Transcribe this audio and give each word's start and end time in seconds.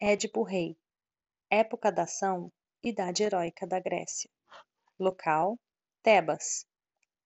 Édipo 0.00 0.42
Rei 0.42 0.76
Época 1.48 1.92
da 1.92 2.02
ação 2.02 2.52
Idade 2.82 3.22
heróica 3.22 3.64
da 3.64 3.78
Grécia 3.78 4.28
Local 4.98 5.56
Tebas 6.02 6.66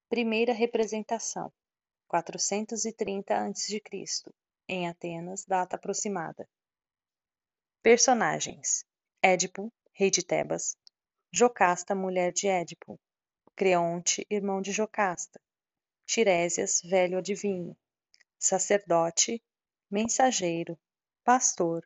Primeira 0.09 0.53
representação 0.53 1.51
430 2.07 3.35
a.C. 3.35 3.83
em 4.69 4.87
Atenas, 4.87 5.45
data 5.47 5.77
aproximada. 5.77 6.47
Personagens: 7.83 8.85
Édipo, 9.23 9.73
rei 9.93 10.11
de 10.11 10.23
Tebas, 10.23 10.77
Jocasta, 11.33 11.95
mulher 11.95 12.33
de 12.33 12.49
Édipo, 12.49 13.01
Creonte, 13.57 14.27
irmão 14.31 14.61
de 14.61 14.73
Jocasta, 14.73 15.41
Tiresias, 16.07 16.83
velho 16.83 17.19
adivinho, 17.19 17.75
sacerdote, 18.39 19.43
mensageiro, 19.91 20.79
pastor, 21.25 21.83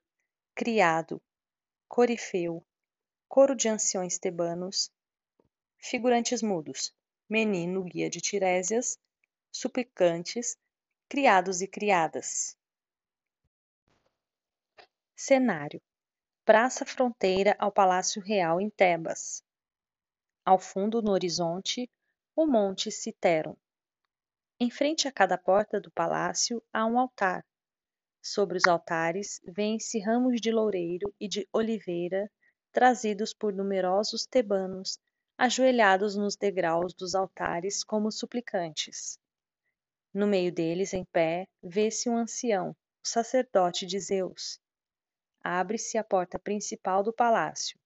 criado, 0.54 1.20
corifeu, 1.88 2.64
coro 3.28 3.56
de 3.56 3.68
anciões 3.68 4.18
tebanos, 4.18 4.90
figurantes 5.78 6.42
mudos, 6.42 6.94
menino 7.28 7.82
guia 7.84 8.10
de 8.10 8.20
Tiresias, 8.20 8.98
suplicantes, 9.50 10.56
criados 11.08 11.60
e 11.60 11.66
criadas. 11.66 12.56
Cenário: 15.16 15.80
Praça 16.44 16.84
fronteira 16.84 17.56
ao 17.58 17.72
Palácio 17.72 18.20
Real 18.20 18.60
em 18.60 18.68
Tebas. 18.68 19.42
Ao 20.44 20.58
fundo, 20.58 21.00
no 21.00 21.12
horizonte, 21.12 21.88
o 22.34 22.46
Monte 22.46 22.90
Citeron. 22.90 23.56
Em 24.58 24.70
frente 24.70 25.06
a 25.06 25.12
cada 25.12 25.38
porta 25.38 25.80
do 25.80 25.90
palácio 25.90 26.62
há 26.72 26.84
um 26.84 26.98
altar. 26.98 27.44
Sobre 28.24 28.56
os 28.56 28.66
altares 28.68 29.40
vêem-se 29.44 29.98
ramos 29.98 30.40
de 30.40 30.52
loureiro 30.52 31.12
e 31.18 31.26
de 31.26 31.48
oliveira 31.52 32.30
trazidos 32.70 33.34
por 33.34 33.52
numerosos 33.52 34.24
tebanos 34.24 34.96
ajoelhados 35.36 36.14
nos 36.14 36.36
degraus 36.36 36.94
dos 36.94 37.16
altares 37.16 37.82
como 37.82 38.12
suplicantes. 38.12 39.18
No 40.14 40.26
meio 40.26 40.52
deles, 40.52 40.94
em 40.94 41.04
pé, 41.04 41.48
vê-se 41.60 42.08
um 42.08 42.16
ancião, 42.16 42.70
o 42.70 43.08
sacerdote 43.08 43.86
de 43.86 43.98
Zeus. 43.98 44.60
Abre-se 45.42 45.98
a 45.98 46.04
porta 46.04 46.38
principal 46.38 47.02
do 47.02 47.12
palácio. 47.12 47.76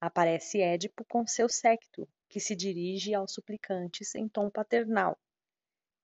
Aparece 0.00 0.60
Édipo 0.60 1.04
com 1.04 1.24
seu 1.24 1.48
séquito, 1.48 2.08
que 2.28 2.40
se 2.40 2.56
dirige 2.56 3.14
aos 3.14 3.32
suplicantes 3.32 4.14
em 4.16 4.28
tom 4.28 4.50
paternal. 4.50 5.16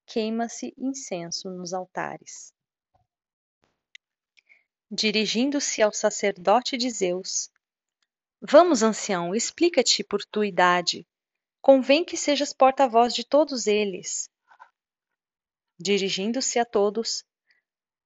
Queima-se 0.06 0.72
incenso 0.78 1.50
nos 1.50 1.72
altares. 1.72 2.54
Dirigindo-se 4.94 5.82
ao 5.82 5.92
sacerdote 5.92 6.76
de 6.76 6.88
Zeus, 6.88 7.50
Vamos, 8.40 8.82
ancião, 8.82 9.34
explica-te 9.34 10.04
por 10.04 10.24
tua 10.24 10.46
idade. 10.46 11.04
Convém 11.60 12.04
que 12.04 12.16
sejas 12.16 12.52
porta-voz 12.52 13.12
de 13.12 13.24
todos 13.24 13.66
eles 13.66 14.30
dirigindo-se 15.78 16.58
a 16.58 16.64
todos: 16.64 17.24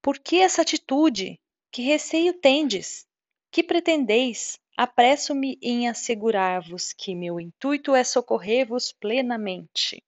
Por 0.03 0.19
que 0.19 0.37
essa 0.37 0.63
atitude? 0.63 1.39
Que 1.71 1.83
receio 1.83 2.33
tendes? 2.33 3.07
Que 3.51 3.63
pretendeis? 3.63 4.59
Apresso-me 4.77 5.59
em 5.61 5.89
assegurar-vos 5.89 6.93
que 6.93 7.15
meu 7.15 7.41
intuito 7.41 7.95
é 7.95 8.05
socorrer-vos 8.05 8.93
plenamente. 8.93 10.03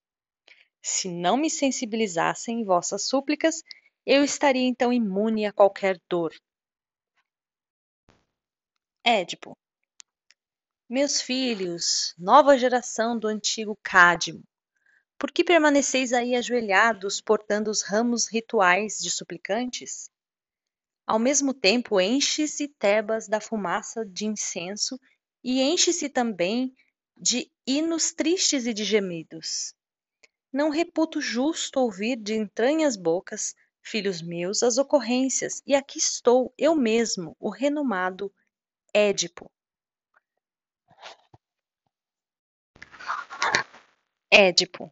Se 0.80 1.08
não 1.08 1.36
me 1.36 1.50
sensibilizassem 1.50 2.64
vossas 2.64 3.06
súplicas, 3.06 3.62
eu 4.06 4.24
estaria 4.24 4.66
então 4.66 4.92
imune 4.92 5.44
a 5.44 5.52
qualquer 5.52 6.00
dor. 6.08 6.32
Édipo. 9.02 9.56
Meus 10.86 11.22
filhos, 11.22 12.14
nova 12.18 12.58
geração 12.58 13.18
do 13.18 13.28
antigo 13.28 13.78
Cádimo, 13.82 14.44
por 15.18 15.32
que 15.32 15.42
permaneceis 15.42 16.12
aí 16.12 16.34
ajoelhados, 16.34 17.18
portando 17.18 17.70
os 17.70 17.82
ramos 17.82 18.28
rituais 18.30 18.98
de 18.98 19.10
suplicantes? 19.10 20.10
Ao 21.06 21.18
mesmo 21.18 21.54
tempo, 21.54 21.98
enche-se 21.98 22.68
Tebas 22.68 23.26
da 23.26 23.40
fumaça 23.40 24.04
de 24.04 24.26
incenso 24.26 25.00
e 25.42 25.62
enche-se 25.62 26.10
também 26.10 26.74
de 27.16 27.50
hinos 27.66 28.12
tristes 28.12 28.66
e 28.66 28.74
de 28.74 28.84
gemidos. 28.84 29.74
Não 30.52 30.68
reputo 30.68 31.22
justo 31.22 31.80
ouvir 31.80 32.16
de 32.16 32.34
entranhas 32.34 32.96
bocas, 32.96 33.54
filhos 33.80 34.20
meus, 34.20 34.62
as 34.62 34.76
ocorrências, 34.76 35.62
e 35.66 35.74
aqui 35.74 35.98
estou, 35.98 36.52
eu 36.58 36.74
mesmo, 36.76 37.34
o 37.40 37.48
renomado 37.48 38.30
Édipo. 38.94 39.50
Édipo 44.30 44.90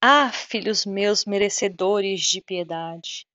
ah, 0.00 0.30
filhos 0.30 0.86
meus 0.86 1.24
merecedores 1.24 2.20
de 2.20 2.40
piedade, 2.40 3.26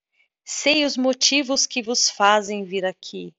sei 0.45 0.85
os 0.85 0.95
motivos 0.95 1.67
que 1.67 1.83
vos 1.83 2.09
fazem 2.09 2.63
vir 2.63 2.85
aqui. 2.85 3.35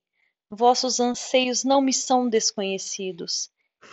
Vossos 0.51 1.01
anseios 1.01 1.65
não 1.65 1.81
me 1.81 1.93
são 1.93 2.29
desconhecidos. 2.29 3.51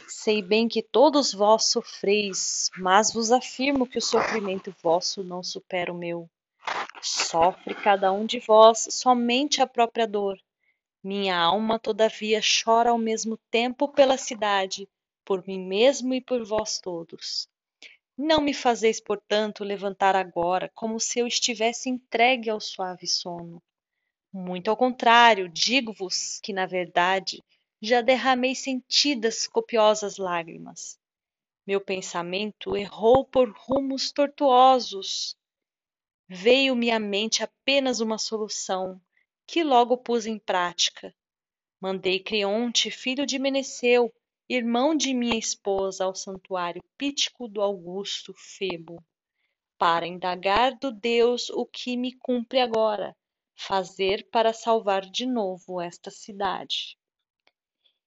Sei 0.08 0.42
bem 0.42 0.68
que 0.68 0.82
todos 0.84 1.34
vós 1.34 1.66
sofreis, 1.66 2.70
mas 2.78 3.14
vos 3.14 3.32
afirmo 3.32 3.88
que 3.88 3.98
o 3.98 4.02
sofrimento 4.02 4.76
vosso 4.84 5.24
não 5.24 5.42
supera 5.42 5.92
o 5.92 5.98
meu. 5.98 6.30
Sofre 7.02 7.74
cada 7.74 8.12
um 8.12 8.26
de 8.26 8.40
vós 8.40 8.88
somente 8.92 9.62
a 9.62 9.68
própria 9.68 10.06
dor. 10.06 10.38
Minha 11.04 11.36
alma, 11.38 11.80
todavia, 11.80 12.40
chora 12.42 12.92
ao 12.92 12.98
mesmo 12.98 13.38
tempo 13.50 13.88
pela 13.88 14.18
cidade, 14.18 14.88
por 15.26 15.46
mim 15.48 15.60
mesmo 15.60 16.14
e 16.14 16.22
por 16.22 16.46
vós 16.46 16.80
todos. 16.80 17.50
Não 18.16 18.40
me 18.40 18.54
fazeis, 18.54 19.02
portanto, 19.02 19.64
levantar 19.64 20.16
agora, 20.16 20.70
como 20.76 21.00
se 21.00 21.18
eu 21.18 21.26
estivesse 21.26 21.90
entregue 21.90 22.50
ao 22.50 22.60
suave 22.60 23.08
sono. 23.08 23.62
Muito 24.32 24.70
ao 24.70 24.78
contrário, 24.78 25.50
digo-vos 25.50 26.40
que, 26.44 26.54
na 26.54 26.66
verdade, 26.66 27.44
já 27.82 28.02
derramei 28.02 28.54
sentidas 28.54 29.48
copiosas 29.48 30.18
lágrimas. 30.18 31.00
Meu 31.66 31.82
pensamento 31.82 32.78
errou 32.78 33.26
por 33.26 33.50
rumos 33.50 34.12
tortuosos. 34.12 35.36
Veio-me 36.30 36.92
à 36.92 37.00
mente 37.00 37.44
apenas 37.44 38.00
uma 38.00 38.18
solução, 38.18 39.02
que 39.46 39.64
logo 39.64 39.98
pus 39.98 40.26
em 40.26 40.38
prática. 40.38 41.14
Mandei 41.80 42.20
Creonte, 42.20 42.92
filho 42.92 43.26
de 43.26 43.40
Meneceu, 43.40 44.14
irmão 44.48 44.96
de 44.96 45.14
minha 45.14 45.38
esposa 45.38 46.06
ao 46.06 46.14
santuário 46.14 46.84
pítico 46.98 47.48
do 47.48 47.62
augusto 47.62 48.34
Febo, 48.36 49.04
para 49.78 50.06
indagar 50.06 50.78
do 50.78 50.92
Deus 50.92 51.50
o 51.50 51.66
que 51.66 51.98
me 51.98 52.14
cumpre 52.14 52.60
agora 52.60 53.16
fazer 53.56 54.28
para 54.32 54.54
salvar 54.54 55.02
de 55.02 55.26
novo 55.26 55.80
esta 55.80 56.10
cidade. 56.10 56.98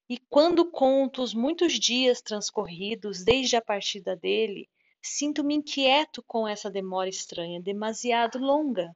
E 0.08 0.18
quando 0.18 0.70
conto 0.70 1.22
os 1.22 1.32
muitos 1.32 1.78
dias 1.78 2.20
transcorridos 2.20 3.24
desde 3.24 3.56
a 3.56 3.62
partida 3.62 4.14
dele, 4.14 4.68
sinto-me 5.00 5.54
inquieto 5.54 6.22
com 6.26 6.46
essa 6.46 6.70
demora 6.70 7.08
estranha, 7.08 7.60
demasiado 7.60 8.38
longa. 8.38 8.94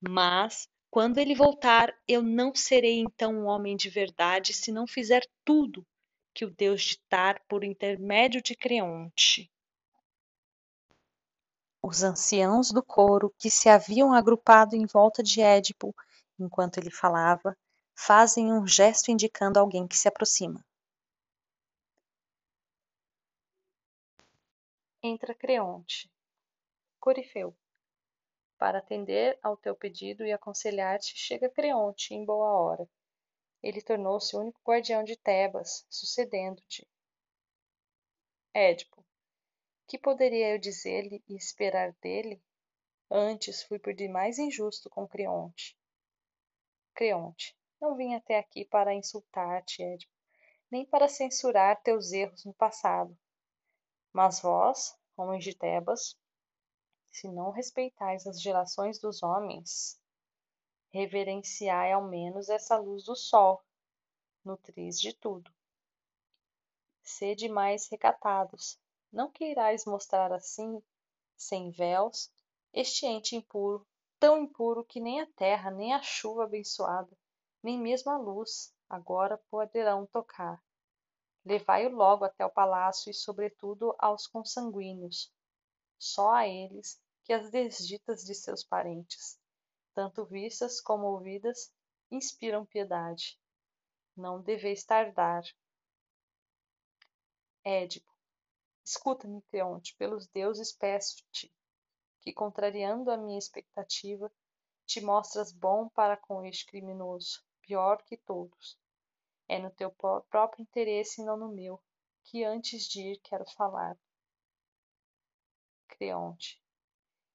Mas, 0.00 0.68
quando 0.90 1.18
ele 1.18 1.34
voltar, 1.34 1.94
eu 2.06 2.22
não 2.22 2.54
serei 2.54 3.00
então 3.00 3.32
um 3.32 3.46
homem 3.46 3.76
de 3.76 3.90
verdade 3.90 4.54
se 4.54 4.72
não 4.72 4.86
fizer 4.86 5.22
tudo 5.44 5.86
que 6.34 6.44
o 6.44 6.50
deus 6.50 6.82
ditar 6.82 7.40
por 7.48 7.64
intermédio 7.64 8.42
de 8.42 8.54
Creonte. 8.54 9.50
Os 11.82 12.02
anciãos 12.02 12.70
do 12.70 12.82
coro, 12.82 13.34
que 13.38 13.50
se 13.50 13.68
haviam 13.68 14.12
agrupado 14.12 14.74
em 14.74 14.86
volta 14.86 15.22
de 15.22 15.40
Édipo 15.40 15.94
enquanto 16.38 16.78
ele 16.78 16.90
falava, 16.90 17.56
fazem 17.94 18.52
um 18.52 18.66
gesto 18.66 19.10
indicando 19.10 19.58
alguém 19.58 19.86
que 19.86 19.96
se 19.96 20.06
aproxima. 20.06 20.64
Entra 25.02 25.34
Creonte. 25.34 26.08
Corifeu. 27.00 27.56
Para 28.58 28.78
atender 28.78 29.38
ao 29.40 29.56
teu 29.56 29.76
pedido 29.76 30.26
e 30.26 30.32
aconselhar-te, 30.32 31.16
chega 31.16 31.48
Creonte 31.48 32.12
em 32.12 32.24
boa 32.24 32.52
hora. 32.52 32.90
Ele 33.62 33.80
tornou-se 33.80 34.36
o 34.36 34.40
único 34.40 34.60
guardião 34.64 35.04
de 35.04 35.16
Tebas, 35.16 35.86
sucedendo-te. 35.88 36.86
Édipo. 38.52 39.06
Que 39.86 39.96
poderia 39.96 40.50
eu 40.50 40.58
dizer-lhe 40.58 41.22
e 41.28 41.36
esperar 41.36 41.92
dele? 42.02 42.42
Antes 43.08 43.62
fui 43.62 43.78
por 43.78 43.94
demais 43.94 44.38
injusto 44.38 44.90
com 44.90 45.06
Creonte. 45.06 45.78
Creonte. 46.94 47.56
Não 47.80 47.96
vim 47.96 48.16
até 48.16 48.38
aqui 48.38 48.64
para 48.64 48.92
insultar-te, 48.92 49.84
Édipo, 49.84 50.12
nem 50.68 50.84
para 50.84 51.08
censurar 51.08 51.80
teus 51.80 52.10
erros 52.12 52.44
no 52.44 52.52
passado. 52.52 53.16
Mas 54.12 54.40
vós, 54.40 54.98
homens 55.16 55.44
de 55.44 55.56
Tebas, 55.56 56.18
se 57.18 57.26
não 57.26 57.50
respeitais 57.50 58.28
as 58.28 58.40
gerações 58.40 59.00
dos 59.00 59.24
homens, 59.24 60.00
reverenciai 60.92 61.90
ao 61.90 62.06
menos 62.06 62.48
essa 62.48 62.76
luz 62.76 63.02
do 63.02 63.16
sol, 63.16 63.60
nutris 64.44 65.00
de 65.00 65.12
tudo. 65.12 65.52
Sede 67.02 67.48
mais 67.48 67.88
recatados, 67.88 68.78
não 69.12 69.28
queirais 69.32 69.84
mostrar 69.84 70.32
assim, 70.32 70.80
sem 71.36 71.72
véus, 71.72 72.30
este 72.72 73.04
ente 73.04 73.34
impuro, 73.34 73.84
tão 74.20 74.38
impuro 74.38 74.84
que 74.84 75.00
nem 75.00 75.20
a 75.20 75.26
terra, 75.26 75.72
nem 75.72 75.92
a 75.92 76.00
chuva 76.00 76.44
abençoada, 76.44 77.18
nem 77.60 77.80
mesmo 77.80 78.12
a 78.12 78.16
luz, 78.16 78.72
agora 78.88 79.38
poderão 79.50 80.06
tocar. 80.06 80.62
Levai-o 81.44 81.90
logo 81.90 82.24
até 82.24 82.46
o 82.46 82.50
palácio 82.50 83.10
e, 83.10 83.14
sobretudo, 83.14 83.92
aos 83.98 84.28
consanguíneos, 84.28 85.32
só 85.98 86.30
a 86.30 86.46
eles 86.46 87.02
que 87.28 87.34
as 87.34 87.50
desditas 87.50 88.24
de 88.24 88.34
seus 88.34 88.64
parentes, 88.64 89.38
tanto 89.92 90.24
vistas 90.24 90.80
como 90.80 91.08
ouvidas, 91.08 91.70
inspiram 92.10 92.64
piedade. 92.64 93.38
Não 94.16 94.40
deveis 94.40 94.82
tardar. 94.82 95.42
Édipo, 97.62 98.10
escuta-me, 98.82 99.42
Creonte, 99.42 99.94
pelos 99.96 100.26
deuses 100.28 100.72
peço-te, 100.72 101.52
que, 102.22 102.32
contrariando 102.32 103.10
a 103.10 103.18
minha 103.18 103.38
expectativa, 103.38 104.32
te 104.86 105.02
mostras 105.02 105.52
bom 105.52 105.86
para 105.90 106.16
com 106.16 106.42
este 106.46 106.64
criminoso, 106.64 107.44
pior 107.60 108.02
que 108.04 108.16
todos. 108.16 108.80
É 109.46 109.58
no 109.58 109.70
teu 109.70 109.90
próprio 110.30 110.62
interesse 110.62 111.20
e 111.20 111.24
não 111.26 111.36
no 111.36 111.48
meu, 111.48 111.78
que 112.24 112.42
antes 112.42 112.84
de 112.88 113.02
ir 113.02 113.20
quero 113.20 113.44
falar. 113.50 113.98
Creonte. 115.88 116.66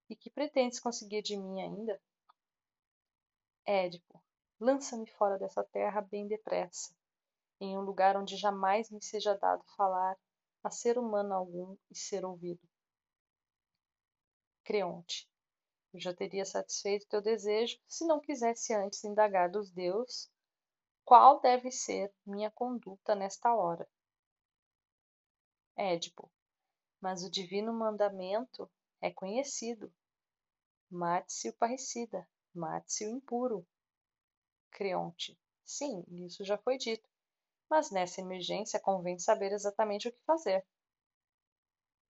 E 0.10 0.16
que 0.16 0.30
pretendes 0.30 0.80
conseguir 0.80 1.22
de 1.22 1.38
mim 1.38 1.62
ainda? 1.62 2.02
Édipo. 3.66 4.22
Lança-me 4.60 5.10
fora 5.12 5.38
dessa 5.38 5.64
terra 5.64 6.02
bem 6.02 6.28
depressa, 6.28 6.96
em 7.60 7.78
um 7.78 7.82
lugar 7.82 8.16
onde 8.16 8.38
jamais 8.38 8.90
me 8.90 9.04
seja 9.04 9.38
dado 9.38 9.64
falar 9.76 10.18
a 10.64 10.70
ser 10.70 10.98
humano 10.98 11.34
algum 11.34 11.76
e 11.90 11.98
ser 11.98 12.24
ouvido. 12.24 12.62
Creonte. 14.64 15.30
Eu 15.94 16.00
já 16.00 16.14
teria 16.14 16.46
satisfeito 16.46 17.08
teu 17.08 17.22
desejo 17.22 17.78
se 17.88 18.06
não 18.06 18.20
quisesse 18.20 18.74
antes 18.74 19.04
indagar 19.04 19.52
dos 19.52 19.70
deuses 19.70 20.32
qual 21.06 21.40
deve 21.42 21.70
ser 21.70 22.14
minha 22.26 22.50
conduta 22.50 23.14
nesta 23.14 23.54
hora. 23.54 23.88
Édipo. 25.76 26.32
Mas 27.02 27.24
o 27.24 27.30
divino 27.30 27.74
mandamento 27.74 28.72
é 29.04 29.12
conhecido. 29.12 29.94
Mate-se 30.90 31.50
o 31.50 31.54
parricida, 31.54 32.26
mate-se 32.56 33.06
o 33.06 33.10
impuro. 33.10 33.68
Creonte. 34.72 35.38
Sim, 35.66 36.06
isso 36.26 36.46
já 36.46 36.58
foi 36.58 36.78
dito. 36.78 37.08
Mas 37.70 37.92
nessa 37.92 38.22
emergência 38.22 38.80
convém 38.80 39.20
saber 39.20 39.52
exatamente 39.52 40.08
o 40.08 40.12
que 40.14 40.24
fazer. 40.26 40.66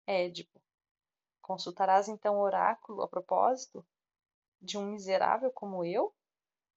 Édipo. 0.06 0.62
Consultarás 1.42 2.08
então 2.08 2.36
o 2.36 2.42
oráculo 2.44 3.02
a 3.02 3.08
propósito 3.08 3.84
de 4.62 4.78
um 4.78 4.92
miserável 4.92 5.52
como 5.52 5.84
eu? 5.84 6.14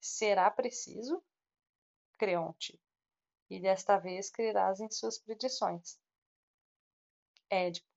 Será 0.01 0.51
preciso? 0.51 1.23
Creonte. 2.19 2.81
E 3.51 3.61
desta 3.61 3.99
vez 3.99 4.31
crerás 4.31 4.81
em 4.81 4.91
suas 4.91 5.19
predições. 5.19 6.01
Édipo. 7.51 7.96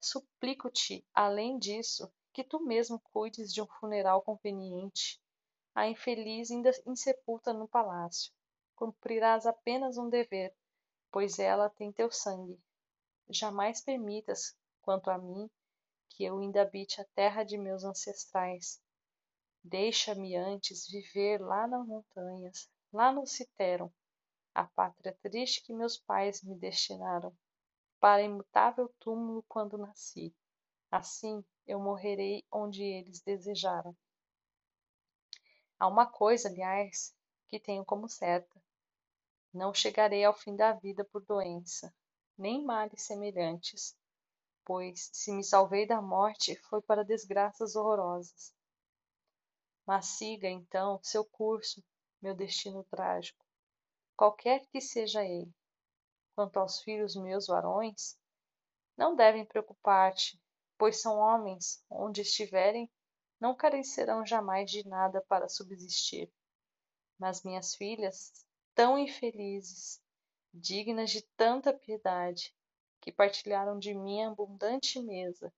Suplico-te, 0.00 1.04
além 1.14 1.58
disso, 1.58 2.12
que 2.32 2.44
tu 2.44 2.60
mesmo 2.60 3.00
cuides 3.12 3.52
de 3.52 3.62
um 3.62 3.66
funeral 3.66 4.22
conveniente 4.22 5.20
à 5.74 5.86
infeliz 5.88 6.50
ainda 6.50 6.70
insepulta 6.86 7.52
no 7.52 7.68
palácio. 7.68 8.32
Cumprirás 8.74 9.46
apenas 9.46 9.98
um 9.98 10.08
dever, 10.08 10.54
pois 11.10 11.38
ela 11.38 11.70
tem 11.70 11.92
teu 11.92 12.10
sangue. 12.10 12.60
Jamais 13.28 13.80
permitas, 13.80 14.56
quanto 14.82 15.10
a 15.10 15.18
mim, 15.18 15.50
que 16.10 16.24
eu 16.24 16.38
ainda 16.38 16.62
habite 16.62 17.00
a 17.00 17.04
terra 17.14 17.42
de 17.42 17.58
meus 17.58 17.84
ancestrais. 17.84 18.80
Deixa-me 19.62 20.36
antes 20.36 20.86
viver 20.88 21.40
lá 21.40 21.66
nas 21.66 21.86
montanhas, 21.86 22.70
lá 22.92 23.12
no 23.12 23.26
Citeron, 23.26 23.90
a 24.54 24.64
pátria 24.64 25.18
triste 25.22 25.62
que 25.62 25.74
meus 25.74 25.98
pais 25.98 26.42
me 26.42 26.54
destinaram, 26.54 27.36
para 28.00 28.22
imutável 28.22 28.88
túmulo 28.98 29.44
quando 29.48 29.78
nasci. 29.78 30.34
Assim 30.90 31.44
eu 31.66 31.80
morrerei 31.80 32.44
onde 32.50 32.82
eles 32.82 33.20
desejaram. 33.20 33.96
Há 35.78 35.86
uma 35.88 36.06
coisa, 36.06 36.48
aliás, 36.48 37.14
que 37.48 37.60
tenho 37.60 37.84
como 37.84 38.08
certa: 38.08 38.62
não 39.52 39.74
chegarei 39.74 40.24
ao 40.24 40.34
fim 40.34 40.54
da 40.56 40.72
vida 40.72 41.04
por 41.04 41.24
doença, 41.24 41.94
nem 42.36 42.64
males 42.64 43.02
semelhantes, 43.02 43.96
pois, 44.64 45.10
se 45.12 45.32
me 45.32 45.44
salvei 45.44 45.86
da 45.86 46.00
morte, 46.02 46.56
foi 46.68 46.82
para 46.82 47.04
desgraças 47.04 47.76
horrorosas. 47.76 48.54
Mas 49.86 50.06
siga, 50.06 50.48
então, 50.48 51.00
seu 51.02 51.24
curso, 51.24 51.82
meu 52.20 52.34
destino 52.34 52.84
trágico, 52.84 53.44
qualquer 54.16 54.66
que 54.66 54.80
seja 54.80 55.24
ele. 55.24 55.54
Quanto 56.36 56.58
aos 56.58 56.82
filhos 56.82 57.16
meus 57.16 57.46
varões, 57.46 58.14
não 58.94 59.16
devem 59.16 59.42
preocupar-te, 59.42 60.38
pois 60.76 61.00
são 61.00 61.16
homens, 61.16 61.82
onde 61.88 62.20
estiverem, 62.20 62.92
não 63.40 63.56
carecerão 63.56 64.24
jamais 64.24 64.70
de 64.70 64.86
nada 64.86 65.22
para 65.22 65.48
subsistir. 65.48 66.30
Mas 67.18 67.42
minhas 67.42 67.74
filhas, 67.74 68.44
tão 68.74 68.98
infelizes, 68.98 69.98
dignas 70.52 71.10
de 71.10 71.22
tanta 71.38 71.72
piedade, 71.72 72.54
que 73.00 73.10
partilharam 73.10 73.78
de 73.78 73.94
minha 73.94 74.28
abundante 74.28 75.00
mesa, 75.00 75.50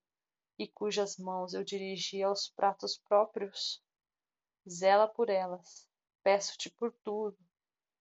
e 0.56 0.68
cujas 0.68 1.16
mãos 1.16 1.54
eu 1.54 1.64
dirigi 1.64 2.22
aos 2.22 2.48
pratos 2.50 2.96
próprios, 2.96 3.82
zela 4.68 5.08
por 5.08 5.28
elas, 5.28 5.88
peço-te 6.22 6.70
por 6.70 6.92
tudo, 7.02 7.36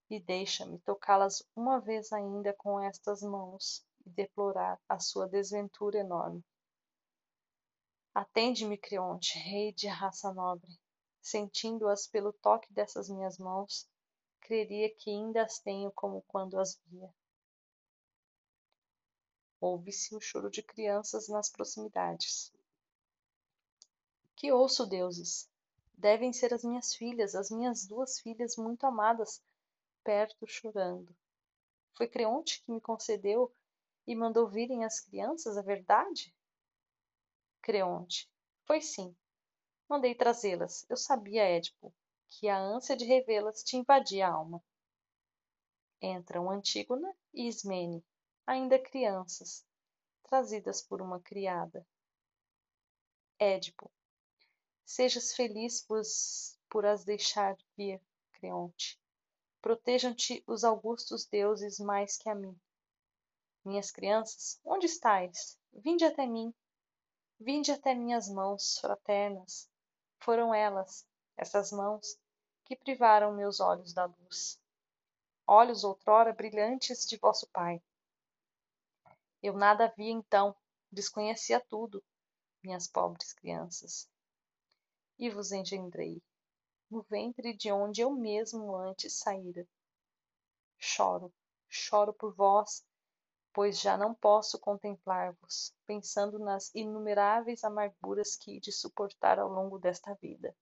e 0.10 0.20
deixa-me 0.20 0.80
tocá-las 0.80 1.44
uma 1.56 1.80
vez 1.80 2.14
ainda 2.14 2.54
com 2.54 2.80
estas 2.80 3.22
mãos 3.22 3.86
e 4.06 4.10
deplorar 4.10 4.80
a 4.88 5.00
sua 5.00 5.28
desventura 5.28 6.00
enorme. 6.00 6.44
Atende-me, 8.14 8.78
Creonte, 8.78 9.38
rei 9.38 9.72
de 9.74 9.88
raça 9.88 10.34
nobre. 10.34 10.80
Sentindo-as 11.22 12.08
pelo 12.08 12.32
toque 12.32 12.72
dessas 12.74 13.10
minhas 13.10 13.38
mãos, 13.38 13.88
creria 14.40 14.90
que 14.96 15.10
ainda 15.10 15.44
as 15.44 15.60
tenho 15.60 15.92
como 15.92 16.24
quando 16.28 16.58
as 16.58 16.80
via. 16.86 17.14
Ouve-se 19.60 20.16
o 20.16 20.22
choro 20.22 20.50
de 20.50 20.64
crianças 20.64 21.28
nas 21.28 21.50
proximidades. 21.50 22.52
Que 24.36 24.52
ouço, 24.52 24.86
deuses? 24.86 25.50
Devem 25.94 26.32
ser 26.32 26.54
as 26.54 26.64
minhas 26.64 26.96
filhas, 26.96 27.36
as 27.36 27.50
minhas 27.50 27.86
duas 27.86 28.20
filhas 28.20 28.56
muito 28.56 28.86
amadas, 28.86 29.42
perto 30.08 30.48
chorando. 30.48 31.14
Foi 31.98 32.08
Creonte 32.08 32.64
que 32.64 32.72
me 32.72 32.80
concedeu 32.80 33.54
e 34.08 34.16
mandou 34.16 34.48
virem 34.48 34.86
as 34.86 35.02
crianças, 35.02 35.58
a 35.58 35.62
verdade? 35.62 36.34
Creonte. 37.62 38.32
Foi 38.66 38.80
sim. 38.80 39.14
Mandei 39.90 40.16
trazê-las. 40.16 40.90
Eu 40.90 40.96
sabia, 40.96 41.44
Édipo, 41.44 41.94
que 42.30 42.48
a 42.48 42.58
ânsia 42.58 42.96
de 42.96 43.04
revê-las 43.04 43.62
te 43.66 43.76
invadia 43.76 44.30
a 44.30 44.32
alma. 44.32 44.64
Entram 46.02 46.50
Antígona 46.50 47.14
e 47.34 47.46
Ismene, 47.46 48.02
ainda 48.46 48.80
crianças, 48.80 49.66
trazidas 50.24 50.82
por 50.82 51.02
uma 51.02 51.20
criada. 51.20 51.86
Édipo. 53.38 53.92
Sejas 54.86 55.34
feliz 55.34 55.82
por, 55.82 56.02
por 56.70 56.86
as 56.86 57.04
deixar 57.04 57.58
vir, 57.76 58.02
Creonte. 58.32 58.98
Protejam-te 59.62 60.44
os 60.48 60.64
augustos 60.64 61.26
deuses 61.26 61.80
mais 61.80 62.18
que 62.18 62.30
a 62.30 62.36
mim. 62.36 62.58
Minhas 63.66 63.92
crianças, 63.92 64.60
onde 64.64 64.86
estáis? 64.86 65.58
Vinde 65.74 66.06
até 66.06 66.26
mim. 66.26 66.54
Vinde 67.40 67.72
até 67.72 67.94
minhas 67.94 68.30
mãos 68.30 68.78
fraternas. 68.80 69.70
Foram 70.20 70.54
elas, 70.54 71.06
essas 71.36 71.72
mãos, 71.72 72.18
que 72.66 72.76
privaram 72.76 73.34
meus 73.34 73.60
olhos 73.60 73.94
da 73.94 74.06
luz. 74.06 74.60
Olhos 75.46 75.84
outrora 75.84 76.34
brilhantes 76.34 77.06
de 77.06 77.18
vosso 77.18 77.48
Pai. 77.50 77.82
Eu 79.42 79.54
nada 79.54 79.94
via 79.96 80.12
então, 80.12 80.56
desconhecia 80.92 81.60
tudo, 81.60 82.04
minhas 82.64 82.88
pobres 82.88 83.34
crianças 83.34 84.10
e 85.20 85.30
vos 85.30 85.52
engendrei, 85.52 86.22
no 86.90 87.02
ventre 87.04 87.54
de 87.54 87.72
onde 87.72 88.02
eu 88.02 88.12
mesmo 88.12 88.76
antes 88.76 89.20
saíra. 89.20 89.68
Choro, 90.78 91.34
choro 91.68 92.14
por 92.14 92.34
vós, 92.34 92.86
pois 93.54 93.80
já 93.80 93.98
não 93.98 94.14
posso 94.14 94.60
contemplar-vos, 94.60 95.74
pensando 95.86 96.40
nas 96.40 96.74
inumeráveis 96.74 97.64
amarguras 97.64 98.36
que 98.36 98.60
de 98.60 98.72
suportar 98.72 99.40
ao 99.40 99.50
longo 99.50 99.78
desta 99.78 100.14
vida. 100.16 100.56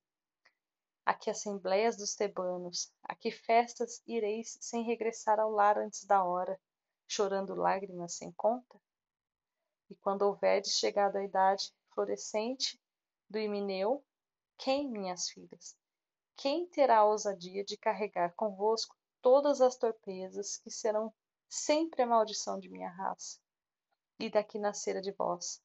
A 1.05 1.13
que 1.13 1.29
assembléias 1.29 1.95
dos 1.97 2.15
tebanos, 2.15 2.91
a 3.03 3.13
que 3.13 3.29
festas 3.29 4.01
ireis 4.07 4.57
sem 4.59 4.83
regressar 4.83 5.39
ao 5.39 5.51
lar 5.51 5.77
antes 5.77 6.05
da 6.05 6.23
hora, 6.23 6.59
chorando 7.07 7.53
lágrimas 7.53 8.15
sem 8.15 8.31
conta? 8.31 8.81
E 9.89 9.95
quando 9.95 10.23
houverdes 10.23 10.79
chegado 10.79 11.17
à 11.17 11.23
idade 11.23 11.71
florescente 11.93 12.81
do 13.29 13.37
Himeneu, 13.37 14.03
quem, 14.57 14.89
minhas 14.89 15.29
filhas, 15.29 15.77
quem 16.37 16.67
terá 16.67 16.99
a 16.99 17.05
ousadia 17.05 17.63
de 17.63 17.77
carregar 17.77 18.33
convosco 18.35 18.95
todas 19.21 19.61
as 19.61 19.77
torpezas 19.77 20.57
que 20.57 20.69
serão 20.69 21.13
sempre 21.49 22.01
a 22.01 22.07
maldição 22.07 22.59
de 22.59 22.69
minha 22.69 22.89
raça 22.89 23.39
e 24.19 24.29
daqui 24.29 24.59
nascera 24.59 25.01
de 25.01 25.11
vós? 25.11 25.61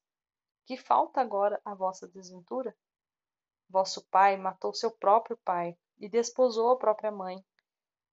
Que 0.65 0.77
falta 0.77 1.19
agora 1.21 1.61
à 1.65 1.75
vossa 1.75 2.07
desventura? 2.07 2.75
Vosso 3.69 4.05
pai 4.07 4.37
matou 4.37 4.73
seu 4.73 4.91
próprio 4.91 5.37
pai 5.37 5.77
e 5.99 6.09
desposou 6.09 6.71
a 6.71 6.77
própria 6.77 7.11
mãe, 7.11 7.43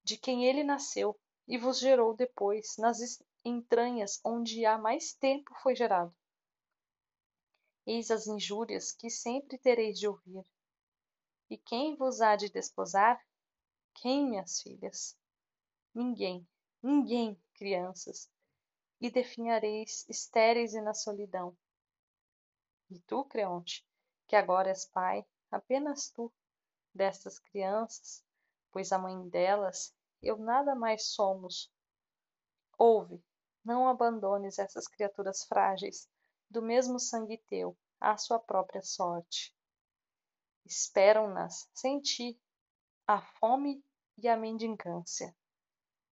de 0.05 0.17
quem 0.17 0.45
ele 0.45 0.63
nasceu, 0.63 1.19
e 1.47 1.57
vos 1.57 1.79
gerou 1.79 2.15
depois 2.15 2.77
nas 2.77 2.99
entranhas 3.45 4.21
onde 4.25 4.65
há 4.67 4.77
mais 4.77 5.13
tempo 5.15 5.55
foi 5.63 5.75
gerado. 5.75 6.15
Eis 7.87 8.11
as 8.11 8.27
injúrias 8.27 8.93
que 8.93 9.09
sempre 9.09 9.57
tereis 9.59 9.99
de 9.99 10.07
ouvir. 10.07 10.45
E 11.51 11.57
quem 11.57 11.97
vos 11.97 12.21
há 12.21 12.37
de 12.37 12.51
desposar? 12.51 13.19
Quem, 13.95 14.29
minhas 14.29 14.61
filhas? 14.61 15.17
Ninguém, 15.95 16.47
ninguém, 16.83 17.41
crianças, 17.55 18.31
e 19.01 19.11
definhareis 19.11 20.05
estéreis 20.09 20.75
e 20.75 20.81
na 20.81 20.93
solidão. 20.93 21.57
E 22.91 22.99
tu, 23.01 23.25
Creonte, 23.25 23.87
que 24.27 24.37
agora 24.37 24.69
és 24.69 24.85
pai, 24.85 25.25
apenas 25.51 26.11
tu, 26.11 26.33
destas 26.95 27.39
crianças, 27.39 28.23
pois 28.71 28.93
a 28.93 28.99
mãe 28.99 29.29
delas, 29.29 29.95
eu 30.23 30.37
nada 30.37 30.75
mais 30.75 31.09
somos. 31.09 31.73
Ouve, 32.77 33.25
não 33.65 33.89
abandones 33.89 34.59
essas 34.59 34.87
criaturas 34.87 35.45
frágeis, 35.45 36.09
do 36.51 36.61
mesmo 36.61 36.99
sangue 36.99 37.39
teu, 37.49 37.77
à 38.01 38.17
sua 38.17 38.39
própria 38.39 38.83
sorte. 38.83 39.55
Esperam-nas, 40.69 41.67
sem 41.73 41.99
ti, 41.99 42.39
a 43.07 43.23
fome 43.23 43.83
e 44.19 44.29
a 44.29 44.37
mendicância. 44.37 45.35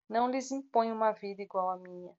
Não 0.09 0.27
lhes 0.27 0.49
impõe 0.49 0.91
uma 0.91 1.11
vida 1.11 1.43
igual 1.43 1.69
à 1.69 1.77
minha. 1.77 2.17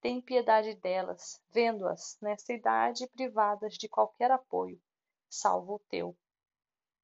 Tem 0.00 0.18
piedade 0.18 0.74
delas, 0.76 1.42
vendo-as, 1.50 2.16
nesta 2.22 2.54
idade, 2.54 3.06
privadas 3.08 3.74
de 3.74 3.86
qualquer 3.86 4.30
apoio, 4.30 4.80
salvo 5.28 5.74
o 5.74 5.78
teu. 5.90 6.16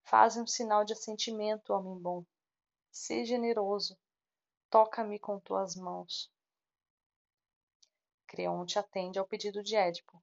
Faze 0.04 0.40
um 0.40 0.46
sinal 0.46 0.82
de 0.82 0.94
assentimento, 0.94 1.74
homem 1.74 1.98
bom. 1.98 2.24
Sê 2.90 3.26
generoso. 3.26 3.98
Toca-me 4.70 5.18
com 5.18 5.38
tuas 5.38 5.76
mãos. 5.76 6.32
Creonte 8.26 8.78
atende 8.78 9.18
ao 9.18 9.26
pedido 9.26 9.62
de 9.62 9.76
Édipo. 9.76 10.22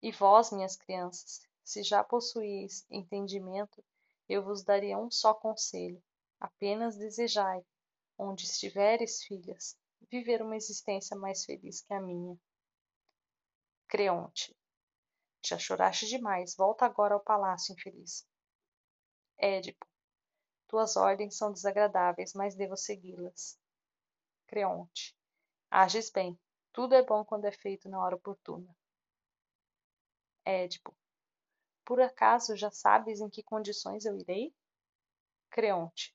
E 0.00 0.10
vós, 0.10 0.50
minhas 0.50 0.74
crianças, 0.74 1.46
se 1.64 1.82
já 1.82 2.04
possuís 2.04 2.86
entendimento, 2.90 3.82
eu 4.28 4.44
vos 4.44 4.62
daria 4.62 4.98
um 4.98 5.10
só 5.10 5.32
conselho. 5.32 6.02
Apenas 6.38 6.96
desejai, 6.96 7.64
onde 8.18 8.44
estiveres, 8.44 9.22
filhas, 9.24 9.76
viver 10.10 10.42
uma 10.42 10.56
existência 10.56 11.16
mais 11.16 11.44
feliz 11.44 11.80
que 11.80 11.94
a 11.94 12.00
minha. 12.00 12.38
Creonte. 13.88 14.54
Já 15.44 15.58
choraste 15.58 16.06
demais, 16.06 16.54
volta 16.54 16.84
agora 16.84 17.14
ao 17.14 17.20
palácio 17.20 17.72
infeliz. 17.72 18.26
Édipo. 19.38 19.86
Tuas 20.68 20.96
ordens 20.96 21.36
são 21.36 21.52
desagradáveis, 21.52 22.32
mas 22.34 22.54
devo 22.54 22.76
segui-las. 22.76 23.58
Creonte. 24.46 25.16
Ages 25.70 26.10
bem. 26.10 26.38
Tudo 26.72 26.94
é 26.94 27.02
bom 27.02 27.24
quando 27.24 27.44
é 27.44 27.52
feito 27.52 27.88
na 27.88 28.00
hora 28.00 28.16
oportuna. 28.16 28.74
Édipo. 30.44 30.94
Por 31.84 32.00
acaso 32.00 32.56
já 32.56 32.70
sabes 32.70 33.20
em 33.20 33.28
que 33.28 33.42
condições 33.42 34.04
eu 34.04 34.16
irei? 34.16 34.54
Creonte. 35.50 36.14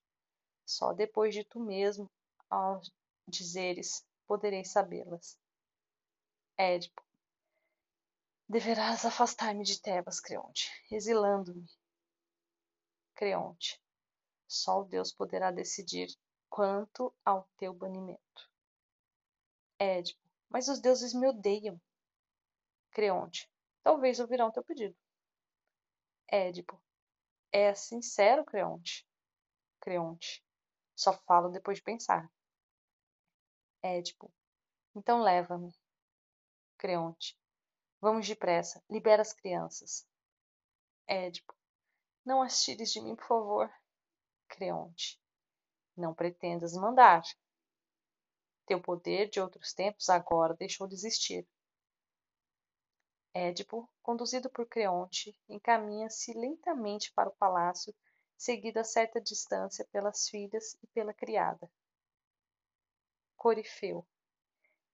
Só 0.65 0.93
depois 0.93 1.33
de 1.33 1.43
tu 1.43 1.59
mesmo, 1.59 2.09
ao 2.49 2.81
dizeres, 3.27 4.05
poderei 4.25 4.65
sabê-las. 4.65 5.37
Édipo. 6.57 7.03
Deverás 8.47 9.05
afastar-me 9.05 9.63
de 9.63 9.79
Tebas, 9.79 10.19
Creonte, 10.19 10.71
exilando-me. 10.89 11.69
Creonte. 13.13 13.79
Só 14.47 14.81
o 14.81 14.85
Deus 14.85 15.11
poderá 15.11 15.51
decidir 15.51 16.09
quanto 16.49 17.13
ao 17.23 17.47
teu 17.57 17.73
banimento. 17.73 18.49
Édipo. 19.77 20.19
Mas 20.49 20.67
os 20.67 20.79
deuses 20.79 21.13
me 21.13 21.27
odeiam. 21.27 21.79
Creonte. 22.91 23.47
Talvez 23.83 24.19
ouvirão 24.19 24.51
teu 24.51 24.63
pedido. 24.63 24.97
Édipo. 26.31 26.79
É 27.51 27.73
sincero, 27.73 28.45
Creonte? 28.45 29.07
Creonte. 29.81 30.45
Só 30.95 31.13
falo 31.13 31.49
depois 31.49 31.79
de 31.79 31.83
pensar. 31.83 32.31
Édipo. 33.81 34.31
Então 34.95 35.23
leva-me. 35.23 35.73
Creonte. 36.77 37.35
Vamos 37.99 38.27
depressa, 38.27 38.83
libera 38.89 39.21
as 39.21 39.33
crianças. 39.33 40.07
Édipo. 41.07 41.55
Não 42.23 42.43
as 42.43 42.63
tires 42.63 42.91
de 42.91 43.01
mim, 43.01 43.15
por 43.15 43.25
favor. 43.25 43.73
Creonte. 44.47 45.19
Não 45.97 46.13
pretendas 46.13 46.73
mandar. 46.73 47.23
Teu 48.67 48.79
poder 48.79 49.29
de 49.29 49.41
outros 49.41 49.73
tempos 49.73 50.09
agora 50.09 50.53
deixou 50.53 50.87
de 50.87 50.93
existir. 50.93 51.47
Édipo, 53.39 53.89
conduzido 54.01 54.49
por 54.49 54.67
Creonte, 54.67 55.33
encaminha-se 55.47 56.33
lentamente 56.33 57.11
para 57.13 57.29
o 57.29 57.35
palácio, 57.35 57.95
seguido 58.37 58.79
a 58.79 58.83
certa 58.83 59.21
distância 59.21 59.87
pelas 59.91 60.27
filhas 60.27 60.77
e 60.83 60.87
pela 60.87 61.13
criada. 61.13 61.71
Corifeu. 63.37 64.05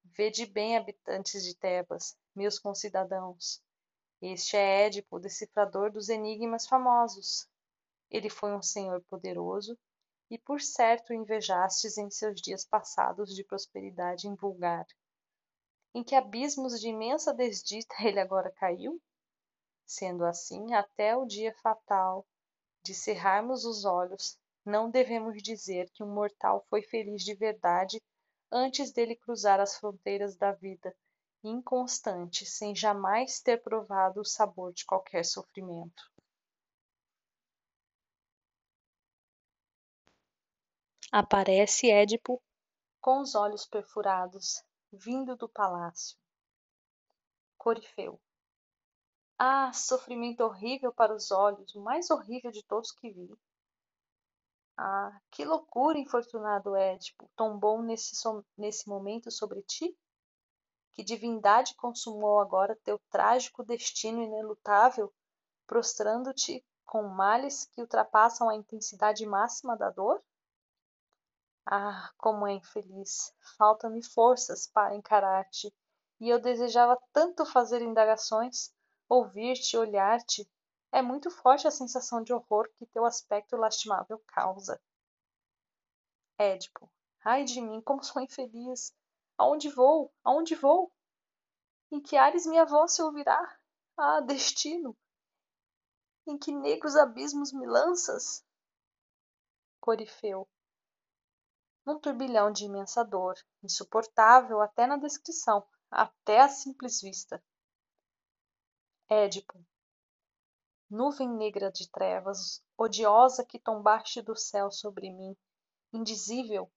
Vede 0.03 0.45
bem, 0.45 0.77
habitantes 0.77 1.43
de 1.43 1.55
Tebas, 1.55 2.15
meus 2.35 2.59
concidadãos. 2.59 3.63
Este 4.21 4.55
é 4.55 4.85
Édipo, 4.85 5.19
decifrador 5.19 5.91
dos 5.91 6.09
enigmas 6.09 6.67
famosos. 6.67 7.49
Ele 8.11 8.29
foi 8.29 8.53
um 8.53 8.61
senhor 8.61 9.01
poderoso, 9.09 9.75
e 10.29 10.37
por 10.37 10.61
certo 10.61 11.13
invejastes 11.13 11.97
em 11.97 12.09
seus 12.09 12.39
dias 12.41 12.65
passados 12.65 13.35
de 13.35 13.43
prosperidade 13.43 14.27
invulgar. 14.27 14.85
Em 15.95 16.03
que 16.03 16.13
abismos 16.13 16.81
de 16.81 16.89
imensa 16.89 17.33
desdita 17.33 17.95
ele 18.03 18.19
agora 18.19 18.51
caiu? 18.51 19.01
Sendo 19.85 20.25
assim, 20.25 20.73
até 20.73 21.15
o 21.15 21.25
dia 21.25 21.55
fatal 21.63 22.27
de 22.83 22.93
cerrarmos 22.93 23.63
os 23.63 23.85
olhos, 23.85 24.37
não 24.65 24.91
devemos 24.91 25.41
dizer 25.41 25.89
que 25.91 26.03
um 26.03 26.13
mortal 26.13 26.65
foi 26.69 26.81
feliz 26.81 27.23
de 27.23 27.33
verdade 27.33 28.03
antes 28.51 28.91
dele 28.91 29.15
cruzar 29.15 29.61
as 29.61 29.77
fronteiras 29.77 30.35
da 30.35 30.51
vida 30.51 30.93
inconstante, 31.41 32.45
sem 32.45 32.75
jamais 32.75 33.39
ter 33.39 33.63
provado 33.63 34.19
o 34.19 34.25
sabor 34.25 34.73
de 34.73 34.83
qualquer 34.83 35.23
sofrimento. 35.23 36.11
Aparece 41.09 41.89
Édipo 41.89 42.41
com 42.99 43.21
os 43.21 43.33
olhos 43.33 43.65
perfurados, 43.65 44.61
vindo 44.95 45.35
do 45.35 45.47
palácio. 45.47 46.17
Corifeu. 47.57 48.19
Ah, 49.37 49.73
sofrimento 49.73 50.41
horrível 50.41 50.93
para 50.93 51.13
os 51.13 51.29
olhos, 51.31 51.75
o 51.75 51.81
mais 51.81 52.09
horrível 52.09 52.51
de 52.51 52.63
todos 52.63 52.91
que 52.91 53.11
vi. 53.11 53.29
Ah, 54.77 55.19
que 55.31 55.45
loucura, 55.45 55.97
infortunado 55.97 56.75
Édipo, 56.75 57.29
tombou 57.35 57.81
nesse, 57.81 58.15
nesse 58.57 58.87
momento 58.87 59.31
sobre 59.31 59.61
ti? 59.61 59.97
Que 60.93 61.03
divindade 61.03 61.75
consumou 61.75 62.39
agora 62.39 62.79
teu 62.83 62.99
trágico 63.09 63.63
destino 63.63 64.21
inelutável, 64.21 65.13
prostrando-te 65.67 66.65
com 66.85 67.03
males 67.03 67.65
que 67.65 67.81
ultrapassam 67.81 68.49
a 68.49 68.55
intensidade 68.55 69.25
máxima 69.25 69.75
da 69.75 69.89
dor? 69.89 70.23
Ah, 71.67 72.11
como 72.17 72.45
é 72.45 72.53
infeliz! 72.53 73.33
Faltam-me 73.57 74.03
forças 74.03 74.67
para 74.67 74.95
encarar-te, 74.95 75.73
e 76.19 76.29
eu 76.29 76.39
desejava 76.39 76.97
tanto 77.11 77.45
fazer 77.45 77.81
indagações, 77.81 78.71
ouvir-te, 79.09 79.75
olhar-te, 79.75 80.47
é 80.91 81.01
muito 81.01 81.29
forte 81.29 81.67
a 81.67 81.71
sensação 81.71 82.21
de 82.23 82.33
horror 82.33 82.69
que 82.77 82.85
teu 82.85 83.03
aspecto 83.03 83.57
lastimável 83.57 84.19
causa. 84.27 84.79
Édipo. 86.37 86.89
Ai 87.23 87.43
de 87.43 87.59
mim, 87.61 87.81
como 87.81 88.03
sou 88.03 88.21
infeliz! 88.21 88.93
Aonde 89.37 89.69
vou? 89.69 90.13
Aonde 90.23 90.53
vou? 90.55 90.91
Em 91.91 91.99
que 91.99 92.15
ares 92.15 92.45
minha 92.45 92.65
voz 92.65 92.93
se 92.93 93.01
ouvirá? 93.01 93.57
Ah, 93.97 94.21
destino! 94.21 94.95
Em 96.27 96.37
que 96.37 96.51
negros 96.51 96.95
abismos 96.95 97.51
me 97.51 97.65
lanças? 97.65 98.45
Corifeu. 99.79 100.47
Num 101.85 101.99
turbilhão 101.99 102.51
de 102.51 102.65
imensa 102.65 103.03
dor, 103.03 103.35
insuportável 103.63 104.59
até 104.59 104.87
na 104.87 104.97
descrição, 104.97 105.63
até 105.91 106.41
à 106.41 106.49
simples 106.49 106.99
vista. 106.99 107.43
Édipo. 109.07 109.63
Nuvem 110.89 111.29
negra 111.29 111.71
de 111.71 111.89
trevas, 111.91 112.63
odiosa 112.75 113.45
que 113.45 113.59
tombaste 113.59 114.21
do 114.21 114.35
céu 114.35 114.71
sobre 114.71 115.11
mim, 115.11 115.37
indizível, 115.93 116.71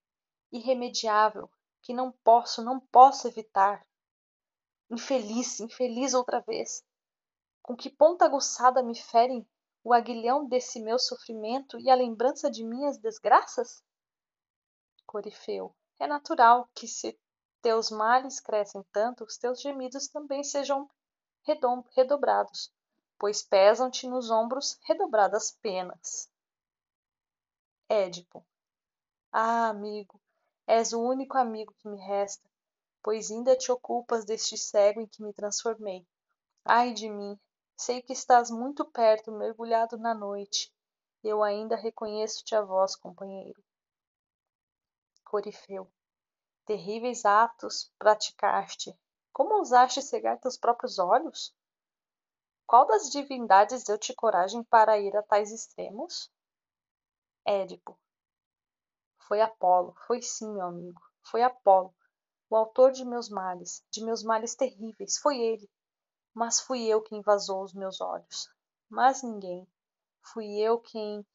irremediável, 0.52 1.50
que 1.82 1.94
não 1.94 2.12
posso, 2.12 2.62
não 2.62 2.78
posso 2.78 3.28
evitar. 3.28 3.86
Infeliz, 4.90 5.58
infeliz 5.60 6.12
outra 6.12 6.40
vez. 6.40 6.84
Com 7.62 7.74
que 7.74 7.88
ponta 7.88 8.24
aguçada 8.24 8.82
me 8.82 8.94
ferem 8.94 9.48
o 9.82 9.92
aguilhão 9.92 10.46
desse 10.46 10.80
meu 10.80 10.98
sofrimento 10.98 11.78
e 11.78 11.88
a 11.88 11.94
lembrança 11.94 12.50
de 12.50 12.64
minhas 12.64 12.98
desgraças? 12.98 13.82
Corifeu, 15.08 15.74
é 15.98 16.06
natural 16.06 16.68
que 16.74 16.86
se 16.86 17.18
teus 17.62 17.90
males 17.90 18.40
crescem 18.40 18.84
tanto, 18.92 19.24
os 19.24 19.38
teus 19.38 19.58
gemidos 19.58 20.06
também 20.06 20.44
sejam 20.44 20.86
redobrados, 21.96 22.70
pois 23.18 23.42
pesam-te 23.42 24.06
nos 24.06 24.30
ombros 24.30 24.78
redobradas 24.86 25.50
penas. 25.62 26.30
Édipo. 27.88 28.44
Ah, 29.32 29.70
amigo, 29.70 30.20
és 30.66 30.92
o 30.92 31.00
único 31.00 31.38
amigo 31.38 31.74
que 31.78 31.88
me 31.88 31.96
resta, 31.96 32.46
pois 33.02 33.30
ainda 33.30 33.56
te 33.56 33.72
ocupas 33.72 34.26
deste 34.26 34.58
cego 34.58 35.00
em 35.00 35.06
que 35.06 35.22
me 35.22 35.32
transformei. 35.32 36.06
Ai 36.66 36.92
de 36.92 37.08
mim, 37.08 37.40
sei 37.78 38.02
que 38.02 38.12
estás 38.12 38.50
muito 38.50 38.84
perto, 38.84 39.32
mergulhado 39.32 39.96
na 39.96 40.14
noite. 40.14 40.70
Eu 41.24 41.42
ainda 41.42 41.76
reconheço-te 41.76 42.54
a 42.54 42.60
voz, 42.60 42.94
companheiro. 42.94 43.64
Corifeu. 45.28 45.86
Terríveis 46.64 47.26
atos 47.26 47.92
praticaste. 47.98 48.98
Como 49.30 49.56
ousaste 49.56 50.00
cegar 50.00 50.40
teus 50.40 50.56
próprios 50.56 50.98
olhos? 50.98 51.54
Qual 52.66 52.86
das 52.86 53.10
divindades 53.10 53.84
deu-te 53.84 54.14
coragem 54.14 54.64
para 54.64 54.98
ir 54.98 55.14
a 55.14 55.22
tais 55.22 55.52
extremos? 55.52 56.32
Édipo. 57.44 58.00
Foi 59.26 59.42
Apolo, 59.42 59.94
foi 60.06 60.22
sim, 60.22 60.50
meu 60.50 60.64
amigo, 60.64 61.02
foi 61.22 61.42
Apolo, 61.42 61.94
o 62.48 62.56
autor 62.56 62.90
de 62.92 63.04
meus 63.04 63.28
males, 63.28 63.84
de 63.90 64.02
meus 64.02 64.22
males 64.22 64.54
terríveis, 64.54 65.18
foi 65.18 65.38
ele. 65.38 65.70
Mas 66.32 66.58
fui 66.58 66.86
eu 66.86 67.02
quem 67.02 67.20
vazou 67.20 67.62
os 67.62 67.74
meus 67.74 68.00
olhos. 68.00 68.48
Mas 68.88 69.22
ninguém. 69.22 69.68
Fui 70.22 70.58
eu 70.58 70.80
quem. 70.80 71.26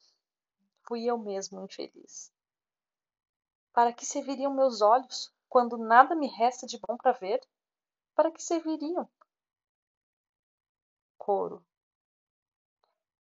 Fui 0.87 1.05
eu 1.05 1.15
mesmo 1.19 1.63
infeliz. 1.63 2.32
Para 3.73 3.91
que 3.91 4.05
serviriam 4.05 4.53
meus 4.53 4.81
olhos, 4.81 5.33
quando 5.49 5.79
nada 5.79 6.13
me 6.13 6.27
resta 6.27 6.67
de 6.67 6.77
bom 6.77 6.95
para 6.95 7.11
ver? 7.11 7.41
Para 8.13 8.31
que 8.31 8.39
serviriam? 8.39 9.09
Coro. 11.17 11.65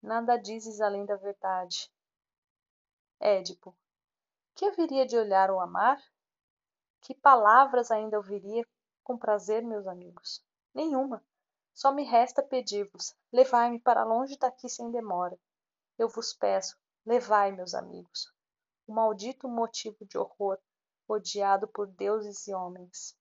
Nada 0.00 0.36
dizes 0.36 0.80
além 0.80 1.04
da 1.04 1.16
verdade. 1.16 1.90
Édipo. 3.18 3.76
Que 4.54 4.66
haveria 4.66 5.04
de 5.04 5.18
olhar 5.18 5.50
ou 5.50 5.58
amar? 5.58 6.00
Que 7.00 7.12
palavras 7.12 7.90
ainda 7.90 8.16
ouviria 8.16 8.64
com 9.02 9.18
prazer, 9.18 9.64
meus 9.64 9.88
amigos? 9.88 10.44
Nenhuma. 10.72 11.24
Só 11.74 11.90
me 11.90 12.04
resta 12.04 12.40
pedir-vos: 12.40 13.16
levai-me 13.32 13.80
para 13.80 14.04
longe 14.04 14.38
daqui 14.38 14.68
sem 14.68 14.92
demora. 14.92 15.36
Eu 15.98 16.08
vos 16.08 16.32
peço, 16.32 16.78
levai, 17.04 17.50
meus 17.50 17.74
amigos 17.74 18.35
o 18.86 18.92
maldito 18.92 19.48
motivo 19.48 20.04
de 20.06 20.16
horror, 20.16 20.58
odiado 21.08 21.66
por 21.66 21.86
deuses 21.86 22.46
e 22.46 22.54
homens. 22.54 23.16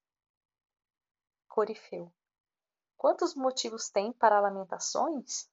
Corifeu. 1.48 2.11
Quantos 2.98 3.35
motivos 3.35 3.90
tem 3.90 4.11
para 4.11 4.40
lamentações? 4.40 5.50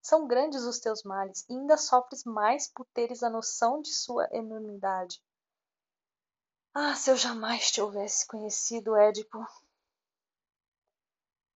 São 0.00 0.26
grandes 0.26 0.62
os 0.62 0.78
teus 0.78 1.02
males, 1.02 1.44
e 1.48 1.52
ainda 1.52 1.76
sofres 1.76 2.24
mais 2.24 2.68
por 2.68 2.86
teres 2.86 3.22
a 3.22 3.30
noção 3.30 3.80
de 3.80 3.92
sua 3.92 4.28
enormidade. 4.30 5.20
Ah, 6.72 6.94
se 6.94 7.10
eu 7.10 7.16
jamais 7.16 7.70
te 7.70 7.80
houvesse 7.80 8.26
conhecido, 8.26 8.94
Édipo! 8.96 9.44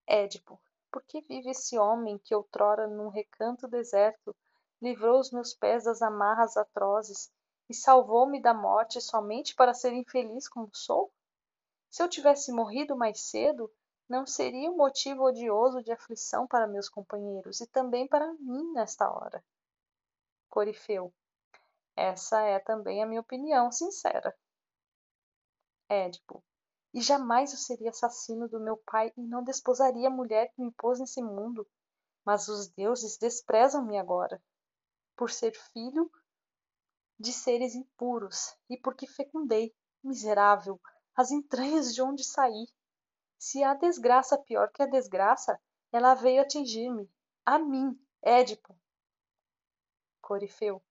Édipo, 0.07 0.59
por 0.91 1.03
que 1.03 1.21
vive 1.21 1.51
esse 1.51 1.77
homem 1.77 2.17
que 2.17 2.33
outrora 2.33 2.87
num 2.87 3.09
recanto 3.09 3.67
deserto 3.67 4.35
livrou 4.81 5.19
os 5.19 5.29
meus 5.29 5.53
pés 5.53 5.83
das 5.83 6.01
amarras 6.01 6.57
atrozes 6.57 7.31
e 7.69 7.73
salvou-me 7.73 8.41
da 8.41 8.53
morte 8.53 8.99
somente 8.99 9.55
para 9.55 9.73
ser 9.73 9.93
infeliz 9.93 10.49
como 10.49 10.69
sou? 10.73 11.13
Se 11.89 12.01
eu 12.01 12.09
tivesse 12.09 12.51
morrido 12.51 12.95
mais 12.95 13.21
cedo, 13.21 13.71
não 14.09 14.25
seria 14.25 14.71
um 14.71 14.75
motivo 14.75 15.23
odioso 15.23 15.83
de 15.83 15.91
aflição 15.91 16.47
para 16.47 16.67
meus 16.67 16.89
companheiros 16.89 17.61
e 17.61 17.67
também 17.67 18.07
para 18.07 18.33
mim 18.33 18.73
nesta 18.73 19.09
hora. 19.09 19.43
Corifeu. 20.49 21.13
Essa 21.95 22.41
é 22.41 22.57
também 22.59 23.03
a 23.03 23.05
minha 23.05 23.21
opinião 23.21 23.71
sincera. 23.71 24.35
Édipo. 25.87 26.43
E 26.91 27.01
jamais 27.01 27.51
eu 27.51 27.57
seria 27.59 27.91
assassino 27.91 28.47
do 28.49 28.59
meu 28.59 28.77
pai 28.77 29.13
e 29.15 29.21
não 29.21 29.43
desposaria 29.43 30.07
a 30.07 30.11
mulher 30.11 30.51
que 30.53 30.61
me 30.61 30.71
pôs 30.71 30.99
nesse 30.99 31.21
mundo. 31.21 31.67
Mas 32.25 32.47
os 32.47 32.67
deuses 32.69 33.17
desprezam-me 33.17 33.97
agora, 33.97 34.41
por 35.15 35.29
ser 35.29 35.51
filho 35.73 36.11
de 37.19 37.33
seres 37.33 37.75
impuros, 37.75 38.55
e 38.69 38.77
porque 38.77 39.05
fecundei, 39.05 39.75
miserável, 40.01 40.79
as 41.15 41.31
entranhas 41.31 41.93
de 41.93 42.01
onde 42.01 42.23
saí. 42.23 42.65
Se 43.37 43.63
há 43.63 43.73
desgraça 43.73 44.37
pior 44.37 44.71
que 44.71 44.81
a 44.81 44.85
desgraça, 44.85 45.59
ela 45.91 46.13
veio 46.13 46.41
atingir-me, 46.41 47.11
a 47.45 47.59
mim, 47.59 47.99
Édipo. 48.21 48.77
Corifeu, 50.21 50.81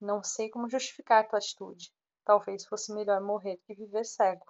não 0.00 0.22
sei 0.22 0.48
como 0.48 0.68
justificar 0.68 1.28
tua 1.28 1.38
atitude. 1.38 1.92
Talvez 2.24 2.64
fosse 2.66 2.92
melhor 2.92 3.20
morrer 3.20 3.56
que 3.58 3.74
viver 3.74 4.04
cego. 4.04 4.46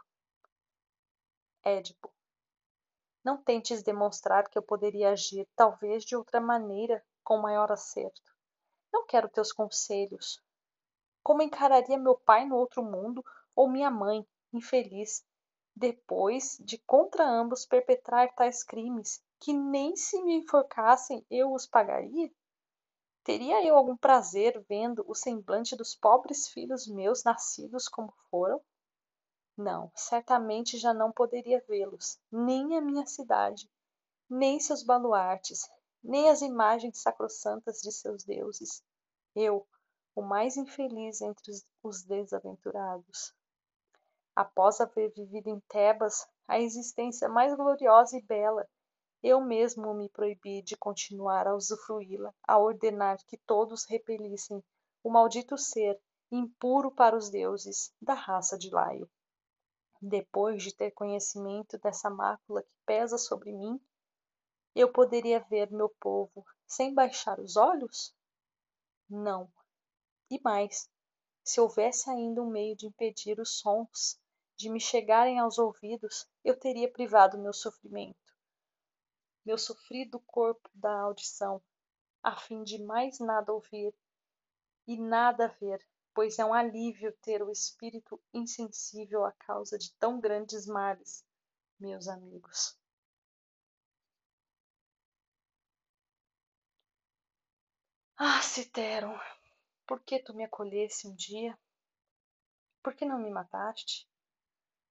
Édipo. 1.64 2.12
Não 3.24 3.42
tentes 3.42 3.82
demonstrar 3.82 4.48
que 4.48 4.56
eu 4.56 4.62
poderia 4.62 5.10
agir, 5.10 5.48
talvez 5.56 6.04
de 6.04 6.14
outra 6.14 6.40
maneira, 6.40 7.04
com 7.24 7.38
maior 7.38 7.72
acerto. 7.72 8.32
Não 8.92 9.04
quero 9.04 9.28
teus 9.28 9.52
conselhos, 9.52 10.40
como 11.26 11.42
encararia 11.42 11.98
meu 11.98 12.14
pai 12.14 12.46
no 12.46 12.54
outro 12.54 12.84
mundo 12.84 13.20
ou 13.52 13.68
minha 13.68 13.90
mãe, 13.90 14.24
infeliz, 14.52 15.26
depois 15.74 16.56
de 16.60 16.78
contra 16.78 17.28
ambos 17.28 17.66
perpetrar 17.66 18.32
tais 18.36 18.62
crimes, 18.62 19.20
que 19.40 19.52
nem 19.52 19.96
se 19.96 20.22
me 20.22 20.36
enforcassem 20.36 21.26
eu 21.28 21.52
os 21.52 21.66
pagaria? 21.66 22.30
Teria 23.24 23.60
eu 23.66 23.76
algum 23.76 23.96
prazer 23.96 24.64
vendo 24.68 25.04
o 25.08 25.16
semblante 25.16 25.74
dos 25.74 25.96
pobres 25.96 26.46
filhos 26.46 26.86
meus 26.86 27.24
nascidos 27.24 27.88
como 27.88 28.14
foram? 28.30 28.62
Não, 29.56 29.90
certamente 29.96 30.78
já 30.78 30.94
não 30.94 31.10
poderia 31.10 31.60
vê-los, 31.66 32.20
nem 32.30 32.76
a 32.76 32.80
minha 32.80 33.04
cidade, 33.04 33.68
nem 34.30 34.60
seus 34.60 34.84
baluartes, 34.84 35.68
nem 36.04 36.30
as 36.30 36.40
imagens 36.40 37.02
sacrossantas 37.02 37.80
de 37.80 37.90
seus 37.90 38.22
deuses. 38.22 38.80
Eu, 39.34 39.66
o 40.16 40.22
mais 40.22 40.57
infeliz 40.57 41.20
entre 41.20 41.52
os 41.83 42.02
desaventurados. 42.02 43.35
Após 44.35 44.81
haver 44.81 45.12
vivido 45.12 45.50
em 45.50 45.61
Tebas 45.68 46.26
a 46.48 46.59
existência 46.59 47.29
mais 47.29 47.55
gloriosa 47.55 48.16
e 48.16 48.22
bela, 48.22 48.66
eu 49.22 49.42
mesmo 49.42 49.92
me 49.92 50.09
proibi 50.09 50.62
de 50.62 50.74
continuar 50.74 51.46
a 51.46 51.55
usufruí-la, 51.55 52.35
a 52.48 52.59
ordenar 52.59 53.18
que 53.26 53.37
todos 53.37 53.85
repelissem 53.85 54.64
o 55.05 55.11
maldito 55.11 55.59
ser, 55.59 56.00
impuro 56.31 56.90
para 56.90 57.14
os 57.14 57.29
deuses, 57.29 57.92
da 58.00 58.14
raça 58.14 58.57
de 58.59 58.70
Laio. 58.70 59.11
Depois 60.00 60.62
de 60.62 60.74
ter 60.74 60.92
conhecimento 60.92 61.79
dessa 61.79 62.09
mácula 62.09 62.62
que 62.62 62.74
pesa 62.87 63.18
sobre 63.18 63.52
mim, 63.52 63.79
eu 64.74 64.90
poderia 64.90 65.40
ver 65.40 65.70
meu 65.70 65.90
povo 66.00 66.44
sem 66.66 66.94
baixar 66.94 67.38
os 67.38 67.57
olhos? 67.57 68.14
Não, 69.09 69.50
e 70.30 70.40
mais, 70.42 70.88
se 71.44 71.60
houvesse 71.60 72.10
ainda 72.10 72.42
um 72.42 72.50
meio 72.50 72.76
de 72.76 72.86
impedir 72.86 73.40
os 73.40 73.58
sons 73.58 74.20
de 74.56 74.68
me 74.68 74.80
chegarem 74.80 75.38
aos 75.38 75.58
ouvidos, 75.58 76.28
eu 76.44 76.58
teria 76.58 76.90
privado 76.90 77.38
meu 77.38 77.52
sofrimento, 77.52 78.34
meu 79.44 79.56
sofrido 79.56 80.20
corpo 80.20 80.68
da 80.74 81.00
audição, 81.00 81.62
a 82.22 82.36
fim 82.36 82.62
de 82.64 82.82
mais 82.82 83.18
nada 83.20 83.52
ouvir 83.52 83.94
e 84.86 84.96
nada 84.98 85.48
ver, 85.60 85.80
pois 86.14 86.38
é 86.38 86.44
um 86.44 86.54
alívio 86.54 87.12
ter 87.22 87.42
o 87.42 87.50
espírito 87.50 88.20
insensível 88.34 89.24
à 89.24 89.32
causa 89.32 89.78
de 89.78 89.92
tão 89.94 90.20
grandes 90.20 90.66
males, 90.66 91.24
meus 91.80 92.08
amigos. 92.08 92.78
Ah, 98.18 98.42
Citero, 98.42 99.18
por 99.87 100.01
que 100.01 100.18
tu 100.18 100.35
me 100.35 100.44
acolhesse 100.44 101.07
um 101.07 101.14
dia? 101.14 101.57
Por 102.83 102.94
que 102.94 103.05
não 103.05 103.18
me 103.18 103.31
mataste? 103.31 104.09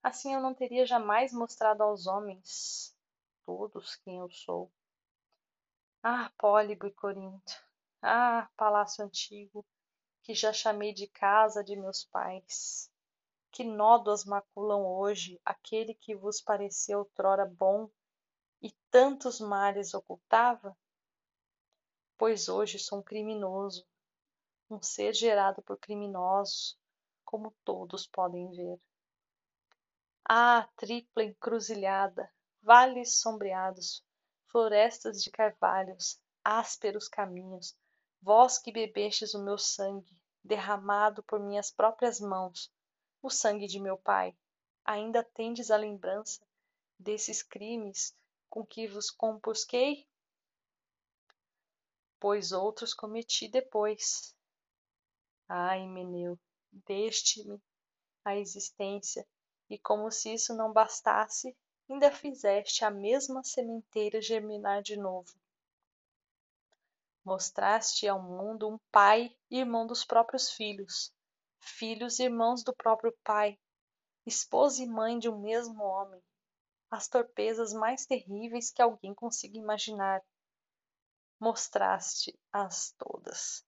Assim 0.02 0.34
eu 0.34 0.40
não 0.40 0.54
teria 0.54 0.86
jamais 0.86 1.32
mostrado 1.32 1.82
aos 1.82 2.06
homens, 2.06 2.96
todos, 3.44 3.96
quem 3.96 4.18
eu 4.18 4.30
sou. 4.30 4.70
Ah, 6.02 6.30
Pólibo 6.38 6.86
e 6.86 6.92
Corinto! 6.92 7.62
Ah, 8.00 8.48
palácio 8.56 9.04
antigo, 9.04 9.66
que 10.22 10.34
já 10.34 10.52
chamei 10.52 10.92
de 10.92 11.06
casa 11.08 11.62
de 11.62 11.76
meus 11.76 12.04
pais! 12.04 12.90
Que 13.50 13.64
nódoas 13.64 14.24
maculam 14.24 14.84
hoje 14.86 15.40
aquele 15.44 15.94
que 15.94 16.14
vos 16.14 16.40
pareceu 16.40 17.00
outrora 17.00 17.46
bom 17.46 17.90
e 18.62 18.70
tantos 18.90 19.40
males 19.40 19.94
ocultava? 19.94 20.76
Pois 22.18 22.48
hoje 22.48 22.78
sou 22.78 23.00
um 23.00 23.02
criminoso, 23.02 23.86
um 24.68 24.82
ser 24.82 25.14
gerado 25.14 25.62
por 25.62 25.78
criminosos, 25.78 26.78
como 27.24 27.54
todos 27.64 28.06
podem 28.06 28.50
ver. 28.50 28.80
Ah, 30.28 30.68
tripla 30.76 31.24
encruzilhada, 31.24 32.30
vales 32.62 33.20
sombreados, 33.20 34.04
florestas 34.46 35.22
de 35.22 35.30
carvalhos, 35.30 36.20
ásperos 36.44 37.08
caminhos, 37.08 37.76
vós 38.20 38.58
que 38.58 38.72
bebestes 38.72 39.34
o 39.34 39.44
meu 39.44 39.58
sangue, 39.58 40.16
derramado 40.42 41.22
por 41.22 41.38
minhas 41.40 41.70
próprias 41.70 42.20
mãos, 42.20 42.72
o 43.22 43.30
sangue 43.30 43.66
de 43.66 43.80
meu 43.80 43.96
pai, 43.96 44.36
ainda 44.84 45.22
tendes 45.22 45.70
a 45.70 45.76
lembrança 45.76 46.40
desses 46.98 47.42
crimes 47.42 48.16
com 48.48 48.64
que 48.64 48.86
vos 48.86 49.10
compusquei? 49.10 50.08
Pois 52.18 52.52
outros 52.52 52.94
cometi 52.94 53.48
depois. 53.48 54.34
Ai, 55.48 55.86
Meneu, 55.86 56.38
deste-me 56.72 57.60
a 58.24 58.36
existência 58.36 59.26
e 59.70 59.78
como 59.78 60.10
se 60.10 60.34
isso 60.34 60.54
não 60.54 60.72
bastasse, 60.72 61.56
ainda 61.88 62.10
fizeste 62.10 62.84
a 62.84 62.90
mesma 62.90 63.42
sementeira 63.44 64.20
germinar 64.20 64.82
de 64.82 64.96
novo. 64.96 65.32
Mostraste 67.24 68.06
ao 68.06 68.22
mundo 68.22 68.68
um 68.68 68.78
pai 68.92 69.36
irmão 69.50 69.86
dos 69.86 70.04
próprios 70.04 70.50
filhos, 70.50 71.12
filhos 71.58 72.20
irmãos 72.20 72.62
do 72.62 72.74
próprio 72.74 73.12
pai, 73.24 73.58
esposa 74.24 74.82
e 74.82 74.86
mãe 74.86 75.18
de 75.18 75.28
um 75.28 75.40
mesmo 75.40 75.82
homem, 75.82 76.22
as 76.88 77.08
torpezas 77.08 77.72
mais 77.72 78.06
terríveis 78.06 78.70
que 78.70 78.80
alguém 78.80 79.12
consiga 79.12 79.58
imaginar. 79.58 80.22
Mostraste-as 81.40 82.92
todas. 82.96 83.65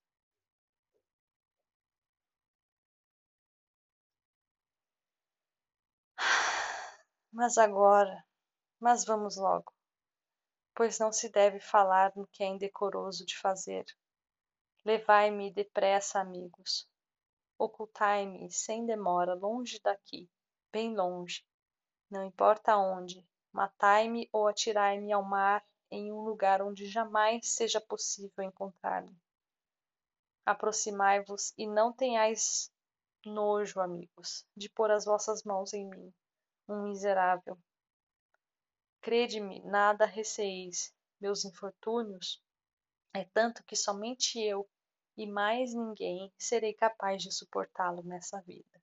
Mas 7.40 7.56
agora, 7.56 8.26
mas 8.80 9.04
vamos 9.04 9.36
logo, 9.36 9.72
pois 10.74 10.98
não 10.98 11.12
se 11.12 11.28
deve 11.28 11.60
falar 11.60 12.12
no 12.16 12.26
que 12.26 12.42
é 12.42 12.48
indecoroso 12.48 13.24
de 13.24 13.38
fazer. 13.38 13.84
Levai-me 14.84 15.52
depressa, 15.52 16.18
amigos. 16.18 16.90
Ocultai-me 17.56 18.50
sem 18.50 18.84
demora, 18.84 19.34
longe 19.34 19.78
daqui, 19.78 20.28
bem 20.72 20.96
longe, 20.96 21.46
não 22.10 22.24
importa 22.24 22.76
onde. 22.76 23.24
Matai-me 23.52 24.28
ou 24.32 24.48
atirai-me 24.48 25.12
ao 25.12 25.22
mar 25.22 25.64
em 25.92 26.10
um 26.10 26.22
lugar 26.22 26.60
onde 26.60 26.86
jamais 26.86 27.54
seja 27.54 27.80
possível 27.80 28.42
encontrar-me. 28.42 29.16
Aproximai-vos 30.44 31.54
e 31.56 31.68
não 31.68 31.92
tenhais 31.92 32.68
nojo, 33.24 33.78
amigos, 33.78 34.44
de 34.56 34.68
pôr 34.68 34.90
as 34.90 35.04
vossas 35.04 35.44
mãos 35.44 35.72
em 35.72 35.88
mim 35.88 36.12
um 36.68 36.82
miserável. 36.82 37.58
Crede-me, 39.00 39.60
nada 39.64 40.04
receeis. 40.04 40.94
Meus 41.20 41.44
infortúnios 41.44 42.42
é 43.12 43.24
tanto 43.24 43.64
que 43.64 43.74
somente 43.74 44.38
eu 44.38 44.68
e 45.16 45.26
mais 45.26 45.74
ninguém 45.74 46.32
serei 46.38 46.74
capaz 46.74 47.22
de 47.22 47.32
suportá-lo 47.32 48.02
nessa 48.02 48.40
vida. 48.42 48.80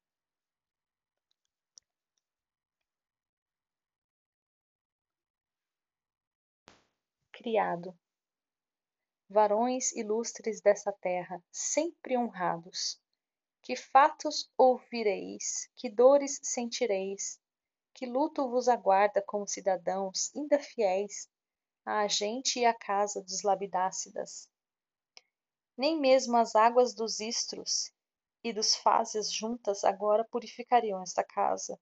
Criado. 7.31 7.97
Varões 9.29 9.91
ilustres 9.93 10.59
dessa 10.61 10.91
terra, 10.91 11.41
sempre 11.51 12.17
honrados, 12.17 12.99
que 13.61 13.75
fatos 13.75 14.51
ouvireis, 14.57 15.69
que 15.75 15.89
dores 15.89 16.39
sentireis, 16.43 17.39
que 17.95 18.05
luto 18.05 18.49
vos 18.49 18.67
aguarda 18.67 19.21
como 19.21 19.47
cidadãos 19.47 20.29
ainda 20.36 20.60
fiéis 20.60 21.29
à 21.86 22.05
gente 22.10 22.60
e 22.60 22.65
à 22.65 22.73
casa 22.73 23.21
dos 23.21 23.41
labidácidas. 23.41 24.49
Nem 25.77 25.97
mesmo 25.97 26.36
as 26.36 26.55
águas 26.55 26.93
dos 26.93 27.21
istros 27.21 27.93
e 28.43 28.51
dos 28.51 28.75
fazes 28.75 29.31
juntas 29.31 29.86
agora 29.86 30.25
purificariam 30.25 31.01
esta 31.01 31.23
casa. 31.23 31.79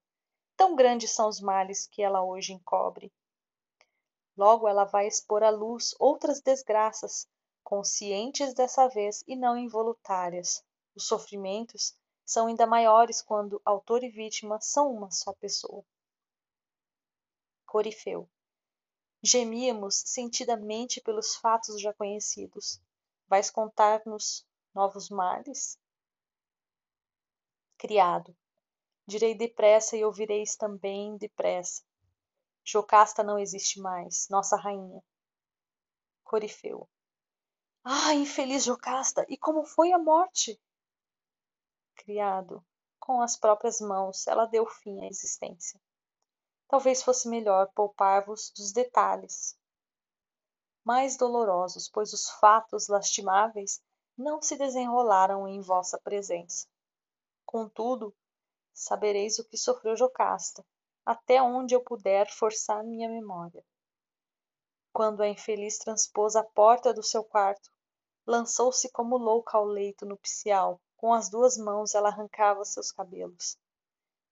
Tão 0.56 0.76
grandes 0.76 1.10
são 1.10 1.28
os 1.28 1.40
males 1.40 1.88
que 1.88 2.00
ela 2.00 2.22
hoje 2.22 2.52
encobre. 2.52 3.12
Logo 4.36 4.68
ela 4.68 4.84
vai 4.84 5.08
expor 5.08 5.42
à 5.42 5.50
luz 5.50 5.96
outras 5.98 6.40
desgraças 6.40 7.26
conscientes 7.64 8.54
dessa 8.54 8.86
vez 8.86 9.24
e 9.26 9.34
não 9.34 9.58
involuntárias. 9.58 10.64
Os 10.94 11.08
sofrimentos 11.08 11.92
são 12.24 12.46
ainda 12.46 12.68
maiores 12.68 13.20
quando 13.20 13.60
autor 13.64 14.04
e 14.04 14.08
vítima 14.08 14.60
são 14.60 14.92
uma 14.92 15.10
só 15.10 15.32
pessoa 15.32 15.84
Corifeu. 17.74 18.30
Gemíamos 19.20 19.96
sentidamente 20.06 21.00
pelos 21.00 21.34
fatos 21.34 21.80
já 21.80 21.92
conhecidos. 21.92 22.80
Vais 23.26 23.50
contar-nos 23.50 24.46
novos 24.72 25.10
males? 25.10 25.76
Criado. 27.76 28.32
Direi 29.04 29.34
depressa 29.34 29.96
e 29.96 30.04
ouvireis 30.04 30.54
também 30.54 31.16
depressa. 31.16 31.82
Jocasta 32.62 33.24
não 33.24 33.40
existe 33.40 33.80
mais, 33.80 34.28
nossa 34.30 34.56
rainha. 34.56 35.02
Corifeu. 36.22 36.88
Ah, 37.82 38.14
infeliz 38.14 38.62
Jocasta! 38.62 39.26
E 39.28 39.36
como 39.36 39.64
foi 39.64 39.90
a 39.90 39.98
morte? 39.98 40.62
Criado. 41.96 42.64
Com 43.00 43.20
as 43.20 43.36
próprias 43.36 43.80
mãos 43.80 44.28
ela 44.28 44.46
deu 44.46 44.64
fim 44.64 45.02
à 45.02 45.08
existência 45.08 45.80
talvez 46.74 47.04
fosse 47.04 47.28
melhor 47.28 47.70
poupar-vos 47.72 48.50
dos 48.50 48.72
detalhes 48.72 49.56
mais 50.84 51.16
dolorosos, 51.16 51.88
pois 51.88 52.12
os 52.12 52.28
fatos 52.40 52.88
lastimáveis 52.88 53.80
não 54.18 54.42
se 54.42 54.56
desenrolaram 54.56 55.46
em 55.46 55.60
vossa 55.60 56.00
presença. 56.00 56.66
Contudo, 57.46 58.12
sabereis 58.72 59.38
o 59.38 59.44
que 59.44 59.56
sofreu 59.56 59.94
Jocasta, 59.94 60.66
até 61.06 61.40
onde 61.40 61.76
eu 61.76 61.80
puder 61.80 62.28
forçar 62.28 62.82
minha 62.82 63.08
memória. 63.08 63.64
Quando 64.92 65.22
a 65.22 65.28
infeliz 65.28 65.78
transpôs 65.78 66.34
a 66.34 66.42
porta 66.42 66.92
do 66.92 67.04
seu 67.04 67.22
quarto, 67.22 67.70
lançou-se 68.26 68.90
como 68.90 69.16
louca 69.16 69.56
ao 69.56 69.64
leito 69.64 70.04
nupcial, 70.04 70.80
com 70.96 71.14
as 71.14 71.30
duas 71.30 71.56
mãos 71.56 71.94
ela 71.94 72.08
arrancava 72.08 72.64
seus 72.64 72.90
cabelos. 72.90 73.56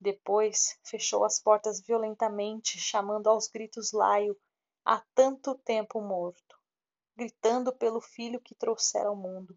Depois 0.03 0.77
fechou 0.83 1.25
as 1.25 1.39
portas 1.39 1.81
violentamente, 1.81 2.77
chamando 2.77 3.29
aos 3.29 3.47
gritos 3.47 3.93
Laio, 3.93 4.37
há 4.85 5.01
tanto 5.15 5.55
tempo 5.55 6.01
morto, 6.01 6.59
gritando 7.15 7.73
pelo 7.73 8.01
filho 8.01 8.41
que 8.41 8.53
trouxera 8.53 9.11
ao 9.11 9.15
mundo, 9.15 9.57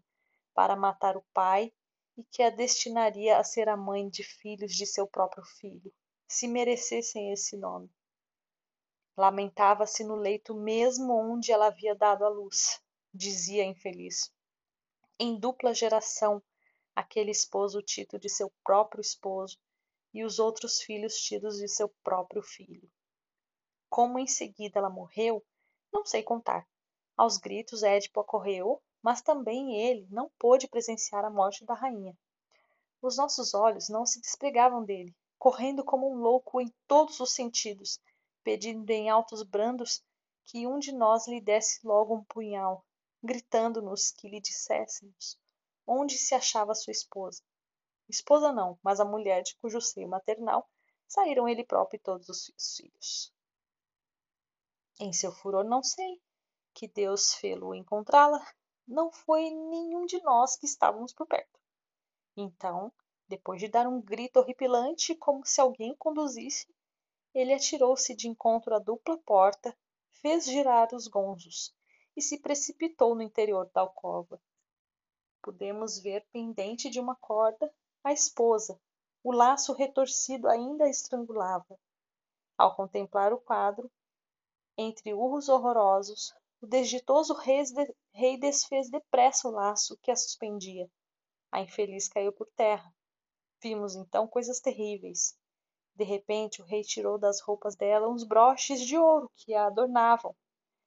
para 0.54 0.76
matar 0.76 1.16
o 1.16 1.26
pai 1.34 1.72
e 2.16 2.22
que 2.22 2.44
a 2.44 2.50
destinaria 2.50 3.38
a 3.38 3.42
ser 3.42 3.68
a 3.68 3.76
mãe 3.76 4.08
de 4.08 4.22
filhos 4.22 4.72
de 4.72 4.86
seu 4.86 5.04
próprio 5.04 5.42
filho, 5.44 5.92
se 6.28 6.46
merecessem 6.46 7.32
esse 7.32 7.56
nome. 7.56 7.90
Lamentava-se 9.16 10.04
no 10.04 10.14
leito 10.14 10.54
mesmo 10.54 11.12
onde 11.12 11.50
ela 11.50 11.66
havia 11.66 11.96
dado 11.96 12.24
a 12.24 12.28
luz, 12.28 12.80
dizia 13.12 13.64
a 13.64 13.66
infeliz. 13.66 14.32
Em 15.18 15.40
dupla 15.40 15.74
geração, 15.74 16.40
aquele 16.94 17.32
esposo 17.32 17.80
o 17.80 17.82
título 17.82 18.20
de 18.20 18.28
seu 18.28 18.48
próprio 18.62 19.00
esposo 19.00 19.58
e 20.16 20.24
os 20.24 20.38
outros 20.38 20.80
filhos 20.80 21.14
tidos 21.16 21.58
de 21.58 21.68
seu 21.68 21.88
próprio 22.02 22.42
filho. 22.42 22.90
Como 23.88 24.18
em 24.18 24.26
seguida 24.26 24.78
ela 24.78 24.88
morreu, 24.88 25.44
não 25.92 26.04
sei 26.04 26.22
contar. 26.22 26.66
Aos 27.16 27.36
gritos 27.36 27.82
Édipo 27.82 28.20
acorreu, 28.20 28.82
mas 29.02 29.20
também 29.20 29.80
ele 29.80 30.06
não 30.10 30.30
pôde 30.38 30.66
presenciar 30.68 31.24
a 31.24 31.30
morte 31.30 31.64
da 31.64 31.74
rainha. 31.74 32.16
Os 33.02 33.16
nossos 33.16 33.52
olhos 33.52 33.88
não 33.88 34.06
se 34.06 34.20
despregavam 34.20 34.84
dele, 34.84 35.14
correndo 35.38 35.84
como 35.84 36.10
um 36.10 36.16
louco 36.16 36.60
em 36.60 36.72
todos 36.88 37.20
os 37.20 37.34
sentidos, 37.34 38.00
pedindo 38.42 38.90
em 38.90 39.10
altos 39.10 39.42
brandos 39.42 40.02
que 40.44 40.66
um 40.66 40.78
de 40.78 40.92
nós 40.92 41.28
lhe 41.28 41.40
desse 41.40 41.86
logo 41.86 42.14
um 42.14 42.24
punhal, 42.24 42.84
gritando-nos 43.22 44.10
que 44.12 44.28
lhe 44.28 44.40
disséssemos 44.40 45.38
onde 45.86 46.18
se 46.18 46.34
achava 46.34 46.74
sua 46.74 46.90
esposa. 46.90 47.42
Esposa 48.08 48.52
não, 48.52 48.78
mas 48.82 49.00
a 49.00 49.04
mulher 49.04 49.42
de 49.42 49.56
cujo 49.56 49.80
seio 49.80 50.08
maternal 50.08 50.68
saíram 51.08 51.48
ele 51.48 51.64
próprio 51.64 51.98
e 51.98 52.00
todos 52.00 52.28
os 52.28 52.76
filhos. 52.76 53.32
Em 55.00 55.12
seu 55.12 55.32
furor 55.32 55.64
não 55.64 55.82
sei, 55.82 56.20
que 56.72 56.86
Deus 56.86 57.34
fê-lo 57.34 57.74
encontrá-la, 57.74 58.44
não 58.86 59.10
foi 59.10 59.50
nenhum 59.50 60.06
de 60.06 60.22
nós 60.22 60.56
que 60.56 60.66
estávamos 60.66 61.12
por 61.12 61.26
perto. 61.26 61.58
Então, 62.36 62.92
depois 63.28 63.60
de 63.60 63.68
dar 63.68 63.86
um 63.86 64.00
grito 64.00 64.38
horripilante, 64.38 65.14
como 65.16 65.44
se 65.44 65.60
alguém 65.60 65.94
conduzisse, 65.96 66.72
ele 67.34 67.52
atirou-se 67.52 68.14
de 68.14 68.28
encontro 68.28 68.74
à 68.74 68.78
dupla 68.78 69.18
porta, 69.18 69.76
fez 70.22 70.44
girar 70.46 70.94
os 70.94 71.08
gonzos 71.08 71.74
e 72.16 72.22
se 72.22 72.38
precipitou 72.38 73.14
no 73.14 73.22
interior 73.22 73.68
da 73.74 73.80
alcova. 73.82 74.40
Podemos 75.42 75.98
ver 75.98 76.26
pendente 76.32 76.88
de 76.88 77.00
uma 77.00 77.16
corda 77.16 77.72
a 78.06 78.12
esposa, 78.12 78.80
o 79.24 79.32
laço 79.32 79.72
retorcido 79.72 80.46
ainda 80.48 80.84
a 80.84 80.88
estrangulava. 80.88 81.76
Ao 82.56 82.76
contemplar 82.76 83.32
o 83.32 83.40
quadro, 83.40 83.90
entre 84.78 85.12
urros 85.12 85.48
horrorosos, 85.48 86.32
o 86.60 86.68
desditoso 86.68 87.34
rei 87.34 88.38
desfez 88.38 88.88
depressa 88.88 89.48
o 89.48 89.50
laço 89.50 89.98
que 90.00 90.12
a 90.12 90.14
suspendia. 90.14 90.88
A 91.50 91.60
infeliz 91.60 92.06
caiu 92.06 92.32
por 92.32 92.46
terra. 92.54 92.94
Vimos 93.60 93.96
então 93.96 94.28
coisas 94.28 94.60
terríveis. 94.60 95.36
De 95.96 96.04
repente, 96.04 96.62
o 96.62 96.64
rei 96.64 96.82
tirou 96.82 97.18
das 97.18 97.40
roupas 97.40 97.74
dela 97.74 98.08
uns 98.08 98.22
broches 98.22 98.82
de 98.82 98.96
ouro 98.96 99.28
que 99.34 99.52
a 99.52 99.66
adornavam. 99.66 100.32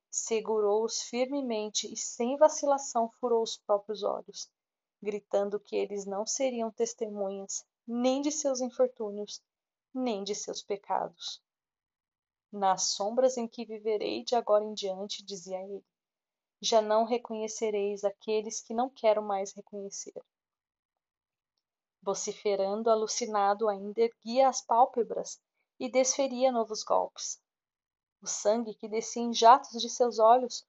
Segurou-os 0.10 1.01
firmemente 1.01 1.91
e, 1.91 1.97
sem 1.97 2.38
vacilação, 2.38 3.12
furou 3.19 3.43
os 3.43 3.58
próprios 3.58 4.03
olhos, 4.03 4.49
gritando 5.01 5.59
que 5.59 5.75
eles 5.75 6.05
não 6.05 6.25
seriam 6.25 6.71
testemunhas 6.71 7.65
nem 7.88 8.21
de 8.21 8.31
seus 8.31 8.62
infortúnios, 8.62 9.41
nem 9.93 10.23
de 10.23 10.35
seus 10.35 10.62
pecados. 10.62 11.41
Nas 12.51 12.93
sombras 12.93 13.38
em 13.38 13.47
que 13.47 13.65
viverei 13.65 14.23
de 14.23 14.35
agora 14.35 14.63
em 14.63 14.73
diante, 14.73 15.23
dizia 15.23 15.62
ele, 15.62 15.83
já 16.62 16.81
não 16.81 17.05
reconhecereis 17.05 18.03
aqueles 18.03 18.62
que 18.62 18.73
não 18.73 18.89
quero 18.89 19.21
mais 19.21 19.53
reconhecer. 19.53 20.21
Vociferando, 22.01 22.89
alucinado, 22.89 23.69
ainda 23.69 24.01
erguia 24.01 24.49
as 24.49 24.62
pálpebras 24.62 25.39
e 25.79 25.89
desferia 25.89 26.51
novos 26.51 26.83
golpes. 26.83 27.41
O 28.21 28.27
sangue 28.27 28.73
que 28.73 28.88
descia 28.88 29.23
em 29.23 29.33
jatos 29.33 29.81
de 29.81 29.89
seus 29.89 30.19
olhos 30.19 30.65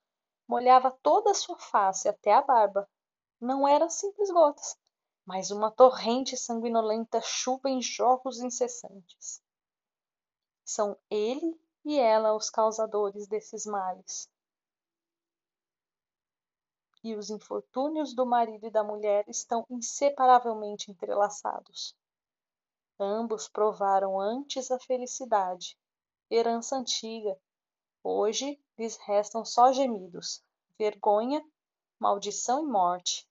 molhava 0.46 0.90
toda 1.02 1.30
a 1.30 1.34
sua 1.34 1.58
face 1.58 2.08
até 2.08 2.32
a 2.32 2.42
barba. 2.42 2.88
Não 3.40 3.66
eram 3.66 3.88
simples 3.88 4.30
gotas, 4.30 4.76
mas 5.24 5.50
uma 5.50 5.70
torrente 5.70 6.36
sanguinolenta 6.36 7.20
chuva 7.20 7.70
em 7.70 7.80
jorros 7.80 8.40
incessantes. 8.40 9.42
São 10.64 10.96
ele 11.08 11.58
e 11.84 11.98
ela 11.98 12.34
os 12.34 12.50
causadores 12.50 13.26
desses 13.26 13.64
males 13.64 14.28
e 17.02 17.14
os 17.14 17.30
infortúnios 17.30 18.14
do 18.14 18.26
marido 18.26 18.66
e 18.66 18.70
da 18.70 18.84
mulher 18.84 19.24
estão 19.28 19.64
inseparavelmente 19.70 20.90
entrelaçados. 20.90 21.96
Ambos 22.98 23.48
provaram 23.48 24.20
antes 24.20 24.70
a 24.70 24.78
felicidade, 24.78 25.78
herança 26.30 26.76
antiga. 26.76 27.38
Hoje 28.04 28.60
lhes 28.78 28.96
restam 28.98 29.44
só 29.44 29.72
gemidos, 29.72 30.42
vergonha, 30.78 31.42
maldição 31.98 32.62
e 32.62 32.66
morte. 32.66 33.26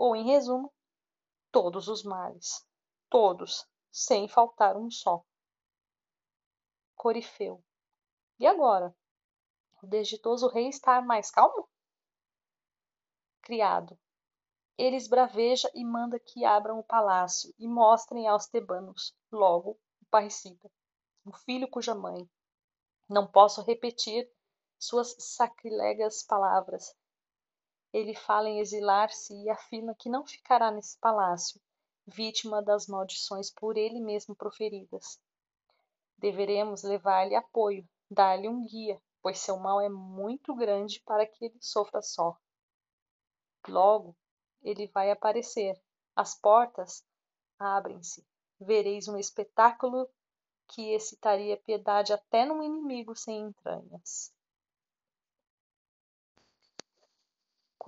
Ou, 0.00 0.14
em 0.14 0.24
resumo, 0.26 0.72
todos 1.50 1.88
os 1.88 2.04
males. 2.04 2.64
Todos, 3.10 3.66
sem 3.90 4.28
faltar 4.28 4.76
um 4.76 4.88
só. 4.88 5.24
Corifeu. 6.94 7.60
E 8.38 8.46
agora? 8.46 8.94
O 9.82 9.88
desditoso 9.88 10.46
rei 10.46 10.68
está 10.68 11.02
mais 11.02 11.32
calmo? 11.32 11.68
criado. 13.42 13.98
Ele 14.76 14.94
esbraveja 14.94 15.68
e 15.74 15.84
manda 15.84 16.20
que 16.20 16.44
abram 16.44 16.78
o 16.78 16.84
palácio 16.84 17.52
e 17.58 17.66
mostrem 17.66 18.28
aos 18.28 18.46
tebanos, 18.46 19.16
logo, 19.32 19.80
o 20.00 20.06
parricida, 20.10 20.70
o 21.24 21.32
filho 21.32 21.68
cuja 21.68 21.92
mãe. 21.92 22.30
Não 23.08 23.26
posso 23.26 23.62
repetir 23.62 24.30
suas 24.78 25.16
sacrilegas 25.18 26.22
palavras. 26.22 26.94
Ele 27.92 28.14
fala 28.14 28.48
em 28.48 28.60
exilar-se 28.60 29.34
e 29.34 29.48
afirma 29.48 29.94
que 29.94 30.08
não 30.08 30.26
ficará 30.26 30.70
nesse 30.70 30.98
palácio, 30.98 31.60
vítima 32.06 32.62
das 32.62 32.86
maldições 32.86 33.50
por 33.50 33.76
ele 33.76 34.00
mesmo 34.00 34.34
proferidas. 34.34 35.18
Deveremos 36.18 36.82
levar-lhe 36.82 37.34
apoio, 37.34 37.88
dar-lhe 38.10 38.48
um 38.48 38.66
guia, 38.66 39.00
pois 39.22 39.38
seu 39.38 39.56
mal 39.58 39.80
é 39.80 39.88
muito 39.88 40.54
grande 40.54 41.00
para 41.04 41.26
que 41.26 41.46
ele 41.46 41.58
sofra 41.60 42.02
só. 42.02 42.36
Logo 43.66 44.16
ele 44.62 44.86
vai 44.88 45.10
aparecer, 45.10 45.80
as 46.14 46.34
portas 46.34 47.04
abrem-se, 47.58 48.26
vereis 48.60 49.08
um 49.08 49.16
espetáculo 49.16 50.08
que 50.68 50.92
excitaria 50.92 51.56
piedade 51.56 52.12
até 52.12 52.44
num 52.44 52.62
inimigo 52.62 53.14
sem 53.16 53.40
entranhas. 53.40 54.32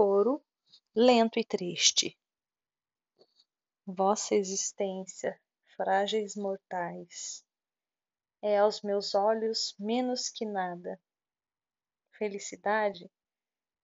Coro 0.03 0.43
lento 0.97 1.39
e 1.39 1.45
triste. 1.45 2.19
Vossa 3.87 4.35
existência, 4.35 5.39
frágeis 5.77 6.35
mortais, 6.35 7.45
é 8.41 8.57
aos 8.57 8.81
meus 8.81 9.15
olhos 9.15 9.77
menos 9.79 10.31
que 10.31 10.47
nada. 10.47 10.99
Felicidade 12.13 13.11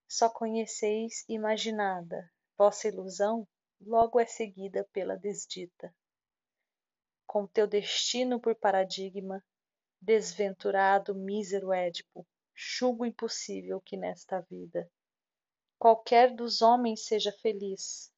só 0.07 0.27
conheceis 0.27 1.23
imaginada, 1.29 2.27
vossa 2.57 2.87
ilusão 2.87 3.47
logo 3.79 4.19
é 4.19 4.25
seguida 4.25 4.89
pela 4.91 5.15
desdita. 5.15 5.95
Com 7.27 7.45
teu 7.45 7.67
destino 7.67 8.39
por 8.39 8.55
paradigma, 8.55 9.45
desventurado 10.01 11.13
mísero 11.13 11.71
Édipo, 11.71 12.25
julgo 12.55 13.05
impossível 13.05 13.79
que 13.79 13.95
nesta 13.95 14.41
vida 14.41 14.91
qualquer 15.77 16.33
dos 16.35 16.61
homens 16.61 17.05
seja 17.05 17.31
feliz. 17.31 18.11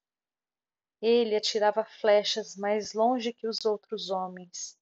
Ele 1.02 1.36
atirava 1.36 1.84
flechas 1.84 2.56
mais 2.56 2.94
longe 2.94 3.34
que 3.34 3.48
os 3.48 3.64
outros 3.66 4.10
homens. 4.10 4.78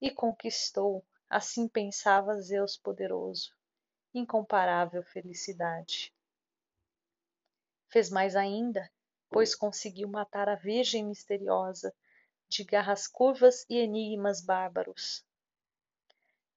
E 0.00 0.10
conquistou, 0.10 1.04
assim 1.28 1.68
pensava 1.68 2.40
Zeus 2.40 2.76
poderoso, 2.76 3.54
incomparável 4.14 5.02
felicidade. 5.02 6.12
Fez 7.88 8.10
mais 8.10 8.34
ainda, 8.34 8.90
pois 9.28 9.54
conseguiu 9.54 10.08
matar 10.08 10.48
a 10.48 10.54
Virgem 10.54 11.04
misteriosa 11.04 11.94
de 12.48 12.64
garras 12.64 13.06
curvas 13.06 13.64
e 13.68 13.78
enigmas 13.78 14.44
bárbaros. 14.44 15.24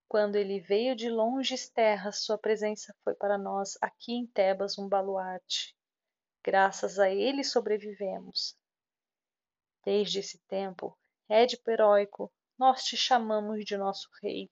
Quando 0.07 0.35
ele 0.35 0.59
veio 0.59 0.95
de 0.95 1.09
longes 1.09 1.67
terras, 1.69 2.23
sua 2.23 2.37
presença 2.37 2.95
foi 3.03 3.15
para 3.15 3.37
nós 3.37 3.77
aqui 3.81 4.13
em 4.13 4.27
Tebas 4.27 4.77
um 4.77 4.87
baluarte. 4.87 5.75
Graças 6.43 6.99
a 6.99 7.09
ele 7.09 7.43
sobrevivemos. 7.43 8.55
Desde 9.83 10.19
esse 10.19 10.39
tempo, 10.47 10.97
Édipo 11.27 11.71
heróico, 11.71 12.31
nós 12.57 12.83
te 12.83 12.95
chamamos 12.95 13.65
de 13.65 13.75
nosso 13.75 14.07
rei 14.21 14.49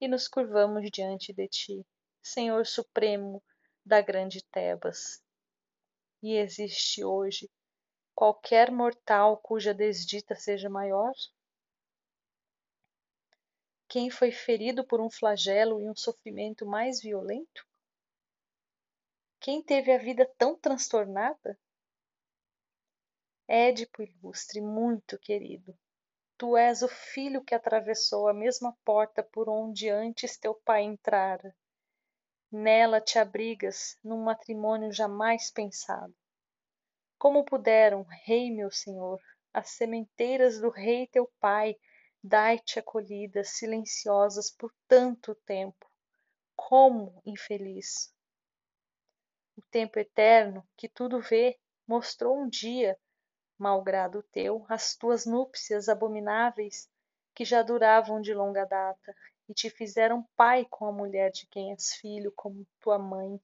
e 0.00 0.06
nos 0.06 0.28
curvamos 0.28 0.90
diante 0.90 1.32
de 1.32 1.48
ti, 1.48 1.86
Senhor 2.22 2.66
Supremo 2.66 3.42
da 3.84 4.00
grande 4.00 4.44
Tebas. 4.44 5.22
E 6.22 6.36
existe 6.36 7.02
hoje 7.04 7.50
qualquer 8.14 8.70
mortal 8.70 9.38
cuja 9.38 9.72
desdita 9.72 10.34
seja 10.34 10.68
maior? 10.68 11.12
Quem 13.92 14.08
foi 14.08 14.32
ferido 14.32 14.86
por 14.86 15.02
um 15.02 15.10
flagelo 15.10 15.78
e 15.78 15.86
um 15.86 15.94
sofrimento 15.94 16.64
mais 16.64 16.98
violento? 16.98 17.68
Quem 19.38 19.62
teve 19.62 19.92
a 19.92 19.98
vida 19.98 20.24
tão 20.38 20.58
transtornada? 20.58 21.60
Édipo 23.46 24.02
ilustre, 24.02 24.62
muito 24.62 25.18
querido, 25.18 25.78
Tu 26.38 26.56
és 26.56 26.80
o 26.80 26.88
filho 26.88 27.44
que 27.44 27.54
atravessou 27.54 28.28
a 28.28 28.32
mesma 28.32 28.74
porta 28.82 29.22
por 29.22 29.46
onde 29.46 29.90
antes 29.90 30.38
teu 30.38 30.54
pai 30.54 30.84
entrara. 30.84 31.54
Nela 32.50 32.98
te 32.98 33.18
abrigas 33.18 33.98
num 34.02 34.24
matrimônio 34.24 34.90
jamais 34.90 35.50
pensado. 35.50 36.16
Como 37.18 37.44
puderam, 37.44 38.06
rei 38.24 38.50
meu 38.50 38.70
senhor, 38.70 39.20
as 39.52 39.68
sementeiras 39.72 40.58
do 40.58 40.70
rei 40.70 41.06
teu 41.08 41.30
pai 41.38 41.76
dar-te 42.22 42.78
acolhidas 42.78 43.50
silenciosas 43.50 44.50
por 44.50 44.72
tanto 44.86 45.34
tempo? 45.34 45.90
Como, 46.54 47.20
infeliz, 47.26 48.12
O 49.54 49.60
tempo 49.70 49.98
eterno, 49.98 50.66
que 50.76 50.88
tudo 50.88 51.20
vê, 51.20 51.58
mostrou 51.86 52.38
um 52.38 52.48
dia, 52.48 52.98
malgrado 53.58 54.22
teu, 54.22 54.64
as 54.66 54.96
tuas 54.96 55.26
núpcias 55.26 55.90
abomináveis, 55.90 56.90
que 57.34 57.44
já 57.44 57.62
duravam 57.62 58.20
de 58.20 58.32
longa 58.32 58.64
data, 58.64 59.14
e 59.46 59.52
te 59.52 59.68
fizeram 59.68 60.26
pai 60.34 60.64
com 60.70 60.86
a 60.86 60.92
mulher 60.92 61.30
de 61.30 61.46
quem 61.48 61.70
és 61.70 61.92
filho, 61.94 62.32
como 62.34 62.66
tua 62.80 62.98
mãe. 62.98 63.38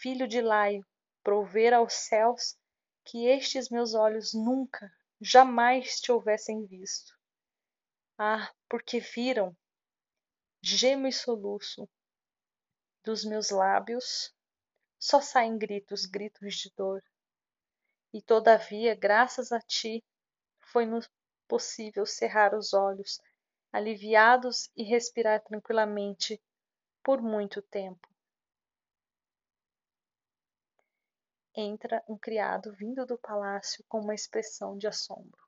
Filho 0.00 0.28
de 0.28 0.40
Laio, 0.40 0.86
prover 1.24 1.74
aos 1.74 1.94
céus 1.94 2.56
que 3.04 3.26
estes 3.26 3.68
meus 3.68 3.92
olhos 3.92 4.32
nunca, 4.34 4.92
jamais 5.20 6.00
te 6.00 6.12
houvessem 6.12 6.66
visto. 6.66 7.12
Ah, 8.18 8.52
porque 8.68 9.00
viram, 9.00 9.56
gemo 10.62 11.06
e 11.06 11.12
soluço, 11.12 11.88
dos 13.04 13.24
meus 13.24 13.50
lábios 13.50 14.32
só 14.98 15.20
saem 15.20 15.58
gritos, 15.58 16.06
gritos 16.06 16.54
de 16.54 16.72
dor. 16.76 17.02
E 18.12 18.22
todavia, 18.22 18.94
graças 18.94 19.52
a 19.52 19.60
ti, 19.60 20.02
foi-nos 20.60 21.10
possível 21.46 22.06
cerrar 22.06 22.54
os 22.54 22.72
olhos, 22.72 23.20
aliviados 23.72 24.70
e 24.76 24.82
respirar 24.84 25.42
tranquilamente 25.42 26.40
por 27.02 27.20
muito 27.20 27.60
tempo. 27.60 28.13
Entra 31.56 32.02
um 32.08 32.18
criado 32.18 32.72
vindo 32.72 33.06
do 33.06 33.16
palácio 33.16 33.84
com 33.88 34.00
uma 34.00 34.14
expressão 34.14 34.76
de 34.76 34.88
assombro. 34.88 35.40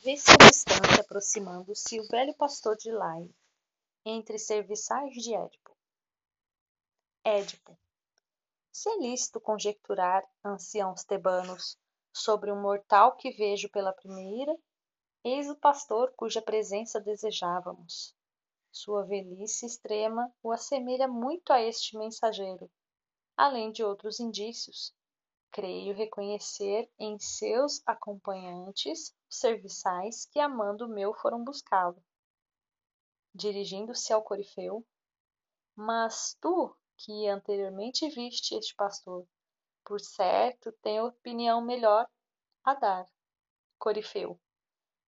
Vê-se 0.00 0.30
à 0.30 0.36
distância 0.36 1.02
aproximando-se 1.02 2.00
o 2.00 2.08
velho 2.08 2.34
pastor 2.34 2.76
de 2.76 2.90
Lai, 2.90 3.28
entre 4.06 4.38
serviçais 4.38 5.12
de 5.12 5.34
Édipo. 5.34 5.76
Édipo. 7.22 7.78
Se 8.72 8.88
é 8.88 8.96
lícito 9.00 9.38
conjecturar, 9.38 10.26
anciãos 10.42 11.04
tebanos, 11.04 11.76
sobre 12.14 12.50
um 12.50 12.62
mortal 12.62 13.16
que 13.16 13.32
vejo 13.32 13.68
pela 13.68 13.92
primeira, 13.92 14.56
eis 15.22 15.50
o 15.50 15.56
pastor 15.56 16.10
cuja 16.16 16.40
presença 16.40 16.98
desejávamos. 16.98 18.14
Sua 18.72 19.04
velhice 19.04 19.66
extrema 19.66 20.32
o 20.42 20.52
assemelha 20.52 21.06
muito 21.06 21.52
a 21.52 21.60
este 21.60 21.98
mensageiro, 21.98 22.70
além 23.36 23.70
de 23.70 23.84
outros 23.84 24.18
indícios. 24.18 24.94
Creio 25.50 25.94
reconhecer 25.94 26.90
em 26.98 27.18
seus 27.18 27.82
acompanhantes 27.86 29.14
os 29.28 29.38
serviçais 29.38 30.26
que, 30.26 30.40
amando 30.40 30.88
meu, 30.88 31.14
foram 31.14 31.44
buscá-lo. 31.44 32.02
Dirigindo-se 33.34 34.12
ao 34.12 34.22
corifeu, 34.22 34.84
mas 35.74 36.36
tu, 36.40 36.74
que 36.96 37.28
anteriormente 37.28 38.08
viste 38.08 38.54
este 38.54 38.74
pastor, 38.74 39.26
por 39.84 40.00
certo, 40.00 40.72
tem 40.82 41.00
opinião 41.00 41.60
melhor 41.60 42.08
a 42.64 42.74
dar. 42.74 43.06
Corifeu. 43.78 44.40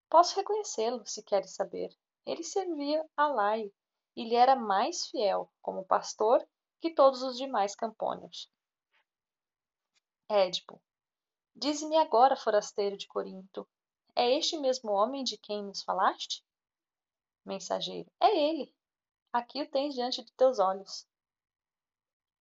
Posso 0.09 0.37
reconhecê-lo, 0.37 1.05
se 1.07 1.23
queres 1.23 1.55
saber. 1.55 1.91
Ele 2.25 2.45
servia 2.45 3.05
a 3.17 3.27
Laio 3.27 3.73
e 4.15 4.25
lhe 4.25 4.35
era 4.35 4.55
mais 4.55 5.07
fiel, 5.07 5.51
como 5.61 5.85
pastor, 5.85 6.47
que 6.81 6.95
todos 6.95 7.23
os 7.23 7.37
demais 7.37 7.75
campônios. 7.75 8.51
Édipo. 10.29 10.81
Dize-me 11.55 11.97
agora, 11.97 12.37
forasteiro 12.37 12.97
de 12.97 13.09
Corinto, 13.09 13.69
é 14.15 14.37
este 14.37 14.59
mesmo 14.59 14.91
homem 14.91 15.23
de 15.23 15.39
quem 15.39 15.65
nos 15.65 15.83
falaste? 15.83 16.45
Mensageiro. 17.45 18.11
É 18.21 18.37
ele. 18.37 18.75
Aqui 19.33 19.63
o 19.63 19.71
tens 19.71 19.95
diante 19.95 20.25
de 20.25 20.33
teus 20.33 20.59
olhos. 20.59 21.07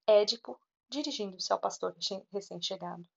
Édipo, 0.08 0.60
dirigindo-se 0.90 1.54
ao 1.54 1.60
pastor 1.60 1.96
recém-chegado. 2.32 3.08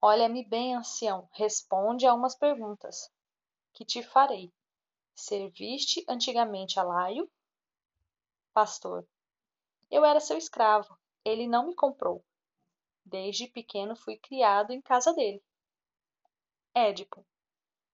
Olha-me 0.00 0.44
bem, 0.44 0.74
ancião, 0.74 1.28
responde 1.32 2.06
a 2.06 2.14
umas 2.14 2.34
perguntas, 2.34 3.10
que 3.72 3.84
te 3.84 4.02
farei. 4.02 4.52
Serviste 5.14 6.04
antigamente 6.08 6.78
a 6.78 6.82
Laio? 6.82 7.30
Pastor. 8.52 9.06
Eu 9.90 10.04
era 10.04 10.20
seu 10.20 10.36
escravo, 10.36 10.98
ele 11.24 11.46
não 11.46 11.66
me 11.66 11.74
comprou. 11.74 12.24
Desde 13.04 13.48
pequeno 13.48 13.96
fui 13.96 14.18
criado 14.18 14.70
em 14.70 14.82
casa 14.82 15.14
dele. 15.14 15.42
Édipo. 16.74 17.26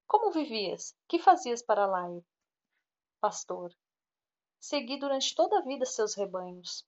Como 0.07 0.33
vivias? 0.33 0.97
Que 1.09 1.19
fazias 1.19 1.63
para 1.63 1.87
Laio? 1.87 2.25
Pastor. 3.21 3.73
Segui 4.61 4.99
durante 4.99 5.35
toda 5.35 5.59
a 5.59 5.63
vida 5.63 5.87
seus 5.87 6.15
rebanhos. 6.15 6.87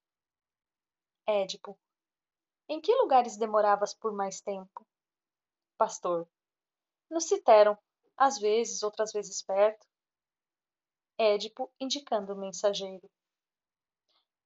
Édipo. 1.27 1.79
Em 2.69 2.81
que 2.81 2.95
lugares 2.97 3.37
demoravas 3.37 3.95
por 3.95 4.13
mais 4.13 4.41
tempo? 4.41 4.87
Pastor. 5.79 6.29
No 7.09 7.21
citeram, 7.21 7.79
às 8.17 8.39
vezes, 8.39 8.83
outras 8.83 9.13
vezes 9.13 9.41
perto. 9.41 9.87
Édipo, 11.17 11.71
indicando 11.79 12.33
o 12.33 12.37
mensageiro. 12.37 13.09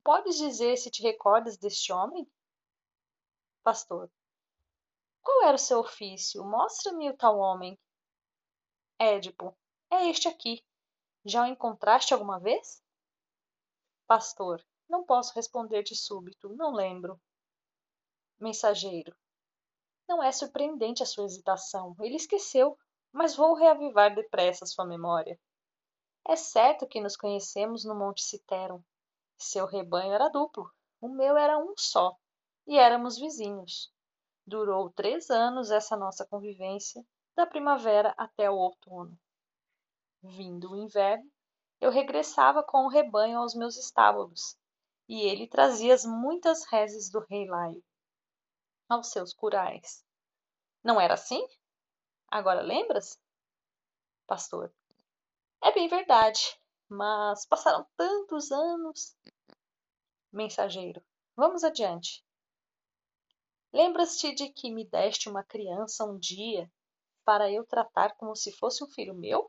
Podes 0.03 0.37
dizer 0.39 0.77
se 0.77 0.91
te 0.91 1.03
recordas 1.03 1.59
deste 1.59 1.93
homem? 1.93 2.27
Pastor. 3.63 4.11
Qual 5.23 5.45
era 5.45 5.57
o 5.57 5.59
seu 5.59 5.81
ofício? 5.81 6.43
Mostra-me 6.45 7.11
o 7.11 7.17
tal 7.17 7.39
homem. 7.39 7.79
Édipo. 8.99 9.57
É 9.91 10.09
este 10.09 10.29
aqui. 10.29 10.65
Já 11.25 11.43
o 11.43 11.47
encontraste 11.47 12.15
alguma 12.15 12.41
vez? 12.41 12.83
Pastor. 14.07 14.65
Não 14.89 15.05
posso 15.05 15.35
responder 15.35 15.83
de 15.83 15.95
súbito, 15.95 16.49
não 16.49 16.73
lembro. 16.73 17.21
Mensageiro. 18.41 19.15
Não 20.09 20.23
é 20.23 20.33
surpreendente 20.33 21.03
a 21.03 21.07
sua 21.07 21.27
hesitação. 21.27 21.95
Ele 22.01 22.17
esqueceu, 22.17 22.77
mas 23.13 23.37
vou 23.37 23.55
reavivar 23.55 24.15
depressa 24.15 24.65
sua 24.67 24.87
memória. 24.87 25.39
É 26.27 26.35
certo 26.35 26.89
que 26.89 27.01
nos 27.01 27.17
conhecemos 27.17 27.85
no 27.85 27.95
Monte 27.95 28.23
Citeron. 28.23 28.83
Seu 29.43 29.65
rebanho 29.65 30.13
era 30.13 30.29
duplo, 30.29 30.71
o 31.01 31.09
meu 31.09 31.35
era 31.35 31.59
um 31.59 31.73
só, 31.75 32.15
e 32.67 32.77
éramos 32.77 33.19
vizinhos. 33.19 33.91
Durou 34.47 34.91
três 34.91 35.31
anos 35.31 35.71
essa 35.71 35.97
nossa 35.97 36.27
convivência, 36.27 37.03
da 37.35 37.47
primavera 37.47 38.15
até 38.19 38.51
o 38.51 38.55
outono. 38.55 39.19
Vindo 40.23 40.73
o 40.73 40.77
inverno, 40.77 41.27
eu 41.81 41.91
regressava 41.91 42.63
com 42.63 42.85
o 42.85 42.91
rebanho 42.91 43.39
aos 43.39 43.55
meus 43.55 43.79
estábulos, 43.79 44.59
e 45.09 45.23
ele 45.23 45.49
trazia 45.49 45.95
as 45.95 46.05
muitas 46.05 46.65
reses 46.67 47.11
do 47.11 47.21
rei 47.21 47.49
Laio 47.49 47.83
aos 48.91 49.11
seus 49.11 49.33
curais. 49.33 50.05
Não 50.85 51.01
era 51.01 51.15
assim? 51.15 51.43
Agora 52.31 52.61
lembras? 52.61 53.19
Pastor. 54.27 54.71
É 55.63 55.73
bem 55.73 55.89
verdade, 55.89 56.60
mas 56.91 57.47
passaram 57.47 57.87
tantos 57.97 58.51
anos. 58.51 59.17
Mensageiro. 60.33 61.01
Vamos 61.37 61.63
adiante. 61.63 62.25
Lembras-te 63.73 64.35
de 64.35 64.51
que 64.51 64.73
me 64.73 64.85
deste 64.85 65.29
uma 65.29 65.45
criança 65.45 66.05
um 66.05 66.19
dia 66.19 66.71
para 67.25 67.51
eu 67.51 67.65
tratar 67.65 68.17
como 68.17 68.35
se 68.35 68.51
fosse 68.51 68.83
um 68.83 68.89
filho 68.89 69.15
meu? 69.15 69.49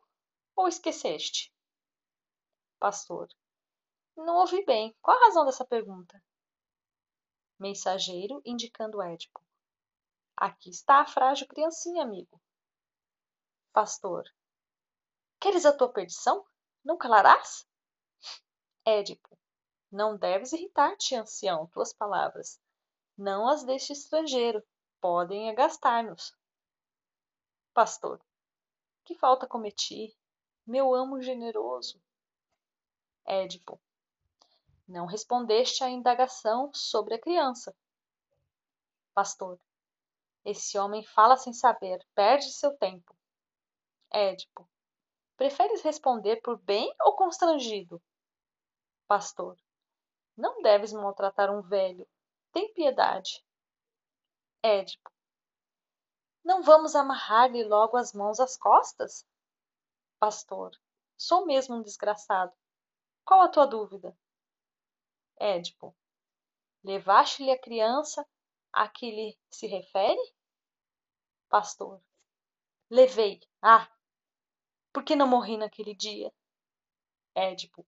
Ou 0.56 0.68
esqueceste? 0.68 1.52
Pastor. 2.80 3.28
Não 4.16 4.36
ouvi 4.36 4.64
bem. 4.64 4.96
Qual 5.02 5.18
a 5.18 5.26
razão 5.26 5.44
dessa 5.44 5.66
pergunta? 5.66 6.24
Mensageiro 7.58 8.40
indicando 8.46 9.02
Édipo. 9.02 9.42
Aqui 10.38 10.70
está 10.70 11.02
a 11.02 11.08
frágil 11.08 11.48
criancinha, 11.48 12.04
amigo. 12.04 12.40
Pastor. 13.74 14.24
Queres 15.40 15.66
a 15.66 15.76
tua 15.76 15.92
perdição? 15.92 16.46
Não 16.84 16.98
calarás? 16.98 17.68
Édipo. 18.86 19.38
Não 19.92 20.18
deves 20.18 20.54
irritar-te, 20.54 21.16
ancião, 21.16 21.68
tuas 21.68 21.94
palavras. 21.94 22.60
Não 23.18 23.48
as 23.48 23.64
deste 23.64 23.94
estrangeiro. 23.94 24.64
Podem 25.00 25.50
agastar-nos. 25.50 26.36
Pastor. 27.74 28.20
Que 29.04 29.16
falta 29.16 29.48
cometi, 29.48 30.16
meu 30.66 30.94
amo 30.94 31.22
generoso? 31.22 32.02
Édipo. 33.26 33.80
Não 34.88 35.06
respondeste 35.06 35.84
à 35.84 35.90
indagação 35.90 36.74
sobre 36.74 37.16
a 37.16 37.20
criança. 37.20 37.76
Pastor. 39.14 39.60
Esse 40.44 40.78
homem 40.78 41.04
fala 41.04 41.38
sem 41.38 41.54
saber, 41.54 42.06
perde 42.16 42.52
seu 42.52 42.76
tempo. 42.78 43.16
Édipo. 44.10 44.68
Preferes 45.42 45.82
responder 45.82 46.40
por 46.44 46.56
bem 46.56 46.94
ou 47.02 47.16
constrangido? 47.16 48.00
Pastor. 49.08 49.58
Não 50.38 50.62
deves 50.62 50.94
maltratar 50.94 51.50
um 51.50 51.64
velho. 51.64 52.08
Tem 52.52 52.72
piedade. 52.76 53.44
Édipo. 54.62 55.10
Não 56.44 56.62
vamos 56.62 56.94
amarrar-lhe 56.94 57.64
logo 57.64 57.98
as 57.98 58.14
mãos 58.14 58.40
às 58.40 58.56
costas? 58.56 59.26
Pastor. 60.20 60.80
Sou 61.18 61.48
mesmo 61.48 61.78
um 61.78 61.82
desgraçado. 61.82 62.54
Qual 63.26 63.42
a 63.42 63.50
tua 63.50 63.66
dúvida? 63.66 64.16
Édipo. 65.40 65.96
Levaste-lhe 66.84 67.50
a 67.50 67.60
criança 67.60 68.24
a 68.72 68.88
que 68.88 69.10
lhe 69.10 69.40
se 69.50 69.66
refere? 69.66 70.22
Pastor. 71.50 72.00
Levei. 72.92 73.42
Ah! 73.60 73.92
Por 74.94 75.04
que 75.04 75.16
não 75.16 75.28
morri 75.28 75.58
naquele 75.58 75.96
dia? 75.96 76.34
Édipo. 77.34 77.86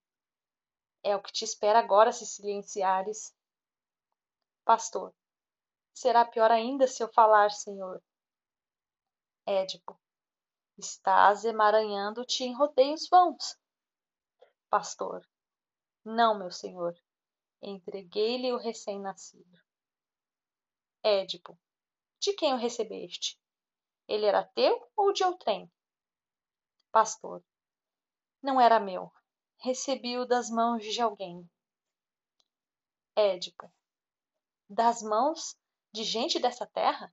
É 1.04 1.16
o 1.16 1.22
que 1.22 1.34
te 1.34 1.44
espera 1.44 1.80
agora 1.80 2.14
se 2.14 2.26
silenciares. 2.26 3.36
Pastor. 4.64 5.14
Será 5.94 6.24
pior 6.26 6.50
ainda 6.50 6.88
se 6.88 7.04
eu 7.04 7.12
falar, 7.12 7.52
senhor. 7.52 8.02
Édipo. 9.46 10.00
Estás 10.78 11.44
emaranhando-te 11.44 12.46
em 12.46 12.56
rodeios 12.56 13.08
vãos. 13.10 13.58
Pastor. 14.70 15.28
Não, 16.06 16.38
meu 16.38 16.52
senhor. 16.52 16.98
Entreguei-lhe 17.62 18.52
o 18.52 18.58
recém-nascido. 18.58 19.62
Édipo. 21.04 21.60
De 22.20 22.34
quem 22.34 22.54
o 22.54 22.58
recebeste? 22.58 23.38
Ele 24.08 24.26
era 24.26 24.44
teu 24.44 24.90
ou 24.96 25.12
de 25.12 25.24
outrem? 25.24 25.70
Pastor. 26.94 27.44
Não 28.40 28.62
era 28.62 28.80
meu. 28.80 29.12
Recebi-o 29.58 30.28
das 30.28 30.48
mãos 30.52 30.86
de 30.86 31.02
alguém. 31.02 31.50
Édipo. 33.16 33.74
Das 34.70 35.02
mãos 35.02 35.58
de 35.92 36.04
gente 36.04 36.38
dessa 36.38 36.68
terra? 36.68 37.12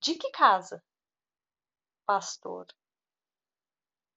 De 0.00 0.14
que 0.14 0.30
casa? 0.30 0.82
Pastor. 2.06 2.68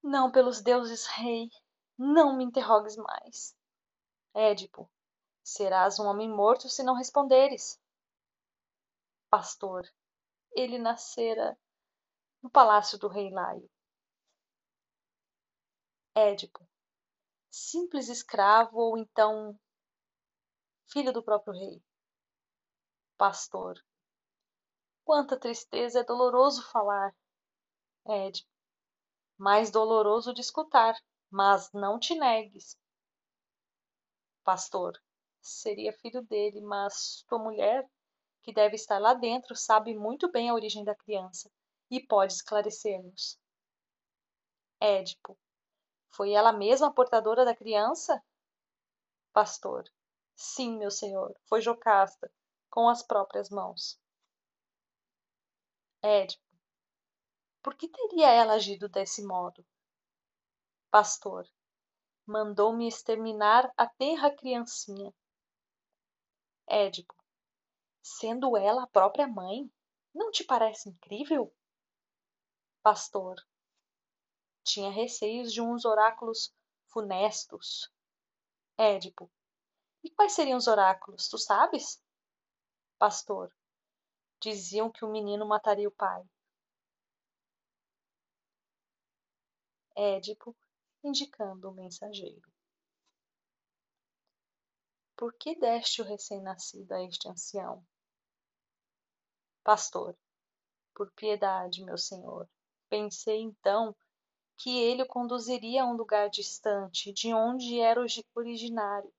Não, 0.02 0.32
pelos 0.32 0.62
deuses, 0.62 1.08
rei, 1.08 1.50
não 1.98 2.38
me 2.38 2.46
interrogues 2.46 2.96
mais. 2.96 3.54
Édipo. 4.34 4.90
Serás 5.44 6.00
um 6.00 6.06
homem 6.06 6.30
morto 6.30 6.70
se 6.70 6.84
não 6.84 6.96
responderes. 6.96 7.78
Pastor. 9.30 9.86
Ele 10.54 10.80
nascera 10.80 11.60
no 12.42 12.50
palácio 12.50 12.98
do 12.98 13.10
rei 13.10 13.30
Laio. 13.30 13.73
Édipo. 16.16 16.68
Simples 17.50 18.08
escravo 18.08 18.78
ou 18.78 18.98
então 18.98 19.60
filho 20.86 21.12
do 21.12 21.24
próprio 21.24 21.54
rei. 21.54 21.84
Pastor. 23.18 23.84
Quanta 25.04 25.40
tristeza, 25.40 26.02
é 26.02 26.04
doloroso 26.04 26.64
falar. 26.72 27.16
Édipo. 28.08 28.50
Mais 29.38 29.72
doloroso 29.72 30.34
de 30.34 30.42
escutar, 30.42 30.96
mas 31.32 31.72
não 31.74 32.00
te 32.00 32.14
negues. 32.14 32.78
Pastor. 34.44 35.02
Seria 35.42 35.92
filho 35.94 36.22
dele, 36.22 36.62
mas 36.62 37.24
tua 37.28 37.40
mulher, 37.40 37.90
que 38.44 38.54
deve 38.54 38.76
estar 38.76 39.00
lá 39.00 39.14
dentro, 39.16 39.56
sabe 39.56 39.96
muito 39.96 40.32
bem 40.32 40.50
a 40.50 40.54
origem 40.54 40.84
da 40.84 40.96
criança 40.96 41.52
e 41.90 42.00
pode 42.00 42.34
esclarecer-nos. 42.34 43.38
Édipo. 44.80 45.38
Foi 46.16 46.32
ela 46.32 46.54
mesma 46.54 46.88
a 46.88 46.92
portadora 46.94 47.44
da 47.44 47.56
criança? 47.56 48.24
Pastor. 49.34 49.84
Sim, 50.36 50.78
meu 50.78 50.92
senhor, 50.92 51.36
foi 51.46 51.60
Jocasta, 51.60 52.32
com 52.70 52.88
as 52.88 53.02
próprias 53.02 53.50
mãos. 53.50 54.00
Édipo. 56.04 56.44
Por 57.64 57.76
que 57.76 57.88
teria 57.88 58.30
ela 58.30 58.54
agido 58.54 58.88
desse 58.88 59.26
modo? 59.26 59.66
Pastor. 60.92 61.50
Mandou-me 62.28 62.88
exterminar 62.88 63.74
a 63.76 63.88
tenra 63.88 64.30
criancinha. 64.36 65.12
Édipo. 66.68 67.16
Sendo 68.04 68.56
ela 68.56 68.84
a 68.84 68.88
própria 68.88 69.28
mãe, 69.28 69.68
não 70.14 70.30
te 70.30 70.44
parece 70.44 70.90
incrível? 70.90 71.52
Pastor. 72.84 73.36
Tinha 74.64 74.90
receios 74.90 75.52
de 75.52 75.62
uns 75.62 75.86
oráculos 75.86 76.54
funestos. 76.88 77.92
Édipo. 78.78 79.30
E 80.04 80.10
quais 80.10 80.34
seriam 80.34 80.58
os 80.58 80.68
oráculos, 80.68 81.28
tu 81.28 81.38
sabes? 81.38 82.02
Pastor. 82.98 83.54
Diziam 84.40 84.92
que 84.92 85.06
o 85.06 85.12
menino 85.12 85.46
mataria 85.46 85.88
o 85.88 85.92
pai. 85.92 86.24
Édipo, 89.96 90.56
indicando 91.04 91.70
o 91.70 91.74
mensageiro. 91.74 92.52
Por 95.16 95.34
que 95.36 95.56
deste 95.56 96.02
o 96.02 96.06
recém-nascido 96.06 96.94
a 96.94 97.04
este 97.04 97.30
ancião? 97.30 97.86
Pastor. 99.64 100.18
Por 100.94 101.12
piedade, 101.12 101.84
meu 101.84 101.98
senhor. 101.98 102.50
Pensei 102.90 103.40
então 103.40 103.96
que 104.58 104.80
ele 104.80 105.04
o 105.04 105.08
conduziria 105.08 105.84
a 105.84 105.86
um 105.86 105.96
lugar 105.96 106.30
distante, 106.30 107.12
de 107.12 107.34
onde 107.34 107.80
era 107.80 108.00
originário. 108.36 109.12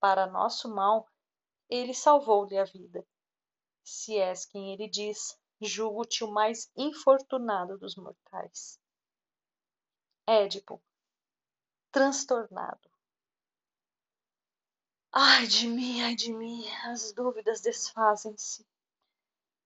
Para 0.00 0.26
nosso 0.26 0.72
mal, 0.72 1.08
ele 1.68 1.92
salvou-lhe 1.92 2.56
a 2.56 2.64
vida. 2.64 3.06
Se 3.82 4.18
és 4.18 4.44
quem 4.44 4.72
ele 4.72 4.88
diz, 4.88 5.38
julgo-te 5.60 6.22
o 6.22 6.30
mais 6.30 6.70
infortunado 6.76 7.78
dos 7.78 7.96
mortais. 7.96 8.78
Édipo, 10.26 10.80
transtornado. 11.90 12.88
Ai 15.10 15.46
de 15.46 15.66
mim, 15.66 16.02
ai 16.02 16.14
de 16.14 16.32
mim, 16.32 16.68
as 16.84 17.12
dúvidas 17.12 17.60
desfazem-se. 17.60 18.66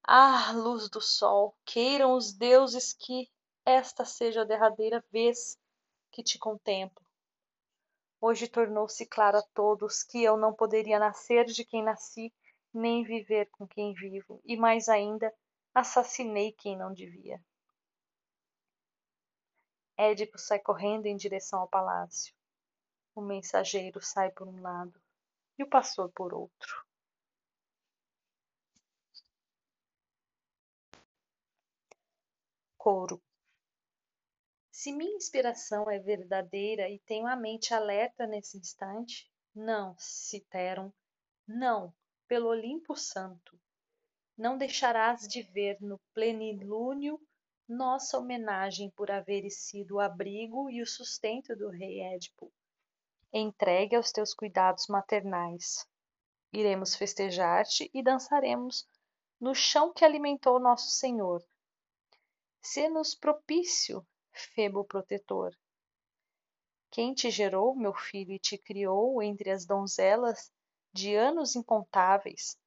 Ah, 0.04 0.52
luz 0.52 0.88
do 0.88 1.00
sol, 1.00 1.56
queiram 1.64 2.14
os 2.14 2.32
deuses 2.32 2.92
que 2.92 3.30
esta 3.64 4.04
seja 4.04 4.42
a 4.42 4.44
derradeira 4.44 5.04
vez 5.10 5.58
que 6.10 6.22
te 6.22 6.38
contemplo. 6.38 7.04
Hoje 8.20 8.48
tornou-se 8.48 9.04
claro 9.06 9.38
a 9.38 9.42
todos 9.54 10.02
que 10.02 10.22
eu 10.22 10.36
não 10.36 10.52
poderia 10.52 10.98
nascer 10.98 11.44
de 11.44 11.64
quem 11.64 11.82
nasci, 11.82 12.32
nem 12.72 13.02
viver 13.02 13.50
com 13.50 13.66
quem 13.66 13.92
vivo, 13.92 14.40
e 14.44 14.56
mais 14.56 14.88
ainda, 14.88 15.32
assassinei 15.74 16.52
quem 16.52 16.76
não 16.76 16.92
devia. 16.92 17.42
Édipo 19.96 20.38
sai 20.38 20.58
correndo 20.58 21.06
em 21.06 21.16
direção 21.16 21.60
ao 21.60 21.68
palácio. 21.68 22.34
O 23.14 23.20
mensageiro 23.20 24.00
sai 24.00 24.30
por 24.30 24.48
um 24.48 24.60
lado 24.60 25.00
e 25.58 25.62
o 25.62 25.68
pastor 25.68 26.10
por 26.12 26.32
outro. 26.32 26.84
Coro. 32.76 33.22
Se 34.82 34.90
minha 34.90 35.14
inspiração 35.14 35.88
é 35.88 36.00
verdadeira 36.00 36.90
e 36.90 36.98
tenho 36.98 37.28
a 37.28 37.36
mente 37.36 37.72
alerta 37.72 38.26
nesse 38.26 38.58
instante, 38.58 39.30
não, 39.54 39.94
Citeron, 39.96 40.92
não, 41.46 41.94
pelo 42.26 42.48
Olimpo 42.48 42.96
Santo. 42.96 43.56
Não 44.36 44.58
deixarás 44.58 45.28
de 45.28 45.40
ver 45.40 45.80
no 45.80 46.00
plenilúnio 46.12 47.20
nossa 47.68 48.18
homenagem 48.18 48.90
por 48.90 49.08
haveres 49.08 49.58
sido 49.60 49.94
o 49.94 50.00
abrigo 50.00 50.68
e 50.68 50.82
o 50.82 50.86
sustento 50.86 51.54
do 51.54 51.70
rei 51.70 52.00
Édipo. 52.00 52.52
Entregue 53.32 53.94
aos 53.94 54.10
teus 54.10 54.34
cuidados 54.34 54.88
maternais. 54.88 55.86
Iremos 56.52 56.96
festejar-te 56.96 57.88
e 57.94 58.02
dançaremos 58.02 58.84
no 59.40 59.54
chão 59.54 59.92
que 59.92 60.04
alimentou 60.04 60.58
nosso 60.58 60.90
Senhor, 60.90 61.40
Sê-nos 62.64 63.12
propício, 63.12 64.06
Febo 64.32 64.84
protetor. 64.84 65.56
Quem 66.90 67.14
te 67.14 67.30
gerou, 67.30 67.74
meu 67.74 67.94
filho, 67.94 68.32
e 68.32 68.38
te 68.38 68.58
criou 68.58 69.22
entre 69.22 69.50
as 69.50 69.64
donzelas 69.64 70.50
de 70.92 71.14
anos 71.14 71.56
incontáveis, 71.56 72.58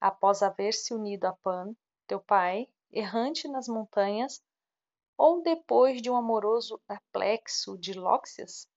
após 0.00 0.42
haver-se 0.42 0.94
unido 0.94 1.24
a 1.24 1.32
Pan, 1.32 1.74
teu 2.06 2.20
pai, 2.20 2.68
errante 2.92 3.48
nas 3.48 3.66
montanhas, 3.66 4.42
ou 5.16 5.42
depois 5.42 6.00
de 6.00 6.10
um 6.10 6.16
amoroso 6.16 6.80
aplexo 6.88 7.76
de 7.78 7.92
Lóxias? 7.94 8.68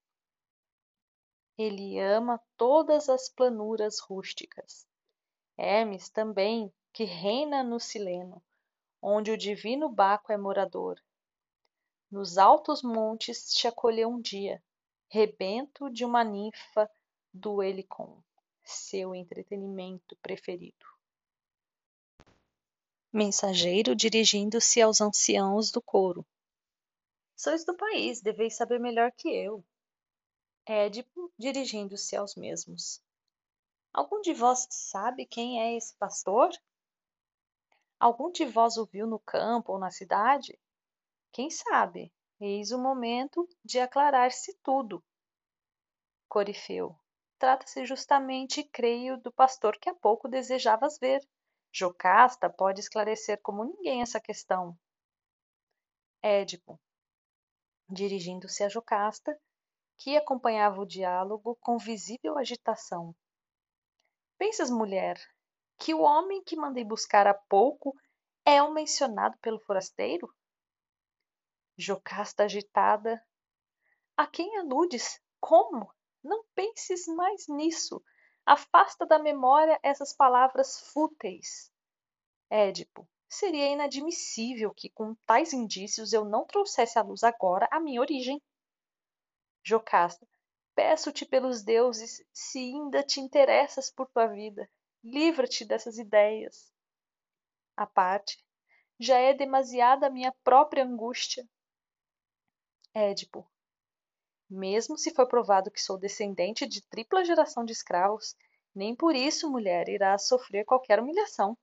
Ele 1.58 1.98
ama 1.98 2.40
todas 2.56 3.08
as 3.08 3.28
planuras 3.28 3.98
rústicas. 4.00 4.86
Hermes 5.56 6.10
também, 6.10 6.72
que 6.92 7.04
reina 7.04 7.62
no 7.62 7.80
Sileno, 7.80 8.42
onde 9.00 9.30
o 9.30 9.38
divino 9.38 9.88
Baco 9.88 10.32
é 10.32 10.36
morador. 10.36 11.00
Nos 12.10 12.38
altos 12.38 12.82
montes 12.82 13.52
te 13.52 13.66
acolheu 13.66 14.08
um 14.08 14.20
dia, 14.20 14.62
rebento 15.08 15.90
de 15.90 16.04
uma 16.04 16.22
ninfa 16.22 16.88
do 17.32 17.62
Helicon, 17.62 18.22
seu 18.62 19.14
entretenimento 19.14 20.16
preferido. 20.22 20.86
Mensageiro 23.12 23.96
dirigindo-se 23.96 24.80
aos 24.80 25.00
anciãos 25.00 25.72
do 25.72 25.82
coro. 25.82 26.24
Sois 27.34 27.64
do 27.64 27.76
país, 27.76 28.20
deveis 28.20 28.54
saber 28.54 28.78
melhor 28.78 29.10
que 29.10 29.28
eu. 29.28 29.64
Édipo 30.64 31.32
dirigindo-se 31.36 32.16
aos 32.16 32.36
mesmos. 32.36 33.02
Algum 33.92 34.20
de 34.20 34.32
vós 34.32 34.66
sabe 34.70 35.26
quem 35.26 35.60
é 35.60 35.76
esse 35.76 35.94
pastor? 35.96 36.50
Algum 37.98 38.30
de 38.30 38.44
vós 38.44 38.76
o 38.76 38.84
viu 38.84 39.06
no 39.06 39.18
campo 39.18 39.72
ou 39.72 39.78
na 39.78 39.90
cidade? 39.90 40.58
Quem 41.36 41.50
sabe? 41.50 42.10
Eis 42.40 42.72
o 42.72 42.78
momento 42.78 43.46
de 43.62 43.78
aclarar-se 43.78 44.58
tudo. 44.62 45.04
Corifeu. 46.26 46.98
Trata-se 47.38 47.84
justamente, 47.84 48.64
creio, 48.64 49.20
do 49.20 49.30
pastor 49.30 49.76
que 49.78 49.90
há 49.90 49.94
pouco 49.94 50.30
desejavas 50.30 50.98
ver. 50.98 51.20
Jocasta 51.70 52.48
pode 52.48 52.80
esclarecer 52.80 53.38
como 53.42 53.66
ninguém 53.66 54.00
essa 54.00 54.18
questão. 54.18 54.74
Édipo, 56.22 56.80
dirigindo-se 57.86 58.64
a 58.64 58.70
Jocasta, 58.70 59.38
que 59.98 60.16
acompanhava 60.16 60.80
o 60.80 60.86
diálogo 60.86 61.54
com 61.60 61.76
visível 61.76 62.38
agitação. 62.38 63.14
Pensas, 64.38 64.70
mulher, 64.70 65.20
que 65.78 65.92
o 65.92 66.00
homem 66.00 66.42
que 66.42 66.56
mandei 66.56 66.82
buscar 66.82 67.26
há 67.26 67.34
pouco 67.34 67.94
é 68.42 68.62
o 68.62 68.72
mencionado 68.72 69.36
pelo 69.42 69.60
forasteiro? 69.60 70.34
Jocasta 71.78 72.44
agitada. 72.44 73.22
A 74.16 74.26
quem 74.26 74.56
aludes? 74.58 75.20
Como? 75.38 75.92
Não 76.22 76.44
penses 76.54 77.06
mais 77.06 77.46
nisso. 77.48 78.02
Afasta 78.46 79.04
da 79.04 79.18
memória 79.18 79.78
essas 79.82 80.12
palavras 80.14 80.80
fúteis. 80.92 81.70
Édipo. 82.48 83.08
Seria 83.28 83.66
inadmissível 83.66 84.72
que, 84.72 84.88
com 84.88 85.14
tais 85.26 85.52
indícios, 85.52 86.12
eu 86.12 86.24
não 86.24 86.46
trouxesse 86.46 86.98
à 86.98 87.02
luz 87.02 87.22
agora 87.22 87.68
a 87.70 87.80
minha 87.80 88.00
origem. 88.00 88.40
Jocasta. 89.62 90.26
Peço-te 90.74 91.26
pelos 91.26 91.62
deuses, 91.62 92.24
se 92.32 92.58
ainda 92.58 93.02
te 93.02 93.20
interessas 93.20 93.90
por 93.90 94.08
tua 94.10 94.26
vida, 94.26 94.70
livra-te 95.02 95.64
dessas 95.64 95.98
ideias. 95.98 96.72
A 97.76 97.86
parte. 97.86 98.38
Já 98.98 99.18
é 99.18 99.34
demasiada 99.34 100.06
a 100.06 100.10
minha 100.10 100.32
própria 100.44 100.84
angústia. 100.84 101.46
Édipo. 102.98 103.46
Mesmo 104.48 104.96
se 104.96 105.12
for 105.12 105.28
provado 105.28 105.70
que 105.70 105.82
sou 105.82 105.98
descendente 105.98 106.66
de 106.66 106.80
tripla 106.80 107.26
geração 107.26 107.62
de 107.62 107.70
escravos, 107.70 108.34
nem 108.74 108.96
por 108.96 109.14
isso, 109.14 109.50
mulher, 109.50 109.86
irás 109.90 110.26
sofrer 110.26 110.64
qualquer 110.64 110.98
humilhação. 110.98 111.58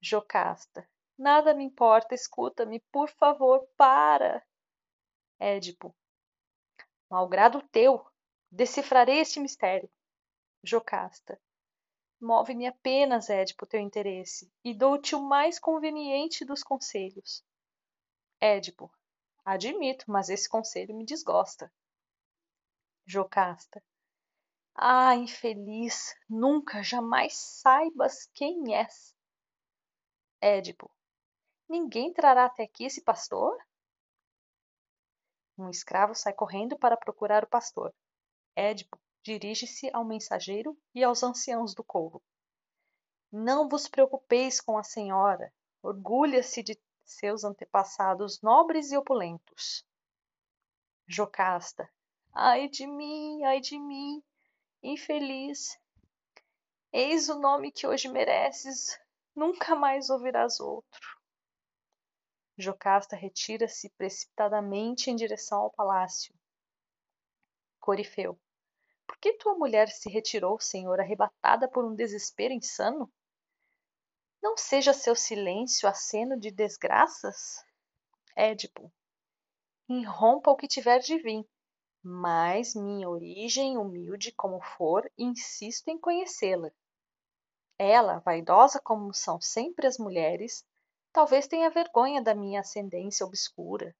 Jocasta. 0.00 0.90
Nada 1.16 1.54
me 1.54 1.62
importa, 1.62 2.16
escuta-me, 2.16 2.80
por 2.90 3.08
favor, 3.10 3.64
para. 3.76 4.44
Édipo. 5.38 5.94
Malgrado 7.08 7.62
teu, 7.70 8.04
decifrarei 8.50 9.20
este 9.20 9.38
mistério. 9.38 9.88
Jocasta. 10.64 11.40
Move-me 12.20 12.66
apenas, 12.66 13.30
Édipo, 13.30 13.64
teu 13.66 13.78
interesse, 13.78 14.52
e 14.64 14.74
dou-te 14.74 15.14
o 15.14 15.22
mais 15.22 15.60
conveniente 15.60 16.44
dos 16.44 16.64
conselhos. 16.64 17.44
Édipo. 18.40 18.90
Admito, 19.50 20.04
mas 20.06 20.28
esse 20.28 20.46
conselho 20.46 20.94
me 20.94 21.06
desgosta. 21.06 21.72
Jocasta. 23.06 23.82
Ah, 24.74 25.16
infeliz, 25.16 26.14
nunca, 26.28 26.82
jamais 26.82 27.34
saibas 27.34 28.28
quem 28.34 28.76
és. 28.76 29.16
Édipo. 30.38 30.90
Ninguém 31.66 32.12
trará 32.12 32.44
até 32.44 32.64
aqui 32.64 32.84
esse 32.84 33.02
pastor? 33.02 33.56
Um 35.56 35.70
escravo 35.70 36.14
sai 36.14 36.34
correndo 36.34 36.78
para 36.78 36.94
procurar 36.94 37.42
o 37.42 37.48
pastor. 37.48 37.94
Édipo 38.54 39.00
dirige-se 39.22 39.88
ao 39.94 40.04
mensageiro 40.04 40.78
e 40.94 41.02
aos 41.02 41.22
anciãos 41.22 41.74
do 41.74 41.82
couro. 41.82 42.22
Não 43.32 43.66
vos 43.66 43.88
preocupeis 43.88 44.60
com 44.60 44.76
a 44.76 44.82
senhora, 44.82 45.50
orgulha-se 45.82 46.62
de 46.62 46.78
seus 47.08 47.44
antepassados 47.44 48.40
nobres 48.42 48.92
e 48.92 48.96
opulentos. 48.96 49.84
Jocasta. 51.06 51.88
Ai 52.32 52.68
de 52.68 52.86
mim, 52.86 53.42
ai 53.44 53.60
de 53.60 53.78
mim, 53.78 54.22
infeliz. 54.82 55.78
Eis 56.92 57.28
o 57.28 57.38
nome 57.38 57.72
que 57.72 57.86
hoje 57.86 58.08
mereces, 58.08 58.98
nunca 59.34 59.74
mais 59.74 60.10
ouvirás 60.10 60.60
outro. 60.60 61.18
Jocasta 62.56 63.16
retira-se 63.16 63.88
precipitadamente 63.90 65.10
em 65.10 65.16
direção 65.16 65.60
ao 65.60 65.70
palácio. 65.70 66.34
Corifeu. 67.78 68.38
Por 69.06 69.16
que 69.18 69.32
tua 69.34 69.54
mulher 69.54 69.88
se 69.88 70.10
retirou, 70.10 70.60
senhor, 70.60 71.00
arrebatada 71.00 71.68
por 71.68 71.84
um 71.84 71.94
desespero 71.94 72.52
insano? 72.52 73.10
Não 74.42 74.56
seja 74.56 74.92
seu 74.92 75.14
silêncio 75.14 75.88
aceno 75.88 76.38
de 76.38 76.50
desgraças? 76.50 77.64
Édipo. 78.36 78.92
Irrompa 79.88 80.50
o 80.50 80.56
que 80.56 80.68
tiver 80.68 81.00
de 81.00 81.18
vir, 81.18 81.44
mas 82.02 82.74
minha 82.74 83.08
origem, 83.08 83.76
humilde 83.76 84.32
como 84.32 84.60
for, 84.60 85.10
insisto 85.18 85.88
em 85.88 85.98
conhecê-la. 85.98 86.70
Ela, 87.78 88.18
vaidosa 88.20 88.80
como 88.80 89.12
são 89.12 89.40
sempre 89.40 89.86
as 89.86 89.98
mulheres, 89.98 90.64
talvez 91.12 91.46
tenha 91.46 91.70
vergonha 91.70 92.22
da 92.22 92.34
minha 92.34 92.60
ascendência 92.60 93.26
obscura, 93.26 93.94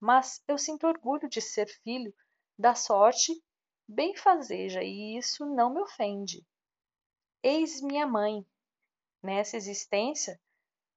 mas 0.00 0.42
eu 0.48 0.58
sinto 0.58 0.86
orgulho 0.86 1.28
de 1.28 1.40
ser 1.40 1.66
filho 1.82 2.14
da 2.58 2.74
sorte 2.74 3.32
benfazeja 3.86 4.82
e 4.82 5.16
isso 5.16 5.44
não 5.46 5.72
me 5.72 5.80
ofende. 5.80 6.46
Eis 7.42 7.80
minha 7.80 8.06
mãe, 8.06 8.46
Nessa 9.24 9.56
existência, 9.56 10.38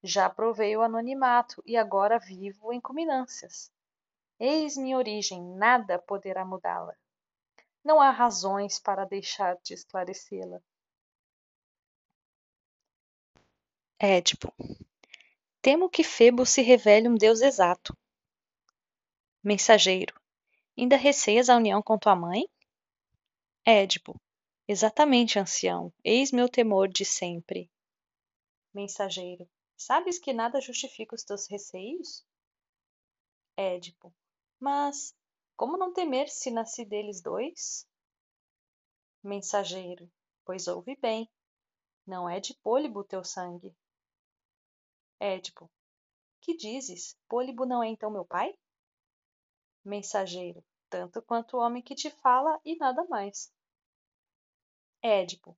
já 0.03 0.29
provei 0.29 0.75
o 0.75 0.81
anonimato 0.81 1.63
e 1.65 1.77
agora 1.77 2.19
vivo 2.19 2.73
em 2.73 2.81
culminâncias. 2.81 3.71
Eis 4.37 4.75
minha 4.75 4.97
origem, 4.97 5.41
nada 5.55 5.97
poderá 5.97 6.43
mudá-la. 6.43 6.93
Não 7.81 8.01
há 8.01 8.09
razões 8.09 8.79
para 8.79 9.05
deixar 9.05 9.55
de 9.63 9.73
esclarecê-la. 9.73 10.61
Édipo. 13.97 14.53
Temo 15.61 15.89
que 15.89 16.03
Febo 16.03 16.45
se 16.45 16.61
revele 16.61 17.07
um 17.07 17.15
Deus 17.15 17.39
exato. 17.39 17.97
Mensageiro. 19.41 20.13
Ainda 20.77 20.97
receias 20.97 21.49
a 21.49 21.55
união 21.55 21.81
com 21.81 21.97
tua 21.97 22.13
mãe? 22.13 22.43
Édipo. 23.65 24.19
Exatamente, 24.67 25.39
ancião. 25.39 25.93
Eis 26.03 26.33
meu 26.33 26.49
temor 26.49 26.89
de 26.89 27.05
sempre. 27.05 27.71
Mensageiro. 28.77 29.49
Sabes 29.75 30.19
que 30.19 30.31
nada 30.31 30.61
justifica 30.61 31.15
os 31.15 31.23
teus 31.23 31.47
receios? 31.47 32.23
Édipo. 33.57 34.13
Mas 34.59 35.15
como 35.55 35.79
não 35.79 35.91
temer 35.91 36.29
se 36.29 36.51
nasci 36.51 36.85
deles 36.85 37.19
dois? 37.19 37.89
Mensageiro. 39.23 40.07
Pois 40.45 40.67
ouve 40.67 40.95
bem. 40.95 41.27
Não 42.05 42.29
é 42.29 42.39
de 42.39 42.53
pôlibo 42.53 43.03
teu 43.03 43.23
sangue. 43.23 43.75
Édipo. 45.19 45.67
Que 46.39 46.55
dizes? 46.55 47.17
Pôlibo 47.27 47.65
não 47.65 47.81
é 47.81 47.87
então 47.87 48.11
meu 48.11 48.25
pai? 48.25 48.55
Mensageiro. 49.83 50.63
Tanto 50.87 51.19
quanto 51.23 51.57
o 51.57 51.61
homem 51.61 51.81
que 51.81 51.95
te 51.95 52.11
fala 52.11 52.61
e 52.63 52.75
nada 52.75 53.03
mais. 53.05 53.51
Édipo. 55.01 55.57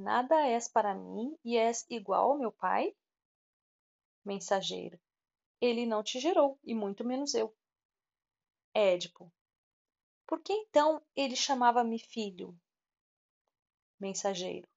Nada 0.00 0.46
és 0.46 0.68
para 0.68 0.94
mim 0.94 1.36
e 1.44 1.56
és 1.56 1.84
igual 1.90 2.30
ao 2.30 2.38
meu 2.38 2.52
pai? 2.52 2.94
Mensageiro. 4.24 4.96
Ele 5.60 5.84
não 5.86 6.04
te 6.04 6.20
gerou, 6.20 6.56
e 6.62 6.72
muito 6.72 7.04
menos 7.04 7.34
eu. 7.34 7.52
Édipo. 8.72 9.28
Por 10.24 10.40
que 10.40 10.52
então 10.52 11.02
ele 11.16 11.34
chamava-me 11.34 11.98
filho? 11.98 12.56
Mensageiro. 13.98 14.68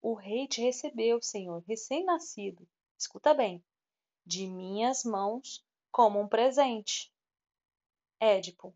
O 0.00 0.14
rei 0.14 0.48
te 0.48 0.62
recebeu, 0.62 1.20
Senhor, 1.20 1.62
recém-nascido. 1.68 2.66
Escuta 2.96 3.34
bem. 3.34 3.62
De 4.24 4.46
minhas 4.46 5.04
mãos, 5.04 5.62
como 5.92 6.18
um 6.18 6.26
presente. 6.26 7.12
Édipo. 8.18 8.74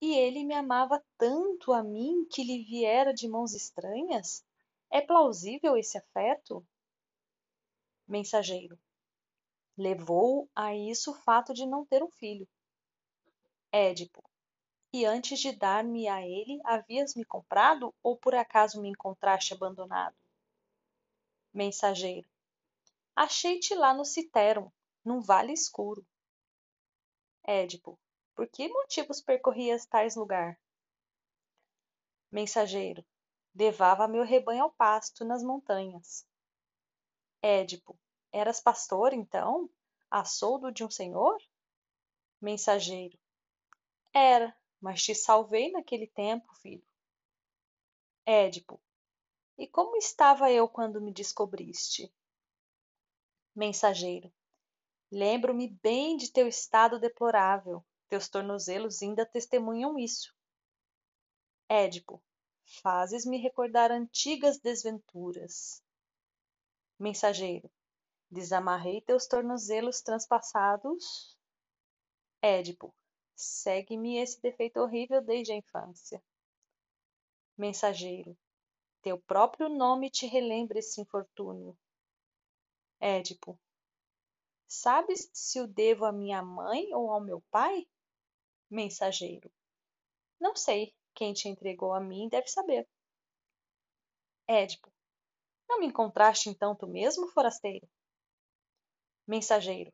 E 0.00 0.14
ele 0.14 0.44
me 0.44 0.54
amava 0.54 1.04
tanto 1.18 1.72
a 1.72 1.82
mim 1.82 2.24
que 2.30 2.44
lhe 2.44 2.62
viera 2.62 3.12
de 3.12 3.26
mãos 3.26 3.54
estranhas? 3.54 4.44
É 4.94 5.00
plausível 5.00 5.74
esse 5.74 5.96
afeto? 5.96 6.62
Mensageiro. 8.06 8.78
Levou 9.74 10.50
a 10.54 10.74
isso 10.74 11.12
o 11.12 11.14
fato 11.14 11.54
de 11.54 11.64
não 11.64 11.86
ter 11.86 12.02
um 12.02 12.10
filho. 12.10 12.46
Édipo. 13.72 14.22
E 14.92 15.06
antes 15.06 15.40
de 15.40 15.50
dar-me 15.50 16.08
a 16.08 16.20
ele, 16.20 16.60
havias 16.62 17.14
me 17.14 17.24
comprado 17.24 17.94
ou 18.02 18.18
por 18.18 18.34
acaso 18.34 18.82
me 18.82 18.90
encontraste 18.90 19.54
abandonado? 19.54 20.14
Mensageiro. 21.54 22.28
Achei-te 23.16 23.74
lá 23.74 23.94
no 23.94 24.04
Citerum, 24.04 24.70
num 25.02 25.22
vale 25.22 25.54
escuro. 25.54 26.06
Édipo. 27.42 27.98
Por 28.34 28.46
que 28.46 28.68
motivos 28.68 29.22
percorrias 29.22 29.86
tais 29.86 30.16
lugar? 30.16 30.60
Mensageiro 32.30 33.02
levava 33.54 34.08
meu 34.08 34.24
rebanho 34.24 34.64
ao 34.64 34.70
pasto 34.70 35.24
nas 35.24 35.42
montanhas. 35.42 36.26
Édipo, 37.42 37.98
eras 38.32 38.60
pastor, 38.60 39.12
então, 39.12 39.68
a 40.10 40.24
soldo 40.24 40.70
de 40.72 40.84
um 40.84 40.90
senhor? 40.90 41.36
Mensageiro, 42.40 43.18
era, 44.12 44.56
mas 44.80 45.02
te 45.02 45.14
salvei 45.14 45.70
naquele 45.70 46.06
tempo, 46.06 46.54
filho. 46.56 46.86
Édipo, 48.26 48.80
e 49.58 49.66
como 49.66 49.96
estava 49.96 50.50
eu 50.50 50.68
quando 50.68 51.00
me 51.00 51.12
descobriste? 51.12 52.12
Mensageiro, 53.54 54.32
lembro-me 55.10 55.68
bem 55.68 56.16
de 56.16 56.32
teu 56.32 56.46
estado 56.48 56.98
deplorável, 56.98 57.84
teus 58.08 58.28
tornozelos 58.28 59.02
ainda 59.02 59.26
testemunham 59.26 59.98
isso. 59.98 60.34
Édipo, 61.68 62.22
fazes-me 62.80 63.38
recordar 63.38 63.90
antigas 63.90 64.58
desventuras. 64.58 65.82
Mensageiro, 66.98 67.70
desamarrei 68.30 69.00
teus 69.00 69.26
tornozelos 69.26 70.00
transpassados. 70.00 71.36
Édipo, 72.40 72.94
segue-me 73.34 74.18
esse 74.18 74.40
defeito 74.40 74.78
horrível 74.80 75.22
desde 75.22 75.52
a 75.52 75.56
infância. 75.56 76.22
Mensageiro, 77.56 78.36
teu 79.02 79.20
próprio 79.20 79.68
nome 79.68 80.10
te 80.10 80.26
relembra 80.26 80.78
esse 80.78 81.00
infortúnio. 81.00 81.76
Édipo, 83.00 83.58
sabes 84.66 85.28
se 85.32 85.60
o 85.60 85.66
devo 85.66 86.04
à 86.04 86.12
minha 86.12 86.40
mãe 86.42 86.94
ou 86.94 87.10
ao 87.10 87.20
meu 87.20 87.42
pai? 87.50 87.86
Mensageiro, 88.70 89.52
não 90.40 90.56
sei. 90.56 90.94
Quem 91.14 91.32
te 91.32 91.48
entregou 91.48 91.92
a 91.92 92.00
mim 92.00 92.28
deve 92.28 92.48
saber. 92.48 92.88
Édipo, 94.48 94.92
não 95.68 95.80
me 95.80 95.86
encontraste 95.86 96.48
então 96.48 96.74
tu 96.76 96.86
mesmo, 96.86 97.28
forasteiro? 97.28 97.88
Mensageiro, 99.26 99.92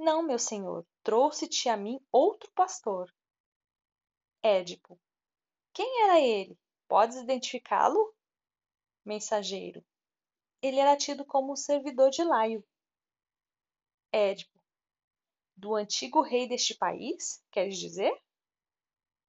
não, 0.00 0.22
meu 0.22 0.38
senhor, 0.38 0.86
trouxe-te 1.02 1.68
a 1.68 1.76
mim 1.76 1.98
outro 2.12 2.48
pastor. 2.52 3.12
Édipo, 4.40 4.96
quem 5.72 6.04
era 6.04 6.20
ele? 6.20 6.56
Podes 6.86 7.16
identificá-lo? 7.16 8.14
Mensageiro, 9.04 9.84
ele 10.62 10.78
era 10.78 10.96
tido 10.96 11.24
como 11.24 11.56
servidor 11.56 12.10
de 12.10 12.22
Laio. 12.22 12.64
Édipo, 14.12 14.62
do 15.56 15.74
antigo 15.74 16.22
rei 16.22 16.48
deste 16.48 16.76
país, 16.76 17.42
queres 17.50 17.76
dizer? 17.76 18.12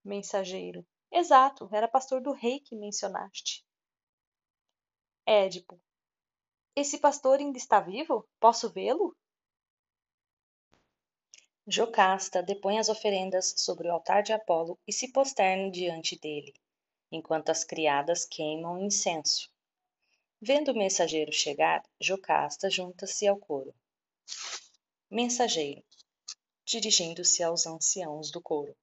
Mensageiro, 0.03 0.85
exato, 1.11 1.69
era 1.71 1.87
pastor 1.87 2.21
do 2.21 2.31
rei 2.31 2.59
que 2.59 2.75
mencionaste. 2.75 3.65
Édipo, 5.25 5.79
esse 6.75 6.97
pastor 6.97 7.39
ainda 7.39 7.57
está 7.57 7.79
vivo? 7.79 8.27
Posso 8.39 8.71
vê-lo? 8.71 9.15
Jocasta 11.67 12.41
depõe 12.41 12.79
as 12.79 12.89
oferendas 12.89 13.53
sobre 13.57 13.87
o 13.87 13.91
altar 13.91 14.23
de 14.23 14.33
Apolo 14.33 14.79
e 14.87 14.93
se 14.93 15.11
posterna 15.11 15.69
diante 15.69 16.17
dele, 16.17 16.53
enquanto 17.11 17.49
as 17.49 17.63
criadas 17.63 18.25
queimam 18.25 18.79
incenso. 18.79 19.51
Vendo 20.41 20.71
o 20.71 20.77
mensageiro 20.77 21.33
chegar, 21.33 21.83
Jocasta 21.99 22.69
junta-se 22.69 23.27
ao 23.27 23.37
coro. 23.37 23.75
Mensageiro, 25.11 25.83
dirigindo-se 26.65 27.43
aos 27.43 27.67
anciãos 27.67 28.31
do 28.31 28.41
coro. 28.41 28.75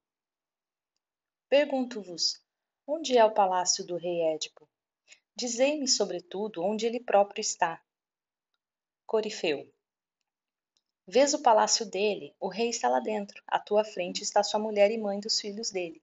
Pergunto-vos, 1.59 2.39
onde 2.87 3.17
é 3.17 3.25
o 3.25 3.33
palácio 3.33 3.83
do 3.83 3.97
rei 3.97 4.21
Édipo? 4.35 4.69
Dizei-me, 5.35 5.89
sobretudo, 5.89 6.63
onde 6.63 6.85
ele 6.85 7.01
próprio 7.01 7.41
está. 7.41 7.83
Corifeu. 9.07 9.67
Vês 11.07 11.33
o 11.33 11.41
palácio 11.41 11.87
dele, 11.87 12.37
o 12.39 12.49
rei 12.49 12.69
está 12.69 12.91
lá 12.91 13.01
dentro, 13.01 13.43
à 13.47 13.59
tua 13.59 13.85
frente 13.85 14.23
está 14.23 14.43
sua 14.43 14.61
mulher 14.61 14.91
e 14.91 14.99
mãe 14.99 15.19
dos 15.19 15.41
filhos 15.41 15.71
dele. 15.71 16.03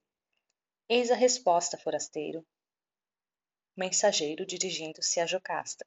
Eis 0.90 1.12
a 1.12 1.16
resposta, 1.16 1.78
forasteiro. 1.78 2.44
Mensageiro 3.78 4.48
dirigindo-se 4.48 5.20
a 5.20 5.28
Jocasta. 5.28 5.86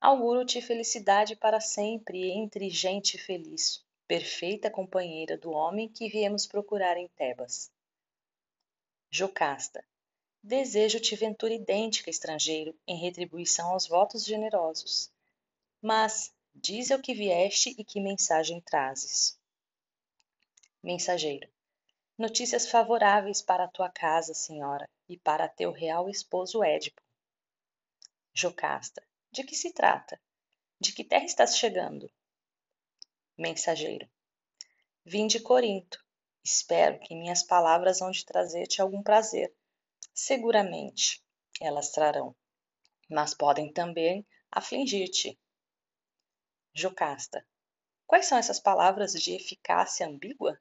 Auguro-te 0.00 0.62
felicidade 0.62 1.36
para 1.36 1.60
sempre 1.60 2.30
entre 2.30 2.70
gente 2.70 3.18
feliz, 3.18 3.84
perfeita 4.08 4.70
companheira 4.70 5.36
do 5.36 5.50
homem 5.50 5.86
que 5.86 6.08
viemos 6.08 6.46
procurar 6.46 6.96
em 6.96 7.08
Tebas. 7.08 7.70
Jocasta. 9.16 9.84
Desejo-te 10.42 11.14
ventura 11.14 11.54
idêntica, 11.54 12.10
estrangeiro, 12.10 12.76
em 12.84 12.96
retribuição 12.96 13.70
aos 13.70 13.86
votos 13.86 14.24
generosos. 14.24 15.08
Mas, 15.80 16.34
dize 16.52 16.92
ao 16.92 16.98
que 16.98 17.14
vieste 17.14 17.76
e 17.78 17.84
que 17.84 18.00
mensagem 18.00 18.60
trazes. 18.60 19.38
Mensageiro. 20.82 21.48
Notícias 22.18 22.66
favoráveis 22.66 23.40
para 23.40 23.66
a 23.66 23.68
tua 23.68 23.88
casa, 23.88 24.34
senhora, 24.34 24.90
e 25.08 25.16
para 25.16 25.48
teu 25.48 25.70
real 25.70 26.10
esposo 26.10 26.64
Édipo. 26.64 27.00
Jocasta. 28.32 29.00
De 29.30 29.44
que 29.44 29.54
se 29.54 29.72
trata? 29.72 30.20
De 30.80 30.92
que 30.92 31.04
terra 31.04 31.24
estás 31.24 31.56
chegando? 31.56 32.10
Mensageiro. 33.38 34.10
Vim 35.04 35.28
de 35.28 35.38
Corinto, 35.38 36.03
Espero 36.44 37.00
que 37.00 37.14
minhas 37.14 37.42
palavras 37.42 38.02
hão 38.02 38.10
de 38.10 38.24
trazer-te 38.24 38.82
algum 38.82 39.02
prazer. 39.02 39.54
Seguramente 40.12 41.24
elas 41.58 41.90
trarão, 41.90 42.36
mas 43.08 43.32
podem 43.32 43.72
também 43.72 44.26
afligir-te. 44.52 45.40
Jocasta. 46.74 47.46
Quais 48.06 48.26
são 48.26 48.36
essas 48.36 48.60
palavras 48.60 49.12
de 49.12 49.32
eficácia 49.32 50.06
ambígua? 50.06 50.60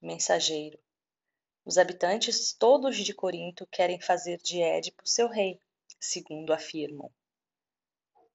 Mensageiro. 0.00 0.78
Os 1.64 1.76
habitantes 1.76 2.52
todos 2.52 2.96
de 2.96 3.12
Corinto 3.12 3.66
querem 3.66 4.00
fazer 4.00 4.38
de 4.38 4.62
Édipo 4.62 5.06
seu 5.06 5.28
rei, 5.28 5.60
segundo 6.00 6.52
afirmam. 6.52 7.12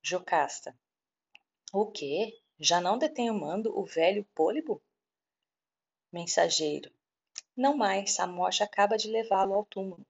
Jocasta. 0.02 0.78
O 1.72 1.90
quê? 1.90 2.38
Já 2.60 2.82
não 2.82 2.98
detém 2.98 3.30
o 3.30 3.34
mando 3.34 3.78
o 3.78 3.86
velho 3.86 4.26
Pôlibo? 4.34 4.82
Mensageiro. 6.12 6.92
Não 7.56 7.76
mais, 7.76 8.20
a 8.20 8.26
morte 8.26 8.64
acaba 8.64 8.98
de 8.98 9.10
levá-lo 9.10 9.54
ao 9.54 9.66
túmulo. 9.66 10.06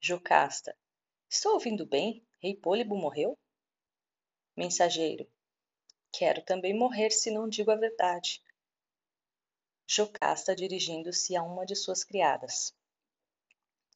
Jocasta. 0.00 0.76
Estou 1.28 1.54
ouvindo 1.54 1.86
bem? 1.86 2.22
Rei 2.40 2.54
Pôlibo 2.54 2.96
morreu? 2.96 3.38
Mensageiro. 4.54 5.26
Quero 6.12 6.42
também 6.42 6.74
morrer 6.74 7.10
se 7.10 7.30
não 7.30 7.48
digo 7.48 7.70
a 7.70 7.76
verdade. 7.76 8.42
Jocasta 9.86 10.54
dirigindo-se 10.54 11.34
a 11.34 11.42
uma 11.42 11.64
de 11.64 11.74
suas 11.74 12.04
criadas. 12.04 12.74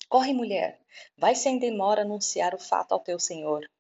Corre, 0.09 0.32
mulher, 0.32 0.80
vai 1.16 1.34
sem 1.34 1.59
demora 1.59 2.03
anunciar 2.03 2.55
o 2.55 2.59
fato 2.59 2.93
ao 2.93 3.01
teu 3.01 3.18
senhor, 3.18 3.70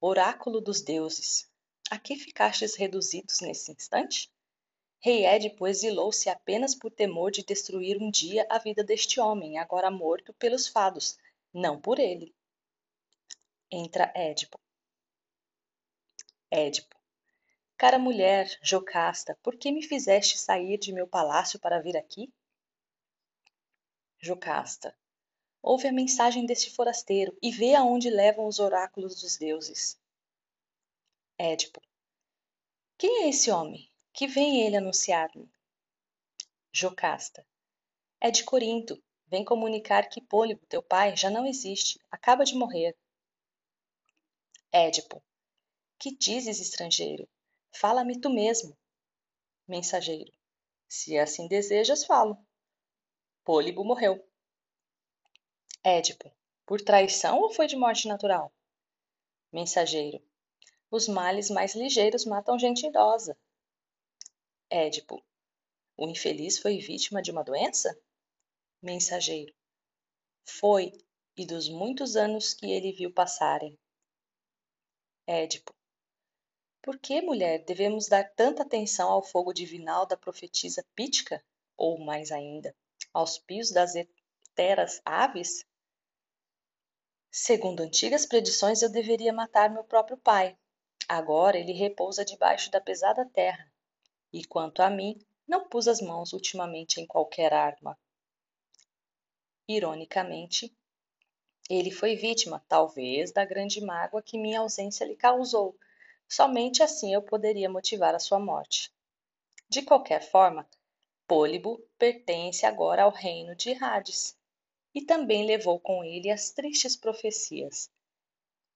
oráculo 0.00 0.60
dos 0.60 0.82
deuses. 0.82 1.50
A 1.90 1.98
que 1.98 2.16
ficastes 2.16 2.74
reduzidos 2.74 3.40
nesse 3.40 3.72
instante? 3.72 4.30
Rei 5.00 5.24
Édipo 5.24 5.66
exilou-se 5.66 6.28
apenas 6.28 6.74
por 6.74 6.90
temor 6.90 7.30
de 7.30 7.44
destruir 7.44 8.02
um 8.02 8.10
dia 8.10 8.46
a 8.50 8.58
vida 8.58 8.82
deste 8.82 9.20
homem, 9.20 9.56
agora 9.56 9.90
morto 9.90 10.32
pelos 10.34 10.66
fados, 10.66 11.16
não 11.54 11.80
por 11.80 12.00
ele. 12.00 12.34
Entra 13.70 14.12
Édipo. 14.14 14.58
Édipo. 16.50 16.96
Cara 17.76 17.98
mulher, 17.98 18.58
Jocasta, 18.60 19.38
por 19.40 19.56
que 19.56 19.70
me 19.70 19.82
fizeste 19.82 20.36
sair 20.36 20.78
de 20.78 20.92
meu 20.92 21.06
palácio 21.06 21.60
para 21.60 21.80
vir 21.80 21.96
aqui? 21.96 22.32
Jocasta. 24.18 24.96
Ouve 25.62 25.86
a 25.86 25.92
mensagem 25.92 26.44
deste 26.44 26.70
forasteiro 26.70 27.36
e 27.40 27.52
vê 27.52 27.74
aonde 27.74 28.10
levam 28.10 28.46
os 28.46 28.58
oráculos 28.58 29.20
dos 29.20 29.36
deuses. 29.36 29.96
Édipo. 31.38 31.80
Quem 32.96 33.24
é 33.24 33.28
esse 33.28 33.48
homem? 33.48 33.88
Que 34.12 34.26
vem 34.26 34.66
ele 34.66 34.76
anunciar-me? 34.76 35.50
Jocasta. 36.72 37.46
É 38.20 38.30
de 38.30 38.44
Corinto. 38.44 39.02
Vem 39.26 39.44
comunicar 39.44 40.08
que 40.08 40.20
Pólibo, 40.20 40.64
teu 40.66 40.82
pai, 40.82 41.16
já 41.16 41.30
não 41.30 41.46
existe. 41.46 42.00
Acaba 42.10 42.44
de 42.44 42.54
morrer. 42.54 42.96
Édipo. 44.72 45.22
Que 45.98 46.16
dizes, 46.16 46.60
estrangeiro? 46.60 47.28
Fala-me 47.72 48.20
tu 48.20 48.30
mesmo. 48.30 48.76
Mensageiro. 49.66 50.32
Se 50.88 51.18
assim 51.18 51.46
desejas, 51.46 52.04
falo. 52.04 52.38
Pólibo 53.44 53.84
morreu. 53.84 54.26
Édipo. 55.84 56.34
Por 56.64 56.80
traição 56.80 57.40
ou 57.40 57.52
foi 57.52 57.66
de 57.66 57.76
morte 57.76 58.08
natural? 58.08 58.52
Mensageiro. 59.52 60.22
Os 60.90 61.08
males 61.08 61.50
mais 61.50 61.74
ligeiros 61.74 62.24
matam 62.24 62.58
gente 62.58 62.86
idosa. 62.86 63.36
Édipo. 64.70 65.24
O 65.96 66.06
infeliz 66.06 66.58
foi 66.58 66.78
vítima 66.78 67.22
de 67.22 67.30
uma 67.30 67.42
doença? 67.42 67.98
Mensageiro. 68.82 69.54
Foi, 70.46 70.92
e 71.36 71.46
dos 71.46 71.68
muitos 71.70 72.16
anos 72.16 72.52
que 72.52 72.70
ele 72.70 72.92
viu 72.92 73.12
passarem. 73.12 73.78
Édipo. 75.26 75.74
Por 76.82 76.98
que, 76.98 77.20
mulher, 77.22 77.64
devemos 77.64 78.08
dar 78.08 78.24
tanta 78.34 78.62
atenção 78.62 79.10
ao 79.10 79.22
fogo 79.22 79.52
divinal 79.52 80.06
da 80.06 80.16
profetisa 80.16 80.84
Pítica, 80.94 81.42
ou 81.76 81.98
mais 81.98 82.30
ainda, 82.30 82.74
aos 83.12 83.38
pios 83.38 83.70
das 83.70 83.94
eteras 83.94 85.00
aves? 85.04 85.64
Segundo 87.30 87.80
antigas 87.80 88.26
predições, 88.26 88.82
eu 88.82 88.90
deveria 88.90 89.32
matar 89.32 89.70
meu 89.70 89.84
próprio 89.84 90.18
pai. 90.18 90.58
Agora 91.08 91.58
ele 91.58 91.72
repousa 91.72 92.24
debaixo 92.24 92.70
da 92.70 92.80
pesada 92.80 93.24
terra. 93.30 93.70
E 94.32 94.44
quanto 94.44 94.80
a 94.82 94.90
mim, 94.90 95.18
não 95.46 95.68
pus 95.68 95.88
as 95.88 96.00
mãos 96.00 96.32
ultimamente 96.32 97.00
em 97.00 97.06
qualquer 97.06 97.52
arma. 97.54 97.98
Ironicamente, 99.66 100.74
ele 101.68 101.90
foi 101.90 102.16
vítima, 102.16 102.64
talvez, 102.66 103.32
da 103.32 103.44
grande 103.44 103.80
mágoa 103.80 104.22
que 104.22 104.38
minha 104.38 104.60
ausência 104.60 105.04
lhe 105.04 105.16
causou. 105.16 105.76
Somente 106.26 106.82
assim 106.82 107.12
eu 107.12 107.22
poderia 107.22 107.68
motivar 107.68 108.14
a 108.14 108.18
sua 108.18 108.38
morte. 108.38 108.90
De 109.68 109.82
qualquer 109.82 110.22
forma, 110.22 110.68
Pólibo 111.26 111.78
pertence 111.98 112.64
agora 112.64 113.02
ao 113.02 113.10
reino 113.10 113.54
de 113.54 113.72
Hades 113.84 114.34
e 114.94 115.02
também 115.02 115.44
levou 115.44 115.78
com 115.78 116.02
ele 116.02 116.30
as 116.30 116.50
tristes 116.50 116.96
profecias. 116.96 117.90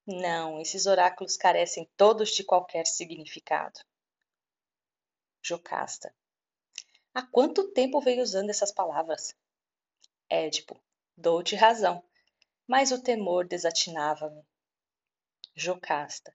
Não, 0.06 0.60
esses 0.60 0.84
oráculos 0.84 1.36
carecem 1.38 1.88
todos 1.96 2.30
de 2.32 2.44
qualquer 2.44 2.86
significado. 2.86 3.80
Jocasta. 5.42 6.14
Há 7.12 7.22
quanto 7.22 7.72
tempo 7.72 8.00
veio 8.00 8.22
usando 8.22 8.50
essas 8.50 8.72
palavras? 8.72 9.34
Édipo. 10.30 10.80
Dou-te 11.16 11.54
razão 11.54 12.02
mas 12.72 12.90
o 12.90 13.02
temor 13.02 13.46
desatinava-me. 13.46 14.42
Jocasta, 15.54 16.34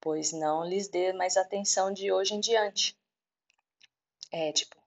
pois 0.00 0.32
não 0.32 0.66
lhes 0.66 0.88
dê 0.88 1.12
mais 1.12 1.36
atenção 1.36 1.92
de 1.92 2.10
hoje 2.10 2.32
em 2.34 2.40
diante. 2.40 2.98
Édipo, 4.32 4.82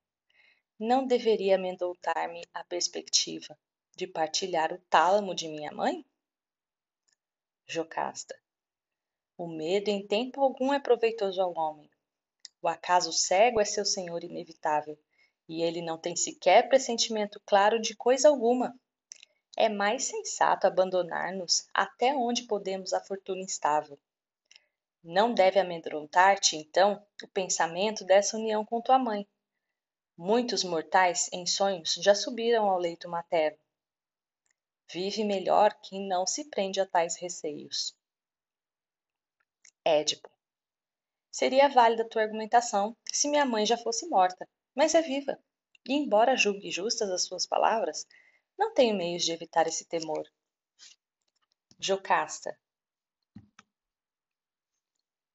não 0.80 1.06
deveria 1.06 1.54
amedrontar-me 1.56 2.44
a 2.52 2.64
perspectiva 2.64 3.56
de 3.96 4.08
partilhar 4.08 4.74
o 4.74 4.82
tálamo 4.90 5.36
de 5.36 5.48
minha 5.48 5.72
mãe? 5.72 6.04
Jocasta, 7.68 8.36
o 9.38 9.48
medo 9.48 9.90
em 9.90 10.04
tempo 10.08 10.42
algum 10.42 10.74
é 10.74 10.80
proveitoso 10.80 11.40
ao 11.40 11.56
homem. 11.56 11.91
O 12.62 12.68
acaso 12.68 13.12
cego 13.12 13.60
é 13.60 13.66
seu 13.66 13.86
senhor 13.86 14.24
inevitável, 14.24 14.98
e 15.48 15.64
ele 15.64 15.82
não 15.82 15.98
tem 15.98 16.16
sequer 16.16 16.70
pressentimento 16.70 17.42
claro 17.46 17.82
de 17.82 17.96
coisa 17.96 18.30
alguma 18.30 18.74
é 19.58 19.68
mais 19.68 20.06
sensato 20.06 20.66
abandonar-nos 20.66 21.68
até 21.74 22.14
onde 22.16 22.44
podemos 22.44 22.94
a 22.94 23.02
fortuna 23.02 23.42
instável. 23.42 24.00
Não 25.04 25.34
deve 25.34 25.60
amedrontar-te, 25.60 26.56
então, 26.56 27.06
o 27.24 27.28
pensamento 27.28 28.06
dessa 28.06 28.38
união 28.38 28.64
com 28.64 28.82
tua 28.82 28.98
mãe. 28.98 29.28
Muitos 30.18 30.64
mortais, 30.64 31.30
em 31.34 31.46
sonhos, 31.46 31.96
já 31.96 32.14
subiram 32.14 32.70
ao 32.70 32.78
leito 32.78 33.10
materno. 33.10 33.58
Vive 34.92 35.24
melhor 35.24 35.74
quem 35.82 36.08
não 36.08 36.26
se 36.28 36.50
prende 36.50 36.80
a 36.80 36.86
tais 36.86 37.16
receios. 37.16 37.96
Édipo. 39.84 40.30
Seria 41.32 41.70
válida 41.70 42.08
tua 42.08 42.24
argumentação 42.24 42.96
se 43.12 43.30
minha 43.30 43.46
mãe 43.46 43.66
já 43.66 43.78
fosse 43.78 44.06
morta, 44.10 44.48
mas 44.76 44.94
é 44.94 45.02
viva. 45.02 45.40
E 45.88 45.94
embora 45.94 46.36
julgue 46.36 46.70
justas 46.70 47.10
as 47.10 47.26
suas 47.26 47.48
palavras, 47.48 48.06
não 48.58 48.74
tenho 48.74 48.96
meios 48.96 49.24
de 49.24 49.32
evitar 49.32 49.66
esse 49.66 49.86
temor. 49.86 50.24
Jocasta. 51.80 52.60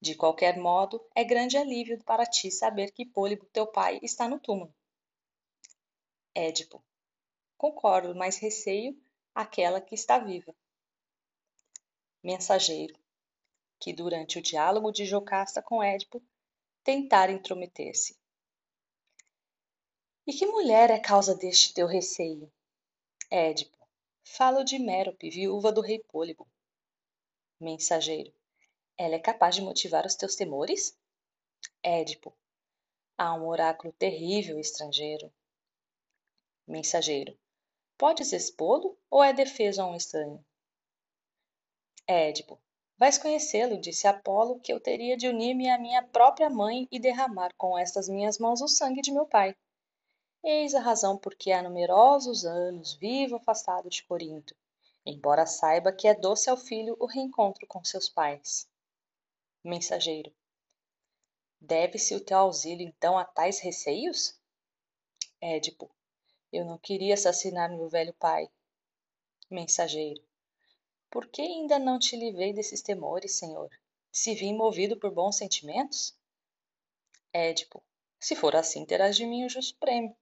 De 0.01 0.15
qualquer 0.15 0.59
modo, 0.59 1.05
é 1.15 1.25
grande 1.25 1.57
alívio 1.57 1.99
para 2.05 2.27
ti 2.27 2.51
saber 2.51 2.93
que 2.93 3.07
Pólibo, 3.07 3.47
teu 3.47 3.67
pai, 3.67 3.99
está 4.03 4.29
no 4.29 4.39
túmulo. 4.39 4.73
Édipo. 6.35 6.85
Concordo, 7.57 8.15
mas 8.15 8.37
receio 8.37 8.95
aquela 9.35 9.81
que 9.81 9.95
está 9.95 10.19
viva. 10.19 10.55
Mensageiro. 12.23 12.95
Que 13.79 13.93
durante 13.93 14.39
o 14.39 14.43
diálogo 14.43 14.91
de 14.91 15.05
Jocasta 15.05 15.63
com 15.63 15.83
Édipo, 15.83 16.23
tentar 16.83 17.31
intrometer-se. 17.31 18.17
E 20.27 20.33
que 20.33 20.47
mulher 20.47 20.91
é 20.91 20.99
causa 20.99 21.35
deste 21.35 21.73
teu 21.73 21.87
receio? 21.87 22.51
Édipo. 23.31 23.77
Falo 24.25 24.65
de 24.65 24.79
Mérope, 24.79 25.31
viúva 25.31 25.71
do 25.71 25.81
rei 25.81 26.01
Pólibo. 26.01 26.49
Mensageiro. 27.61 28.33
Ela 28.99 29.15
é 29.15 29.19
capaz 29.19 29.55
de 29.55 29.63
motivar 29.63 30.05
os 30.05 30.15
teus 30.15 30.35
temores? 30.35 30.99
Édipo. 31.83 32.37
Há 33.17 33.35
um 33.35 33.47
oráculo 33.47 33.93
terrível, 33.93 34.59
estrangeiro. 34.59 35.33
Mensageiro. 36.67 37.39
Podes 37.97 38.33
expô-lo 38.33 38.99
ou 39.09 39.23
é 39.23 39.33
defeso 39.33 39.81
a 39.81 39.87
um 39.87 39.95
estranho? 39.95 40.45
Édipo. 42.07 42.61
Vais 42.99 43.19
conhecê-lo, 43.19 43.79
disse 43.79 44.07
Apolo, 44.07 44.59
que 44.61 44.73
eu 44.73 44.81
teria 44.81 45.19
de 45.19 45.29
unir-me 45.29 45.69
à 45.69 45.79
minha 45.79 46.03
própria 46.03 46.49
mãe 46.49 46.89
e 46.91 46.99
derramar 46.99 47.53
com 47.59 47.77
estas 47.77 48.09
minhas 48.09 48.39
mãos 48.39 48.63
o 48.63 48.69
sangue 48.69 49.03
de 49.03 49.13
meu 49.13 49.27
pai. 49.27 49.55
Eis 50.43 50.75
a 50.75 50.81
razão 50.81 51.19
por 51.19 51.35
que 51.35 51.53
há 51.53 51.63
numerosos 51.63 52.47
anos 52.47 52.95
vivo 52.95 53.37
afastado 53.37 53.91
de 53.91 54.03
Corinto, 54.05 54.57
embora 55.05 55.45
saiba 55.45 55.93
que 55.93 56.09
é 56.09 56.15
doce 56.15 56.49
ao 56.49 56.57
filho 56.57 56.97
o 56.99 57.05
reencontro 57.05 57.67
com 57.67 57.85
seus 57.85 58.09
pais. 58.09 58.67
Mensageiro. 59.63 60.33
Deve-se 61.61 62.15
o 62.15 62.25
teu 62.25 62.39
auxílio 62.39 62.87
então 62.87 63.19
a 63.19 63.25
tais 63.25 63.59
receios? 63.59 64.41
Édipo. 65.41 65.91
Eu 66.51 66.65
não 66.65 66.79
queria 66.79 67.15
assassinar 67.15 67.69
meu 67.69 67.89
velho 67.91 68.15
pai. 68.15 68.49
Mensageiro. 69.51 70.26
Por 71.11 71.29
que 71.29 71.43
ainda 71.43 71.79
não 71.79 71.99
te 71.99 72.17
livrei 72.17 72.53
desses 72.53 72.83
temores, 72.83 73.39
senhor? 73.39 73.71
Se 74.13 74.35
vim 74.35 74.55
movido 74.55 74.99
por 74.99 75.13
bons 75.13 75.37
sentimentos? 75.37 76.19
Édipo. 77.33 77.83
Se 78.19 78.35
for 78.35 78.57
assim, 78.57 78.85
terás 78.85 79.17
de 79.17 79.27
mim 79.27 79.45
o 79.45 79.49
justo 79.49 79.79
prêmio. 79.79 80.17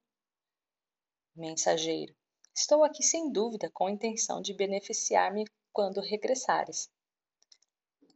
Mensageiro. 1.34 2.14
Estou 2.54 2.84
aqui 2.84 3.02
sem 3.02 3.30
dúvida 3.30 3.70
com 3.70 3.86
a 3.86 3.90
intenção 3.90 4.40
de 4.40 4.52
beneficiar-me 4.52 5.44
quando 5.72 6.00
regressares. 6.00 6.90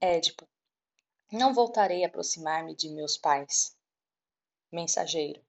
Édipo. 0.01 0.49
Não 1.33 1.55
voltarei 1.55 2.05
a 2.05 2.09
aproximar-me 2.09 2.75
de 2.75 2.89
meus 2.91 3.17
pais. 3.17 3.77
Mensageiro. 4.71 5.45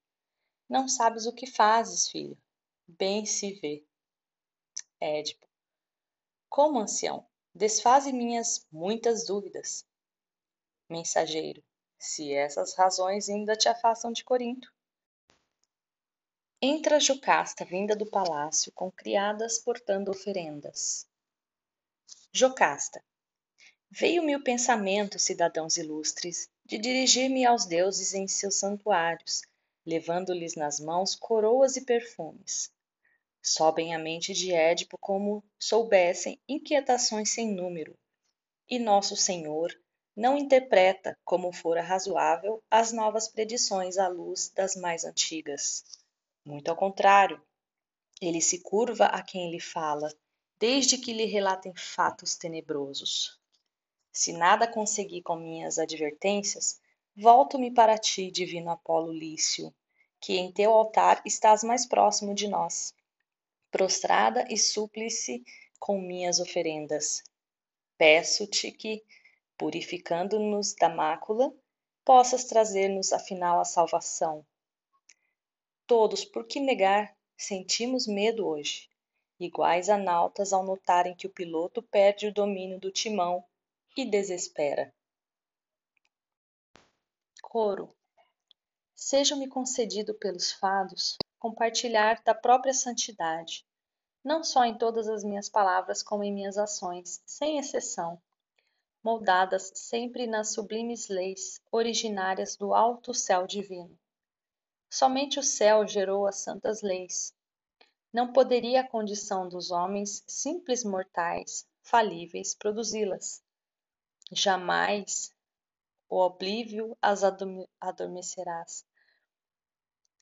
Não 0.70 0.88
sabes 0.88 1.26
o 1.26 1.34
que 1.34 1.47
fazes, 1.47 2.09
filho. 2.09 2.38
Bem 2.88 3.26
se 3.26 3.53
vê. 3.55 3.84
Édipo. 4.99 5.49
Como, 6.50 6.80
ancião? 6.80 7.26
Desfaze 7.54 8.12
minhas 8.12 8.66
muitas 8.72 9.26
dúvidas. 9.26 9.86
Mensageiro. 10.89 11.64
Se 12.00 12.34
essas 12.34 12.74
razões 12.76 13.30
ainda 13.30 13.56
te 13.56 13.70
afastam 13.70 14.12
de 14.12 14.24
Corinto. 14.24 14.74
Entra 16.62 17.00
Jocasta 17.00 17.64
vinda 17.64 17.95
do 17.95 18.10
palácio 18.10 18.72
com 18.72 18.91
criadas 18.91 19.60
portando 19.60 20.12
oferendas. 20.12 21.08
Jocasta. 22.34 23.04
Veio-me 23.91 24.36
o 24.36 24.43
pensamento, 24.43 25.18
cidadãos 25.18 25.78
ilustres, 25.78 26.50
de 26.66 26.78
dirigir-me 26.78 27.45
aos 27.45 27.66
deuses 27.66 28.14
em 28.14 28.28
seus 28.28 28.56
santuários, 28.56 29.41
levando-lhes 29.86 30.56
nas 30.56 30.80
mãos 30.80 31.16
coroas 31.16 31.76
e 31.76 31.86
perfumes. 31.86 32.72
Sobem 33.42 33.96
à 33.96 34.00
mente 34.00 34.34
de 34.34 34.54
Édipo 34.54 34.98
como 35.00 35.44
soubessem 35.58 36.40
inquietações 36.48 37.30
sem 37.30 37.52
número. 37.52 37.98
E 38.70 38.78
nosso 38.78 39.16
Senhor 39.16 39.74
não 40.16 40.38
interpreta, 40.38 41.18
como 41.24 41.54
fora 41.54 41.82
razoável, 41.82 42.62
as 42.70 42.92
novas 42.92 43.30
predições 43.30 43.98
à 43.98 44.08
luz 44.08 44.52
das 44.54 44.76
mais 44.76 45.06
antigas. 45.06 45.84
Muito 46.46 46.70
ao 46.70 46.76
contrário, 46.76 47.42
ele 48.22 48.42
se 48.42 48.60
curva 48.60 49.06
a 49.06 49.22
quem 49.22 49.50
lhe 49.50 49.62
fala, 49.62 50.14
desde 50.60 50.98
que 50.98 51.14
lhe 51.14 51.26
relatem 51.26 51.74
fatos 51.74 52.36
tenebrosos. 52.36 53.40
Se 54.12 54.34
nada 54.34 54.68
consegui 54.68 55.22
com 55.22 55.38
minhas 55.38 55.80
advertências, 55.80 56.82
volto-me 57.16 57.72
para 57.72 57.98
ti, 57.98 58.30
divino 58.30 58.70
Apolo 58.70 59.14
Lício, 59.14 59.74
que 60.20 60.38
em 60.38 60.52
teu 60.52 60.72
altar 60.74 61.22
estás 61.26 61.64
mais 61.64 61.86
próximo 61.86 62.36
de 62.36 62.50
nós. 62.50 62.94
Prostrada 63.72 64.45
e 64.49 64.57
súplice 64.57 65.43
com 65.80 66.01
minhas 66.01 66.39
oferendas. 66.39 67.24
Peço-te 67.97 68.72
que, 68.72 69.03
purificando-nos 69.57 70.74
da 70.74 70.89
mácula, 70.89 71.53
possas 72.03 72.45
trazer-nos 72.45 73.13
afinal 73.13 73.59
a 73.59 73.65
salvação, 73.65 74.45
Todos, 75.89 76.24
por 76.24 76.45
que 76.45 76.59
negar, 76.59 77.17
sentimos 77.36 78.05
medo 78.05 78.45
hoje. 78.45 78.88
iguais 79.39 79.89
a 79.89 79.97
nautas 79.97 80.53
ao 80.53 80.63
notarem 80.63 81.15
que 81.15 81.26
o 81.26 81.32
piloto 81.32 81.82
perde 81.82 82.28
o 82.28 82.32
domínio 82.32 82.80
do 82.80 82.91
timão 82.91 83.43
e 83.97 84.05
desespera. 84.05 84.93
Coro. 87.41 87.91
Seja-me 88.93 89.47
concedido 89.47 90.13
pelos 90.13 90.51
fados 90.51 91.17
compartilhar 91.40 92.22
da 92.24 92.36
própria 92.36 92.74
santidade, 92.74 93.66
não 94.24 94.44
só 94.44 94.66
em 94.66 94.78
todas 94.78 95.08
as 95.08 95.24
minhas 95.24 95.50
palavras, 95.50 96.04
como 96.04 96.24
em 96.24 96.34
minhas 96.34 96.58
ações, 96.58 97.22
sem 97.26 97.58
exceção, 97.58 98.22
moldadas 99.02 99.72
sempre 99.74 100.28
nas 100.28 100.54
sublimes 100.54 101.08
leis 101.08 101.62
originárias 101.72 102.58
do 102.58 102.74
alto 102.74 103.14
céu 103.14 103.48
divino. 103.48 103.98
Somente 104.90 105.40
o 105.40 105.44
céu 105.44 105.88
gerou 105.88 106.28
as 106.28 106.38
santas 106.38 106.82
leis. 106.82 107.34
Não 108.12 108.34
poderia 108.34 108.82
a 108.82 108.88
condição 108.88 109.48
dos 109.48 109.72
homens 109.72 110.24
simples 110.28 110.84
mortais, 110.84 111.66
falíveis, 111.82 112.56
produzi-las. 112.56 113.42
Jamais 114.32 115.34
o 116.10 116.18
oblívio 116.18 116.98
as 117.02 117.24
adormecerás. 117.24 118.84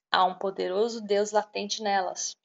Há 0.10 0.24
um 0.26 0.38
poderoso 0.38 1.02
Deus 1.02 1.32
latente 1.32 1.84
nelas, 1.84 2.36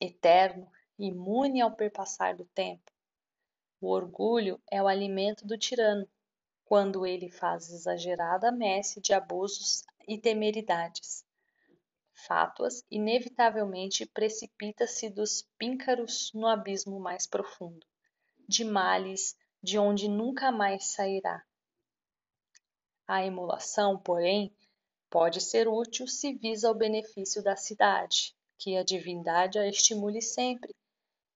eterno, 0.00 0.70
imune 0.98 1.60
ao 1.60 1.74
perpassar 1.74 2.36
do 2.36 2.44
tempo. 2.46 2.90
O 3.80 3.88
orgulho 3.88 4.60
é 4.70 4.82
o 4.82 4.88
alimento 4.88 5.46
do 5.46 5.56
tirano, 5.56 6.08
quando 6.64 7.06
ele 7.06 7.30
faz 7.30 7.70
exagerada 7.70 8.50
messe 8.50 9.00
de 9.00 9.12
abusos 9.12 9.84
e 10.08 10.18
temeridades. 10.18 11.24
Fátuas, 12.12 12.84
inevitavelmente 12.90 14.06
precipita-se 14.06 15.08
dos 15.10 15.42
píncaros 15.58 16.30
no 16.34 16.46
abismo 16.46 17.00
mais 17.00 17.26
profundo, 17.26 17.86
de 18.48 18.64
males 18.64 19.36
de 19.62 19.78
onde 19.78 20.08
nunca 20.08 20.50
mais 20.50 20.92
sairá. 20.92 21.44
A 23.06 23.24
emulação, 23.24 23.98
porém, 23.98 24.54
Pode 25.12 25.42
ser 25.42 25.68
útil 25.68 26.08
se 26.08 26.32
visa 26.32 26.70
o 26.70 26.74
benefício 26.74 27.42
da 27.42 27.54
cidade, 27.54 28.34
que 28.56 28.78
a 28.78 28.82
divindade 28.82 29.58
a 29.58 29.68
estimule 29.68 30.22
sempre, 30.22 30.74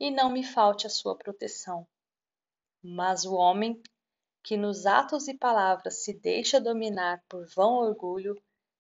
e 0.00 0.10
não 0.10 0.30
me 0.30 0.42
falte 0.42 0.86
a 0.86 0.90
sua 0.90 1.14
proteção. 1.14 1.86
Mas 2.82 3.26
o 3.26 3.34
homem 3.34 3.78
que 4.42 4.56
nos 4.56 4.86
atos 4.86 5.28
e 5.28 5.34
palavras 5.34 6.02
se 6.02 6.14
deixa 6.14 6.58
dominar 6.58 7.22
por 7.28 7.46
vão 7.54 7.74
orgulho, 7.74 8.34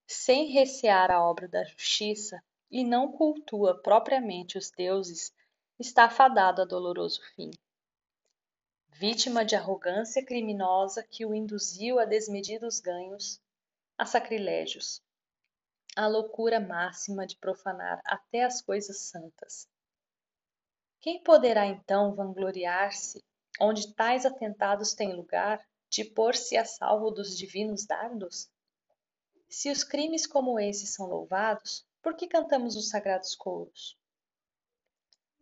sem 0.06 0.46
recear 0.46 1.10
a 1.10 1.22
obra 1.22 1.46
da 1.46 1.62
justiça, 1.62 2.42
e 2.70 2.82
não 2.82 3.12
cultua 3.12 3.78
propriamente 3.82 4.56
os 4.56 4.70
deuses, 4.70 5.30
está 5.78 6.08
fadado 6.08 6.62
a 6.62 6.64
doloroso 6.64 7.20
fim. 7.34 7.50
Vítima 8.88 9.44
de 9.44 9.54
arrogância 9.54 10.24
criminosa 10.24 11.02
que 11.02 11.26
o 11.26 11.34
induziu 11.34 11.98
a 11.98 12.06
desmedidos 12.06 12.80
ganhos, 12.80 13.38
a 13.98 14.04
sacrilégios, 14.04 15.02
a 15.96 16.06
loucura 16.06 16.60
máxima 16.60 17.26
de 17.26 17.36
profanar 17.38 18.02
até 18.04 18.44
as 18.44 18.60
coisas 18.60 19.08
santas. 19.08 19.66
Quem 21.00 21.22
poderá 21.22 21.64
então 21.66 22.14
vangloriar-se, 22.14 23.24
onde 23.58 23.94
tais 23.94 24.26
atentados 24.26 24.92
têm 24.92 25.14
lugar, 25.14 25.66
de 25.88 26.04
pôr-se 26.04 26.58
a 26.58 26.64
salvo 26.64 27.10
dos 27.10 27.38
divinos 27.38 27.86
dardos? 27.86 28.50
Se 29.48 29.70
os 29.70 29.82
crimes 29.82 30.26
como 30.26 30.60
esses 30.60 30.92
são 30.92 31.06
louvados, 31.06 31.86
por 32.02 32.14
que 32.14 32.26
cantamos 32.26 32.76
os 32.76 32.90
sagrados 32.90 33.34
coros? 33.34 33.96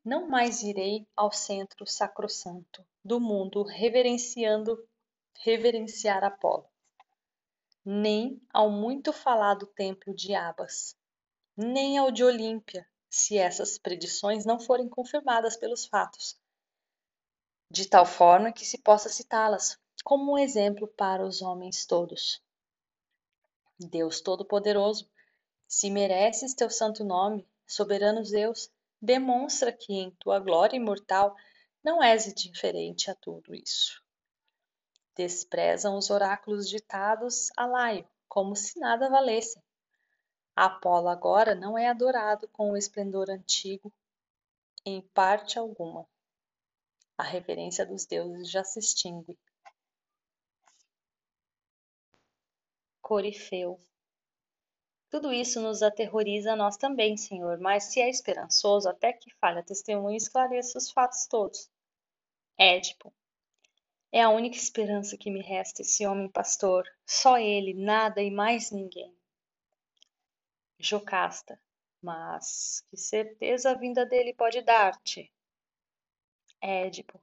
Não 0.04 0.28
mais 0.28 0.62
irei 0.62 1.08
ao 1.16 1.32
centro 1.32 1.86
sacrossanto 1.86 2.86
do 3.02 3.18
mundo 3.18 3.64
reverenciando 3.64 4.86
reverenciar 5.42 6.22
Apolo 6.22 6.68
nem 7.84 8.40
ao 8.52 8.70
muito 8.70 9.12
falado 9.12 9.66
templo 9.66 10.14
de 10.14 10.34
Abas, 10.34 10.96
nem 11.56 11.98
ao 11.98 12.10
de 12.10 12.24
Olímpia, 12.24 12.88
se 13.10 13.36
essas 13.36 13.78
predições 13.78 14.44
não 14.44 14.58
forem 14.58 14.88
confirmadas 14.88 15.56
pelos 15.56 15.84
fatos, 15.86 16.38
de 17.70 17.88
tal 17.88 18.06
forma 18.06 18.52
que 18.52 18.64
se 18.64 18.78
possa 18.78 19.08
citá-las 19.08 19.78
como 20.04 20.32
um 20.32 20.38
exemplo 20.38 20.86
para 20.86 21.24
os 21.24 21.42
homens 21.42 21.86
todos. 21.86 22.42
Deus 23.78 24.20
Todo-Poderoso, 24.20 25.10
se 25.66 25.90
mereces 25.90 26.54
teu 26.54 26.70
santo 26.70 27.02
nome, 27.02 27.48
soberano 27.66 28.22
Deus, 28.22 28.70
demonstra 29.00 29.72
que 29.72 29.92
em 29.92 30.10
tua 30.20 30.38
glória 30.38 30.76
imortal 30.76 31.34
não 31.82 32.02
és 32.02 32.26
indiferente 32.26 33.10
a 33.10 33.14
tudo 33.14 33.54
isso. 33.54 34.03
Desprezam 35.16 35.96
os 35.96 36.10
oráculos 36.10 36.68
ditados 36.68 37.50
a 37.56 37.66
Laio, 37.66 38.08
como 38.28 38.56
se 38.56 38.78
nada 38.80 39.08
valessem. 39.08 39.62
Apolo 40.56 41.08
agora 41.08 41.54
não 41.54 41.78
é 41.78 41.88
adorado 41.88 42.48
com 42.48 42.72
o 42.72 42.76
esplendor 42.76 43.30
antigo, 43.30 43.92
em 44.84 45.00
parte 45.00 45.58
alguma. 45.58 46.06
A 47.16 47.22
reverência 47.22 47.86
dos 47.86 48.06
deuses 48.06 48.50
já 48.50 48.64
se 48.64 48.78
extingue. 48.78 49.38
Corifeu. 53.00 53.80
Tudo 55.10 55.32
isso 55.32 55.60
nos 55.60 55.80
aterroriza 55.80 56.54
a 56.54 56.56
nós 56.56 56.76
também, 56.76 57.16
Senhor, 57.16 57.58
mas 57.60 57.84
se 57.84 58.00
é 58.00 58.10
esperançoso, 58.10 58.88
até 58.88 59.12
que 59.12 59.32
falha 59.34 59.62
testemunho 59.62 60.16
esclareça 60.16 60.76
os 60.76 60.90
fatos 60.90 61.26
todos. 61.26 61.70
Édipo. 62.58 63.12
É 64.14 64.22
a 64.22 64.30
única 64.30 64.56
esperança 64.56 65.18
que 65.18 65.28
me 65.28 65.42
resta 65.42 65.82
esse 65.82 66.06
homem 66.06 66.28
pastor, 66.28 66.88
só 67.04 67.36
ele, 67.36 67.74
nada 67.74 68.22
e 68.22 68.30
mais 68.30 68.70
ninguém. 68.70 69.12
Jocasta, 70.78 71.60
mas 72.00 72.86
que 72.88 72.96
certeza 72.96 73.72
a 73.72 73.74
vinda 73.74 74.06
dele 74.06 74.32
pode 74.32 74.62
dar-te? 74.62 75.32
Édipo, 76.60 77.20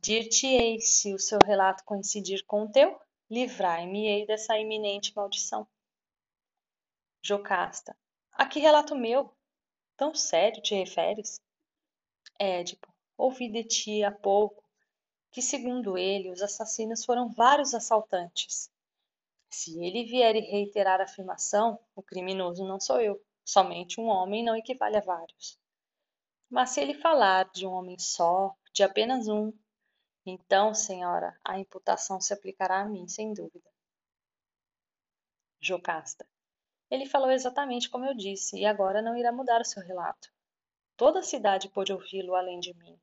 dir-te-ei 0.00 0.80
se 0.80 1.14
o 1.14 1.20
seu 1.20 1.38
relato 1.46 1.84
coincidir 1.84 2.44
com 2.46 2.64
o 2.64 2.72
teu, 2.72 3.00
livrai-me-ei 3.30 4.26
dessa 4.26 4.58
iminente 4.58 5.14
maldição. 5.14 5.68
Jocasta, 7.22 7.96
a 8.32 8.44
que 8.44 8.58
relato 8.58 8.96
meu? 8.96 9.32
Tão 9.96 10.12
sério 10.16 10.60
te 10.60 10.74
referes? 10.74 11.40
Édipo, 12.40 12.92
ouvi 13.16 13.48
de 13.48 13.62
ti 13.62 14.02
há 14.02 14.10
pouco 14.10 14.65
que, 15.36 15.42
segundo 15.42 15.98
ele, 15.98 16.30
os 16.30 16.40
assassinos 16.40 17.04
foram 17.04 17.28
vários 17.28 17.74
assaltantes. 17.74 18.70
Se 19.50 19.78
ele 19.84 20.06
vier 20.06 20.34
e 20.34 20.40
reiterar 20.40 20.98
a 20.98 21.04
afirmação, 21.04 21.78
o 21.94 22.02
criminoso 22.02 22.66
não 22.66 22.80
sou 22.80 23.02
eu, 23.02 23.22
somente 23.44 24.00
um 24.00 24.06
homem 24.06 24.42
não 24.42 24.56
equivale 24.56 24.96
a 24.96 25.02
vários. 25.02 25.60
Mas 26.48 26.70
se 26.70 26.80
ele 26.80 26.94
falar 26.94 27.50
de 27.50 27.66
um 27.66 27.72
homem 27.72 27.98
só, 27.98 28.56
de 28.72 28.82
apenas 28.82 29.28
um, 29.28 29.52
então, 30.24 30.72
senhora, 30.72 31.38
a 31.44 31.58
imputação 31.58 32.18
se 32.18 32.32
aplicará 32.32 32.80
a 32.80 32.88
mim, 32.88 33.06
sem 33.06 33.34
dúvida. 33.34 33.70
Jocasta. 35.60 36.26
Ele 36.90 37.04
falou 37.04 37.30
exatamente 37.30 37.90
como 37.90 38.06
eu 38.06 38.14
disse, 38.14 38.56
e 38.56 38.64
agora 38.64 39.02
não 39.02 39.14
irá 39.14 39.30
mudar 39.32 39.60
o 39.60 39.66
seu 39.66 39.82
relato. 39.82 40.32
Toda 40.96 41.18
a 41.18 41.22
cidade 41.22 41.68
pôde 41.68 41.92
ouvi-lo 41.92 42.34
além 42.34 42.58
de 42.58 42.72
mim. 42.72 42.98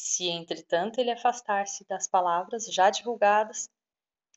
Se, 0.00 0.28
entretanto, 0.28 1.00
ele 1.00 1.10
afastar-se 1.10 1.84
das 1.84 2.06
palavras 2.06 2.66
já 2.66 2.88
divulgadas, 2.88 3.68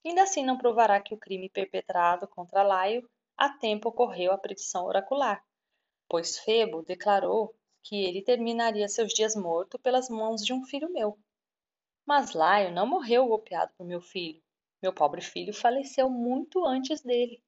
ainda 0.04 0.24
assim 0.24 0.44
não 0.44 0.58
provará 0.58 1.00
que 1.00 1.14
o 1.14 1.18
crime 1.20 1.52
perpetrado 1.52 2.28
contra 2.28 2.64
Laio 2.64 3.08
a 3.38 3.48
tempo 3.48 3.90
ocorreu 3.90 4.32
a 4.32 4.40
predição 4.40 4.86
oracular, 4.86 5.46
pois 6.10 6.40
Febo 6.40 6.82
declarou 6.82 7.56
que 7.84 7.96
ele 7.96 8.24
terminaria 8.24 8.90
seus 8.90 9.14
dias 9.14 9.36
morto 9.36 9.78
pelas 9.78 10.10
mãos 10.10 10.44
de 10.44 10.52
um 10.52 10.66
filho 10.66 10.92
meu. 10.92 11.16
Mas 12.08 12.34
Laio 12.34 12.72
não 12.72 12.88
morreu 12.88 13.28
golpeado 13.28 13.72
por 13.78 13.86
meu 13.86 14.02
filho. 14.02 14.42
Meu 14.82 14.92
pobre 14.92 15.22
filho 15.22 15.54
faleceu 15.54 16.10
muito 16.10 16.66
antes 16.66 17.02
dele. 17.02 17.40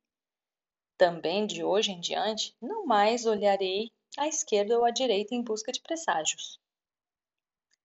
Também 1.00 1.48
de 1.48 1.64
hoje 1.64 1.92
em 1.92 2.00
diante 2.00 2.56
não 2.62 2.86
mais 2.86 3.26
olharei 3.26 3.92
à 4.16 4.28
esquerda 4.28 4.78
ou 4.78 4.86
à 4.86 4.92
direita 4.92 5.34
em 5.34 5.44
busca 5.44 5.72
de 5.72 5.82
presságios. 5.82 6.62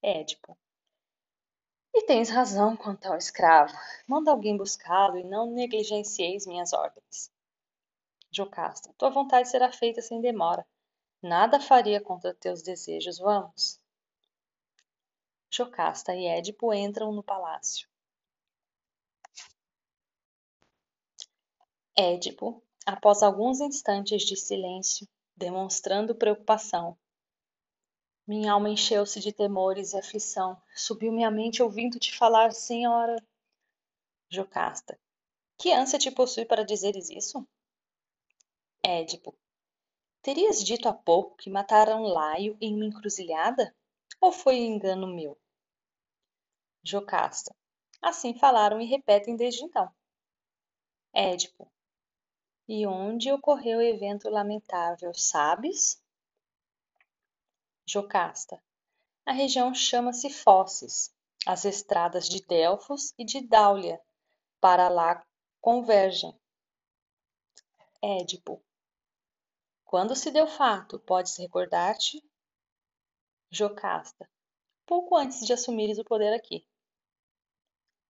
Édipo. 0.03 0.57
E 1.95 2.03
tens 2.07 2.31
razão 2.31 2.77
quanto 2.77 3.07
ao 3.07 3.17
escravo. 3.17 3.75
Manda 4.07 4.31
alguém 4.31 4.57
buscá-lo 4.57 5.19
e 5.19 5.25
não 5.25 5.51
negligencieis 5.51 6.47
minhas 6.47 6.73
ordens. 6.73 7.33
Jocasta, 8.31 8.95
tua 8.97 9.11
vontade 9.11 9.49
será 9.49 9.73
feita 9.73 10.01
sem 10.01 10.21
demora. 10.21 10.67
Nada 11.21 11.59
faria 11.59 12.01
contra 12.01 12.35
teus 12.35 12.63
desejos, 12.63 13.19
vamos. 13.19 13.81
Jocasta 15.51 16.15
e 16.15 16.27
Édipo 16.27 16.73
entram 16.73 17.11
no 17.13 17.23
palácio. 17.23 17.89
Édipo, 21.97 22.63
após 22.87 23.25
alguns 23.25 23.61
instantes 23.61 24.23
de 24.23 24.37
silêncio, 24.37 25.09
demonstrando 25.35 26.15
preocupação, 26.15 26.97
Minha 28.29 28.53
alma 28.53 28.69
encheu-se 28.69 29.21
de 29.21 29.33
temores 29.33 29.95
e 29.95 29.99
aflição. 29.99 30.61
Subiu 30.77 31.11
minha 31.11 31.31
mente 31.31 31.63
ouvindo-te 31.63 32.15
falar, 32.15 32.53
senhora. 32.53 33.17
Jocasta. 34.29 35.01
Que 35.57 35.73
ânsia 35.73 35.99
te 35.99 36.11
possui 36.11 36.45
para 36.45 36.63
dizeres 36.63 37.09
isso? 37.09 37.49
Édipo. 38.85 39.35
Terias 40.21 40.63
dito 40.63 40.91
há 40.91 40.93
pouco 40.93 41.39
que 41.39 41.49
mataram 41.49 42.03
Laio 42.03 42.55
em 42.61 42.75
uma 42.75 42.85
encruzilhada? 42.85 43.75
Ou 44.21 44.31
foi 44.31 44.59
engano 44.59 45.07
meu? 45.07 45.41
Jocasta. 46.83 47.57
Assim 48.03 48.35
falaram 48.35 48.79
e 48.79 48.85
repetem 48.85 49.37
desde 49.37 49.65
então. 49.65 49.91
Édipo. 51.15 51.67
E 52.69 52.87
onde 52.87 53.33
ocorreu 53.33 53.79
o 53.79 53.83
evento 53.83 54.29
lamentável, 54.29 55.15
sabes? 55.15 55.99
Jocasta. 57.91 58.63
A 59.25 59.33
região 59.33 59.75
chama-se 59.75 60.29
Fosses. 60.29 61.11
As 61.47 61.65
estradas 61.65 62.29
de 62.29 62.45
Delfos 62.45 63.15
e 63.17 63.25
de 63.25 63.41
Dáulia 63.41 63.99
para 64.61 64.91
lá 64.91 65.27
convergem. 65.59 66.39
Édipo. 68.03 68.63
Quando 69.87 70.15
se 70.15 70.31
deu 70.31 70.47
fato, 70.47 70.99
podes 70.99 71.39
recordar-te? 71.39 72.23
Jocasta. 73.51 74.29
Pouco 74.85 75.17
antes 75.17 75.47
de 75.47 75.55
assumires 75.55 75.99
o 75.99 76.05
poder 76.05 76.35
aqui. 76.35 76.67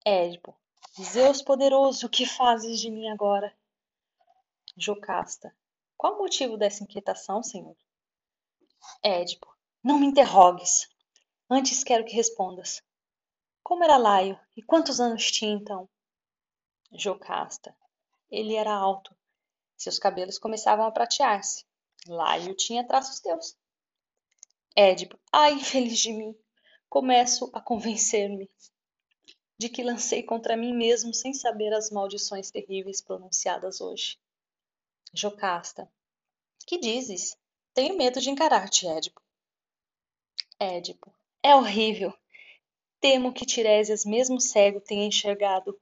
Édipo. 0.04 0.58
Zeus 1.00 1.40
poderoso, 1.40 2.08
o 2.08 2.10
que 2.10 2.26
fazes 2.26 2.80
de 2.80 2.90
mim 2.90 3.08
agora? 3.10 3.56
Jocasta. 4.76 5.54
Qual 5.96 6.14
o 6.14 6.18
motivo 6.18 6.56
dessa 6.56 6.82
inquietação, 6.82 7.44
senhor? 7.44 7.76
Édipo. 9.04 9.57
Não 9.82 9.98
me 9.98 10.06
interrogues. 10.06 10.88
Antes 11.48 11.84
quero 11.84 12.04
que 12.04 12.14
respondas. 12.14 12.82
Como 13.62 13.84
era 13.84 13.96
Laio 13.96 14.38
e 14.56 14.62
quantos 14.62 15.00
anos 15.00 15.30
tinha 15.30 15.52
então? 15.52 15.88
Jocasta. 16.92 17.76
Ele 18.30 18.54
era 18.54 18.72
alto. 18.72 19.14
Seus 19.76 19.98
cabelos 19.98 20.38
começavam 20.38 20.86
a 20.86 20.90
pratear-se. 20.90 21.64
Laio 22.06 22.54
tinha 22.54 22.86
traços 22.86 23.20
teus. 23.20 23.56
Édipo. 24.74 25.18
Ai, 25.32 25.52
infeliz 25.54 25.98
de 25.98 26.12
mim. 26.12 26.34
Começo 26.88 27.50
a 27.52 27.60
convencer-me 27.60 28.50
de 29.58 29.68
que 29.68 29.82
lancei 29.82 30.22
contra 30.22 30.56
mim 30.56 30.72
mesmo 30.72 31.12
sem 31.12 31.34
saber 31.34 31.72
as 31.74 31.90
maldições 31.90 32.50
terríveis 32.50 33.02
pronunciadas 33.02 33.80
hoje. 33.80 34.18
Jocasta. 35.12 35.90
Que 36.66 36.78
dizes? 36.78 37.36
Tenho 37.74 37.96
medo 37.96 38.20
de 38.20 38.30
encarar-te, 38.30 38.86
Édipo. 38.86 39.20
Édipo. 40.60 41.14
É 41.42 41.54
horrível. 41.54 42.12
Temo 43.00 43.32
que 43.32 43.46
Tiresias, 43.46 44.04
mesmo 44.04 44.40
cego, 44.40 44.80
tenha 44.80 45.06
enxergado, 45.06 45.78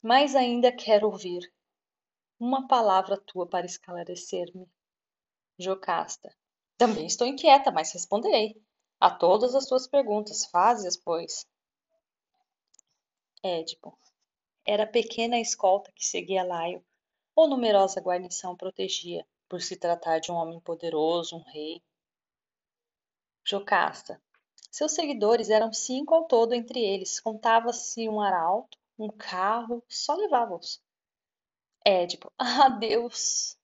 mas 0.00 0.36
ainda 0.36 0.70
quero 0.70 1.06
ouvir. 1.06 1.52
Uma 2.38 2.68
palavra 2.68 3.20
tua 3.20 3.46
para 3.46 3.66
esclarecer-me. 3.66 4.70
Jocasta. 5.58 6.34
Também 6.78 7.06
estou 7.06 7.26
inquieta, 7.26 7.70
mas 7.70 7.92
responderei. 7.92 8.54
A 9.00 9.10
todas 9.10 9.54
as 9.54 9.66
tuas 9.66 9.86
perguntas, 9.86 10.46
faze-as, 10.46 10.96
pois. 10.96 11.46
Édipo. 13.42 13.98
Era 14.64 14.86
pequena 14.86 15.36
a 15.36 15.40
escolta 15.40 15.90
que 15.92 16.06
seguia 16.06 16.44
Laio, 16.44 16.84
ou 17.34 17.48
numerosa 17.48 18.00
guarnição 18.00 18.56
protegia, 18.56 19.26
por 19.48 19.60
se 19.60 19.76
tratar 19.76 20.20
de 20.20 20.30
um 20.30 20.36
homem 20.36 20.60
poderoso, 20.60 21.36
um 21.36 21.42
rei. 21.42 21.82
Jocasta. 23.44 24.20
Seus 24.70 24.92
seguidores 24.92 25.50
eram 25.50 25.72
cinco 25.72 26.14
ao 26.14 26.24
todo 26.26 26.54
entre 26.54 26.80
eles, 26.80 27.18
contava-se 27.18 28.08
um 28.08 28.20
arauto, 28.20 28.78
um 28.98 29.08
carro, 29.08 29.82
só 29.88 30.14
levava-os. 30.14 30.82
Édipo. 31.84 32.32
Ah, 32.38 32.68
Deus! 32.68 33.58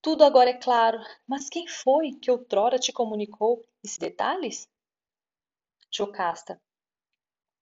Tudo 0.00 0.24
agora 0.24 0.50
é 0.50 0.58
claro, 0.58 0.98
mas 1.26 1.48
quem 1.48 1.68
foi 1.68 2.12
que 2.12 2.30
outrora 2.30 2.78
te 2.78 2.92
comunicou 2.92 3.64
esses 3.84 3.98
detalhes? 3.98 4.68
Jocasta. 5.90 6.60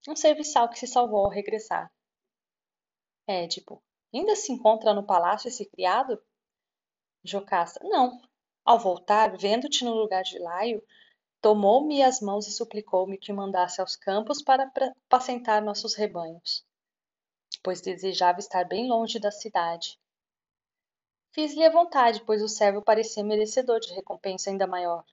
Um 0.09 0.16
serviçal 0.16 0.68
que 0.70 0.78
se 0.78 0.86
salvou 0.86 1.24
ao 1.24 1.30
regressar. 1.30 1.92
Édipo. 3.26 3.82
Ainda 4.14 4.34
se 4.34 4.53
encontra 4.53 4.94
no 4.94 5.05
palácio 5.05 5.48
esse 5.48 5.68
criado? 5.68 6.18
Jocasta. 7.22 7.80
Não. 7.82 8.22
Ao 8.64 8.78
voltar, 8.78 9.36
vendo-te 9.36 9.84
no 9.84 9.94
lugar 9.94 10.22
de 10.22 10.38
Laio, 10.38 10.82
tomou-me 11.41 12.03
as 12.03 12.20
mãos 12.20 12.47
e 12.47 12.53
suplicou-me 12.53 13.16
que 13.16 13.32
mandasse 13.32 13.80
aos 13.80 13.97
campos 13.97 14.43
para 14.43 14.70
apacentar 15.07 15.62
nossos 15.62 15.95
rebanhos, 15.95 16.64
pois 17.62 17.80
desejava 17.80 18.38
estar 18.38 18.64
bem 18.64 18.88
longe 18.88 19.18
da 19.18 19.30
cidade. 19.30 19.99
Fiz-lhe 21.32 21.64
a 21.64 21.70
vontade, 21.70 22.22
pois 22.24 22.43
o 22.43 22.49
servo 22.49 22.82
parecia 22.82 23.24
merecedor 23.24 23.80
de 23.80 23.93
recompensa 23.95 24.51
ainda 24.51 24.66
maior. 24.66 25.05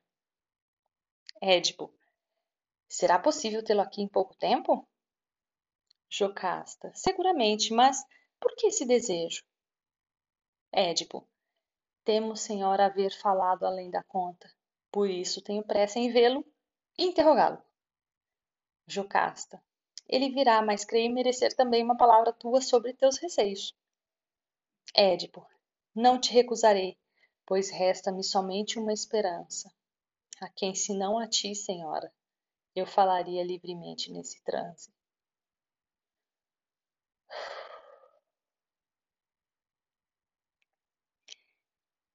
Édipo. 1.42 1.94
Será 2.90 3.20
possível 3.20 3.64
tê-lo 3.64 3.82
aqui 3.82 4.02
em 4.02 4.08
pouco 4.08 4.36
tempo? 4.36 4.88
Jocasta. 6.10 6.92
Seguramente, 6.96 7.74
mas 7.74 8.04
por 8.40 8.56
que 8.56 8.68
esse 8.68 8.86
desejo? 8.86 9.44
Édipo. 10.72 11.28
Temo, 12.04 12.36
senhora, 12.36 12.86
haver 12.86 13.12
falado 13.12 13.66
além 13.66 13.92
da 13.92 14.02
conta. 14.04 14.50
Por 14.98 15.12
isso 15.12 15.44
tenho 15.44 15.62
pressa 15.62 16.00
em 16.00 16.12
vê-lo 16.12 16.44
e 16.98 17.04
interrogá-lo. 17.04 17.62
Jocasta. 18.88 19.64
Ele 20.10 20.32
virá, 20.32 20.60
mas 20.64 20.84
creio 20.84 21.14
merecer 21.14 21.56
também 21.56 21.84
uma 21.84 21.96
palavra 21.96 22.34
tua 22.34 22.62
sobre 22.62 22.96
teus 22.96 23.18
receios. 23.20 23.78
Édipo. 24.96 25.46
Não 25.94 26.20
te 26.20 26.34
recusarei, 26.34 26.98
pois 27.46 27.70
resta-me 27.70 28.24
somente 28.24 28.80
uma 28.80 28.92
esperança. 28.92 29.72
A 30.42 30.50
quem, 30.50 30.74
senão 30.74 31.20
a 31.20 31.28
ti, 31.28 31.54
senhora, 31.54 32.12
eu 32.76 32.88
falaria 32.88 33.44
livremente 33.44 34.12
nesse 34.12 34.44
transe. 34.44 34.92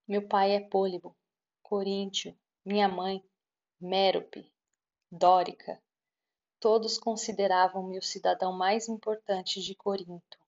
Meu 0.09 0.27
pai 0.27 0.57
é 0.57 0.61
Pólibo, 0.61 1.17
Coríntio, 1.63 2.37
minha 2.65 2.89
mãe, 2.89 3.21
Mérope, 3.81 4.49
Dórica, 5.11 5.83
todos 6.61 6.97
consideravam-me 6.97 7.99
o 7.99 8.03
cidadão 8.03 8.53
mais 8.53 8.89
importante 8.89 9.61
de 9.61 9.75
Corinto. 9.75 10.39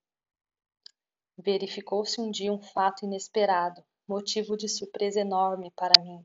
Verificou-se 1.36 2.20
um 2.20 2.30
dia 2.30 2.52
um 2.52 2.62
fato 2.62 3.04
inesperado, 3.04 3.84
motivo 4.06 4.56
de 4.56 4.68
surpresa 4.68 5.20
enorme 5.20 5.72
para 5.72 6.00
mim. 6.00 6.24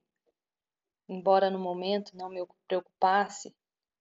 Embora 1.08 1.50
no 1.50 1.58
momento 1.58 2.16
não 2.16 2.30
me 2.30 2.46
preocupasse, 2.68 3.56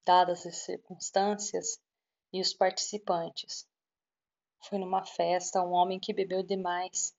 dadas 0.04 0.44
as 0.44 0.56
circunstâncias 0.56 1.80
e 2.30 2.38
os 2.42 2.52
participantes. 2.52 3.66
Foi 4.60 4.78
numa 4.78 5.06
festa 5.06 5.62
um 5.62 5.72
homem 5.72 5.98
que 5.98 6.12
bebeu 6.12 6.42
demais, 6.42 7.16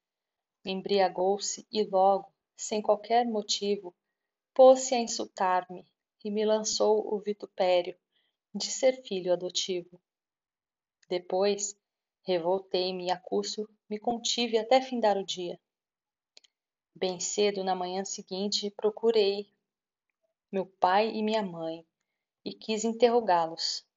embriagou-se 0.64 1.66
e 1.72 1.84
logo, 1.86 2.32
sem 2.56 2.84
qualquer 2.84 3.26
motivo, 3.26 3.96
pôs-se 4.60 4.94
a 4.94 5.00
insultar-me 5.00 5.88
e 6.22 6.30
me 6.30 6.44
lançou 6.44 7.14
o 7.14 7.18
vitupério 7.22 7.98
de 8.54 8.70
ser 8.70 9.02
filho 9.04 9.32
adotivo. 9.32 9.98
Depois, 11.08 11.80
revoltei-me 12.24 13.10
a 13.10 13.18
custo 13.18 13.70
me 13.90 13.98
contive 13.98 14.58
até 14.58 14.82
findar 14.82 15.18
o 15.18 15.26
dia. 15.26 15.58
Bem 16.94 17.22
cedo 17.22 17.64
na 17.64 17.74
manhã 17.74 18.04
seguinte 18.04 18.70
procurei 18.72 19.50
meu 20.52 20.66
pai 20.66 21.08
e 21.08 21.24
minha 21.24 21.42
mãe 21.42 21.88
e 22.44 22.54
quis 22.54 22.84
interrogá-los. 22.84 23.88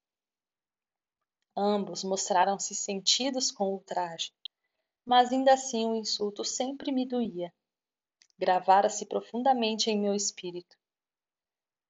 Ambos 1.56 2.04
mostraram-se 2.04 2.72
sentidos 2.76 3.50
com 3.50 3.64
o 3.64 3.72
ultraje, 3.72 4.32
mas 5.04 5.32
ainda 5.32 5.54
assim 5.54 5.88
o 5.88 5.96
insulto 5.96 6.44
sempre 6.44 6.92
me 6.92 7.04
doía. 7.04 7.52
Gravara-se 8.42 9.06
profundamente 9.06 9.88
em 9.88 9.96
meu 9.96 10.16
espírito. 10.16 10.76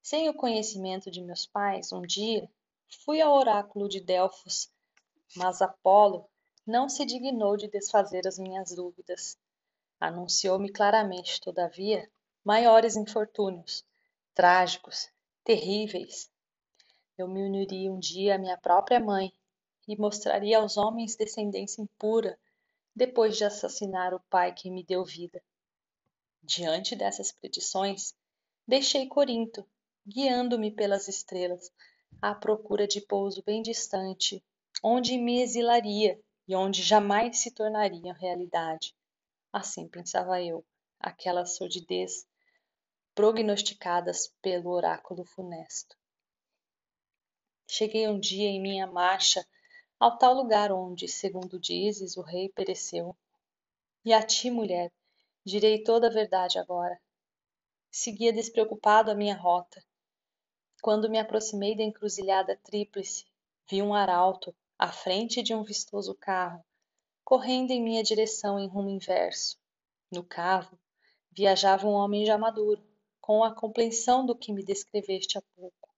Sem 0.03 0.29
o 0.29 0.35
conhecimento 0.35 1.11
de 1.11 1.23
meus 1.23 1.47
pais, 1.47 1.91
um 1.95 2.03
dia 2.03 2.47
fui 3.07 3.23
ao 3.23 3.33
oráculo 3.33 3.89
de 3.89 3.99
Delfos, 3.99 4.71
mas 5.35 5.63
Apolo 5.63 6.29
não 6.67 6.91
se 6.91 7.07
dignou 7.07 7.57
de 7.57 7.69
desfazer 7.69 8.27
as 8.27 8.39
minhas 8.39 8.71
dúvidas. 8.75 9.39
Anunciou-me 9.99 10.71
claramente, 10.71 11.41
todavia, 11.41 12.07
maiores 12.45 12.97
infortúnios, 12.97 13.83
trágicos, 14.35 15.09
terríveis, 15.43 16.31
eu 17.17 17.27
me 17.27 17.43
uniria 17.43 17.91
um 17.91 17.99
dia 17.99 18.35
à 18.35 18.39
minha 18.39 18.59
própria 18.59 19.01
mãe 19.01 19.33
e 19.89 19.97
mostraria 19.97 20.59
aos 20.59 20.77
homens 20.77 21.17
descendência 21.17 21.81
impura 21.81 22.39
depois 22.95 23.39
de 23.39 23.45
assassinar 23.45 24.13
o 24.13 24.21
pai 24.29 24.53
que 24.53 24.71
me 24.71 24.85
deu 24.85 25.03
vida. 25.03 25.43
Diante 26.43 26.97
dessas 26.97 27.31
predições, 27.31 28.15
deixei 28.67 29.07
Corinto 29.07 29.65
guiando-me 30.07 30.71
pelas 30.71 31.07
estrelas, 31.07 31.71
à 32.21 32.35
procura 32.35 32.87
de 32.87 33.01
pouso 33.01 33.43
bem 33.45 33.63
distante, 33.63 34.45
onde 34.83 35.17
me 35.17 35.41
exilaria 35.41 36.21
e 36.47 36.57
onde 36.57 36.83
jamais 36.83 37.39
se 37.39 37.53
tornaria 37.53 38.13
realidade. 38.13 38.95
Assim 39.53 39.89
pensava 39.89 40.43
eu, 40.43 40.65
aquelas 40.99 41.57
sordidez 41.57 42.27
prognosticadas 43.15 44.33
pelo 44.43 44.71
oráculo 44.71 45.25
funesto. 45.25 45.97
Cheguei 47.69 48.09
um 48.09 48.19
dia 48.19 48.49
em 48.49 48.61
minha 48.61 48.87
marcha 48.87 49.47
ao 49.99 50.19
tal 50.19 50.35
lugar 50.35 50.73
onde, 50.73 51.07
segundo 51.07 51.61
dizes, 51.61 52.17
o 52.17 52.23
rei 52.23 52.49
pereceu. 52.49 53.17
E 54.05 54.13
a 54.13 54.21
ti, 54.21 54.51
mulher, 54.51 54.91
direi 55.45 55.83
toda 55.83 56.07
a 56.07 56.11
verdade 56.11 56.59
agora. 56.59 57.01
Seguia 57.91 58.33
despreocupado 58.33 59.11
a 59.11 59.15
minha 59.15 59.37
rota. 59.37 59.83
Quando 60.81 61.11
me 61.11 61.19
aproximei 61.19 61.77
da 61.77 61.83
encruzilhada 61.83 62.59
tríplice, 62.65 63.25
vi 63.69 63.83
um 63.83 63.95
arauto 63.95 64.55
à 64.79 64.91
frente 64.91 65.43
de 65.43 65.55
um 65.55 65.63
vistoso 65.63 66.15
carro, 66.15 66.65
correndo 67.25 67.71
em 67.71 67.83
minha 67.83 68.03
direção 68.03 68.59
em 68.59 68.67
rumo 68.67 68.91
inverso. 68.91 69.57
No 70.11 70.25
carro 70.25 70.79
viajava 71.31 71.87
um 71.87 71.93
homem 71.93 72.27
já 72.27 72.37
maduro, 72.37 72.85
com 73.21 73.45
a 73.45 73.55
compreensão 73.55 74.27
do 74.27 74.37
que 74.37 74.53
me 74.53 74.65
descreveste 74.65 75.39
há 75.39 75.43
pouco. 75.57 75.89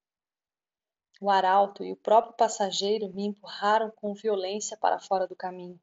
O 1.21 1.31
arauto 1.31 1.83
e 1.83 1.93
o 1.93 1.97
próprio 1.97 2.35
passageiro 2.35 3.13
me 3.15 3.25
empurraram 3.25 3.91
com 3.91 4.13
violência 4.15 4.77
para 4.77 5.01
fora 5.01 5.27
do 5.27 5.35
caminho. 5.35 5.81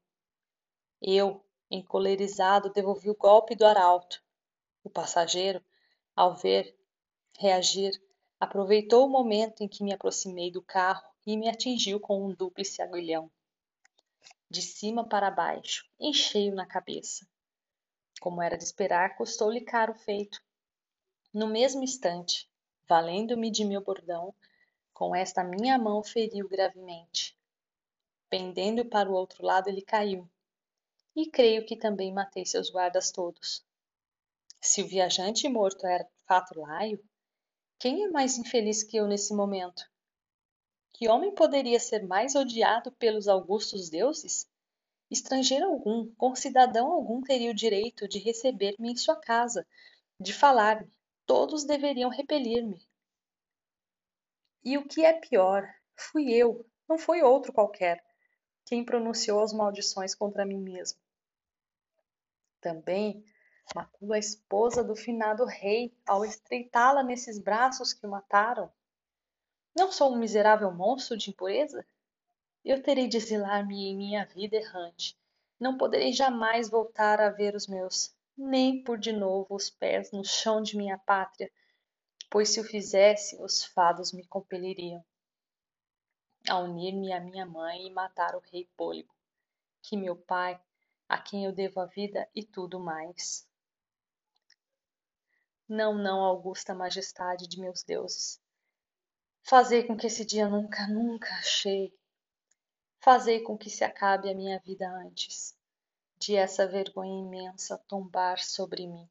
Eu, 1.00 1.44
encolerizado, 1.72 2.70
devolvi 2.70 3.08
o 3.08 3.16
golpe 3.16 3.54
do 3.54 3.64
arauto. 3.64 4.22
O 4.84 4.90
passageiro, 4.90 5.64
ao 6.14 6.36
ver 6.36 6.76
reagir, 7.38 7.98
aproveitou 8.38 9.06
o 9.06 9.08
momento 9.08 9.62
em 9.62 9.68
que 9.68 9.82
me 9.82 9.92
aproximei 9.92 10.50
do 10.50 10.60
carro 10.60 11.02
e 11.26 11.36
me 11.36 11.48
atingiu 11.48 11.98
com 11.98 12.26
um 12.26 12.34
dúplice 12.34 12.82
aguilhão. 12.82 13.30
De 14.50 14.60
cima 14.60 15.08
para 15.08 15.30
baixo, 15.30 15.88
em 15.98 16.12
cheio 16.12 16.54
na 16.54 16.66
cabeça. 16.66 17.26
Como 18.20 18.42
era 18.42 18.58
de 18.58 18.64
esperar, 18.64 19.16
custou-lhe 19.16 19.62
caro 19.62 19.94
feito. 19.94 20.40
No 21.32 21.46
mesmo 21.46 21.82
instante, 21.82 22.48
valendo-me 22.86 23.50
de 23.50 23.64
meu 23.64 23.80
bordão, 23.80 24.34
com 24.92 25.16
esta 25.16 25.42
minha 25.42 25.78
mão 25.78 26.02
feriu 26.02 26.46
gravemente. 26.46 27.34
Pendendo 28.28 28.84
para 28.84 29.10
o 29.10 29.14
outro 29.14 29.44
lado, 29.44 29.68
ele 29.68 29.80
caiu. 29.80 30.28
E 31.14 31.30
creio 31.30 31.66
que 31.66 31.76
também 31.76 32.12
matei 32.12 32.46
seus 32.46 32.70
guardas 32.70 33.10
todos. 33.10 33.62
Se 34.60 34.82
o 34.82 34.88
viajante 34.88 35.46
morto 35.48 35.86
era 35.86 36.08
fato 36.26 36.58
laio, 36.58 37.02
quem 37.78 38.04
é 38.04 38.08
mais 38.08 38.38
infeliz 38.38 38.82
que 38.82 38.96
eu 38.96 39.06
nesse 39.06 39.34
momento? 39.34 39.90
Que 40.92 41.08
homem 41.08 41.34
poderia 41.34 41.80
ser 41.80 42.06
mais 42.06 42.34
odiado 42.34 42.92
pelos 42.92 43.28
augustos 43.28 43.90
deuses? 43.90 44.48
Estrangeiro 45.10 45.66
algum, 45.66 46.10
concidadão 46.14 46.90
algum 46.90 47.20
teria 47.20 47.50
o 47.50 47.54
direito 47.54 48.08
de 48.08 48.18
receber-me 48.18 48.92
em 48.92 48.96
sua 48.96 49.16
casa, 49.16 49.66
de 50.18 50.32
falar-me, 50.32 50.90
todos 51.26 51.64
deveriam 51.64 52.08
repelir-me. 52.08 52.80
E 54.64 54.78
o 54.78 54.86
que 54.86 55.04
é 55.04 55.12
pior, 55.12 55.68
fui 55.94 56.32
eu, 56.32 56.64
não 56.88 56.96
foi 56.96 57.20
outro 57.20 57.52
qualquer, 57.52 58.02
quem 58.64 58.84
pronunciou 58.84 59.42
as 59.42 59.52
maldições 59.52 60.14
contra 60.14 60.46
mim 60.46 60.58
mesmo. 60.58 61.01
Também 62.62 63.24
matou 63.74 64.12
a 64.12 64.18
esposa 64.18 64.84
do 64.84 64.94
finado 64.94 65.44
rei 65.44 65.92
ao 66.06 66.24
estreitá-la 66.24 67.02
nesses 67.02 67.38
braços 67.38 67.92
que 67.92 68.06
o 68.06 68.10
mataram. 68.10 68.72
Não 69.76 69.90
sou 69.90 70.12
um 70.12 70.18
miserável 70.18 70.72
monstro 70.72 71.18
de 71.18 71.30
impureza? 71.30 71.84
Eu 72.64 72.80
terei 72.80 73.08
de 73.08 73.16
exilar-me 73.16 73.88
em 73.88 73.96
minha 73.96 74.24
vida 74.24 74.56
errante. 74.56 75.18
Não 75.58 75.76
poderei 75.76 76.12
jamais 76.12 76.70
voltar 76.70 77.20
a 77.20 77.30
ver 77.30 77.56
os 77.56 77.66
meus 77.66 78.14
nem 78.38 78.82
por 78.82 78.96
de 78.96 79.12
novo 79.12 79.56
os 79.56 79.68
pés 79.68 80.12
no 80.12 80.24
chão 80.24 80.62
de 80.62 80.76
minha 80.76 80.96
pátria, 80.98 81.50
pois 82.30 82.50
se 82.50 82.60
o 82.60 82.64
fizesse, 82.64 83.36
os 83.42 83.64
fados 83.64 84.12
me 84.12 84.24
compeliriam 84.24 85.04
a 86.48 86.58
unir-me 86.58 87.12
à 87.12 87.20
minha 87.20 87.44
mãe 87.44 87.86
e 87.86 87.90
matar 87.90 88.34
o 88.34 88.42
rei 88.52 88.68
Pôligo, 88.76 89.14
que 89.82 89.96
meu 89.96 90.16
pai, 90.16 90.60
a 91.12 91.18
quem 91.18 91.44
eu 91.44 91.52
devo 91.52 91.78
a 91.78 91.84
vida 91.84 92.26
e 92.34 92.42
tudo 92.42 92.80
mais. 92.80 93.46
Não, 95.68 95.94
não, 95.94 96.24
augusta 96.24 96.74
majestade 96.74 97.46
de 97.46 97.60
meus 97.60 97.82
deuses. 97.82 98.40
Fazei 99.42 99.86
com 99.86 99.94
que 99.94 100.06
esse 100.06 100.24
dia 100.24 100.48
nunca, 100.48 100.86
nunca 100.88 101.30
chegue. 101.42 101.94
Fazei 102.98 103.42
com 103.42 103.58
que 103.58 103.68
se 103.68 103.84
acabe 103.84 104.30
a 104.30 104.34
minha 104.34 104.58
vida 104.60 104.88
antes 104.88 105.54
de 106.16 106.34
essa 106.34 106.66
vergonha 106.66 107.20
imensa 107.20 107.76
tombar 107.86 108.38
sobre 108.38 108.86
mim. 108.86 109.06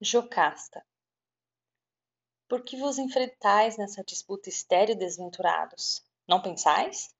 Jocasta. 0.00 0.82
Por 2.48 2.64
que 2.64 2.78
vos 2.78 2.96
enfrentais 2.96 3.76
nessa 3.76 4.02
disputa 4.02 4.48
estéril, 4.48 4.96
desventurados? 4.96 6.02
Não 6.26 6.40
pensais? 6.40 7.15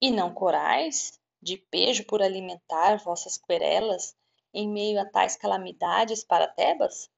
E 0.00 0.10
não 0.10 0.32
corais, 0.32 1.18
de 1.40 1.56
pejo 1.56 2.04
por 2.04 2.22
alimentar 2.22 2.96
vossas 2.98 3.38
querelas 3.38 4.16
em 4.52 4.68
meio 4.68 5.00
a 5.00 5.04
tais 5.04 5.36
calamidades 5.36 6.24
para 6.24 6.48
Tebas? 6.48 7.10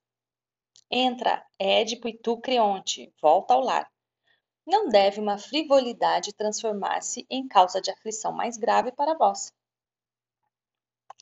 Entra, 0.89 1.45
Édipo 1.59 2.07
e 2.07 2.17
tu, 2.17 2.37
Creonte, 2.37 3.13
volta 3.21 3.53
ao 3.53 3.61
lar. 3.61 3.91
Não 4.65 4.87
deve 4.87 5.19
uma 5.19 5.37
frivolidade 5.37 6.33
transformar-se 6.33 7.25
em 7.29 7.47
causa 7.47 7.81
de 7.81 7.91
aflição 7.91 8.31
mais 8.31 8.57
grave 8.57 8.91
para 8.91 9.13
vós. 9.13 9.53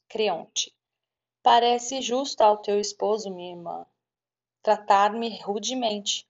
Creonte. 0.08 0.76
Parece 1.42 2.02
justo 2.02 2.42
ao 2.42 2.58
teu 2.58 2.80
esposo, 2.80 3.34
minha 3.34 3.52
irmã, 3.52 3.86
tratar-me 4.62 5.40
rudemente. 5.40 6.28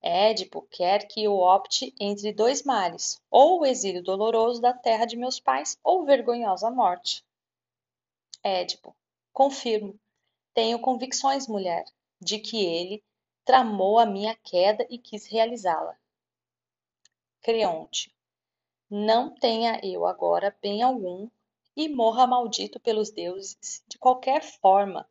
Édipo 0.00 0.62
quer 0.70 1.08
que 1.08 1.24
eu 1.24 1.34
opte 1.34 1.94
entre 1.98 2.32
dois 2.32 2.62
males, 2.62 3.20
ou 3.30 3.60
o 3.60 3.66
exílio 3.66 4.02
doloroso 4.02 4.60
da 4.60 4.72
terra 4.72 5.04
de 5.04 5.16
meus 5.16 5.40
pais, 5.40 5.78
ou 5.82 6.04
vergonhosa 6.04 6.70
morte. 6.70 7.24
Édipo, 8.42 8.94
confirmo, 9.32 9.98
tenho 10.54 10.78
convicções, 10.80 11.48
mulher, 11.48 11.84
de 12.20 12.38
que 12.38 12.64
ele 12.64 13.02
tramou 13.44 13.98
a 13.98 14.06
minha 14.06 14.36
queda 14.36 14.86
e 14.88 14.98
quis 14.98 15.26
realizá-la. 15.26 15.98
Creonte, 17.40 18.14
não 18.90 19.34
tenha 19.34 19.80
eu 19.84 20.06
agora 20.06 20.56
bem 20.62 20.82
algum 20.82 21.28
e 21.76 21.88
morra 21.88 22.26
maldito 22.26 22.80
pelos 22.80 23.10
deuses, 23.10 23.84
de 23.88 23.98
qualquer 23.98 24.42
forma 24.42 25.08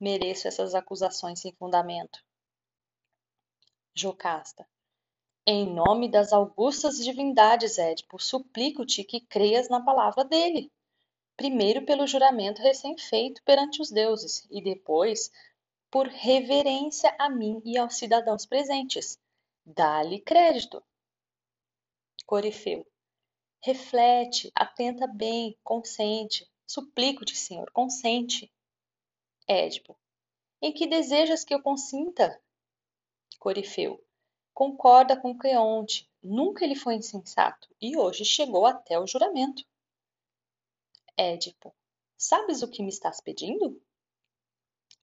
mereço 0.00 0.48
essas 0.48 0.74
acusações 0.74 1.40
sem 1.40 1.52
fundamento. 1.52 2.25
Jocasta, 3.98 4.68
em 5.46 5.72
nome 5.72 6.06
das 6.06 6.30
augustas 6.30 7.02
divindades, 7.02 7.78
Édipo, 7.78 8.18
suplico-te 8.18 9.02
que 9.02 9.20
creias 9.20 9.70
na 9.70 9.82
palavra 9.82 10.22
dele. 10.22 10.70
Primeiro 11.34 11.86
pelo 11.86 12.06
juramento 12.06 12.60
recém-feito 12.60 13.42
perante 13.42 13.80
os 13.80 13.90
deuses, 13.90 14.46
e 14.50 14.60
depois 14.60 15.30
por 15.90 16.08
reverência 16.08 17.14
a 17.18 17.30
mim 17.30 17.62
e 17.64 17.78
aos 17.78 17.96
cidadãos 17.96 18.44
presentes. 18.44 19.18
Dá-lhe 19.64 20.20
crédito. 20.20 20.84
Corifeu. 22.26 22.86
Reflete, 23.62 24.52
atenta 24.54 25.06
bem, 25.06 25.56
consente. 25.64 26.46
Suplico-te, 26.66 27.34
Senhor, 27.34 27.70
consente. 27.70 28.52
Édipo. 29.48 29.96
Em 30.60 30.70
que 30.70 30.86
desejas 30.86 31.44
que 31.44 31.54
eu 31.54 31.62
consinta? 31.62 32.38
Corifeu. 33.38 34.02
Concorda 34.52 35.16
com 35.20 35.36
Creonte. 35.36 36.10
Nunca 36.22 36.64
ele 36.64 36.74
foi 36.74 36.94
insensato 36.94 37.68
e 37.80 37.96
hoje 37.96 38.24
chegou 38.24 38.66
até 38.66 38.98
o 38.98 39.06
juramento. 39.06 39.64
Édipo. 41.16 41.74
Sabes 42.16 42.62
o 42.62 42.68
que 42.68 42.82
me 42.82 42.88
estás 42.88 43.20
pedindo? 43.20 43.80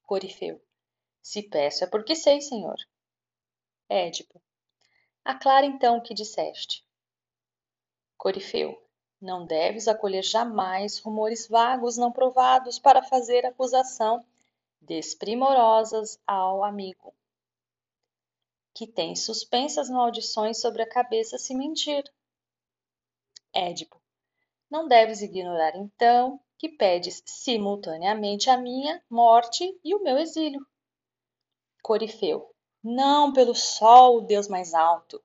Corifeu. 0.04 0.62
Se 1.22 1.42
peço 1.42 1.84
é 1.84 1.88
porque 1.88 2.16
sei, 2.16 2.42
senhor. 2.42 2.78
Édipo. 3.88 4.42
Aclara 5.24 5.66
então 5.66 5.98
o 5.98 6.02
que 6.02 6.14
disseste. 6.14 6.86
Corifeu, 8.18 8.82
não 9.22 9.46
deves 9.46 9.88
acolher 9.88 10.24
jamais 10.24 11.00
rumores 11.00 11.48
vagos 11.48 11.96
não 11.96 12.12
provados 12.12 12.78
para 12.78 13.02
fazer 13.02 13.46
acusação 13.46 14.26
desprimorosas 14.82 16.20
ao 16.28 16.64
amigo, 16.64 17.14
que 18.74 18.88
tem 18.88 19.16
suspensas 19.16 19.90
maldições 19.90 20.60
sobre 20.60 20.82
a 20.82 20.90
cabeça 20.90 21.38
se 21.38 21.54
mentir. 21.54 22.04
Édipo, 23.54 24.02
não 24.70 24.88
deves 24.88 25.22
ignorar 25.22 25.76
então 25.76 26.40
que 26.58 26.70
pedes 26.70 27.22
simultaneamente 27.26 28.50
a 28.50 28.58
minha 28.58 29.04
morte 29.10 29.80
e 29.84 29.94
o 29.94 30.02
meu 30.02 30.18
exílio. 30.18 30.66
Corifeu. 31.84 32.50
Não 32.84 33.32
pelo 33.32 33.54
sol, 33.54 34.22
Deus 34.22 34.48
mais 34.48 34.74
alto, 34.74 35.24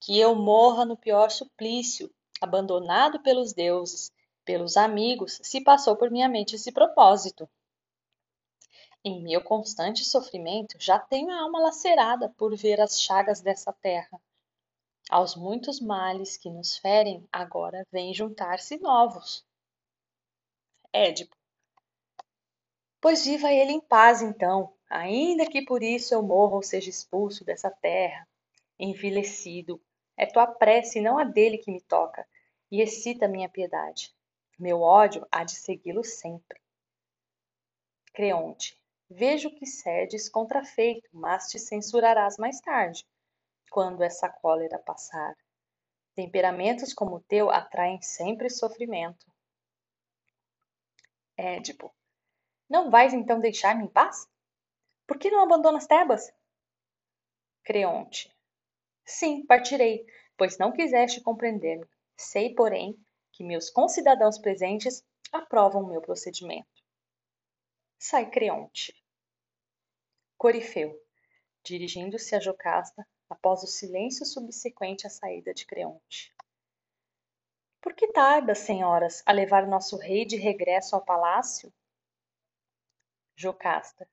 que 0.00 0.18
eu 0.18 0.34
morra 0.34 0.84
no 0.84 0.96
pior 0.96 1.30
suplício, 1.30 2.12
abandonado 2.40 3.20
pelos 3.22 3.52
deuses, 3.52 4.12
pelos 4.44 4.76
amigos, 4.76 5.38
se 5.42 5.62
passou 5.62 5.96
por 5.96 6.10
minha 6.10 6.28
mente 6.28 6.56
esse 6.56 6.70
propósito. 6.72 7.48
Em 9.04 9.20
meu 9.20 9.42
constante 9.42 10.04
sofrimento, 10.04 10.76
já 10.78 10.96
tenho 10.96 11.30
a 11.30 11.42
alma 11.42 11.58
lacerada 11.58 12.28
por 12.38 12.54
ver 12.56 12.80
as 12.80 13.00
chagas 13.00 13.40
dessa 13.40 13.72
terra. 13.72 14.20
Aos 15.10 15.34
muitos 15.34 15.80
males 15.80 16.36
que 16.36 16.48
nos 16.48 16.78
ferem, 16.78 17.26
agora 17.32 17.84
vêm 17.90 18.14
juntar-se 18.14 18.78
novos. 18.78 19.44
Édipo. 20.92 21.36
Pois 23.00 23.24
viva 23.24 23.50
ele 23.50 23.72
em 23.72 23.80
paz, 23.80 24.22
então, 24.22 24.72
ainda 24.88 25.50
que 25.50 25.64
por 25.64 25.82
isso 25.82 26.14
eu 26.14 26.22
morra 26.22 26.54
ou 26.54 26.62
seja 26.62 26.88
expulso 26.88 27.44
dessa 27.44 27.70
terra, 27.70 28.28
envilecido. 28.78 29.82
É 30.16 30.26
tua 30.26 30.46
prece, 30.46 31.00
não 31.00 31.18
a 31.18 31.24
dele, 31.24 31.58
que 31.58 31.72
me 31.72 31.80
toca, 31.80 32.24
e 32.70 32.80
excita 32.80 33.26
minha 33.26 33.48
piedade. 33.48 34.14
Meu 34.56 34.80
ódio 34.80 35.26
há 35.32 35.42
de 35.42 35.56
segui-lo 35.56 36.04
sempre. 36.04 36.60
Creonte. 38.12 38.80
Vejo 39.14 39.50
que 39.50 39.66
cedes 39.66 40.26
contrafeito, 40.26 41.06
mas 41.12 41.48
te 41.48 41.58
censurarás 41.58 42.38
mais 42.38 42.58
tarde, 42.60 43.06
quando 43.70 44.02
essa 44.02 44.26
cólera 44.26 44.78
passar. 44.78 45.36
Temperamentos 46.14 46.94
como 46.94 47.16
o 47.16 47.20
teu 47.20 47.50
atraem 47.50 48.00
sempre 48.00 48.48
sofrimento. 48.48 49.30
Édipo. 51.36 51.94
Não 52.66 52.90
vais 52.90 53.12
então 53.12 53.38
deixar-me 53.38 53.84
em 53.84 53.88
paz? 53.88 54.26
Por 55.06 55.18
que 55.18 55.30
não 55.30 55.42
abandonas 55.42 55.86
Tebas? 55.86 56.32
Creonte. 57.64 58.34
Sim, 59.04 59.44
partirei, 59.44 60.06
pois 60.38 60.56
não 60.56 60.72
quiseste 60.72 61.20
compreender-me. 61.20 61.86
Sei, 62.16 62.54
porém, 62.54 62.98
que 63.30 63.44
meus 63.44 63.68
concidadãos 63.68 64.38
presentes 64.38 65.04
aprovam 65.30 65.86
meu 65.86 66.00
procedimento. 66.00 66.66
Sai 67.98 68.30
Creonte. 68.30 69.01
Corifeu, 70.42 71.00
dirigindo-se 71.62 72.34
a 72.34 72.40
Jocasta, 72.40 73.06
após 73.30 73.62
o 73.62 73.68
silêncio 73.68 74.26
subsequente 74.26 75.06
à 75.06 75.08
saída 75.08 75.54
de 75.54 75.64
Creonte. 75.64 76.34
Por 77.80 77.94
que 77.94 78.08
tardas, 78.08 78.58
senhoras, 78.58 79.22
a 79.24 79.30
levar 79.30 79.68
nosso 79.68 79.96
rei 79.96 80.24
de 80.24 80.34
regresso 80.34 80.96
ao 80.96 81.04
palácio? 81.04 81.72
Jocasta. 83.36 84.10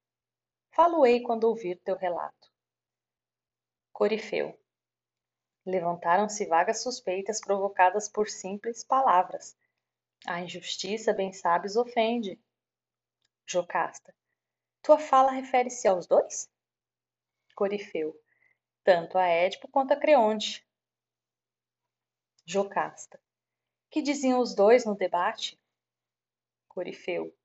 Falo-ei 0.70 1.24
quando 1.24 1.46
ouvir 1.46 1.82
teu 1.84 1.96
relato. 1.96 2.54
Corifeu. 3.92 4.56
Levantaram-se 5.66 6.46
vagas 6.46 6.84
suspeitas 6.84 7.42
provocadas 7.42 8.08
por 8.08 8.30
simples 8.30 8.84
palavras. 8.84 9.58
A 10.28 10.40
injustiça, 10.42 11.12
bem 11.12 11.34
sabes, 11.34 11.76
ofende. 11.76 12.40
Jocasta. 13.48 14.14
Tua 14.82 14.98
fala 14.98 15.32
refere-se 15.32 15.88
aos 15.88 16.08
dois? 16.08 16.50
Corifeu. 17.56 18.20
Tanto 18.84 19.18
a 19.18 19.28
Édipo 19.28 19.68
quanto 19.68 19.94
a 19.94 20.00
Creonte. 20.00 20.66
Jocasta. 22.46 23.22
Que 23.92 24.02
diziam 24.02 24.40
os 24.40 24.56
dois 24.56 24.86
no 24.86 24.96
debate? 24.96 25.60
Corifeu. 26.68 27.36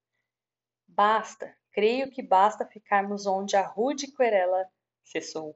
Basta, 0.87 1.57
creio 1.73 2.11
que 2.11 2.23
basta 2.23 2.67
ficarmos 2.67 3.27
onde 3.27 3.57
a 3.57 3.67
rude 3.67 4.13
querela 4.13 4.71
cessou. 5.03 5.55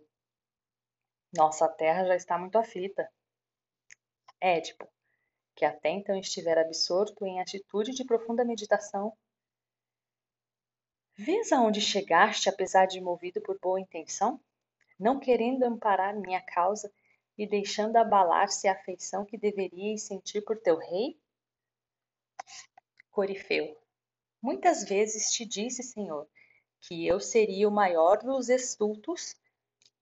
Nossa 1.32 1.68
terra 1.68 2.04
já 2.04 2.16
está 2.16 2.38
muito 2.38 2.58
aflita. 2.58 3.08
Édipo, 4.40 4.90
que 5.54 5.64
até 5.64 5.90
então 5.90 6.18
estivera 6.18 6.62
absorto 6.62 7.24
em 7.24 7.40
atitude 7.40 7.92
de 7.92 8.04
profunda 8.04 8.44
meditação, 8.44 9.16
Vês 11.20 11.50
aonde 11.50 11.80
chegaste, 11.80 12.48
apesar 12.48 12.86
de 12.86 13.00
movido 13.00 13.40
por 13.40 13.58
boa 13.58 13.80
intenção? 13.80 14.40
Não 14.96 15.18
querendo 15.18 15.64
amparar 15.64 16.14
minha 16.14 16.40
causa 16.40 16.92
e 17.36 17.44
deixando 17.44 17.96
abalar-se 17.96 18.68
a 18.68 18.72
afeição 18.72 19.24
que 19.24 19.36
deverias 19.36 20.02
sentir 20.02 20.42
por 20.42 20.56
teu 20.56 20.76
rei? 20.76 21.18
Corifeu. 23.10 23.76
Muitas 24.40 24.84
vezes 24.84 25.32
te 25.32 25.44
disse, 25.44 25.82
Senhor, 25.82 26.28
que 26.82 27.04
eu 27.04 27.18
seria 27.18 27.68
o 27.68 27.72
maior 27.72 28.18
dos 28.18 28.48
estultos, 28.48 29.34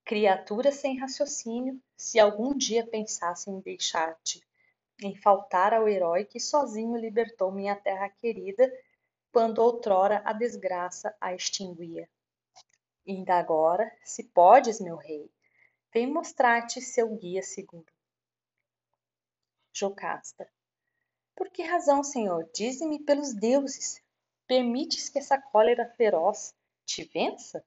criatura 0.04 0.70
sem 0.70 0.98
raciocínio, 0.98 1.80
se 1.96 2.20
algum 2.20 2.54
dia 2.54 2.86
pensasse 2.86 3.48
em 3.48 3.58
deixar-te, 3.60 4.46
em 5.02 5.16
faltar 5.16 5.72
ao 5.72 5.88
herói 5.88 6.26
que 6.26 6.38
sozinho 6.38 6.98
libertou 6.98 7.50
minha 7.50 7.74
terra 7.74 8.10
querida 8.10 8.70
quando 9.36 9.58
outrora 9.58 10.22
a 10.24 10.32
desgraça 10.32 11.14
a 11.20 11.34
extinguia. 11.34 12.08
Inda 13.06 13.34
agora, 13.34 13.94
se 14.02 14.24
podes, 14.24 14.80
meu 14.80 14.96
rei, 14.96 15.30
vem 15.92 16.10
mostrar-te 16.10 16.80
seu 16.80 17.14
guia 17.14 17.42
seguro. 17.42 17.92
Jocasta. 19.74 20.50
Por 21.34 21.50
que 21.50 21.62
razão, 21.62 22.02
senhor? 22.02 22.48
Dize-me 22.54 22.98
pelos 23.04 23.34
deuses. 23.34 24.02
Permites 24.46 25.10
que 25.10 25.18
essa 25.18 25.38
cólera 25.38 25.84
feroz 25.98 26.54
te 26.86 27.04
vença? 27.04 27.62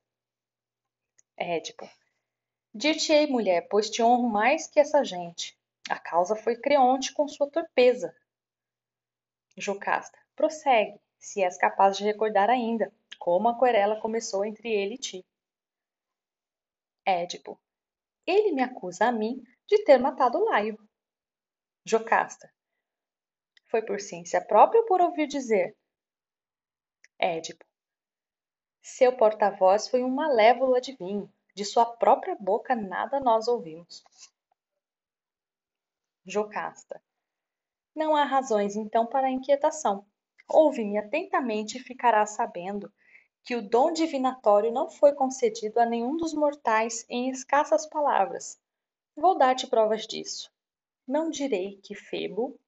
Édipo. 1.37 1.87
Dir-te-ei, 2.73 3.27
mulher, 3.27 3.67
pois 3.69 3.91
te 3.91 4.01
honro 4.01 4.27
mais 4.27 4.65
que 4.65 4.79
essa 4.79 5.03
gente. 5.03 5.55
A 5.87 5.99
causa 5.99 6.35
foi 6.35 6.55
Creonte 6.55 7.13
com 7.13 7.27
sua 7.27 7.47
torpeza. 7.47 8.11
Jocasta. 9.55 10.17
Prossegue 10.35 10.99
se 11.19 11.43
és 11.43 11.57
capaz 11.57 11.97
de 11.97 12.03
recordar 12.03 12.49
ainda 12.49 12.91
como 13.19 13.49
a 13.49 13.59
querela 13.59 13.99
começou 13.99 14.45
entre 14.45 14.69
ele 14.69 14.95
e 14.95 14.97
ti. 14.97 15.25
Édipo. 17.05 17.59
Ele 18.25 18.51
me 18.51 18.63
acusa 18.63 19.07
a 19.07 19.11
mim 19.11 19.43
de 19.67 19.83
ter 19.83 19.99
matado 19.99 20.43
Laio. 20.43 20.77
Jocasta. 21.85 22.51
Foi 23.69 23.81
por 23.81 23.99
ciência 23.99 24.43
própria 24.43 24.81
ou 24.81 24.87
por 24.87 25.01
ouvir 25.01 25.27
dizer? 25.27 25.75
Édipo. 27.19 27.65
Seu 28.81 29.15
porta-voz 29.15 29.87
foi 29.87 30.03
um 30.03 30.09
malévolo 30.09 30.75
adivinho. 30.75 31.31
De 31.53 31.65
sua 31.65 31.85
própria 31.85 32.35
boca 32.35 32.75
nada 32.75 33.19
nós 33.19 33.47
ouvimos. 33.47 34.03
Jocasta. 36.25 37.03
Não 37.93 38.15
há 38.15 38.23
razões, 38.23 38.75
então, 38.75 39.05
para 39.05 39.27
a 39.27 39.31
inquietação. 39.31 40.08
Ouve-me 40.49 40.97
atentamente 40.97 41.77
e 41.77 41.81
ficarás 41.81 42.31
sabendo 42.31 42.91
que 43.43 43.55
o 43.55 43.61
dom 43.61 43.91
divinatório 43.91 44.71
não 44.71 44.89
foi 44.89 45.13
concedido 45.13 45.79
a 45.79 45.85
nenhum 45.85 46.17
dos 46.17 46.33
mortais 46.33 47.05
em 47.07 47.29
escassas 47.29 47.87
palavras. 47.87 48.59
Vou 49.15 49.37
dar-te 49.37 49.67
provas 49.67 50.07
disso. 50.07 50.51
Não 51.07 51.29
direi 51.29 51.79
que 51.83 51.95
Febo, 51.95 52.59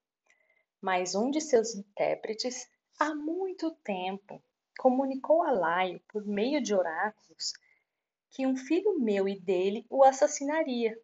mas 0.82 1.16
um 1.16 1.30
de 1.30 1.42
seus 1.42 1.76
intérpretes, 1.76 2.70
há 3.00 3.14
muito 3.14 3.72
tempo, 3.84 4.42
comunicou 4.78 5.44
a 5.44 5.52
Laio, 5.52 6.02
por 6.08 6.26
meio 6.26 6.62
de 6.62 6.74
oráculos, 6.74 7.54
que 8.32 8.48
um 8.48 8.56
filho 8.56 9.00
meu 9.00 9.28
e 9.28 9.40
dele 9.40 9.86
o 9.90 10.04
assassinaria, 10.04 11.00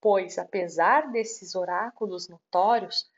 pois, 0.00 0.38
apesar 0.38 1.12
desses 1.12 1.54
oráculos 1.54 2.28
notórios, 2.28 3.08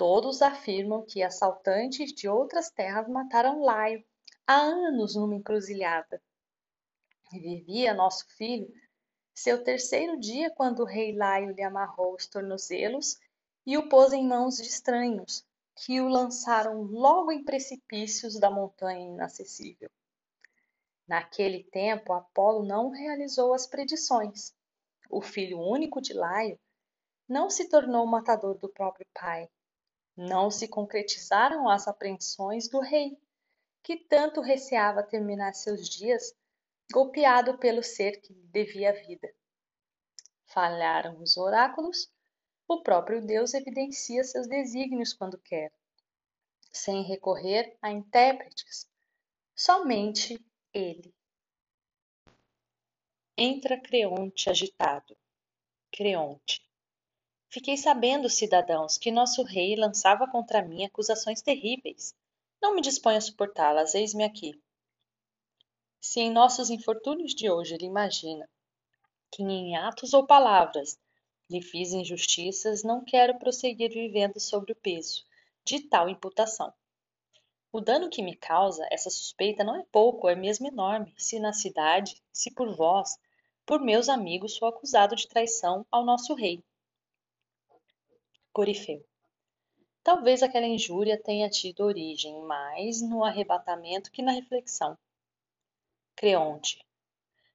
Todos 0.00 0.40
afirmam 0.40 1.04
que 1.04 1.22
assaltantes 1.22 2.10
de 2.14 2.26
outras 2.26 2.70
terras 2.70 3.06
mataram 3.06 3.62
Laio 3.62 4.02
há 4.46 4.56
anos 4.56 5.14
numa 5.14 5.34
encruzilhada. 5.34 6.22
Vivia 7.30 7.92
nosso 7.92 8.26
filho 8.34 8.72
seu 9.34 9.62
terceiro 9.62 10.18
dia 10.18 10.50
quando 10.54 10.80
o 10.80 10.86
rei 10.86 11.14
Laio 11.14 11.50
lhe 11.50 11.62
amarrou 11.62 12.14
os 12.14 12.26
tornozelos 12.26 13.18
e 13.66 13.76
o 13.76 13.90
pôs 13.90 14.14
em 14.14 14.26
mãos 14.26 14.56
de 14.56 14.68
estranhos, 14.68 15.46
que 15.76 16.00
o 16.00 16.08
lançaram 16.08 16.80
logo 16.80 17.30
em 17.30 17.44
precipícios 17.44 18.40
da 18.40 18.50
montanha 18.50 19.06
inacessível. 19.06 19.90
Naquele 21.06 21.64
tempo, 21.64 22.14
Apolo 22.14 22.64
não 22.64 22.88
realizou 22.88 23.52
as 23.52 23.66
predições. 23.66 24.54
O 25.10 25.20
filho 25.20 25.60
único 25.60 26.00
de 26.00 26.14
Laio 26.14 26.58
não 27.28 27.50
se 27.50 27.68
tornou 27.68 28.06
matador 28.06 28.56
do 28.56 28.70
próprio 28.70 29.06
pai, 29.12 29.46
não 30.20 30.50
se 30.50 30.68
concretizaram 30.68 31.66
as 31.66 31.88
apreensões 31.88 32.68
do 32.68 32.78
rei, 32.78 33.18
que 33.82 33.96
tanto 33.96 34.42
receava 34.42 35.02
terminar 35.02 35.54
seus 35.54 35.88
dias 35.88 36.34
golpeado 36.92 37.56
pelo 37.56 37.82
ser 37.82 38.20
que 38.20 38.34
lhe 38.34 38.46
devia 38.48 38.90
a 38.90 38.92
vida. 38.92 39.32
Falharam 40.44 41.22
os 41.22 41.38
oráculos, 41.38 42.12
o 42.68 42.82
próprio 42.82 43.24
Deus 43.24 43.54
evidencia 43.54 44.22
seus 44.22 44.46
desígnios 44.46 45.14
quando 45.14 45.38
quer. 45.38 45.72
sem 46.72 47.02
recorrer 47.02 47.76
a 47.82 47.90
intérpretes, 47.90 48.88
somente 49.56 50.38
ele. 50.72 51.12
Entra 53.36 53.80
Creonte 53.80 54.48
agitado. 54.48 55.16
Creonte. 55.90 56.69
Fiquei 57.52 57.76
sabendo, 57.76 58.30
cidadãos, 58.30 58.96
que 58.96 59.10
nosso 59.10 59.42
rei 59.42 59.74
lançava 59.74 60.28
contra 60.28 60.62
mim 60.62 60.84
acusações 60.84 61.42
terríveis. 61.42 62.14
Não 62.62 62.76
me 62.76 62.80
disponho 62.80 63.18
a 63.18 63.20
suportá-las, 63.20 63.92
eis-me 63.92 64.22
aqui. 64.22 64.52
Se 66.00 66.20
em 66.20 66.30
nossos 66.30 66.70
infortúnios 66.70 67.34
de 67.34 67.50
hoje 67.50 67.74
ele 67.74 67.86
imagina 67.86 68.48
que 69.32 69.42
em 69.42 69.76
atos 69.76 70.14
ou 70.14 70.24
palavras 70.24 70.96
lhe 71.50 71.60
fiz 71.60 71.92
injustiças, 71.92 72.84
não 72.84 73.04
quero 73.04 73.36
prosseguir 73.36 73.90
vivendo 73.90 74.38
sobre 74.38 74.70
o 74.70 74.76
peso 74.76 75.26
de 75.64 75.80
tal 75.80 76.08
imputação. 76.08 76.72
O 77.72 77.80
dano 77.80 78.08
que 78.08 78.22
me 78.22 78.36
causa 78.36 78.86
essa 78.92 79.10
suspeita 79.10 79.64
não 79.64 79.74
é 79.74 79.84
pouco, 79.90 80.28
é 80.28 80.36
mesmo 80.36 80.68
enorme, 80.68 81.12
se 81.18 81.40
na 81.40 81.52
cidade, 81.52 82.22
se 82.32 82.52
por 82.52 82.76
vós, 82.76 83.18
por 83.66 83.80
meus 83.80 84.08
amigos, 84.08 84.54
sou 84.54 84.68
acusado 84.68 85.16
de 85.16 85.26
traição 85.26 85.84
ao 85.90 86.04
nosso 86.04 86.32
rei. 86.34 86.62
Corifeu. 88.52 89.04
Talvez 90.02 90.42
aquela 90.42 90.66
injúria 90.66 91.22
tenha 91.22 91.48
tido 91.48 91.84
origem 91.84 92.42
mais 92.42 93.00
no 93.00 93.24
arrebatamento 93.24 94.10
que 94.10 94.22
na 94.22 94.32
reflexão. 94.32 94.98
Creonte. 96.16 96.84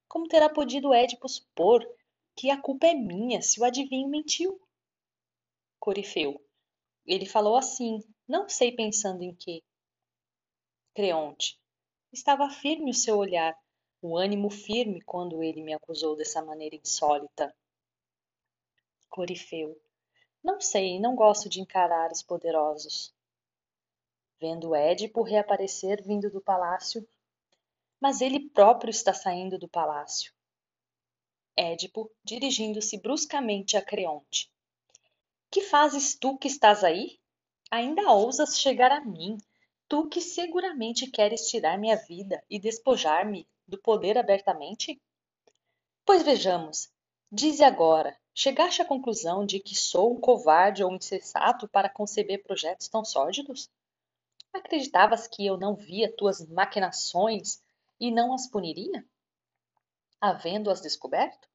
Como 0.08 0.28
terá 0.28 0.48
podido 0.50 0.94
Édipo 0.94 1.28
supor 1.28 1.86
que 2.36 2.50
a 2.50 2.62
culpa 2.62 2.88
é 2.88 2.94
minha 2.94 3.42
se 3.42 3.60
o 3.60 3.66
adivinho 3.66 4.08
mentiu. 4.08 4.62
Corifeu. 5.80 6.42
Ele 7.06 7.26
falou 7.26 7.58
assim, 7.58 8.00
não 8.28 8.48
sei 8.48 8.72
pensando 8.72 9.22
em 9.22 9.36
quê. 9.36 9.62
Creonte. 10.94 11.60
Estava 12.12 12.50
firme 12.50 12.92
o 12.92 12.94
seu 12.94 13.18
olhar, 13.18 13.54
o 14.02 14.18
ânimo 14.18 14.50
firme 14.50 15.02
quando 15.02 15.44
ele 15.44 15.62
me 15.62 15.74
acusou 15.74 16.16
dessa 16.16 16.42
maneira 16.42 16.76
insólita. 16.76 17.54
Corifeu. 19.10 19.78
Não 20.46 20.62
sei, 20.62 21.00
não 21.00 21.16
gosto 21.16 21.50
de 21.50 21.60
encarar 21.60 22.12
os 22.12 22.22
poderosos. 22.22 23.12
Vendo 24.40 24.76
Édipo 24.76 25.24
reaparecer 25.24 26.04
vindo 26.04 26.30
do 26.30 26.40
palácio, 26.40 27.04
mas 28.00 28.22
ele 28.22 28.52
próprio 28.52 28.92
está 28.92 29.12
saindo 29.12 29.58
do 29.58 29.68
palácio. 29.68 30.32
Édipo, 31.58 32.12
dirigindo-se 32.24 33.02
bruscamente 33.02 33.76
a 33.76 33.82
Creonte. 33.82 34.54
Que 35.50 35.62
fazes 35.62 36.14
tu 36.14 36.38
que 36.38 36.48
estás 36.48 36.84
aí? 36.84 37.20
Ainda 37.72 38.12
ousas 38.12 38.60
chegar 38.60 38.92
a 38.92 39.04
mim, 39.04 39.40
tu 39.88 40.08
que 40.08 40.22
seguramente 40.22 41.10
queres 41.10 41.48
tirar 41.48 41.76
minha 41.76 41.96
vida 41.96 42.40
e 42.48 42.60
despojar-me 42.60 43.48
do 43.68 43.80
poder 43.80 44.16
abertamente? 44.16 45.02
Pois 46.06 46.22
vejamos, 46.22 46.94
dize 47.32 47.64
agora, 47.64 48.16
chegaste 48.36 48.84
à 48.84 48.86
conclusão 48.86 49.46
de 49.46 49.60
que 49.60 49.76
sou 49.76 50.14
um 50.14 50.20
covarde 50.20 50.84
ou 50.84 50.94
insensato 50.94 51.68
para 51.68 51.90
conceber 51.90 52.44
projetos 52.44 52.88
tão 52.88 53.04
sórdidos? 53.04 53.72
Acreditavas 54.54 55.28
que 55.28 55.44
eu 55.46 55.58
não 55.58 55.76
via 55.76 56.16
tuas 56.16 56.46
maquinações 56.48 57.64
e 58.00 58.12
não 58.12 58.34
as 58.34 58.48
puniria? 58.48 59.04
havendo-as 60.26 60.82
descoberto? 60.82 61.48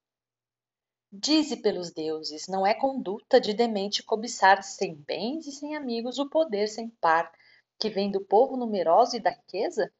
Dize 1.12 1.56
pelos 1.56 1.90
deuses, 1.90 2.46
não 2.46 2.64
é 2.64 2.72
conduta 2.72 3.40
de 3.40 3.52
demente 3.52 4.02
cobiçar 4.02 4.62
sem 4.62 4.94
bens 4.94 5.46
e 5.46 5.52
sem 5.52 5.74
amigos 5.74 6.18
o 6.18 6.28
poder 6.28 6.68
sem 6.68 6.88
par, 6.88 7.32
que 7.78 7.90
vem 7.90 8.10
do 8.10 8.20
povo 8.20 8.56
numeroso 8.56 9.16
e 9.16 9.20
da 9.20 9.30
riqueza? 9.30 9.92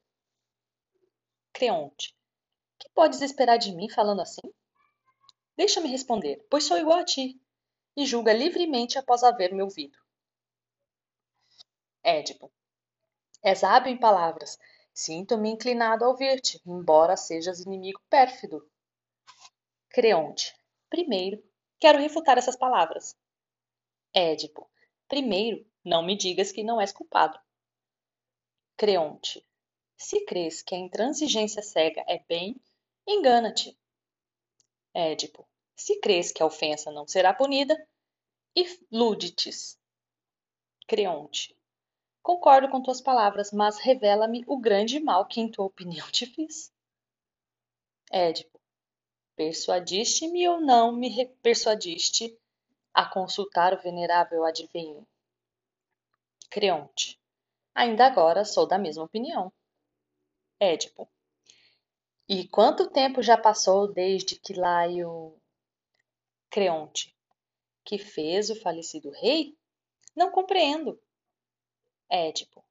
Creonte, 1.53 2.15
que 2.79 2.89
podes 2.91 3.21
esperar 3.21 3.57
de 3.57 3.75
mim 3.75 3.89
falando 3.89 4.23
assim? 4.23 4.53
Deixa-me 5.61 5.91
responder, 5.91 6.47
pois 6.49 6.65
sou 6.65 6.79
igual 6.79 7.01
a 7.01 7.05
ti, 7.05 7.39
e 7.95 8.07
julga 8.07 8.33
livremente 8.33 8.99
após 8.99 9.23
haver-me 9.23 9.63
ouvido. 9.63 9.99
Édipo, 12.03 12.51
és 13.43 13.63
hábil 13.63 13.93
em 13.93 14.01
palavras, 14.01 14.59
Sinto-me 14.95 15.51
inclinado 15.51 16.03
a 16.03 16.09
ouvir-te, 16.09 16.63
embora 16.67 17.15
sejas 17.15 17.61
inimigo 17.61 18.01
pérfido. 18.09 18.67
Creonte. 19.91 20.55
Primeiro, 20.89 21.43
quero 21.79 21.99
refutar 21.99 22.39
essas 22.39 22.57
palavras. 22.57 23.15
Édipo. 24.15 24.67
Primeiro, 25.09 25.67
não 25.85 26.03
me 26.03 26.17
digas 26.17 26.53
que 26.53 26.65
não 26.65 26.81
és 26.81 26.91
culpado. 26.91 27.39
Creonte. 28.79 29.47
Se 29.99 30.25
crês 30.25 30.63
que 30.63 30.75
a 30.75 30.79
intransigência 30.79 31.63
cega 31.63 32.03
é 32.09 32.19
bem, 32.19 32.59
engana-te. 33.07 33.79
Édipo. 34.95 35.47
Se 35.77 35.99
crês 36.01 36.31
que 36.33 36.43
a 36.43 36.47
ofensa 36.47 36.91
não 36.91 37.07
será 37.07 37.33
punida, 37.33 37.77
ilude-te. 38.55 39.51
Creonte. 40.87 41.57
Concordo 42.23 42.69
com 42.69 42.83
tuas 42.83 43.01
palavras, 43.01 43.51
mas 43.51 43.79
revela-me 43.79 44.45
o 44.47 44.59
grande 44.59 45.01
mal 45.01 45.27
que, 45.27 45.41
em 45.41 45.51
tua 45.51 45.65
opinião, 45.65 46.07
te 46.11 46.27
fiz. 46.27 46.73
Édipo, 48.13 48.61
persuadiste-me 49.37 50.49
ou 50.49 50.61
não 50.61 50.93
me 50.93 51.27
persuadiste 51.43 52.37
a 52.93 53.07
consultar 53.07 53.73
o 53.73 53.81
venerável 53.81 54.45
adivinho? 54.45 55.07
Creonte, 56.51 57.19
ainda 57.75 58.05
agora 58.05 58.45
sou 58.45 58.67
da 58.67 58.77
mesma 58.77 59.05
opinião. 59.05 59.53
Édipo, 60.59 61.09
e 62.33 62.47
quanto 62.47 62.89
tempo 62.89 63.21
já 63.21 63.37
passou 63.37 63.93
desde 63.93 64.37
que 64.37 64.55
Laio 64.55 65.37
Creonte, 66.49 67.13
que 67.85 67.99
fez 67.99 68.51
o 68.51 68.55
falecido 68.55 69.11
rei? 69.11 69.59
Não 70.15 70.31
compreendo. 70.31 70.97
Édipo. 72.09 72.65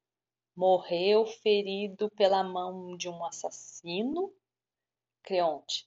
Morreu 0.56 1.26
ferido 1.26 2.08
pela 2.12 2.42
mão 2.42 2.96
de 2.96 3.06
um 3.06 3.22
assassino? 3.22 4.34
Creonte. 5.22 5.86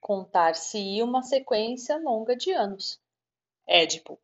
Contar-se-ia 0.00 1.04
uma 1.04 1.24
sequência 1.24 1.96
longa 1.96 2.36
de 2.36 2.52
anos. 2.52 3.00
Édipo. 3.66 4.20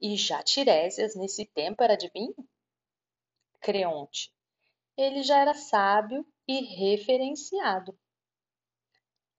E 0.00 0.16
já 0.16 0.42
Tiresias 0.42 1.14
nesse 1.14 1.46
tempo 1.46 1.80
era 1.84 1.92
adivinho? 1.92 2.34
Creonte. 3.60 4.32
Ele 4.96 5.22
já 5.22 5.38
era 5.38 5.54
sábio 5.54 6.26
e 6.48 6.60
referenciado. 6.62 7.96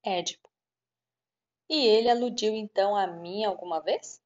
Édipo. 0.03 0.48
E 1.68 1.86
ele 1.86 2.10
aludiu 2.10 2.53
então 2.56 2.95
a 2.95 3.07
mim 3.07 3.44
alguma 3.44 3.81
vez? 3.81 4.22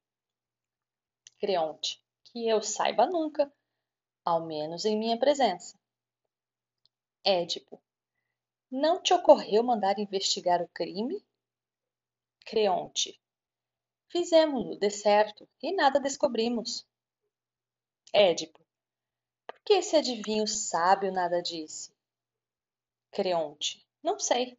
Creonte. 1.40 2.04
Que 2.26 2.48
eu 2.48 2.62
saiba 2.62 3.06
nunca 3.06 3.52
ao 4.26 4.46
menos 4.46 4.84
em 4.84 4.98
minha 4.98 5.18
presença. 5.18 5.80
Édipo. 7.24 7.82
Não 8.70 9.02
te 9.02 9.14
ocorreu 9.14 9.64
mandar 9.64 9.98
investigar 9.98 10.62
o 10.62 10.68
crime? 10.68 11.24
Creonte. 12.46 13.20
Fizemo-lo, 14.10 14.78
de 14.78 14.90
certo, 14.90 15.48
e 15.62 15.74
nada 15.74 16.00
descobrimos. 16.00 16.86
Édipo. 18.12 18.60
Por 19.48 19.60
que 19.62 19.74
esse 19.74 19.96
adivinho 19.96 20.48
sábio 20.48 21.12
nada 21.12 21.42
disse? 21.42 21.93
Creonte. 23.14 23.86
Não 24.02 24.18
sei. 24.20 24.58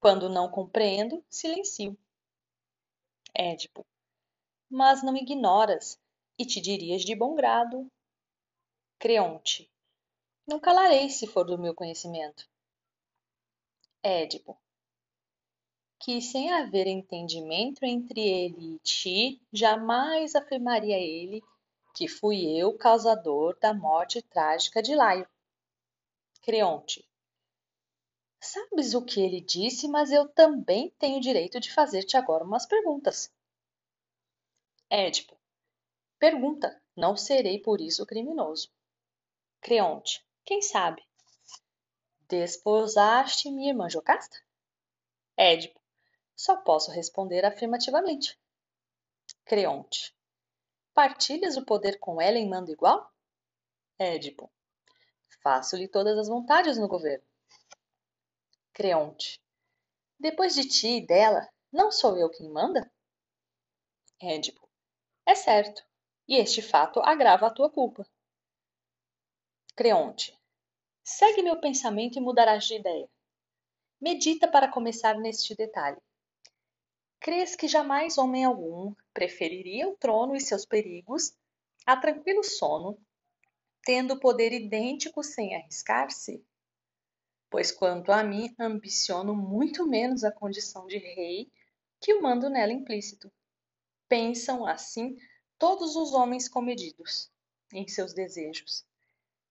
Quando 0.00 0.30
não 0.30 0.50
compreendo, 0.50 1.22
silencio. 1.28 1.96
Édipo. 3.34 3.86
Mas 4.70 5.02
não 5.02 5.14
ignoras, 5.14 6.00
e 6.38 6.46
te 6.46 6.58
dirias 6.58 7.02
de 7.02 7.14
bom 7.14 7.34
grado 7.34 7.86
Creonte. 8.98 9.70
Não 10.46 10.58
calarei 10.58 11.10
se 11.10 11.26
for 11.26 11.44
do 11.44 11.58
meu 11.58 11.74
conhecimento. 11.74 12.48
Édipo. 14.02 14.58
Que 16.00 16.22
sem 16.22 16.50
haver 16.50 16.86
entendimento 16.86 17.84
entre 17.84 18.20
ele 18.20 18.76
e 18.76 18.78
ti, 18.78 19.42
jamais 19.52 20.34
afirmaria 20.34 20.98
ele 20.98 21.42
que 21.94 22.08
fui 22.08 22.58
eu 22.58 22.76
causador 22.78 23.58
da 23.60 23.74
morte 23.74 24.22
trágica 24.22 24.82
de 24.82 24.94
Laio. 24.94 25.28
Creonte. 26.40 27.06
Sabes 28.44 28.92
o 28.92 29.04
que 29.04 29.20
ele 29.20 29.40
disse, 29.40 29.86
mas 29.86 30.10
eu 30.10 30.28
também 30.28 30.90
tenho 30.98 31.20
direito 31.20 31.60
de 31.60 31.72
fazer-te 31.72 32.16
agora 32.16 32.42
umas 32.42 32.66
perguntas. 32.66 33.32
Édipo. 34.90 35.38
Pergunta, 36.18 36.82
não 36.96 37.16
serei 37.16 37.60
por 37.60 37.80
isso 37.80 38.04
criminoso. 38.04 38.68
Creonte. 39.60 40.26
Quem 40.44 40.60
sabe? 40.60 41.06
Desposaste 42.28 43.48
minha 43.48 43.70
irmã 43.70 43.88
Jocasta? 43.88 44.36
Édipo. 45.36 45.80
Só 46.34 46.56
posso 46.56 46.90
responder 46.90 47.44
afirmativamente. 47.44 48.36
Creonte. 49.44 50.12
Partilhas 50.92 51.56
o 51.56 51.64
poder 51.64 52.00
com 52.00 52.20
ela 52.20 52.38
em 52.38 52.48
mando 52.48 52.72
igual? 52.72 53.08
Édipo. 53.96 54.50
Faço-lhe 55.44 55.86
todas 55.86 56.18
as 56.18 56.26
vontades 56.26 56.76
no 56.76 56.88
governo. 56.88 57.31
Creonte. 58.74 59.38
Depois 60.18 60.54
de 60.54 60.66
ti 60.66 60.96
e 60.96 61.06
dela, 61.06 61.46
não 61.70 61.92
sou 61.92 62.16
eu 62.16 62.30
quem 62.30 62.50
manda? 62.50 62.90
Édipo. 64.20 64.66
É 65.26 65.34
certo, 65.34 65.84
e 66.26 66.36
este 66.36 66.62
fato 66.62 67.00
agrava 67.00 67.46
a 67.46 67.52
tua 67.52 67.70
culpa. 67.70 68.06
Creonte. 69.76 70.38
Segue 71.04 71.42
meu 71.42 71.60
pensamento 71.60 72.18
e 72.18 72.20
mudarás 72.20 72.64
de 72.64 72.76
ideia. 72.76 73.08
Medita 74.00 74.48
para 74.48 74.70
começar 74.70 75.18
neste 75.18 75.54
detalhe. 75.54 76.00
Crês 77.20 77.54
que 77.54 77.68
jamais 77.68 78.16
homem 78.16 78.44
algum 78.44 78.94
preferiria 79.12 79.88
o 79.88 79.96
trono 79.96 80.34
e 80.34 80.40
seus 80.40 80.64
perigos 80.64 81.36
a 81.84 81.96
tranquilo 81.96 82.42
sono, 82.42 82.98
tendo 83.84 84.18
poder 84.18 84.52
idêntico 84.52 85.22
sem 85.22 85.54
arriscar-se? 85.54 86.44
Pois 87.52 87.70
quanto 87.70 88.10
a 88.10 88.24
mim, 88.24 88.54
ambiciono 88.58 89.34
muito 89.34 89.86
menos 89.86 90.24
a 90.24 90.32
condição 90.32 90.86
de 90.86 90.96
rei 90.96 91.52
que 92.00 92.14
o 92.14 92.22
mando 92.22 92.48
nela 92.48 92.72
implícito. 92.72 93.30
Pensam 94.08 94.66
assim 94.66 95.18
todos 95.58 95.94
os 95.94 96.14
homens 96.14 96.48
comedidos 96.48 97.30
em 97.70 97.86
seus 97.86 98.14
desejos. 98.14 98.86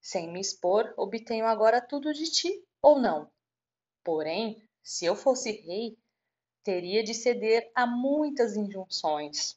Sem 0.00 0.32
me 0.32 0.40
expor, 0.40 0.92
obtenho 0.96 1.46
agora 1.46 1.80
tudo 1.80 2.12
de 2.12 2.28
ti, 2.28 2.66
ou 2.82 2.98
não? 2.98 3.30
Porém, 4.02 4.68
se 4.82 5.04
eu 5.04 5.14
fosse 5.14 5.52
rei, 5.52 5.96
teria 6.64 7.04
de 7.04 7.14
ceder 7.14 7.70
a 7.72 7.86
muitas 7.86 8.56
injunções. 8.56 9.56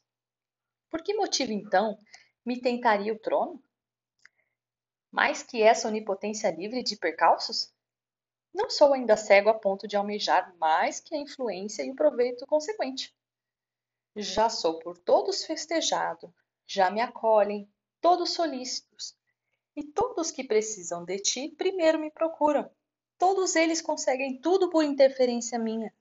Por 0.91 1.01
que 1.01 1.15
motivo, 1.15 1.51
então, 1.51 1.97
me 2.45 2.61
tentaria 2.61 3.11
o 3.11 3.19
trono? 3.19 3.59
Mais 5.11 5.41
que 5.41 5.63
essa 5.63 5.87
onipotência 5.87 6.51
livre 6.51 6.83
de 6.83 6.95
percalços? 6.95 7.73
Não 8.55 8.69
sou 8.69 8.93
ainda 8.93 9.17
cego 9.17 9.49
a 9.49 9.53
ponto 9.53 9.85
de 9.85 9.97
almejar 9.97 10.55
mais 10.57 11.01
que 11.01 11.13
a 11.13 11.17
influência 11.17 11.83
e 11.83 11.91
o 11.91 11.95
proveito 11.95 12.47
consequente. 12.47 13.13
Já 14.15 14.49
sou 14.49 14.79
por 14.79 14.97
todos 14.97 15.43
festejado, 15.43 16.33
já 16.65 16.89
me 16.89 17.01
acolhem, 17.01 17.69
todos 17.99 18.29
solícitos, 18.29 19.13
e 19.75 19.83
todos 19.83 20.31
que 20.31 20.41
precisam 20.41 21.03
de 21.03 21.19
ti 21.19 21.49
primeiro 21.49 21.99
me 21.99 22.09
procuram. 22.09 22.71
Todos 23.17 23.57
eles 23.57 23.81
conseguem 23.81 24.39
tudo 24.39 24.69
por 24.69 24.85
interferência 24.85 25.59
minha. 25.59 25.93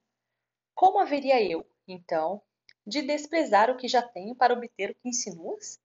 Como 0.76 1.00
haveria 1.00 1.42
eu, 1.42 1.66
então, 1.88 2.40
de 2.86 3.02
desprezar 3.02 3.68
o 3.68 3.76
que 3.76 3.88
já 3.88 4.00
tenho 4.00 4.32
para 4.36 4.54
obter 4.54 4.92
o 4.92 4.94
que 4.94 5.08
insinuas? 5.08 5.80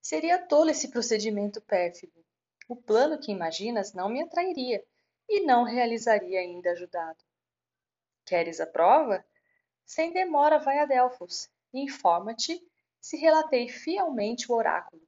Seria 0.00 0.38
tolo 0.38 0.70
esse 0.70 0.86
procedimento 0.86 1.60
pérfido. 1.60 2.24
O 2.68 2.76
plano 2.76 3.18
que 3.18 3.32
imaginas 3.32 3.92
não 3.92 4.08
me 4.08 4.22
atrairia 4.22 4.84
e 5.30 5.46
não 5.46 5.62
realizaria 5.62 6.40
ainda 6.40 6.72
ajudado. 6.72 7.22
Queres 8.26 8.60
a 8.60 8.66
prova? 8.66 9.24
Sem 9.86 10.12
demora 10.12 10.58
vai 10.58 10.80
a 10.80 10.84
Delfos 10.84 11.48
e 11.72 11.80
informa-te 11.80 12.60
se 13.00 13.16
relatei 13.16 13.68
fielmente 13.68 14.50
o 14.50 14.54
oráculo. 14.56 15.00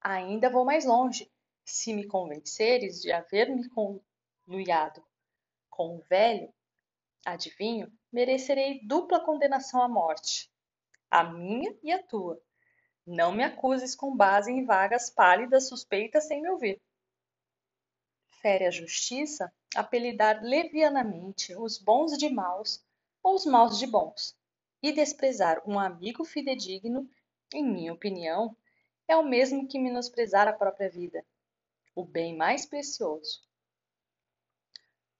Ainda 0.00 0.48
vou 0.48 0.64
mais 0.64 0.86
longe, 0.86 1.30
se 1.64 1.92
me 1.92 2.06
convenceres 2.06 3.02
de 3.02 3.12
haver-me 3.12 3.68
conluiado 3.68 5.04
com 5.68 5.96
o 5.96 6.02
velho 6.08 6.52
adivinho, 7.26 7.92
merecerei 8.10 8.80
dupla 8.84 9.20
condenação 9.20 9.82
à 9.82 9.88
morte, 9.88 10.50
a 11.10 11.24
minha 11.24 11.76
e 11.82 11.92
a 11.92 12.02
tua. 12.02 12.40
Não 13.06 13.32
me 13.32 13.44
acuses 13.44 13.94
com 13.94 14.16
base 14.16 14.50
em 14.50 14.64
vagas 14.64 15.10
pálidas 15.10 15.68
suspeitas 15.68 16.26
sem 16.26 16.40
me 16.40 16.48
ouvir. 16.48 16.80
Fere 18.40 18.66
a 18.66 18.70
justiça 18.70 19.52
apelidar 19.74 20.42
levianamente 20.42 21.54
os 21.56 21.78
bons 21.78 22.16
de 22.16 22.28
maus 22.28 22.84
ou 23.22 23.34
os 23.34 23.44
maus 23.44 23.78
de 23.78 23.86
bons, 23.86 24.36
e 24.82 24.92
desprezar 24.92 25.62
um 25.66 25.78
amigo 25.78 26.24
fidedigno, 26.24 27.08
em 27.52 27.64
minha 27.64 27.92
opinião, 27.92 28.56
é 29.08 29.16
o 29.16 29.24
mesmo 29.24 29.66
que 29.66 29.78
menosprezar 29.78 30.46
a 30.46 30.52
própria 30.52 30.88
vida, 30.88 31.24
o 31.94 32.04
bem 32.04 32.36
mais 32.36 32.64
precioso. 32.64 33.42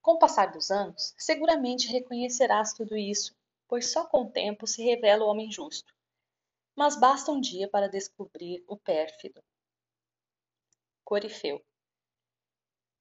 Com 0.01 0.13
o 0.13 0.19
passar 0.19 0.53
dos 0.53 0.71
anos, 0.71 1.15
seguramente 1.19 1.89
reconhecerás 1.89 2.73
tudo 2.73 2.97
isso, 2.97 3.37
pois 3.67 3.91
só 3.91 4.07
com 4.07 4.23
o 4.23 4.31
tempo 4.31 4.67
se 4.67 4.83
revela 4.83 5.25
o 5.25 5.29
homem 5.29 5.51
justo. 5.51 5.93
Mas 6.77 6.99
basta 6.99 7.33
um 7.33 7.41
dia 7.41 7.69
para 7.69 7.89
descobrir 7.89 8.65
o 8.69 8.77
pérfido. 8.77 9.43
Corifeu. 11.05 11.63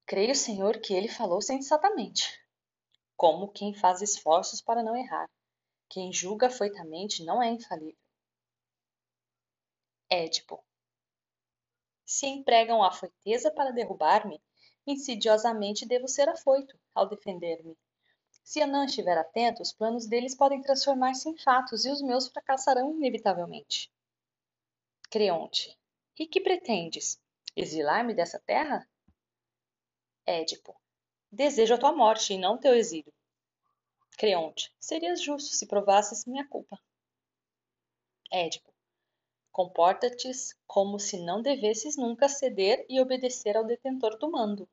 Creio, 0.08 0.34
Senhor, 0.34 0.80
que 0.80 0.94
ele 0.94 1.10
falou 1.10 1.42
sensatamente, 1.42 2.42
como 3.18 3.52
quem 3.52 3.74
faz 3.74 4.02
esforços 4.02 4.62
para 4.62 4.82
não 4.82 4.96
errar. 4.96 5.30
Quem 5.90 6.14
julga 6.14 6.48
afoitamente 6.48 7.26
não 7.26 7.44
é 7.44 7.50
infalível. 7.50 8.00
Édipo. 10.10 10.64
Se 12.06 12.26
empregam 12.26 12.82
a 12.82 12.88
afoiteza 12.88 13.52
para 13.52 13.72
derrubar-me, 13.72 14.42
insidiosamente 14.86 15.86
devo 15.86 16.08
ser 16.08 16.30
afoito 16.30 16.80
ao 16.96 17.10
defender-me. 17.10 17.78
Se 18.46 18.66
não 18.66 18.86
estiver 18.86 19.18
atento, 19.18 19.62
os 19.62 19.74
planos 19.74 20.08
deles 20.08 20.34
podem 20.34 20.62
transformar-se 20.62 21.28
em 21.28 21.38
fatos 21.38 21.84
e 21.84 21.92
os 21.92 22.02
meus 22.02 22.30
fracassarão 22.30 22.92
inevitavelmente. 22.92 23.92
Creonte. 25.10 25.78
E 26.18 26.26
que 26.26 26.40
pretendes? 26.40 27.20
Exilar-me 27.54 28.14
dessa 28.14 28.40
terra? 28.40 28.88
Édipo. 30.28 30.76
Desejo 31.32 31.76
a 31.76 31.78
tua 31.78 31.94
morte 31.94 32.34
e 32.34 32.38
não 32.38 32.58
teu 32.58 32.76
exílio. 32.76 33.14
Creonte. 34.18 34.76
Serias 34.78 35.22
justo 35.22 35.56
se 35.56 35.66
provasses 35.66 36.26
minha 36.26 36.46
culpa. 36.46 36.78
Édipo. 38.30 38.74
Comporta-te 39.54 40.30
como 40.68 41.00
se 41.00 41.24
não 41.24 41.42
devesses 41.42 41.96
nunca 41.96 42.28
ceder 42.28 42.86
e 42.90 43.00
obedecer 43.00 43.56
ao 43.56 43.64
detentor 43.64 44.18
do 44.18 44.30
mando. 44.30 44.70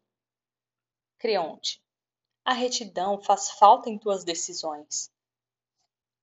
Creonte. 1.19 1.81
A 2.45 2.53
retidão 2.53 3.23
faz 3.23 3.53
falta 3.53 3.89
em 3.89 3.97
tuas 3.97 4.25
decisões. 4.25 5.09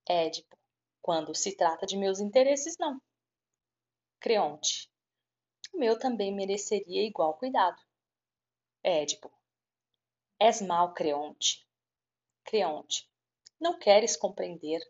Édipo. 0.05 0.57
Quando 1.01 1.33
se 1.33 1.55
trata 1.55 1.85
de 1.85 1.95
meus 1.95 2.19
interesses, 2.19 2.77
não. 2.77 3.01
Creonte. 4.19 4.91
O 5.73 5.77
meu 5.79 5.97
também 5.97 6.35
mereceria 6.35 7.01
igual 7.07 7.35
cuidado. 7.35 7.81
Édipo. 8.83 9.31
És 10.39 10.59
mal, 10.61 10.93
Creonte. 10.93 11.67
Creonte. 12.43 13.07
Não 13.59 13.77
queres 13.77 14.17
compreender. 14.17 14.81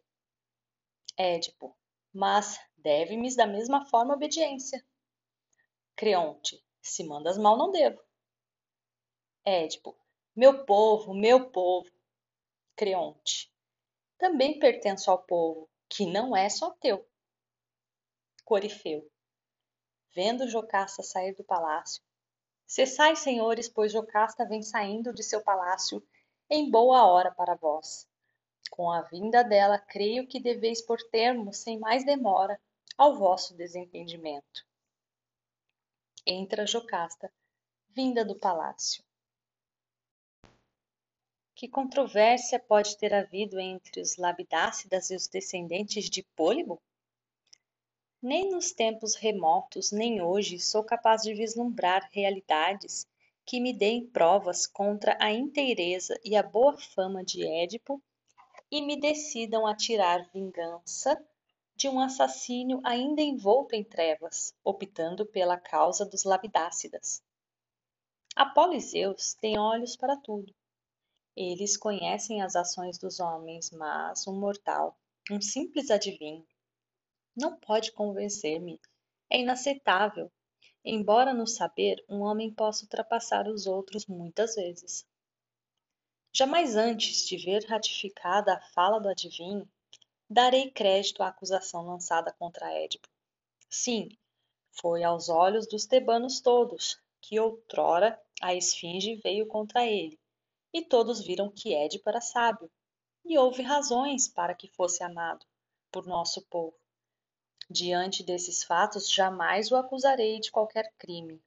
Édipo. 1.17 1.77
Mas 2.13 2.57
deve-me 2.77 3.35
da 3.35 3.45
mesma 3.45 3.85
forma 3.85 4.13
obediência. 4.13 4.85
Creonte. 5.95 6.63
Se 6.81 7.03
mandas 7.03 7.37
mal, 7.37 7.57
não 7.57 7.69
devo. 7.69 8.01
Édipo. 9.43 9.97
Meu 10.33 10.65
povo, 10.65 11.13
meu 11.13 11.51
povo. 11.51 11.91
Creonte. 12.75 13.53
Também 14.17 14.57
pertenço 14.57 15.11
ao 15.11 15.21
povo, 15.23 15.69
que 15.89 16.05
não 16.05 16.35
é 16.35 16.47
só 16.47 16.69
teu. 16.79 17.05
Corifeu. 18.45 19.11
Vendo 20.13 20.47
Jocasta 20.47 21.03
sair 21.03 21.33
do 21.35 21.43
palácio. 21.43 22.01
Cessai, 22.71 23.17
senhores, 23.17 23.67
pois 23.67 23.91
Jocasta 23.91 24.45
vem 24.45 24.61
saindo 24.61 25.13
de 25.13 25.23
seu 25.23 25.43
palácio 25.43 26.01
em 26.49 26.71
boa 26.71 27.05
hora 27.05 27.29
para 27.29 27.53
vós. 27.53 28.07
Com 28.69 28.89
a 28.89 29.01
vinda 29.01 29.43
dela, 29.43 29.77
creio 29.77 30.25
que 30.25 30.39
deveis 30.39 30.81
pôr 30.81 30.97
termo, 31.11 31.51
sem 31.51 31.77
mais 31.77 32.05
demora, 32.05 32.57
ao 32.97 33.17
vosso 33.17 33.53
desentendimento. 33.57 34.65
Entra 36.25 36.65
Jocasta, 36.65 37.29
vinda 37.89 38.23
do 38.23 38.39
palácio. 38.39 39.03
Que 41.53 41.67
controvérsia 41.67 42.57
pode 42.57 42.97
ter 42.97 43.13
havido 43.13 43.59
entre 43.59 43.99
os 43.99 44.15
Labidácidas 44.15 45.09
e 45.09 45.15
os 45.17 45.27
descendentes 45.27 46.09
de 46.09 46.23
Pôlibo? 46.37 46.81
Nem 48.21 48.49
nos 48.49 48.71
tempos 48.71 49.15
remotos, 49.15 49.91
nem 49.91 50.21
hoje, 50.21 50.59
sou 50.59 50.83
capaz 50.83 51.23
de 51.23 51.33
vislumbrar 51.33 52.09
realidades 52.11 53.07
que 53.45 53.59
me 53.59 53.73
deem 53.73 54.05
provas 54.05 54.67
contra 54.67 55.17
a 55.19 55.31
inteireza 55.31 56.19
e 56.23 56.35
a 56.35 56.43
boa 56.43 56.77
fama 56.77 57.23
de 57.23 57.45
Édipo 57.45 58.01
e 58.69 58.81
me 58.81 58.99
decidam 58.99 59.65
a 59.65 59.75
tirar 59.75 60.29
vingança 60.31 61.19
de 61.75 61.89
um 61.89 61.99
assassínio 61.99 62.79
ainda 62.83 63.21
envolto 63.21 63.75
em 63.75 63.83
trevas, 63.83 64.53
optando 64.63 65.25
pela 65.25 65.57
causa 65.57 66.05
dos 66.05 66.23
Labidácidas. 66.23 67.23
Apolo 68.35 68.73
e 68.73 68.79
Zeus 68.79 69.33
têm 69.33 69.57
olhos 69.57 69.97
para 69.97 70.15
tudo 70.15 70.53
eles 71.35 71.77
conhecem 71.77 72.41
as 72.41 72.55
ações 72.55 72.97
dos 72.97 73.19
homens, 73.19 73.71
mas 73.71 74.27
um 74.27 74.33
mortal, 74.33 74.97
um 75.31 75.39
simples 75.39 75.89
adivinho, 75.89 76.45
não 77.35 77.55
pode 77.55 77.91
convencer-me. 77.91 78.79
É 79.29 79.39
inaceitável. 79.39 80.31
embora 80.83 81.33
no 81.33 81.45
saber 81.45 82.03
um 82.09 82.21
homem 82.21 82.51
possa 82.51 82.83
ultrapassar 82.83 83.47
os 83.47 83.67
outros 83.67 84.05
muitas 84.07 84.55
vezes. 84.55 85.05
Jamais 86.33 86.75
antes 86.75 87.27
de 87.27 87.37
ver 87.37 87.65
ratificada 87.65 88.55
a 88.55 88.61
fala 88.73 88.99
do 88.99 89.09
adivinho, 89.09 89.69
darei 90.29 90.71
crédito 90.71 91.21
à 91.21 91.27
acusação 91.27 91.85
lançada 91.85 92.33
contra 92.33 92.73
Édipo. 92.73 93.07
Sim, 93.69 94.09
foi 94.71 95.03
aos 95.03 95.29
olhos 95.29 95.67
dos 95.67 95.85
tebanos 95.85 96.41
todos 96.41 96.99
que 97.21 97.39
outrora 97.39 98.19
a 98.41 98.55
esfinge 98.55 99.15
veio 99.15 99.45
contra 99.45 99.85
ele, 99.85 100.19
e 100.73 100.81
todos 100.81 101.23
viram 101.23 101.51
que 101.51 101.75
Édipo 101.75 102.09
era 102.09 102.21
sábio, 102.21 102.71
e 103.23 103.37
houve 103.37 103.61
razões 103.61 104.27
para 104.27 104.55
que 104.55 104.67
fosse 104.69 105.03
amado 105.03 105.45
por 105.91 106.07
nosso 106.07 106.41
povo. 106.47 106.80
Diante 107.73 108.21
desses 108.21 108.65
fatos, 108.65 109.09
jamais 109.09 109.71
o 109.71 109.77
acusarei 109.77 110.41
de 110.41 110.51
qualquer 110.51 110.91
crime. 110.97 111.41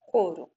Coro. 0.00 0.50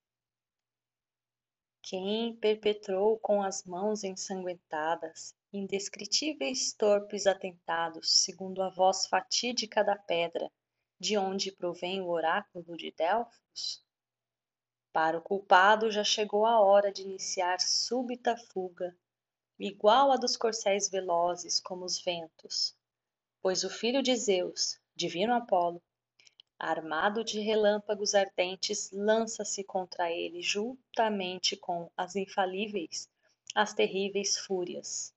Quem 1.82 2.34
perpetrou 2.38 3.20
com 3.20 3.44
as 3.44 3.66
mãos 3.66 4.06
ensanguentadas 4.06 5.36
indescritíveis 5.52 6.72
torpes 6.72 7.28
atentados, 7.28 8.24
segundo 8.24 8.64
a 8.64 8.70
voz 8.70 9.08
fatídica 9.08 9.84
da 9.84 9.98
pedra, 9.98 10.50
de 10.98 11.18
onde 11.18 11.52
provém 11.52 12.00
o 12.00 12.08
oráculo 12.08 12.78
de 12.78 12.92
Delfos? 12.92 13.86
Para 14.94 15.18
o 15.18 15.22
culpado 15.22 15.92
já 15.92 16.06
chegou 16.06 16.46
a 16.46 16.62
hora 16.62 16.94
de 16.94 17.02
iniciar 17.02 17.60
súbita 17.60 18.38
fuga, 18.38 18.98
igual 19.62 20.12
à 20.12 20.18
dos 20.18 20.36
corcéis 20.36 20.90
velozes 20.90 21.60
como 21.60 21.86
os 21.86 22.02
ventos, 22.02 22.76
pois 23.44 23.64
o 23.64 23.70
filho 23.70 24.02
de 24.02 24.16
Zeus, 24.16 24.80
divino 24.96 25.36
Apolo, 25.36 25.80
armado 26.58 27.24
de 27.24 27.40
relâmpagos 27.40 28.16
ardentes, 28.16 28.90
lança-se 28.92 29.64
contra 29.64 30.12
ele 30.12 30.42
juntamente 30.42 31.56
com 31.56 31.92
as 31.96 32.16
infalíveis, 32.16 33.08
as 33.54 33.72
terríveis 33.72 34.36
fúrias. 34.36 35.14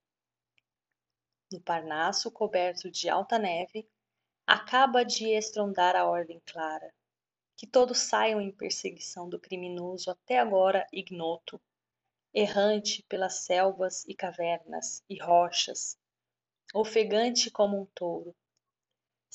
No 1.50 1.60
Parnaso 1.60 2.30
coberto 2.30 2.90
de 2.90 3.08
alta 3.08 3.38
neve, 3.38 3.88
acaba 4.46 5.04
de 5.04 5.30
estrondar 5.30 5.96
a 5.96 6.04
ordem 6.04 6.40
clara, 6.44 6.92
que 7.56 7.66
todos 7.66 7.98
saiam 7.98 8.42
em 8.42 8.50
perseguição 8.50 9.26
do 9.26 9.38
criminoso 9.38 10.10
até 10.10 10.38
agora 10.38 10.86
ignoto, 10.92 11.58
errante 12.34 13.02
pelas 13.08 13.44
selvas 13.44 14.04
e 14.06 14.14
cavernas 14.14 15.02
e 15.08 15.16
rochas, 15.18 15.96
ofegante 16.74 17.50
como 17.50 17.80
um 17.80 17.86
touro, 17.94 18.34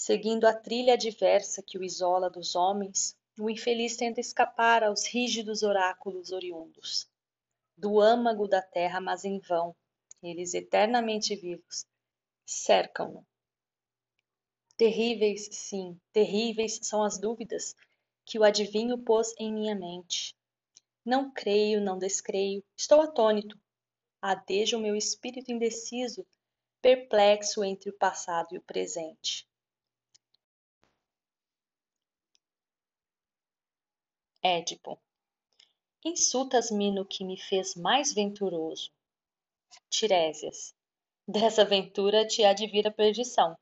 Seguindo 0.02 0.46
a 0.46 0.54
trilha 0.54 0.94
adversa 0.94 1.62
que 1.62 1.78
o 1.78 1.84
isola 1.84 2.30
dos 2.30 2.56
homens, 2.56 3.18
o 3.38 3.50
infeliz 3.50 3.98
tenta 3.98 4.22
escapar 4.22 4.82
aos 4.82 5.06
rígidos 5.06 5.62
oráculos 5.62 6.32
oriundos. 6.32 7.06
Do 7.76 8.00
âmago 8.00 8.48
da 8.48 8.62
terra, 8.62 9.02
mas 9.02 9.26
em 9.26 9.40
vão, 9.40 9.76
eles 10.24 10.54
eternamente 10.54 11.36
vivos, 11.36 11.86
cercam-no. 12.46 13.28
Terríveis, 14.78 15.50
sim, 15.52 16.00
terríveis 16.14 16.80
são 16.82 17.04
as 17.04 17.20
dúvidas 17.20 17.76
que 18.26 18.40
o 18.40 18.46
adivinho 18.46 18.98
pôs 19.00 19.34
em 19.38 19.52
minha 19.52 19.76
mente. 19.76 20.34
Não 21.10 21.32
creio, 21.32 21.82
não 21.82 21.98
descreio, 21.98 22.64
estou 22.78 23.02
atônito. 23.02 23.60
Adeja 24.22 24.78
o 24.78 24.80
meu 24.80 24.96
espírito 24.96 25.52
indeciso, 25.52 26.24
perplexo 26.84 27.64
entre 27.64 27.90
o 27.90 27.98
passado 27.98 28.54
e 28.54 28.60
o 28.60 28.62
presente. 28.62 29.50
Édipo. 34.44 35.02
Insultas-me 36.06 36.92
no 36.92 37.04
que 37.04 37.26
me 37.26 37.40
fez 37.40 37.74
mais 37.74 38.14
venturoso. 38.14 38.92
Tiresias. 39.90 40.76
Dessa 41.28 41.66
ventura 41.66 42.28
te 42.28 42.44
há 42.44 42.54
de 42.54 42.68
vir 42.68 42.88
a 42.88 42.92
perdição. 42.92 43.58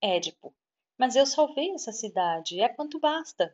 Édipo. 0.00 0.54
Mas 0.96 1.16
eu 1.16 1.26
salvei 1.26 1.72
essa 1.72 1.90
cidade, 1.90 2.60
é 2.60 2.68
quanto 2.68 3.00
basta. 3.00 3.52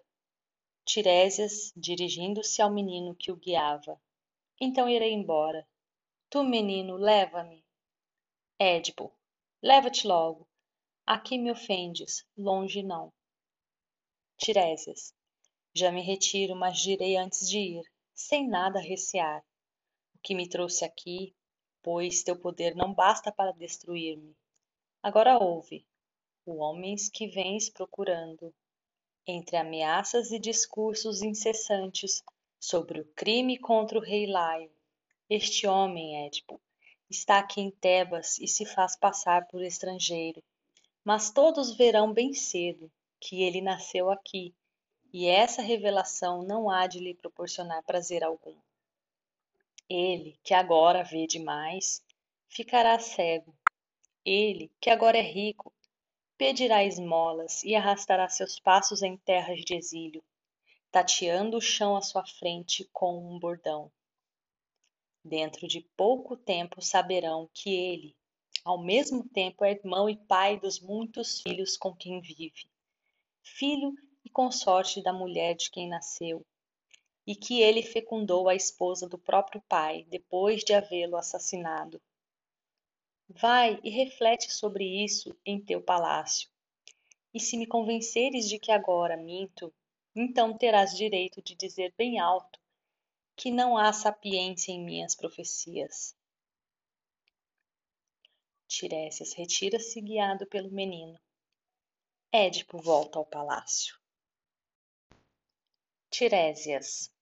Tiresias, 0.85 1.73
dirigindo-se 1.77 2.61
ao 2.61 2.71
menino 2.71 3.15
que 3.15 3.31
o 3.31 3.37
guiava. 3.37 4.01
Então 4.61 4.89
irei 4.89 5.13
embora. 5.13 5.67
Tu, 6.29 6.43
menino, 6.43 6.97
leva-me. 6.97 7.65
Édipo. 8.59 9.13
Leva-te 9.63 10.07
logo. 10.07 10.49
Aqui 11.07 11.39
me 11.39 11.51
ofendes, 11.51 12.27
longe 12.37 12.83
não. 12.83 13.13
Tiresias. 14.37 15.15
Já 15.75 15.93
me 15.93 16.03
retiro, 16.03 16.57
mas 16.57 16.79
direi 16.79 17.17
antes 17.17 17.49
de 17.49 17.59
ir, 17.59 17.93
sem 18.15 18.49
nada 18.49 18.81
recear. 18.81 19.45
O 20.15 20.19
que 20.23 20.35
me 20.35 20.49
trouxe 20.49 20.85
aqui, 20.85 21.35
pois 21.83 22.23
teu 22.23 22.39
poder 22.39 22.75
não 22.75 22.93
basta 22.93 23.31
para 23.31 23.53
destruir-me. 23.53 24.37
Agora 25.03 25.39
ouve, 25.39 25.87
o 26.45 26.57
homens 26.57 27.09
que 27.09 27.27
vens 27.27 27.71
procurando, 27.71 28.55
entre 29.27 29.57
ameaças 29.57 30.31
e 30.31 30.39
discursos 30.39 31.23
incessantes 31.23 32.23
sobre 32.59 33.01
o 33.01 33.05
crime 33.15 33.59
contra 33.59 33.99
o 33.99 34.03
rei 34.03 34.27
Laio. 34.27 34.71
Este 35.29 35.67
homem, 35.67 36.27
Édipo, 36.27 36.61
está 37.09 37.39
aqui 37.39 37.61
em 37.61 37.71
Tebas 37.71 38.39
e 38.39 38.47
se 38.47 38.65
faz 38.65 38.97
passar 38.97 39.47
por 39.49 39.63
estrangeiro. 39.63 40.43
Mas 41.05 41.31
todos 41.31 41.77
verão 41.77 42.13
bem 42.13 42.35
cedo 42.35 42.91
que 43.19 43.43
ele 43.43 43.61
nasceu 43.61 44.11
aqui 44.11 44.55
e 45.13 45.27
essa 45.27 45.63
revelação 45.63 46.43
não 46.43 46.71
há 46.71 46.87
de 46.87 47.01
lhe 47.01 47.15
proporcionar 47.15 47.83
prazer 47.83 48.23
algum. 48.23 48.57
Ele, 49.89 50.39
que 50.45 50.55
agora 50.55 51.03
vê 51.03 51.27
demais, 51.27 52.03
ficará 52.49 52.99
cego. 52.99 53.53
Ele, 54.25 54.71
que 54.81 54.89
agora 54.89 55.19
é 55.19 55.23
rico, 55.23 55.73
pedirá 56.41 56.83
esmolas 56.83 57.63
e 57.65 57.75
arrastará 57.75 58.27
seus 58.31 58.59
passos 58.59 59.03
em 59.03 59.15
terras 59.15 59.61
de 59.61 59.75
exílio, 59.75 60.25
tateando 60.91 61.59
o 61.59 61.61
chão 61.61 61.95
à 61.95 62.01
sua 62.01 62.25
frente 62.25 62.89
com 62.95 63.19
um 63.19 63.39
bordão. 63.39 63.93
Dentro 65.23 65.69
de 65.69 65.83
pouco 65.95 66.39
tempo 66.39 66.81
saberão 66.81 67.47
que 67.53 67.69
ele, 67.69 68.17
ao 68.65 68.83
mesmo 68.83 69.29
tempo, 69.29 69.67
é 69.67 69.73
irmão 69.73 70.09
e 70.09 70.17
pai 70.17 70.59
dos 70.59 70.81
muitos 70.81 71.43
filhos 71.43 71.77
com 71.77 71.95
quem 71.95 72.23
vive, 72.23 72.71
filho 73.43 73.93
e 74.25 74.31
consorte 74.31 75.03
da 75.03 75.13
mulher 75.13 75.55
de 75.55 75.71
quem 75.71 75.91
nasceu, 75.91 76.43
e 77.27 77.37
que 77.37 77.61
ele 77.61 77.83
fecundou 77.83 78.49
a 78.49 78.55
esposa 78.55 79.07
do 79.07 79.19
próprio 79.19 79.63
pai, 79.69 80.07
depois 80.09 80.65
de 80.65 80.73
havê-lo 80.73 81.19
assassinado. 81.19 82.01
Vai 83.33 83.79
e 83.85 83.91
reflete 83.91 84.53
sobre 84.53 84.85
isso 84.85 85.39
em 85.47 85.61
teu 85.61 85.81
palácio. 85.81 86.51
E 87.33 87.39
se 87.39 87.57
me 87.57 87.65
convenceres 87.65 88.49
de 88.49 88.59
que 88.59 88.73
agora 88.73 89.17
minto, 89.17 89.73
então 90.17 90.59
terás 90.59 90.97
direito 90.97 91.41
de 91.41 91.55
dizer 91.55 91.95
bem 91.97 92.19
alto 92.19 92.59
que 93.37 93.51
não 93.51 93.79
há 93.79 93.93
sapiência 93.93 94.73
em 94.73 94.85
minhas 94.85 95.15
profecias. 95.15 96.17
Tiresias 98.67 99.33
retira-se 99.33 100.01
guiado 100.01 100.45
pelo 100.47 100.71
menino. 100.71 101.19
Édipo 102.33 102.79
volta 102.79 103.19
ao 103.19 103.25
palácio. 103.25 103.97
Tiresias. 106.11 107.13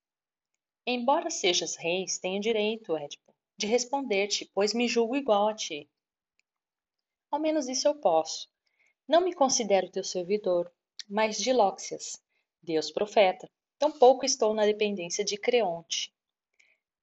Embora 0.86 1.28
sejas 1.28 1.76
reis, 1.76 2.18
tenho 2.18 2.40
direito, 2.40 2.97
Édipo, 2.97 3.35
de 3.59 3.66
responder-te, 3.66 4.51
pois 4.55 4.72
me 4.72 4.89
julgo 4.89 5.14
igual 5.14 5.48
a 5.48 5.55
ti. 5.55 5.89
Ao 7.31 7.39
menos 7.39 7.69
isso 7.69 7.87
eu 7.87 7.95
posso. 7.95 8.49
Não 9.07 9.21
me 9.21 9.35
considero 9.35 9.91
teu 9.91 10.05
servidor, 10.05 10.73
mas 11.09 11.39
de 11.39 11.53
Lóxias, 11.53 12.23
Deus 12.63 12.91
profeta. 12.91 13.49
Tampouco 13.79 14.25
estou 14.25 14.55
na 14.55 14.65
dependência 14.65 15.25
de 15.25 15.37
Creonte. 15.37 16.13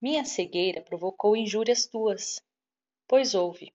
Minha 0.01 0.25
cegueira 0.25 0.81
provocou 0.81 1.35
injúrias 1.35 1.85
tuas. 1.85 2.41
Pois 3.07 3.33
ouve, 3.33 3.73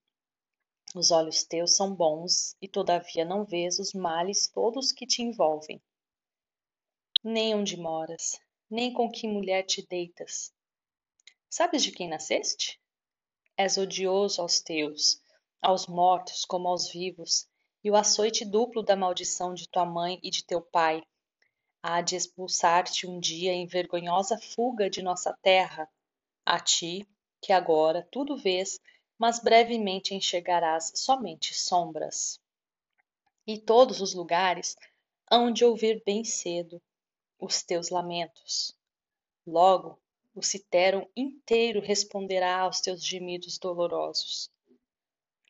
os 0.95 1.11
olhos 1.11 1.45
teus 1.45 1.77
são 1.77 1.95
bons, 1.95 2.57
e 2.61 2.69
todavia 2.69 3.25
não 3.25 3.45
vês 3.45 3.79
os 3.79 3.93
males 3.93 4.49
todos 4.49 4.93
que 4.93 5.07
te 5.07 5.23
envolvem 5.23 5.81
nem 7.23 7.55
onde 7.55 7.77
moras, 7.77 8.41
nem 8.71 8.93
com 8.93 9.11
que 9.11 9.29
mulher 9.29 9.63
te 9.65 9.87
deitas. 9.87 10.53
Sabes 11.51 11.83
de 11.83 11.93
quem 11.93 12.09
nasceste? 12.09 12.81
És 13.57 13.77
odioso 13.77 14.41
aos 14.41 14.61
teus, 14.61 15.20
aos 15.61 15.87
mortos 15.87 16.45
como 16.45 16.69
aos 16.69 16.91
vivos, 16.91 17.47
e 17.83 17.91
o 17.91 17.97
açoite 17.97 18.45
duplo 18.45 18.83
da 18.83 18.97
maldição 18.97 19.55
de 19.55 19.69
tua 19.69 19.85
mãe 19.85 20.19
e 20.23 20.31
de 20.31 20.45
teu 20.45 20.61
pai 20.61 21.03
há 21.83 22.01
de 22.03 22.17
expulsar-te 22.17 23.07
um 23.07 23.19
dia 23.19 23.53
em 23.53 23.67
vergonhosa 23.67 24.39
fuga 24.39 24.91
de 24.91 25.03
nossa 25.03 25.33
terra, 25.43 25.89
a 26.45 26.61
ti, 26.61 27.09
que 27.41 27.53
agora 27.53 28.07
tudo 28.11 28.37
vês, 28.37 28.79
mas 29.19 29.39
brevemente 29.39 30.15
enxergarás 30.15 30.93
somente 30.95 31.55
sombras. 31.55 32.39
e 33.47 33.59
todos 33.59 34.01
os 34.01 34.15
lugares 34.15 34.77
hão 35.31 35.53
de 35.53 35.65
ouvir 35.65 36.03
bem 36.05 36.25
cedo 36.25 36.81
os 37.39 37.63
teus 37.63 37.91
lamentos. 37.91 38.75
Logo, 39.47 39.99
o 40.35 40.43
citero 40.43 41.11
inteiro 41.17 41.81
responderá 41.81 42.61
aos 42.61 42.81
teus 42.81 43.05
gemidos 43.05 43.59
dolorosos. 43.59 44.51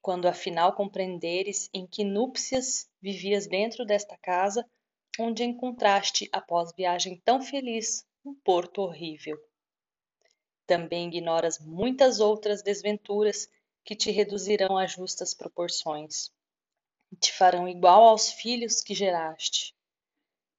Quando 0.03 0.27
afinal 0.27 0.75
compreenderes 0.75 1.69
em 1.75 1.87
que 1.87 2.05
núpcias 2.05 2.89
vivias 3.01 3.47
dentro 3.47 3.85
desta 3.85 4.17
casa, 4.17 4.67
onde 5.19 5.45
encontraste, 5.45 6.29
após 6.33 6.73
viagem 6.75 7.21
tão 7.25 7.43
feliz, 7.43 8.07
um 8.25 8.35
porto 8.35 8.81
horrível. 8.81 9.39
Também 10.67 11.09
ignoras 11.09 11.59
muitas 11.59 12.21
outras 12.21 12.63
desventuras 12.63 13.49
que 13.85 13.97
te 13.97 14.11
reduzirão 14.11 14.79
a 14.79 14.87
justas 14.87 15.35
proporções 15.35 16.31
e 17.13 17.17
te 17.17 17.33
farão 17.33 17.69
igual 17.69 18.05
aos 18.05 18.31
filhos 18.31 18.81
que 18.81 18.95
geraste. 18.95 19.75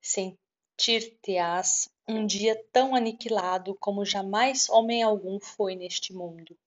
Sentir-te-ás 0.02 1.90
um 2.08 2.26
dia 2.26 2.62
tão 2.72 2.94
aniquilado 2.94 3.76
como 3.80 4.06
jamais 4.06 4.70
homem 4.70 5.02
algum 5.02 5.40
foi 5.40 5.76
neste 5.76 6.14
mundo. 6.14 6.58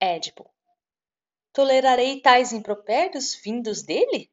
Édipo. 0.00 0.50
Tolerarei 1.58 2.20
tais 2.20 2.52
impropérios 2.52 3.34
vindos 3.34 3.82
dele? 3.82 4.30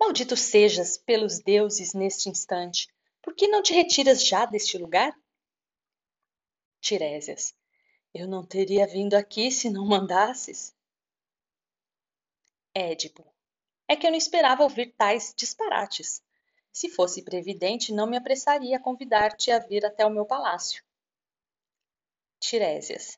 Maldito 0.00 0.36
sejas 0.36 0.98
pelos 0.98 1.38
deuses 1.38 1.94
neste 1.94 2.28
instante. 2.28 2.88
Por 3.22 3.36
que 3.36 3.46
não 3.46 3.62
te 3.62 3.72
retiras 3.72 4.26
já 4.26 4.44
deste 4.46 4.76
lugar? 4.76 5.16
Tiresias. 6.80 7.54
Eu 8.12 8.26
não 8.26 8.44
teria 8.44 8.84
vindo 8.84 9.14
aqui 9.14 9.52
se 9.52 9.70
não 9.70 9.86
mandasses. 9.86 10.74
Édipo. 12.74 13.24
É 13.86 13.94
que 13.94 14.04
eu 14.04 14.10
não 14.10 14.18
esperava 14.18 14.64
ouvir 14.64 14.92
tais 14.96 15.32
disparates. 15.36 16.20
Se 16.72 16.88
fosse 16.88 17.22
previdente, 17.22 17.92
não 17.92 18.08
me 18.08 18.16
apressaria 18.16 18.76
a 18.76 18.82
convidar-te 18.82 19.52
a 19.52 19.60
vir 19.60 19.86
até 19.86 20.04
o 20.04 20.10
meu 20.10 20.26
palácio. 20.26 20.82
Tiresias. 22.40 23.16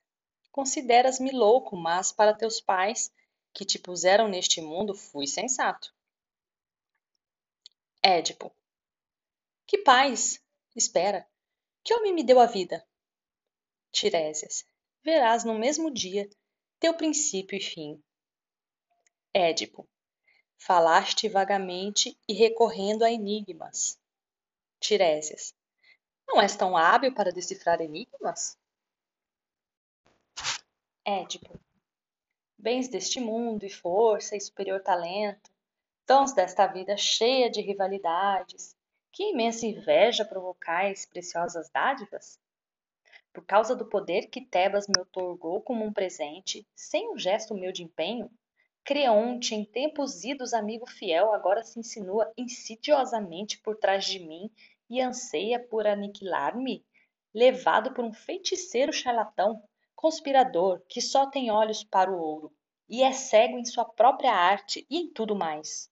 Consideras-me 0.51 1.31
louco, 1.31 1.75
mas 1.75 2.13
para 2.13 2.35
teus 2.35 2.61
pais, 2.61 3.11
que 3.53 3.65
te 3.65 3.79
puseram 3.79 4.29
neste 4.29 4.61
mundo, 4.61 4.95
fui 4.95 5.27
sensato. 5.27 5.95
Édipo. 8.03 8.55
Que 9.67 9.79
pais? 9.79 10.43
Espera. 10.75 11.29
Que 11.85 11.95
homem 11.95 12.13
me 12.13 12.25
deu 12.25 12.41
a 12.41 12.47
vida? 12.47 12.87
Tiresias. 13.91 14.65
Verás 15.05 15.45
no 15.45 15.55
mesmo 15.55 15.91
dia 15.91 16.29
teu 16.81 16.95
princípio 16.95 17.57
e 17.57 17.61
fim. 17.61 18.03
Édipo. 19.33 19.89
Falaste 20.59 21.29
vagamente 21.29 22.19
e 22.29 22.33
recorrendo 22.33 23.05
a 23.05 23.11
enigmas. 23.11 23.99
Tiresias. 24.81 25.55
Não 26.27 26.41
és 26.41 26.57
tão 26.57 26.77
hábil 26.77 27.15
para 27.15 27.33
decifrar 27.33 27.81
enigmas? 27.81 28.59
Édipo. 31.05 31.62
Bens 32.63 32.87
deste 32.87 33.19
mundo 33.19 33.67
e 33.67 33.69
força 33.69 34.37
e 34.37 34.41
superior 34.41 34.81
talento, 34.81 35.51
dons 36.07 36.33
desta 36.33 36.65
vida 36.65 36.97
cheia 36.97 37.51
de 37.51 37.61
rivalidades, 37.61 38.77
que 39.11 39.33
imensa 39.33 39.67
inveja 39.67 40.25
provocais 40.25 41.05
preciosas 41.05 41.69
dádivas? 41.71 42.39
Por 43.33 43.45
causa 43.45 43.75
do 43.75 43.87
poder 43.87 44.29
que 44.29 44.41
Tebas 44.41 44.87
me 44.87 45.03
otorgou 45.03 45.61
como 45.61 45.85
um 45.85 45.93
presente, 45.93 46.65
sem 46.73 47.13
um 47.13 47.19
gesto 47.19 47.53
meu 47.53 47.73
de 47.73 47.83
empenho, 47.83 48.31
Creonte, 48.85 49.57
em 49.57 49.65
tempos 49.65 50.23
idos 50.23 50.55
amigo 50.55 50.89
fiel, 50.89 51.33
agora 51.33 51.65
se 51.65 51.81
insinua 51.81 52.33
insidiosamente 52.37 53.59
por 53.59 53.77
trás 53.77 54.05
de 54.05 54.21
mim 54.21 54.49
e 54.89 55.01
anseia 55.01 55.59
por 55.59 55.85
aniquilar-me, 55.85 56.87
levado 57.35 57.93
por 57.93 58.05
um 58.05 58.13
feiticeiro 58.13 58.93
charlatão, 58.93 59.61
conspirador, 60.03 60.83
que 60.89 61.01
só 61.01 61.31
tem 61.31 61.49
olhos 61.49 61.85
para 61.85 62.11
o 62.11 62.19
ouro, 62.19 62.53
e 62.89 63.05
é 63.05 63.13
cego 63.13 63.57
em 63.57 63.65
sua 63.65 63.85
própria 63.85 64.33
arte 64.33 64.85
e 64.91 64.99
em 64.99 65.09
tudo 65.09 65.37
mais. 65.37 65.89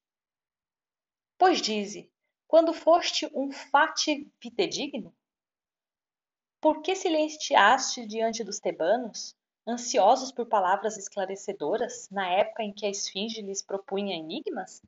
Pois 1.39 1.63
dize, 1.63 2.11
quando 2.49 2.75
foste 2.75 3.31
um 3.33 3.53
fati 3.53 4.29
vitedigno? 4.43 5.15
Por 6.61 6.83
que 6.83 6.97
silenciaste 6.97 8.05
diante 8.05 8.43
dos 8.43 8.59
tebanos? 8.59 9.37
ansiosos 9.69 10.33
por 10.33 10.47
palavras 10.47 10.97
esclarecedoras 10.97 12.09
na 12.11 12.29
época 12.29 12.65
em 12.65 12.73
que 12.73 12.87
a 12.87 12.91
esfinge 12.91 13.41
lhes 13.41 13.63
propunha 13.63 14.17
enigmas? 14.17 14.83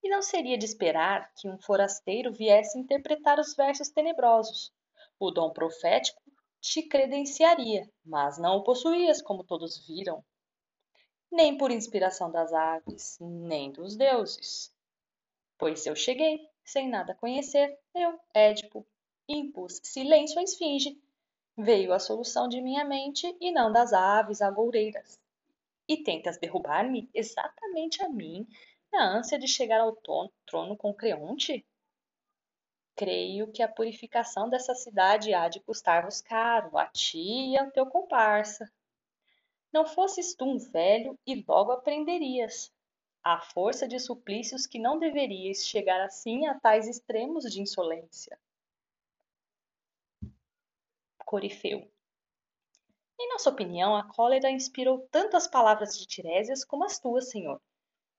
E 0.00 0.08
não 0.08 0.22
seria 0.22 0.56
de 0.56 0.64
esperar 0.64 1.32
que 1.34 1.48
um 1.48 1.58
forasteiro 1.58 2.32
viesse 2.32 2.78
interpretar 2.78 3.40
os 3.40 3.56
versos 3.56 3.88
tenebrosos. 3.88 4.72
O 5.18 5.32
dom 5.32 5.50
profético 5.50 6.22
te 6.60 6.82
credenciaria, 6.82 7.88
mas 8.04 8.38
não 8.38 8.56
o 8.56 8.62
possuías, 8.62 9.22
como 9.22 9.44
todos 9.44 9.86
viram. 9.86 10.24
Nem 11.30 11.56
por 11.56 11.70
inspiração 11.70 12.30
das 12.30 12.52
aves, 12.52 13.18
nem 13.20 13.70
dos 13.70 13.96
deuses. 13.96 14.72
Pois 15.58 15.84
eu 15.86 15.94
cheguei, 15.94 16.48
sem 16.64 16.88
nada 16.88 17.14
conhecer, 17.14 17.78
eu, 17.94 18.18
Édipo, 18.34 18.86
impus 19.28 19.80
silêncio 19.82 20.38
à 20.38 20.42
esfinge 20.42 21.00
Veio 21.60 21.92
a 21.92 21.98
solução 21.98 22.48
de 22.48 22.60
minha 22.60 22.84
mente 22.84 23.36
e 23.40 23.50
não 23.50 23.72
das 23.72 23.92
aves 23.92 24.40
agoureiras. 24.40 25.18
E 25.88 25.96
tentas 25.96 26.38
derrubar-me 26.38 27.10
exatamente 27.12 28.00
a 28.00 28.08
mim, 28.08 28.46
na 28.92 29.18
ânsia 29.18 29.36
de 29.40 29.48
chegar 29.48 29.80
ao 29.80 29.96
trono 30.46 30.76
com 30.76 30.94
Creonte? 30.94 31.66
Creio 32.98 33.46
que 33.52 33.62
a 33.62 33.68
purificação 33.68 34.50
dessa 34.50 34.74
cidade 34.74 35.32
há 35.32 35.48
de 35.48 35.60
custar-vos 35.60 36.20
caro, 36.20 36.76
a 36.76 36.84
ti 36.84 37.52
e 37.52 37.56
ao 37.56 37.70
teu 37.70 37.86
comparsa. 37.86 38.68
Não 39.72 39.86
fosses 39.86 40.34
tu 40.34 40.44
um 40.44 40.58
velho 40.58 41.16
e 41.24 41.44
logo 41.46 41.70
aprenderias, 41.70 42.72
à 43.22 43.40
força 43.40 43.86
de 43.86 44.00
suplícios 44.00 44.66
que 44.66 44.80
não 44.80 44.98
deveríeis 44.98 45.64
chegar 45.64 46.00
assim 46.00 46.48
a 46.48 46.58
tais 46.58 46.88
extremos 46.88 47.44
de 47.44 47.62
insolência. 47.62 48.36
Corifeu. 51.24 51.88
Em 53.16 53.28
nossa 53.28 53.48
opinião, 53.48 53.94
a 53.94 54.02
cólera 54.02 54.50
inspirou 54.50 55.06
tanto 55.08 55.36
as 55.36 55.46
palavras 55.46 55.96
de 55.96 56.04
Tiresias 56.04 56.64
como 56.64 56.82
as 56.82 56.98
tuas, 56.98 57.30
Senhor. 57.30 57.62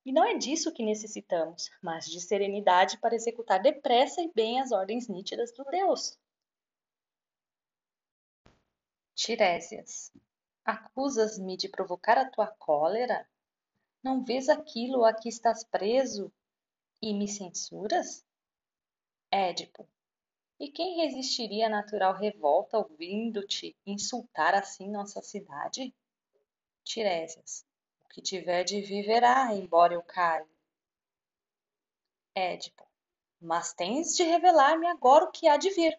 E 0.04 0.12
não 0.12 0.24
é 0.24 0.36
disso 0.36 0.72
que 0.72 0.84
necessitamos, 0.84 1.70
mas 1.82 2.06
de 2.06 2.20
serenidade 2.20 2.98
para 2.98 3.14
executar 3.14 3.60
depressa 3.60 4.22
e 4.22 4.32
bem 4.32 4.60
as 4.60 4.72
ordens 4.72 5.08
nítidas 5.08 5.52
do 5.52 5.64
Deus. 5.64 6.18
Tiresias, 9.14 10.10
acusas-me 10.64 11.56
de 11.56 11.68
provocar 11.68 12.16
a 12.16 12.30
tua 12.30 12.46
cólera? 12.46 13.28
Não 14.02 14.24
vês 14.24 14.48
aquilo 14.48 15.04
a 15.04 15.12
que 15.12 15.28
estás 15.28 15.62
preso 15.62 16.32
e 17.02 17.12
me 17.12 17.28
censuras? 17.28 18.24
Édipo, 19.30 19.86
e 20.58 20.70
quem 20.70 20.96
resistiria 20.96 21.66
à 21.66 21.70
natural 21.70 22.14
revolta 22.14 22.78
ouvindo-te 22.78 23.76
insultar 23.86 24.54
assim 24.54 24.90
nossa 24.90 25.22
cidade? 25.22 25.94
Tiresias. 26.82 27.64
Que 28.10 28.20
tiver 28.20 28.64
de 28.64 28.80
viverá, 28.80 29.54
embora 29.54 29.94
eu 29.94 30.02
cale. 30.02 30.48
Édipo. 32.34 32.84
Mas 33.40 33.72
tens 33.72 34.16
de 34.16 34.24
revelar-me 34.24 34.86
agora 34.88 35.24
o 35.24 35.30
que 35.30 35.46
há 35.46 35.56
de 35.56 35.70
vir. 35.70 35.98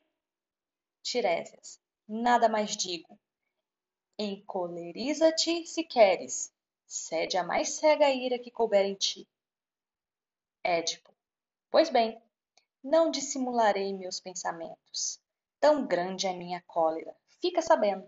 Tiresias. 1.01 1.79
Nada 2.07 2.49
mais 2.49 2.75
digo. 2.75 3.17
Encoleriza-te 4.19 5.65
se 5.65 5.83
queres. 5.83 6.53
Cede 6.85 7.37
a 7.37 7.43
mais 7.43 7.69
cega 7.69 8.09
ira 8.09 8.37
que 8.37 8.51
couber 8.51 8.85
em 8.85 8.95
ti. 8.95 9.25
Édipo. 10.63 11.13
Pois 11.71 11.89
bem, 11.89 12.21
não 12.83 13.09
dissimularei 13.09 13.93
meus 13.93 14.19
pensamentos. 14.19 15.19
Tão 15.59 15.87
grande 15.87 16.27
é 16.27 16.33
minha 16.33 16.61
cólera. 16.67 17.15
Fica 17.39 17.61
sabendo 17.61 18.07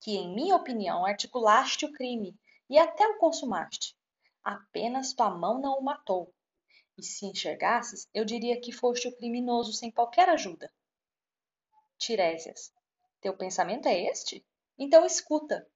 que, 0.00 0.16
em 0.16 0.34
minha 0.34 0.54
opinião, 0.54 1.06
articulaste 1.06 1.86
o 1.86 1.92
crime 1.92 2.38
e 2.68 2.78
até 2.78 3.06
o 3.06 3.18
consumaste. 3.18 3.96
Apenas 4.42 5.12
tua 5.12 5.30
mão 5.30 5.60
não 5.60 5.78
o 5.78 5.82
matou. 5.82 6.32
E 6.96 7.02
se 7.02 7.26
enxergasses, 7.26 8.08
eu 8.12 8.24
diria 8.24 8.60
que 8.60 8.72
foste 8.72 9.08
o 9.08 9.16
criminoso 9.16 9.72
sem 9.72 9.90
qualquer 9.90 10.28
ajuda. 10.28 10.72
Tiresias, 11.96 12.72
teu 13.20 13.36
pensamento 13.36 13.86
é 13.86 14.04
este? 14.04 14.44
Então 14.78 15.04
escuta. 15.04 15.68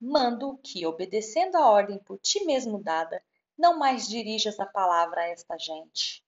Mando 0.00 0.58
que, 0.58 0.86
obedecendo 0.86 1.56
a 1.56 1.70
ordem 1.70 1.98
por 1.98 2.18
ti 2.18 2.44
mesmo 2.44 2.82
dada, 2.82 3.22
não 3.56 3.78
mais 3.78 4.06
dirijas 4.06 4.60
a 4.60 4.66
palavra 4.66 5.22
a 5.22 5.28
esta 5.28 5.56
gente 5.58 6.26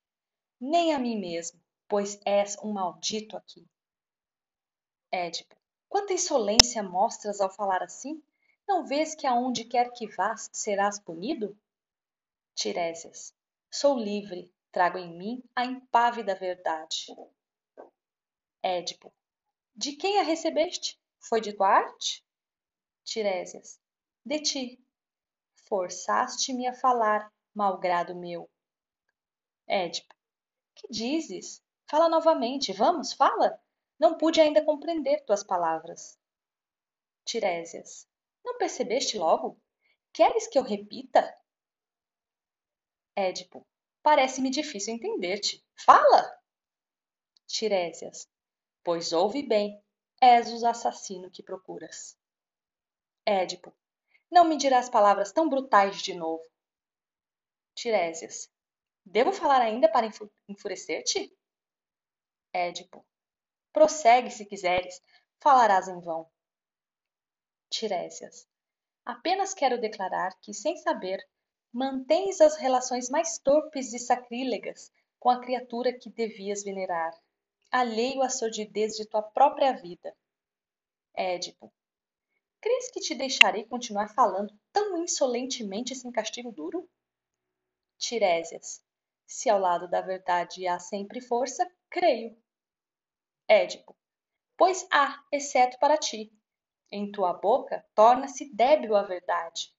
nem 0.61 0.93
a 0.93 0.99
mim 0.99 1.19
mesmo, 1.19 1.61
pois 1.87 2.21
és 2.25 2.57
um 2.63 2.73
maldito 2.73 3.37
aqui. 3.37 3.65
Édipo, 5.11 5.57
quanta 5.89 6.13
insolência 6.13 6.83
mostras 6.83 7.41
ao 7.41 7.49
falar 7.49 7.83
assim? 7.83 8.23
Não 8.69 8.85
vês 8.85 9.15
que 9.15 9.27
aonde 9.27 9.65
quer 9.65 9.91
que 9.93 10.07
vás 10.07 10.51
serás 10.53 11.01
punido? 11.01 11.59
Tiresias. 12.55 13.35
Sou 13.73 13.99
livre, 13.99 14.53
trago 14.71 14.99
em 14.99 15.17
mim 15.17 15.43
a 15.57 15.65
impávida 15.65 16.35
verdade. 16.35 17.07
Édipo. 18.63 19.11
De 19.75 19.97
quem 19.97 20.19
a 20.19 20.23
recebeste? 20.23 21.01
Foi 21.19 21.41
de 21.41 21.55
tua 21.55 21.69
arte? 21.69 22.23
Tiresias. 23.05 23.81
De 24.23 24.43
ti. 24.43 24.85
Forçaste-me 25.67 26.67
a 26.67 26.75
falar, 26.75 27.33
malgrado 27.55 28.15
meu. 28.15 28.51
Édipo. 29.67 30.15
Que 30.75 30.89
dizes? 30.89 31.63
Fala 31.87 32.09
novamente, 32.09 32.73
vamos, 32.75 33.15
fala. 33.15 33.59
Não 33.99 34.19
pude 34.19 34.41
ainda 34.41 34.65
compreender 34.65 35.25
tuas 35.25 35.43
palavras. 35.43 36.19
Tiresias. 37.25 38.08
Não 38.45 38.59
percebeste 38.59 39.19
logo? 39.19 39.61
Queres 40.13 40.47
que 40.47 40.59
eu 40.59 40.63
repita? 40.63 41.37
Édipo. 43.17 43.67
Parece-me 44.03 44.51
difícil 44.51 44.95
entender-te. 44.95 45.65
Fala! 45.85 46.41
Tiresias. 47.47 48.29
Pois 48.85 49.13
ouve 49.13 49.43
bem, 49.43 49.83
és 50.21 50.51
o 50.53 50.67
assassino 50.67 51.31
que 51.31 51.43
procuras. 51.43 52.19
Édipo. 53.27 53.75
Não 54.31 54.45
me 54.45 54.57
dirás 54.57 54.89
palavras 54.89 55.33
tão 55.33 55.49
brutais 55.49 56.03
de 56.03 56.15
novo. 56.15 56.45
Tiresias. 57.75 58.51
Devo 59.05 59.33
falar 59.33 59.63
ainda 59.63 59.91
para 59.91 60.09
enfurecer-te? 60.49 61.35
Édipo. 62.53 63.05
Prossegue 63.73 64.31
se 64.31 64.45
quiseres, 64.45 65.03
falarás 65.41 65.89
em 65.89 66.01
vão. 66.01 66.31
Tiresias. 67.71 68.47
Apenas 69.05 69.55
quero 69.55 69.81
declarar 69.81 70.39
que, 70.41 70.53
sem 70.53 70.77
saber, 70.77 71.19
mantens 71.73 72.41
as 72.41 72.57
relações 72.57 73.09
mais 73.09 73.39
torpes 73.39 73.93
e 73.93 73.99
sacrílegas 73.99 74.93
com 75.19 75.31
a 75.31 75.41
criatura 75.41 75.93
que 75.93 76.11
devias 76.11 76.63
venerar, 76.63 77.13
alheio 77.71 78.23
à 78.23 78.29
sordidez 78.29 78.97
de 78.97 79.07
tua 79.07 79.23
própria 79.23 79.73
vida. 79.73 80.15
Édipo. 81.15 81.73
Crês 82.61 82.91
que 82.91 83.01
te 83.01 83.15
deixarei 83.15 83.65
continuar 83.65 84.09
falando 84.09 84.53
tão 84.73 84.99
insolentemente 85.03 85.95
sem 85.95 86.11
castigo 86.11 86.53
duro? 86.53 86.89
Tiresias. 87.99 88.83
Se 89.27 89.51
ao 89.51 89.59
lado 89.59 89.89
da 89.89 90.01
verdade 90.01 90.67
há 90.67 90.79
sempre 90.79 91.21
força, 91.21 91.71
creio. 91.91 92.37
Édipo. 93.47 93.97
Pois 94.57 94.87
há, 94.91 95.25
exceto 95.31 95.79
para 95.79 95.97
ti. 95.97 96.33
Em 96.91 97.13
tua 97.13 97.35
boca 97.35 97.85
torna-se 97.95 98.53
débil 98.55 98.97
a 98.97 99.03
verdade. 99.03 99.75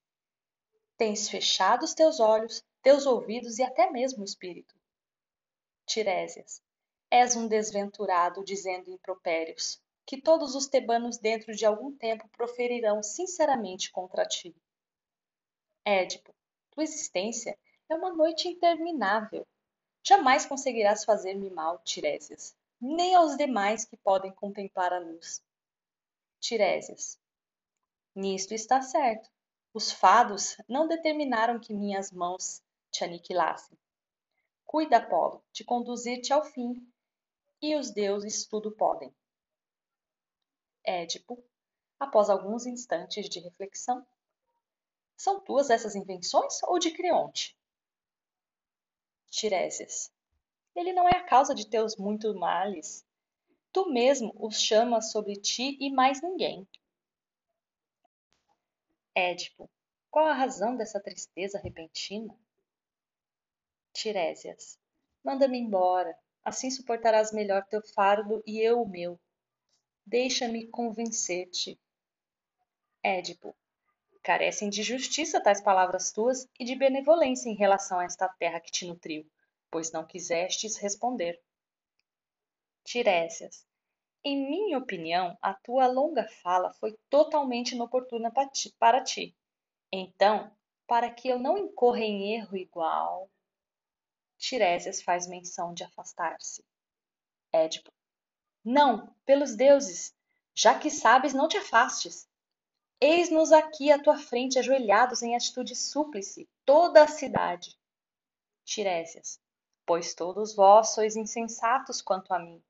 Tens 0.96 1.28
fechado 1.28 1.82
os 1.82 1.94
teus 1.94 2.20
olhos, 2.20 2.62
teus 2.82 3.06
ouvidos 3.06 3.58
e 3.58 3.62
até 3.62 3.90
mesmo 3.90 4.22
o 4.22 4.24
espírito. 4.24 4.74
Tiresias. 5.86 6.62
És 7.10 7.34
um 7.34 7.48
desventurado 7.48 8.44
dizendo 8.44 8.90
impropérios, 8.90 9.82
que 10.06 10.20
todos 10.20 10.54
os 10.54 10.68
tebanos 10.68 11.18
dentro 11.18 11.52
de 11.54 11.66
algum 11.66 11.92
tempo 11.96 12.28
proferirão 12.28 13.02
sinceramente 13.02 13.90
contra 13.90 14.24
ti. 14.24 14.54
Édipo. 15.84 16.32
Tua 16.70 16.84
existência 16.84 17.58
é 17.88 17.94
uma 17.94 18.12
noite 18.12 18.46
interminável. 18.46 19.44
Jamais 20.02 20.46
conseguirás 20.46 21.04
fazer-me 21.04 21.50
mal, 21.50 21.80
Tiresias, 21.80 22.56
nem 22.80 23.14
aos 23.14 23.36
demais 23.36 23.84
que 23.84 23.96
podem 23.96 24.32
contemplar 24.32 24.92
a 24.92 25.00
luz. 25.00 25.42
Tiresias. 26.40 27.20
Nisto 28.14 28.54
está 28.54 28.82
certo. 28.82 29.30
Os 29.72 29.92
fados 29.92 30.56
não 30.68 30.88
determinaram 30.88 31.60
que 31.60 31.72
minhas 31.72 32.10
mãos 32.10 32.62
te 32.90 33.04
aniquilassem. 33.04 33.78
Cuida, 34.66 34.96
Apolo, 34.96 35.44
de 35.52 35.62
conduzir-te 35.62 36.32
ao 36.32 36.44
fim, 36.44 36.90
e 37.62 37.76
os 37.76 37.90
deuses 37.90 38.46
tudo 38.46 38.72
podem. 38.72 39.14
Édipo, 40.82 41.44
após 41.98 42.30
alguns 42.30 42.66
instantes 42.66 43.28
de 43.28 43.38
reflexão. 43.40 44.04
São 45.16 45.38
tuas 45.40 45.68
essas 45.68 45.94
invenções 45.94 46.62
ou 46.62 46.78
de 46.78 46.90
Creonte? 46.92 47.54
Tiresias. 49.28 50.10
Ele 50.74 50.92
não 50.92 51.08
é 51.08 51.16
a 51.16 51.24
causa 51.24 51.54
de 51.54 51.68
teus 51.68 51.96
muitos 51.96 52.34
males. 52.34 53.04
Tu 53.72 53.88
mesmo 53.90 54.34
os 54.36 54.60
chamas 54.60 55.12
sobre 55.12 55.36
ti 55.36 55.76
e 55.80 55.90
mais 55.90 56.20
ninguém. 56.20 56.66
Édipo. 59.14 59.70
Qual 60.10 60.26
a 60.26 60.34
razão 60.34 60.76
dessa 60.76 61.00
tristeza 61.00 61.58
repentina? 61.58 62.36
Tiresias. 63.92 64.78
Manda-me 65.22 65.58
embora, 65.58 66.16
assim 66.44 66.70
suportarás 66.70 67.32
melhor 67.32 67.64
teu 67.66 67.82
fardo 67.94 68.42
e 68.46 68.58
eu 68.58 68.82
o 68.82 68.88
meu. 68.88 69.20
Deixa-me 70.04 70.66
convencer-te. 70.66 71.78
Édipo. 73.02 73.54
Carecem 74.22 74.68
de 74.68 74.82
justiça 74.82 75.40
tais 75.40 75.62
palavras 75.62 76.10
tuas 76.10 76.46
e 76.58 76.64
de 76.64 76.74
benevolência 76.74 77.48
em 77.48 77.54
relação 77.54 78.00
a 78.00 78.04
esta 78.04 78.28
terra 78.28 78.60
que 78.60 78.70
te 78.70 78.86
nutriu, 78.86 79.24
pois 79.70 79.92
não 79.92 80.06
quisestes 80.06 80.76
responder. 80.76 81.40
Tiresias. 82.84 83.66
Em 84.22 84.48
minha 84.48 84.78
opinião, 84.78 85.38
a 85.40 85.54
tua 85.54 85.86
longa 85.86 86.28
fala 86.42 86.72
foi 86.74 86.98
totalmente 87.08 87.74
inoportuna 87.74 88.32
para 88.78 89.02
ti. 89.02 89.34
Então, 89.92 90.54
para 90.86 91.10
que 91.10 91.28
eu 91.28 91.38
não 91.38 91.56
incorra 91.56 92.00
em 92.00 92.34
erro 92.34 92.56
igual. 92.56 93.30
Tiresias 94.36 95.00
faz 95.02 95.26
menção 95.26 95.72
de 95.72 95.84
afastar-se. 95.84 96.64
Édipo. 97.52 97.92
Não, 98.64 99.14
pelos 99.24 99.54
deuses! 99.54 100.14
Já 100.54 100.78
que 100.78 100.90
sabes, 100.90 101.32
não 101.32 101.48
te 101.48 101.56
afastes. 101.56 102.28
Eis-nos 103.00 103.52
aqui 103.52 103.90
à 103.90 104.02
tua 104.02 104.18
frente, 104.18 104.58
ajoelhados 104.58 105.22
em 105.22 105.34
atitude 105.34 105.74
súplice, 105.74 106.48
toda 106.66 107.02
a 107.02 107.08
cidade. 107.08 107.78
Tiresias. 108.64 109.40
Pois 109.86 110.14
todos 110.14 110.54
vós 110.54 110.90
sois 110.90 111.16
insensatos 111.16 112.02
quanto 112.02 112.34
a 112.34 112.38
mim. 112.38 112.62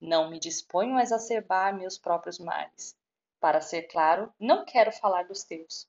Não 0.00 0.30
me 0.30 0.38
disponho 0.38 0.96
a 0.96 1.02
exacerbar 1.02 1.74
meus 1.76 1.96
próprios 1.98 2.38
males. 2.38 2.96
Para 3.40 3.60
ser 3.60 3.82
claro, 3.84 4.32
não 4.38 4.64
quero 4.64 4.92
falar 4.92 5.24
dos 5.24 5.44
teus. 5.44 5.88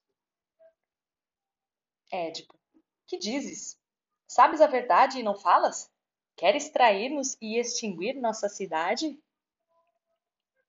Édipo. 2.10 2.58
Que 3.06 3.18
dizes? 3.18 3.78
Sabes 4.26 4.60
a 4.60 4.66
verdade 4.66 5.18
e 5.18 5.22
não 5.22 5.34
falas? 5.34 5.90
Queres 6.36 6.68
trair-nos 6.68 7.36
e 7.40 7.58
extinguir 7.58 8.14
nossa 8.14 8.48
cidade? 8.48 9.18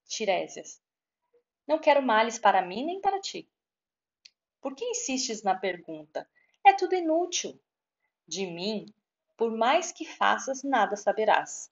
Tiresias. 0.06 0.82
Não 1.66 1.78
quero 1.78 2.02
males 2.02 2.38
para 2.38 2.60
mim 2.60 2.84
nem 2.84 3.00
para 3.00 3.20
ti. 3.20 3.48
Por 4.60 4.74
que 4.74 4.84
insistes 4.84 5.42
na 5.42 5.54
pergunta? 5.54 6.28
É 6.64 6.72
tudo 6.72 6.94
inútil. 6.94 7.58
De 8.26 8.46
mim, 8.46 8.92
por 9.36 9.50
mais 9.50 9.92
que 9.92 10.04
faças, 10.04 10.62
nada 10.62 10.96
saberás. 10.96 11.70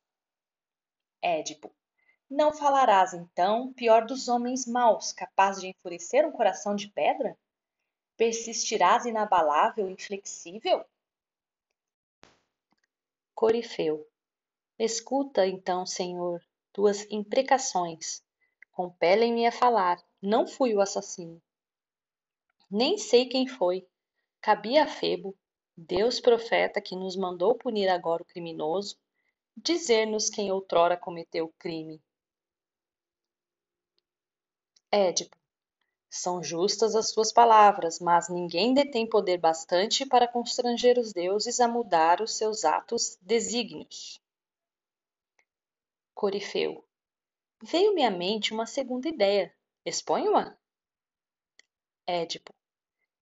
Édipo. 1.22 1.72
Não 2.30 2.52
falarás, 2.52 3.14
então, 3.14 3.72
pior 3.72 4.04
dos 4.04 4.28
homens 4.28 4.66
maus, 4.66 5.12
capaz 5.12 5.60
de 5.60 5.68
enfurecer 5.68 6.26
um 6.26 6.32
coração 6.32 6.74
de 6.74 6.88
pedra? 6.88 7.36
Persistirás 8.16 9.06
inabalável, 9.06 9.88
inflexível? 9.88 10.84
Corifeu. 13.34 14.06
Escuta, 14.78 15.46
então, 15.46 15.86
Senhor, 15.86 16.44
tuas 16.72 17.06
imprecações, 17.10 18.22
compelem-me 18.72 19.46
a 19.46 19.52
falar, 19.52 20.02
não 20.20 20.46
fui 20.46 20.74
o 20.74 20.80
assassino. 20.80 21.40
Nem 22.70 22.98
sei 22.98 23.26
quem 23.26 23.46
foi. 23.46 23.88
Cabia 24.40 24.84
a 24.84 24.86
Febo, 24.86 25.34
Deus 25.76 26.20
profeta 26.20 26.80
que 26.80 26.94
nos 26.94 27.16
mandou 27.16 27.54
punir 27.54 27.88
agora 27.88 28.22
o 28.22 28.26
criminoso, 28.26 28.98
dizer-nos 29.62 30.30
quem 30.30 30.50
outrora 30.52 30.96
cometeu 30.96 31.46
o 31.46 31.52
crime. 31.58 32.00
Édipo. 34.90 35.36
São 36.10 36.42
justas 36.42 36.94
as 36.94 37.12
tuas 37.12 37.30
palavras, 37.30 38.00
mas 38.00 38.30
ninguém 38.30 38.72
detém 38.72 39.06
poder 39.06 39.36
bastante 39.36 40.06
para 40.06 40.26
constranger 40.26 40.98
os 40.98 41.12
deuses 41.12 41.60
a 41.60 41.68
mudar 41.68 42.22
os 42.22 42.36
seus 42.36 42.64
atos 42.64 43.18
desígnios. 43.20 44.18
Corifeu. 46.14 46.82
Veio-me 47.62 48.04
à 48.04 48.10
mente 48.10 48.54
uma 48.54 48.64
segunda 48.64 49.08
ideia. 49.08 49.54
Exponho-a? 49.84 50.56
Édipo. 52.06 52.54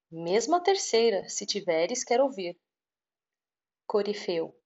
Mesmo 0.08 0.54
a 0.54 0.60
terceira, 0.60 1.28
se 1.28 1.44
tiveres, 1.44 2.04
quero 2.04 2.24
ouvir. 2.24 2.56
Corifeu. 3.86 4.56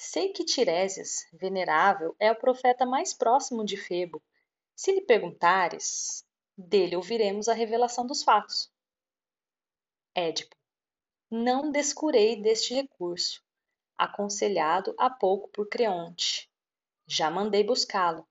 Sei 0.00 0.32
que 0.32 0.44
Tiresias, 0.44 1.26
venerável, 1.32 2.14
é 2.20 2.30
o 2.30 2.38
profeta 2.38 2.86
mais 2.86 3.12
próximo 3.12 3.64
de 3.64 3.76
Febo. 3.76 4.22
Se 4.72 4.92
lhe 4.92 5.00
perguntares, 5.00 6.24
dele 6.56 6.94
ouviremos 6.94 7.48
a 7.48 7.52
revelação 7.52 8.06
dos 8.06 8.22
fatos. 8.22 8.72
Édipo. 10.14 10.56
não 11.28 11.72
descurei 11.72 12.40
deste 12.40 12.74
recurso, 12.74 13.44
aconselhado 13.96 14.94
há 14.96 15.10
pouco 15.10 15.48
por 15.48 15.68
Creonte. 15.68 16.48
Já 17.04 17.28
mandei 17.28 17.64
buscá-lo. 17.64 18.24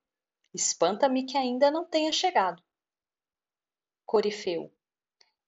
Espanta-me 0.53 1.25
que 1.25 1.37
ainda 1.37 1.69
não 1.69 1.83
tenha 1.83 2.13
chegado. 2.13 2.63
Corifeu. 4.05 4.73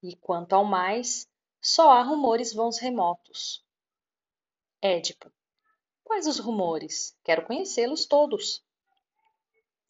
E 0.03 0.17
quanto 0.17 0.51
ao 0.51 0.65
mais, 0.65 1.29
só 1.61 1.91
há 1.91 2.03
rumores 2.03 2.53
vãos 2.53 2.77
remotos. 2.77 3.65
Édipo. 4.81 5.31
Quais 6.09 6.25
os 6.25 6.39
rumores? 6.39 7.15
Quero 7.23 7.45
conhecê-los 7.45 8.07
todos. 8.07 8.65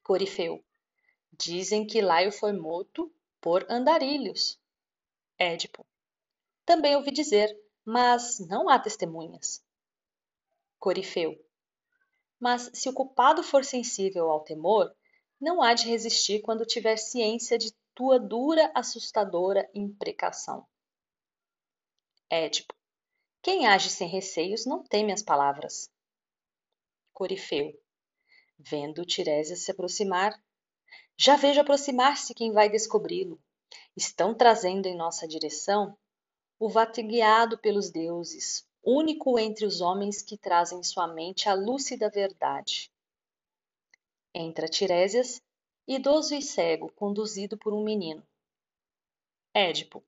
Corifeu. 0.04 0.62
Dizem 1.32 1.88
que 1.88 2.02
Laio 2.02 2.30
foi 2.30 2.52
morto 2.52 3.10
por 3.40 3.66
andarilhos. 3.70 4.60
Édipo. 5.38 5.86
Também 6.66 6.94
ouvi 6.98 7.10
dizer, 7.12 7.58
mas 7.86 8.38
não 8.38 8.68
há 8.68 8.78
testemunhas. 8.78 9.64
Corifeu. 10.78 11.42
Mas 12.38 12.70
se 12.74 12.90
o 12.90 12.94
culpado 12.94 13.42
for 13.42 13.64
sensível 13.64 14.30
ao 14.30 14.44
temor, 14.44 14.94
não 15.40 15.62
há 15.62 15.74
de 15.74 15.88
resistir 15.88 16.42
quando 16.42 16.66
tiver 16.66 16.98
ciência 16.98 17.58
de 17.58 17.74
tua 17.96 18.20
dura, 18.20 18.70
assustadora 18.76 19.70
imprecação. 19.74 20.68
Édipo. 22.30 22.76
Quem 23.42 23.68
age 23.68 23.90
sem 23.90 24.10
receios 24.10 24.66
não 24.66 24.84
teme 24.84 25.14
as 25.14 25.24
palavras. 25.24 25.90
Corifeu. 27.20 27.78
Vendo 28.58 29.04
Tiresias 29.04 29.60
se 29.60 29.72
aproximar, 29.72 30.42
já 31.18 31.36
vejo 31.36 31.60
aproximar-se 31.60 32.34
quem 32.34 32.54
vai 32.54 32.70
descobri-lo. 32.70 33.38
Estão 33.94 34.34
trazendo 34.34 34.86
em 34.86 34.96
nossa 34.96 35.28
direção 35.28 35.98
o 36.58 36.70
vatigueado 36.70 37.58
pelos 37.58 37.90
deuses, 37.90 38.66
único 38.82 39.38
entre 39.38 39.66
os 39.66 39.82
homens 39.82 40.22
que 40.22 40.38
trazem 40.38 40.80
em 40.80 40.84
sua 40.84 41.10
mente 41.10 41.50
a 41.50 41.54
lúcida 41.54 42.10
verdade. 42.10 42.90
Entra 44.34 44.70
Tiresias, 44.70 45.42
idoso 45.86 46.34
e 46.34 46.42
cego, 46.42 46.90
conduzido 46.94 47.58
por 47.58 47.74
um 47.74 47.84
menino. 47.84 48.26
Édipo. 49.54 50.02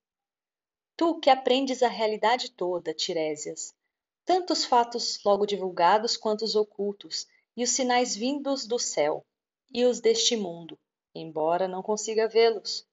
Tu 0.95 1.19
que 1.19 1.29
aprendes 1.29 1.83
a 1.83 1.89
realidade 1.89 2.51
toda, 2.51 2.93
Tiresias, 2.93 3.75
tanto 4.25 4.53
os 4.53 4.65
fatos 4.65 5.19
logo 5.25 5.45
divulgados 5.45 6.15
quanto 6.15 6.43
os 6.43 6.55
ocultos, 6.55 7.27
e 7.55 7.63
os 7.63 7.71
sinais 7.71 8.15
vindos 8.15 8.65
do 8.65 8.79
céu, 8.79 9.25
e 9.73 9.83
os 9.85 9.99
deste 9.99 10.35
mundo, 10.35 10.79
embora 11.13 11.67
não 11.67 11.81
consiga 11.81 12.27
vê-los. 12.27 12.87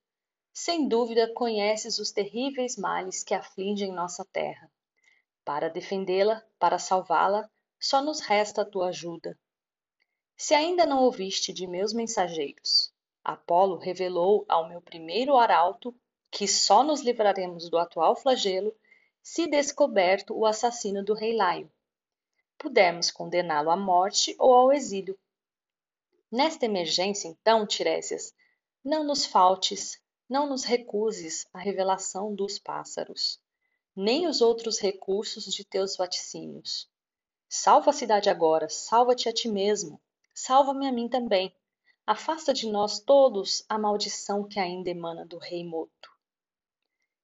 Sem 0.52 0.88
dúvida 0.88 1.32
conheces 1.34 1.98
os 1.98 2.10
terríveis 2.10 2.76
males 2.76 3.22
que 3.22 3.34
afligem 3.34 3.92
nossa 3.92 4.24
terra. 4.24 4.70
Para 5.44 5.68
defendê-la, 5.68 6.44
para 6.59 6.78
salvá-la, 6.78 7.48
só 7.78 8.02
nos 8.02 8.20
resta 8.20 8.62
a 8.62 8.64
tua 8.64 8.88
ajuda. 8.88 9.38
Se 10.36 10.55
ainda 10.55 10.84
não 10.84 11.02
ouviste 11.02 11.52
de 11.52 11.66
meus 11.66 11.92
mensageiros, 11.92 12.92
Apolo 13.24 13.76
revelou 13.76 14.44
ao 14.48 14.68
meu 14.68 14.80
primeiro 14.80 15.36
arauto 15.36 15.94
que 16.30 16.46
só 16.46 16.82
nos 16.82 17.00
livraremos 17.00 17.68
do 17.68 17.78
atual 17.78 18.16
flagelo 18.16 18.74
se 19.23 19.47
descoberto 19.47 20.36
o 20.36 20.47
assassino 20.47 21.05
do 21.05 21.15
rei 21.15 21.36
Laio. 21.36 21.70
Pudermos 22.57 23.11
condená-lo 23.11 23.70
à 23.70 23.77
morte 23.77 24.35
ou 24.39 24.53
ao 24.53 24.73
exílio, 24.73 25.19
Nesta 26.31 26.66
emergência, 26.66 27.27
então, 27.27 27.66
Tiresias, 27.66 28.35
não 28.85 29.03
nos 29.03 29.24
faltes, 29.24 29.99
não 30.28 30.47
nos 30.47 30.62
recuses 30.62 31.49
a 31.55 31.59
revelação 31.59 32.35
dos 32.35 32.59
pássaros, 32.59 33.40
nem 33.97 34.27
os 34.27 34.43
outros 34.43 34.78
recursos 34.78 35.45
de 35.47 35.65
teus 35.65 35.97
vaticínios. 35.97 36.86
Salva 37.49 37.90
a 37.90 37.95
cidade 37.95 38.28
agora, 38.28 38.69
salva-te 38.69 39.27
a 39.27 39.32
ti 39.32 39.49
mesmo, 39.49 39.99
salva-me 40.35 40.86
a 40.86 40.93
mim 40.93 41.09
também. 41.09 41.51
Afasta 42.07 42.53
de 42.53 42.70
nós 42.70 43.01
todos 43.01 43.65
a 43.66 43.78
maldição 43.78 44.47
que 44.47 44.61
ainda 44.61 44.90
emana 44.90 45.24
do 45.24 45.39
rei 45.39 45.65
Moto. 45.65 46.11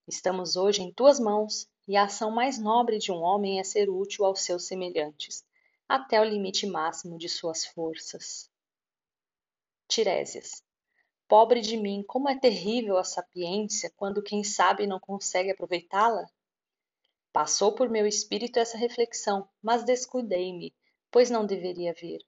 Estamos 0.07 0.55
hoje 0.55 0.83
em 0.83 0.93
tuas 0.93 1.19
mãos, 1.19 1.67
e 1.89 1.97
a 1.97 2.05
ação 2.05 2.31
mais 2.31 2.59
nobre 2.59 2.99
de 2.99 3.11
um 3.11 3.23
homem 3.23 3.59
é 3.59 3.65
ser 3.65 3.89
útil 3.89 4.25
aos 4.25 4.41
seus 4.41 4.67
semelhantes, 4.67 5.45
até 5.89 6.21
o 6.21 6.25
limite 6.25 6.67
máximo 6.67 7.17
de 7.19 7.29
suas 7.29 7.65
forças. 7.65 8.51
Tiresias. 9.89 10.63
Pobre 11.27 11.61
de 11.61 11.77
mim, 11.77 12.05
como 12.07 12.29
é 12.29 12.39
terrível 12.39 12.99
a 12.99 13.05
sapiência 13.05 13.93
quando 13.97 14.23
quem 14.23 14.45
sabe 14.45 14.87
não 14.87 15.01
consegue 15.01 15.51
aproveitá-la? 15.51 16.27
Passou 17.33 17.75
por 17.75 17.89
meu 17.89 18.07
espírito 18.07 18.59
essa 18.59 18.77
reflexão, 18.77 19.49
mas 19.63 19.85
descuidei-me, 19.85 20.75
pois 21.11 21.31
não 21.31 21.47
deveria 21.47 21.95
vir. 21.95 22.25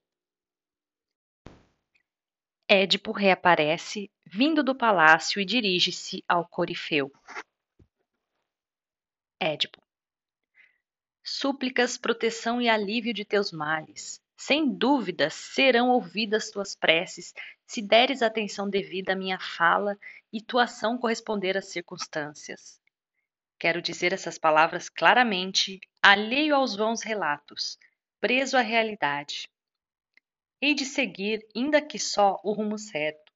Édipo 2.67 3.11
reaparece, 3.11 4.11
vindo 4.25 4.61
do 4.61 4.75
palácio 4.75 5.39
e 5.39 5.45
dirige-se 5.45 6.23
ao 6.27 6.45
Corifeu. 6.47 7.11
Édipo. 9.39 9.81
Súplicas, 11.23 11.97
proteção 11.97 12.59
e 12.59 12.67
alívio 12.67 13.13
de 13.13 13.23
teus 13.23 13.51
males. 13.51 14.19
Sem 14.35 14.67
dúvida 14.67 15.29
serão 15.29 15.89
ouvidas 15.89 16.49
tuas 16.49 16.75
preces, 16.75 17.33
se 17.65 17.81
deres 17.81 18.21
atenção 18.21 18.69
devida 18.69 19.13
à 19.13 19.15
minha 19.15 19.39
fala 19.39 19.97
e 20.33 20.41
tua 20.41 20.63
ação 20.63 20.97
corresponder 20.97 21.57
às 21.57 21.67
circunstâncias. 21.67 22.79
Quero 23.59 23.81
dizer 23.81 24.13
essas 24.13 24.37
palavras 24.37 24.89
claramente, 24.89 25.79
alheio 26.01 26.55
aos 26.55 26.75
vãos 26.75 27.03
relatos, 27.03 27.77
preso 28.19 28.57
à 28.57 28.61
realidade. 28.61 29.49
Hei 30.61 30.73
de 30.73 30.85
seguir, 30.85 31.45
ainda 31.55 31.81
que 31.81 31.99
só, 31.99 32.39
o 32.43 32.53
rumo 32.53 32.77
certo. 32.79 33.31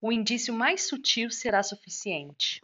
O 0.00 0.12
indício 0.12 0.54
mais 0.54 0.86
sutil 0.88 1.30
será 1.30 1.62
suficiente. 1.62 2.60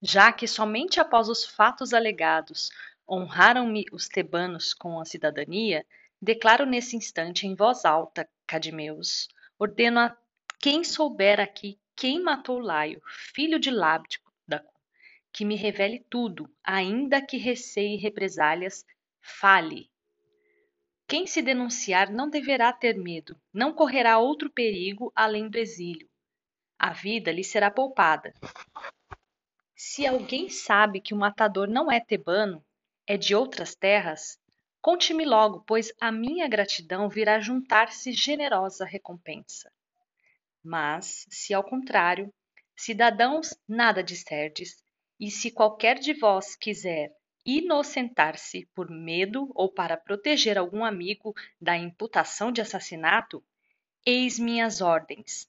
Já 0.00 0.32
que 0.32 0.46
somente 0.46 1.00
após 1.00 1.28
os 1.28 1.44
fatos 1.44 1.92
alegados 1.92 2.70
honraram-me 3.08 3.84
os 3.92 4.08
tebanos 4.08 4.72
com 4.72 5.00
a 5.00 5.04
cidadania, 5.04 5.84
declaro 6.20 6.64
nesse 6.64 6.96
instante 6.96 7.46
em 7.46 7.54
voz 7.54 7.84
alta, 7.84 8.28
Cadimeus, 8.46 9.28
ordeno 9.58 10.00
a 10.00 10.16
quem 10.60 10.84
souber 10.84 11.40
aqui 11.40 11.78
quem 11.96 12.22
matou 12.22 12.60
Laio, 12.60 13.02
filho 13.34 13.58
de 13.58 13.70
Lábdico, 13.70 14.32
que 15.32 15.44
me 15.44 15.54
revele 15.54 16.04
tudo, 16.10 16.50
ainda 16.64 17.24
que 17.24 17.36
receie 17.36 17.96
represálias, 17.96 18.84
fale. 19.20 19.90
Quem 21.06 21.26
se 21.26 21.40
denunciar 21.42 22.10
não 22.10 22.28
deverá 22.28 22.72
ter 22.72 22.96
medo, 22.96 23.40
não 23.52 23.72
correrá 23.72 24.18
outro 24.18 24.50
perigo 24.50 25.12
além 25.14 25.48
do 25.48 25.58
exílio. 25.58 26.08
A 26.78 26.92
vida 26.92 27.32
lhe 27.32 27.44
será 27.44 27.70
poupada. 27.70 28.34
Se 29.80 30.04
alguém 30.04 30.48
sabe 30.48 31.00
que 31.00 31.14
o 31.14 31.16
matador 31.16 31.68
não 31.68 31.88
é 31.88 32.00
tebano, 32.00 32.64
é 33.06 33.16
de 33.16 33.32
outras 33.32 33.76
terras, 33.76 34.36
conte-me 34.82 35.24
logo, 35.24 35.62
pois 35.64 35.92
a 36.00 36.10
minha 36.10 36.48
gratidão 36.48 37.08
virá 37.08 37.38
juntar-se 37.38 38.12
generosa 38.12 38.84
recompensa. 38.84 39.72
Mas, 40.64 41.28
se 41.30 41.54
ao 41.54 41.62
contrário, 41.62 42.34
cidadãos, 42.74 43.54
nada 43.68 44.02
disserdes, 44.02 44.82
e 45.18 45.30
se 45.30 45.48
qualquer 45.48 46.00
de 46.00 46.12
vós 46.12 46.56
quiser 46.56 47.12
inocentar-se 47.46 48.66
por 48.74 48.90
medo 48.90 49.48
ou 49.54 49.72
para 49.72 49.96
proteger 49.96 50.58
algum 50.58 50.84
amigo 50.84 51.32
da 51.60 51.76
imputação 51.76 52.50
de 52.50 52.60
assassinato, 52.60 53.44
eis 54.04 54.40
minhas 54.40 54.80
ordens. 54.80 55.47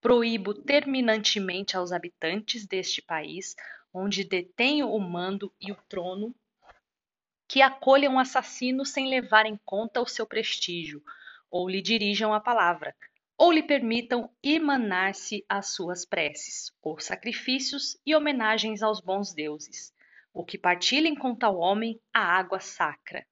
Proíbo 0.00 0.54
terminantemente 0.54 1.76
aos 1.76 1.92
habitantes 1.92 2.66
deste 2.66 3.02
país, 3.02 3.54
onde 3.92 4.24
detenho 4.24 4.88
o 4.88 4.98
mando 4.98 5.52
e 5.60 5.70
o 5.70 5.76
trono, 5.88 6.34
que 7.46 7.60
acolham 7.60 8.14
um 8.14 8.18
assassino 8.18 8.86
sem 8.86 9.10
levar 9.10 9.44
em 9.44 9.58
conta 9.64 10.00
o 10.00 10.06
seu 10.06 10.26
prestígio, 10.26 11.02
ou 11.50 11.68
lhe 11.68 11.82
dirijam 11.82 12.32
a 12.32 12.40
palavra, 12.40 12.96
ou 13.36 13.52
lhe 13.52 13.62
permitam 13.62 14.30
emanar-se 14.42 15.44
as 15.46 15.74
suas 15.74 16.06
preces, 16.06 16.72
ou 16.82 16.98
sacrifícios 16.98 17.98
e 18.06 18.14
homenagens 18.14 18.82
aos 18.82 19.00
bons 19.00 19.34
deuses, 19.34 19.92
ou 20.32 20.44
que 20.44 20.56
partilhem 20.56 21.14
com 21.14 21.34
tal 21.34 21.58
homem 21.58 22.00
a 22.14 22.20
água 22.20 22.60
sacra. 22.60 23.26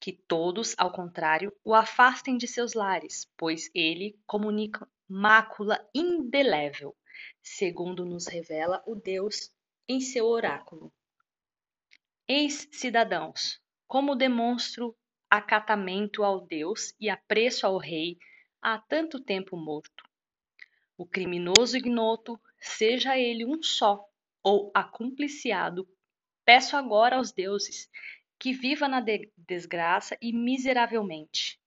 Que 0.00 0.12
todos, 0.12 0.74
ao 0.78 0.92
contrário, 0.92 1.52
o 1.62 1.74
afastem 1.74 2.38
de 2.38 2.46
seus 2.46 2.72
lares, 2.72 3.30
pois 3.36 3.70
ele 3.74 4.18
comunica 4.26 4.88
mácula 5.08 5.88
indelével, 5.94 6.94
segundo 7.42 8.04
nos 8.04 8.26
revela 8.26 8.82
o 8.86 8.94
Deus 8.94 9.50
em 9.88 10.00
seu 10.00 10.26
oráculo. 10.26 10.92
Eis, 12.26 12.68
cidadãos, 12.70 13.60
como 13.86 14.14
demonstro 14.14 14.94
acatamento 15.30 16.22
ao 16.22 16.46
Deus 16.46 16.94
e 17.00 17.08
apreço 17.08 17.66
ao 17.66 17.78
Rei 17.78 18.18
há 18.60 18.78
tanto 18.78 19.18
tempo 19.18 19.56
morto. 19.56 20.04
O 20.96 21.06
criminoso 21.06 21.76
ignoto, 21.76 22.38
seja 22.60 23.16
ele 23.16 23.46
um 23.46 23.62
só 23.62 24.04
ou 24.42 24.70
acumpliciado, 24.74 25.88
peço 26.44 26.76
agora 26.76 27.16
aos 27.16 27.32
deuses 27.32 27.88
que 28.38 28.52
viva 28.52 28.88
na 28.88 29.00
de 29.00 29.32
desgraça 29.36 30.16
e 30.20 30.32
miseravelmente. 30.32 31.60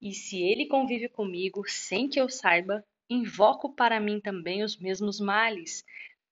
E 0.00 0.14
se 0.14 0.42
ele 0.42 0.66
convive 0.66 1.08
comigo 1.08 1.62
sem 1.68 2.08
que 2.08 2.20
eu 2.20 2.28
saiba, 2.28 2.84
invoco 3.08 3.74
para 3.74 4.00
mim 4.00 4.20
também 4.20 4.62
os 4.62 4.78
mesmos 4.78 5.20
males 5.20 5.84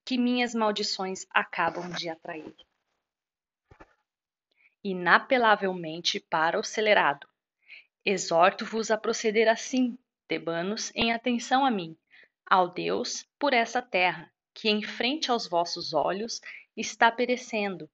que 0.04 0.16
minhas 0.16 0.54
maldições 0.54 1.26
acabam 1.30 1.90
de 1.90 2.08
atrair. 2.08 2.54
Inapelavelmente 4.82 6.18
para 6.18 6.58
o 6.58 6.64
celerado. 6.64 7.28
Exorto-vos 8.04 8.90
a 8.90 8.96
proceder 8.96 9.48
assim, 9.48 9.98
tebanos, 10.26 10.90
em 10.94 11.12
atenção 11.12 11.66
a 11.66 11.70
mim, 11.70 11.94
ao 12.46 12.70
Deus 12.70 13.28
por 13.38 13.52
essa 13.52 13.82
terra, 13.82 14.32
que 14.54 14.70
em 14.70 14.82
frente 14.82 15.30
aos 15.30 15.46
vossos 15.46 15.92
olhos 15.92 16.40
está 16.74 17.12
perecendo, 17.12 17.90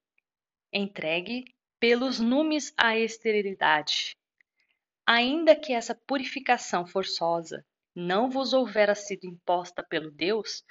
entregue 0.71 1.53
pelos 1.79 2.19
numes 2.19 2.73
à 2.77 2.97
esterilidade. 2.97 4.15
Ainda 5.07 5.55
que 5.55 5.71
essa 5.71 5.93
purificação 5.93 6.87
forçosa 6.87 7.63
não 7.93 8.27
vos 8.27 8.53
houvera 8.53 8.95
sido 8.95 9.27
imposta 9.27 9.83
pelo 9.83 10.09
Deus, 10.09 10.63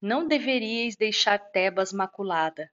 não 0.00 0.28
deveríeis 0.28 0.94
deixar 0.94 1.38
Tebas 1.38 1.90
maculada, 1.90 2.70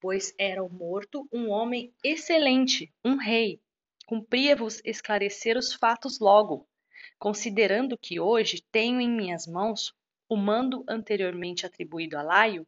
pois 0.00 0.34
era 0.36 0.62
o 0.62 0.68
morto 0.68 1.28
um 1.32 1.50
homem 1.50 1.94
excelente, 2.02 2.92
um 3.04 3.16
rei. 3.16 3.60
Cumpria-vos 4.06 4.82
esclarecer 4.84 5.56
os 5.56 5.72
fatos 5.72 6.18
logo, 6.18 6.68
considerando 7.16 7.96
que 7.96 8.18
hoje 8.18 8.60
tenho 8.72 9.00
em 9.00 9.08
minhas 9.08 9.46
mãos 9.46 9.94
o 10.28 10.36
mando 10.36 10.84
anteriormente 10.88 11.64
atribuído 11.64 12.18
a 12.18 12.22
Laio 12.22 12.66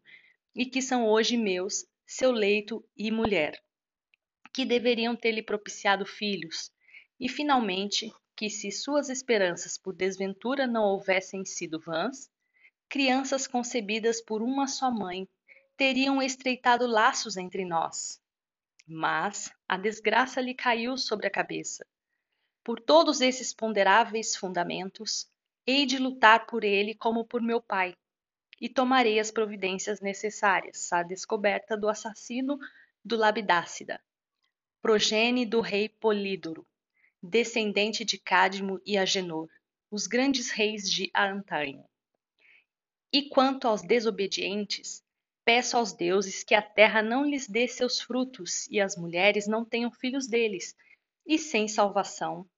e 0.54 0.64
que 0.64 0.80
são 0.80 1.08
hoje 1.08 1.36
meus 1.36 1.84
seu 2.06 2.30
leito 2.30 2.84
e 2.96 3.10
mulher 3.10 3.60
que 4.52 4.64
deveriam 4.64 5.16
ter-lhe 5.16 5.42
propiciado 5.42 6.04
filhos, 6.04 6.70
e 7.22 7.28
finalmente 7.28 8.12
que 8.34 8.50
se 8.50 8.72
suas 8.72 9.08
esperanças 9.08 9.78
por 9.78 9.94
desventura 9.94 10.66
não 10.66 10.82
houvessem 10.82 11.44
sido 11.44 11.78
vãs, 11.78 12.28
crianças 12.88 13.46
concebidas 13.46 14.20
por 14.20 14.42
uma 14.42 14.66
só 14.66 14.90
mãe 14.90 15.28
teriam 15.76 16.20
estreitado 16.20 16.84
laços 16.84 17.36
entre 17.36 17.64
nós. 17.64 18.20
Mas 18.84 19.52
a 19.68 19.76
desgraça 19.76 20.40
lhe 20.40 20.52
caiu 20.52 20.98
sobre 20.98 21.28
a 21.28 21.30
cabeça. 21.30 21.86
Por 22.64 22.80
todos 22.80 23.20
esses 23.20 23.54
ponderáveis 23.54 24.34
fundamentos, 24.34 25.30
hei 25.64 25.86
de 25.86 25.98
lutar 25.98 26.44
por 26.46 26.64
ele 26.64 26.92
como 26.92 27.24
por 27.24 27.40
meu 27.40 27.62
pai, 27.62 27.94
e 28.60 28.68
tomarei 28.68 29.20
as 29.20 29.30
providências 29.30 30.00
necessárias 30.00 30.92
à 30.92 31.04
descoberta 31.04 31.76
do 31.76 31.88
assassino 31.88 32.58
do 33.04 33.14
Labidácida, 33.16 34.02
progenie 34.80 35.46
do 35.46 35.60
rei 35.60 35.88
Polídoro, 35.88 36.66
descendente 37.22 38.04
de 38.04 38.18
Cadmo 38.18 38.80
e 38.84 38.98
Agenor, 38.98 39.48
os 39.90 40.06
grandes 40.06 40.50
reis 40.50 40.90
de 40.90 41.10
Antaim. 41.14 41.84
E 43.12 43.28
quanto 43.28 43.68
aos 43.68 43.82
desobedientes, 43.82 45.04
peço 45.44 45.76
aos 45.76 45.92
deuses 45.92 46.42
que 46.42 46.54
a 46.54 46.62
terra 46.62 47.02
não 47.02 47.24
lhes 47.24 47.46
dê 47.46 47.68
seus 47.68 48.00
frutos 48.00 48.66
e 48.68 48.80
as 48.80 48.96
mulheres 48.96 49.46
não 49.46 49.64
tenham 49.64 49.92
filhos 49.92 50.26
deles, 50.26 50.74
e 51.26 51.38
sem 51.38 51.68
salvação, 51.68 52.48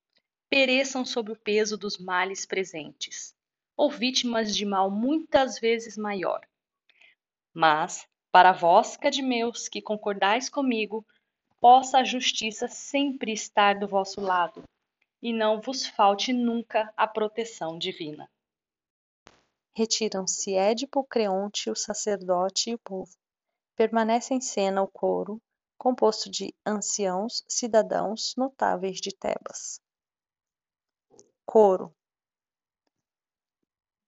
pereçam 0.49 1.05
sob 1.05 1.33
o 1.33 1.37
peso 1.37 1.77
dos 1.77 1.99
males 1.99 2.47
presentes, 2.47 3.35
ou 3.77 3.91
vítimas 3.91 4.55
de 4.55 4.65
mal 4.65 4.91
muitas 4.91 5.59
vezes 5.59 5.97
maior. 5.97 6.41
Mas, 7.53 8.07
para 8.31 8.53
vós, 8.53 8.97
cadmeus, 8.97 9.69
que 9.69 9.83
concordais 9.83 10.49
comigo, 10.49 11.07
possa 11.65 12.01
a 12.01 12.05
justiça 12.05 12.69
sempre 12.69 13.33
estar 13.33 13.79
do 13.79 13.89
vosso 13.89 14.21
lado, 14.21 14.63
e 15.23 15.33
não 15.33 15.63
vos 15.63 15.87
falte 15.87 16.31
nunca 16.31 16.93
a 16.95 17.09
proteção 17.09 17.79
divina. 17.79 18.31
Retiram-se 19.75 20.53
Édipo, 20.53 21.03
Creonte, 21.05 21.71
o 21.71 21.75
sacerdote 21.75 22.69
e 22.69 22.75
o 22.75 22.79
povo. 22.79 23.17
Permanece 23.75 24.35
em 24.35 24.43
cena 24.43 24.83
o 24.83 24.87
coro, 24.87 25.41
composto 25.79 26.31
de 26.31 26.55
anciãos, 26.67 27.43
cidadãos 27.49 28.35
notáveis 28.37 29.01
de 29.01 29.17
Tebas. 29.17 29.81
Coro. 31.47 31.95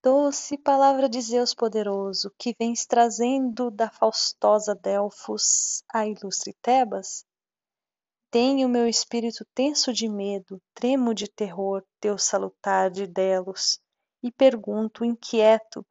Doce 0.02 0.58
palavra 0.58 1.08
de 1.08 1.22
Zeus 1.22 1.54
poderoso, 1.54 2.30
que 2.38 2.54
vens 2.60 2.84
trazendo 2.84 3.70
da 3.70 3.88
faustosa 3.88 4.74
Delfos 4.74 5.82
a 5.90 6.06
ilustre 6.06 6.52
Tebas, 6.60 7.24
tenho 8.38 8.68
meu 8.68 8.86
espírito 8.86 9.46
tenso 9.54 9.94
de 9.94 10.06
medo, 10.06 10.60
tremo 10.74 11.14
de 11.14 11.26
terror, 11.26 11.82
teu 11.98 12.18
salutar 12.18 12.90
de 12.90 13.06
Delos, 13.06 13.80
e 14.22 14.30
pergunto, 14.30 15.06
inquieto, 15.06 15.82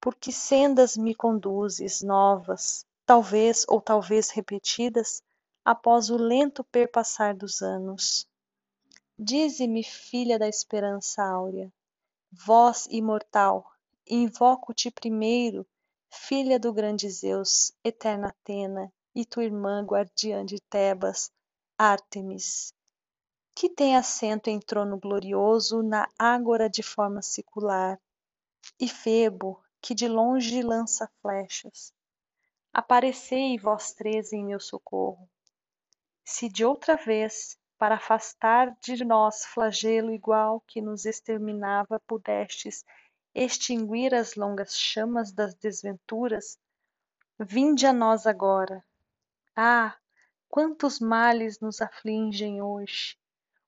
por 0.00 0.16
que 0.16 0.32
sendas 0.32 0.96
me 0.96 1.14
conduzes, 1.14 2.02
novas, 2.02 2.84
talvez 3.06 3.64
ou 3.68 3.80
talvez 3.80 4.30
repetidas, 4.30 5.22
após 5.64 6.10
o 6.10 6.16
lento 6.16 6.64
perpassar 6.64 7.32
dos 7.32 7.62
anos. 7.62 8.26
Dize-me, 9.16 9.84
filha 9.84 10.36
da 10.36 10.48
esperança 10.48 11.22
áurea, 11.22 11.72
voz 12.32 12.88
imortal, 12.90 13.70
invoco-te 14.10 14.90
primeiro, 14.90 15.64
filha 16.10 16.58
do 16.58 16.72
grande 16.72 17.08
Zeus, 17.08 17.72
eterna 17.84 18.30
Atena, 18.30 18.92
e 19.14 19.24
tua 19.24 19.44
irmã 19.44 19.84
guardiã 19.84 20.44
de 20.44 20.60
Tebas, 20.60 21.30
Ártemis, 21.78 22.72
que 23.54 23.68
tem 23.68 23.96
assento 23.96 24.48
em 24.48 24.60
trono 24.60 24.98
glorioso 24.98 25.82
na 25.82 26.08
ágora 26.18 26.70
de 26.70 26.82
forma 26.82 27.20
circular, 27.20 28.00
e 28.78 28.88
Febo, 28.88 29.62
que 29.80 29.94
de 29.94 30.08
longe 30.08 30.62
lança 30.62 31.10
flechas. 31.20 31.92
Aparecei 32.72 33.58
vós 33.58 33.92
três 33.92 34.32
em 34.32 34.44
meu 34.44 34.60
socorro. 34.60 35.28
Se 36.24 36.48
de 36.48 36.64
outra 36.64 36.96
vez, 36.96 37.58
para 37.76 37.96
afastar 37.96 38.76
de 38.80 39.04
nós 39.04 39.44
flagelo 39.44 40.12
igual 40.12 40.60
que 40.66 40.80
nos 40.80 41.04
exterminava, 41.04 42.00
pudestes 42.06 42.84
extinguir 43.34 44.14
as 44.14 44.36
longas 44.36 44.78
chamas 44.78 45.32
das 45.32 45.54
desventuras, 45.54 46.56
vinde 47.38 47.84
a 47.84 47.92
nós 47.92 48.26
agora. 48.26 48.84
Ah, 49.56 49.96
Quantos 50.54 51.00
males 51.00 51.58
nos 51.58 51.80
afligem 51.80 52.62
hoje! 52.62 53.18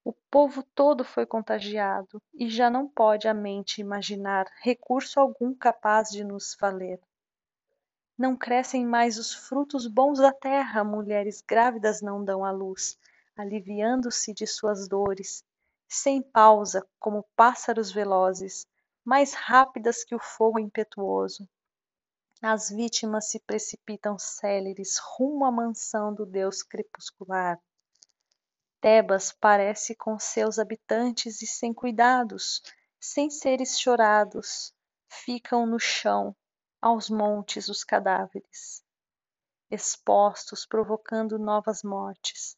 O 0.05 0.13
povo 0.31 0.63
todo 0.73 1.03
foi 1.03 1.25
contagiado, 1.25 2.21
e 2.33 2.49
já 2.49 2.69
não 2.69 2.87
pode 2.87 3.27
a 3.27 3.33
mente 3.33 3.81
imaginar 3.81 4.45
recurso 4.61 5.19
algum 5.19 5.53
capaz 5.53 6.07
de 6.09 6.23
nos 6.23 6.55
valer. 6.57 7.01
Não 8.17 8.37
crescem 8.37 8.85
mais 8.85 9.17
os 9.17 9.33
frutos 9.33 9.85
bons 9.85 10.19
da 10.19 10.31
terra, 10.31 10.81
mulheres 10.81 11.43
grávidas 11.45 12.01
não 12.01 12.23
dão 12.23 12.45
à 12.45 12.51
luz, 12.51 12.97
aliviando-se 13.35 14.33
de 14.33 14.47
suas 14.47 14.87
dores, 14.87 15.43
sem 15.89 16.21
pausa, 16.21 16.87
como 16.97 17.27
pássaros 17.35 17.91
velozes, 17.91 18.65
mais 19.03 19.33
rápidas 19.33 20.05
que 20.05 20.15
o 20.15 20.19
fogo 20.19 20.57
impetuoso. 20.57 21.45
As 22.41 22.69
vítimas 22.69 23.31
se 23.31 23.39
precipitam 23.39 24.19
céleres 24.19 24.97
rumo 24.99 25.43
à 25.43 25.51
mansão 25.51 26.13
do 26.13 26.23
deus 26.23 26.61
crepuscular. 26.61 27.59
Tebas 28.79 29.31
parece 29.31 29.95
com 29.95 30.19
seus 30.19 30.59
habitantes 30.59 31.41
e 31.41 31.47
sem 31.47 31.73
cuidados, 31.73 32.61
sem 32.99 33.31
seres 33.31 33.79
chorados, 33.79 34.71
ficam 35.09 35.65
no 35.65 35.79
chão, 35.79 36.35
aos 36.79 37.09
montes 37.09 37.69
os 37.69 37.83
cadáveres, 37.83 38.83
expostos, 39.71 40.63
provocando 40.63 41.39
novas 41.39 41.81
mortes. 41.81 42.55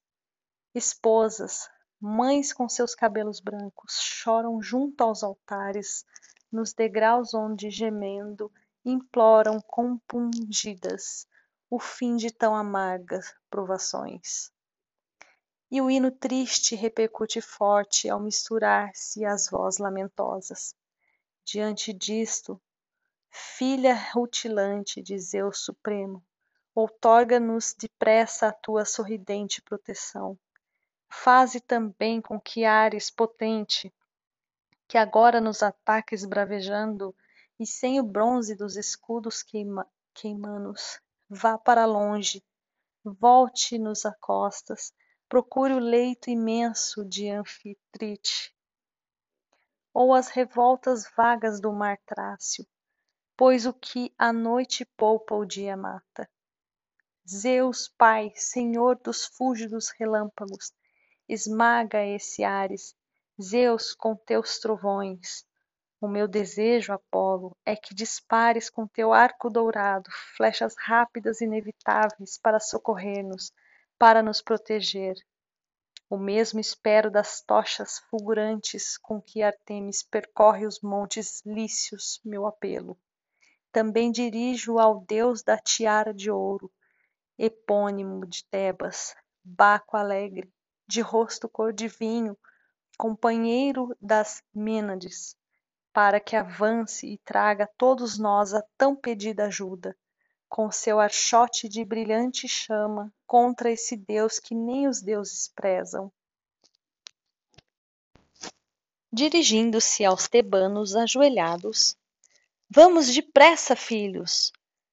Esposas, 0.76 1.70
mães 2.02 2.52
com 2.52 2.68
seus 2.68 2.94
cabelos 2.94 3.40
brancos, 3.40 3.94
choram 4.02 4.62
junto 4.62 5.02
aos 5.02 5.24
altares, 5.24 6.04
nos 6.52 6.74
degraus 6.74 7.34
onde, 7.34 7.70
gemendo, 7.70 8.52
imploram 8.84 9.60
compungidas 9.62 11.28
o 11.70 11.80
fim 11.80 12.16
de 12.16 12.32
tão 12.32 12.56
amargas 12.56 13.34
provações. 13.50 14.52
E 15.72 15.80
o 15.82 15.90
hino 15.90 16.10
triste 16.10 16.76
repercute 16.76 17.42
forte 17.42 18.10
ao 18.10 18.20
misturar-se 18.20 19.24
às 19.24 19.50
vozes 19.50 19.80
lamentosas. 19.80 20.74
Diante 21.46 21.94
disto, 21.94 22.60
filha 23.30 23.94
rutilante 23.94 25.02
de 25.02 25.20
Zeus 25.20 25.60
Supremo, 25.60 26.26
outorga-nos 26.74 27.74
depressa 27.74 28.48
a 28.48 28.52
tua 28.52 28.84
sorridente 28.84 29.62
proteção. 29.62 30.38
Faze 31.08 31.60
também 31.60 32.22
com 32.22 32.40
que 32.40 32.66
Ares 32.66 33.12
potente, 33.12 33.94
que 34.88 34.98
agora 34.98 35.40
nos 35.40 35.62
ataques 35.62 36.26
bravejando, 36.26 37.16
e 37.60 37.66
sem 37.66 38.00
o 38.00 38.04
bronze 38.04 38.56
dos 38.56 38.78
escudos 38.78 39.44
queima, 39.44 39.86
queimanos, 40.14 41.02
vá 41.30 41.58
para 41.58 41.86
longe, 41.86 42.44
volte 43.04 43.78
nos 43.78 44.06
acostas, 44.06 44.94
procure 45.28 45.74
o 45.74 45.80
leito 45.80 46.30
imenso 46.30 47.04
de 47.06 47.30
Anfitrite, 47.30 48.56
ou 49.94 50.14
as 50.14 50.30
revoltas 50.30 51.10
vagas 51.18 51.60
do 51.60 51.74
mar 51.74 51.98
Trácio, 52.06 52.66
pois 53.36 53.66
o 53.66 53.74
que 53.74 54.14
a 54.18 54.32
noite 54.32 54.86
poupa 54.98 55.36
o 55.36 55.46
dia 55.46 55.76
mata. 55.76 56.30
Zeus, 57.28 57.88
Pai, 57.88 58.32
Senhor 58.36 59.00
dos 59.04 59.26
fúlgidos 59.26 59.90
relâmpagos, 59.90 60.74
esmaga 61.28 62.04
esse 62.04 62.44
Ares, 62.44 62.96
Zeus 63.40 63.94
com 63.94 64.16
teus 64.16 64.60
trovões. 64.60 65.46
O 66.02 66.08
meu 66.08 66.30
desejo, 66.30 66.94
Apolo, 66.94 67.58
é 67.66 67.76
que 67.76 67.94
dispares 67.94 68.70
com 68.70 68.88
teu 68.88 69.12
arco 69.12 69.50
dourado 69.50 70.10
flechas 70.38 70.74
rápidas 70.78 71.42
e 71.42 71.46
inevitáveis 71.46 72.38
para 72.38 72.58
socorrer-nos, 72.58 73.52
para 73.98 74.24
nos 74.24 74.42
proteger. 74.42 75.18
O 76.10 76.18
mesmo 76.18 76.60
espero 76.60 77.12
das 77.12 77.42
tochas 77.42 78.00
fulgurantes 78.10 78.98
com 78.98 79.22
que 79.22 79.44
Artemis 79.44 80.02
percorre 80.02 80.66
os 80.66 80.80
montes 80.82 81.42
lícios 81.46 82.22
meu 82.24 82.48
apelo. 82.48 82.98
Também 83.70 84.10
dirijo 84.10 84.80
ao 84.80 85.02
deus 85.02 85.44
da 85.44 85.58
tiara 85.58 86.14
de 86.14 86.32
ouro, 86.32 86.72
epônimo 87.38 88.26
de 88.26 88.46
Tebas, 88.46 89.14
Baco 89.44 89.98
alegre, 89.98 90.50
de 90.88 91.02
rosto 91.02 91.50
cor 91.50 91.74
de 91.74 91.88
vinho, 91.88 92.38
companheiro 92.98 93.96
das 94.02 94.42
Mênades, 94.54 95.38
para 95.94 96.20
que 96.20 96.36
avance 96.36 97.08
e 97.08 97.18
traga 97.20 97.64
a 97.64 97.70
todos 97.78 98.18
nós 98.18 98.54
a 98.54 98.64
tão 98.78 98.96
pedida 98.96 99.46
ajuda, 99.46 99.96
com 100.48 100.72
seu 100.72 101.00
archote 101.00 101.68
de 101.68 101.84
brilhante 101.86 102.48
chama 102.48 103.14
contra 103.26 103.72
esse 103.72 103.96
Deus 103.96 104.40
que 104.40 104.56
nem 104.56 104.88
os 104.88 105.02
deuses 105.02 105.48
prezam. 105.48 106.12
Dirigindo-se 109.12 110.06
aos 110.06 110.28
tebanos 110.28 110.96
ajoelhados, 110.96 111.98
Vamos 112.72 113.12
depressa, 113.12 113.76
filhos, 113.76 114.52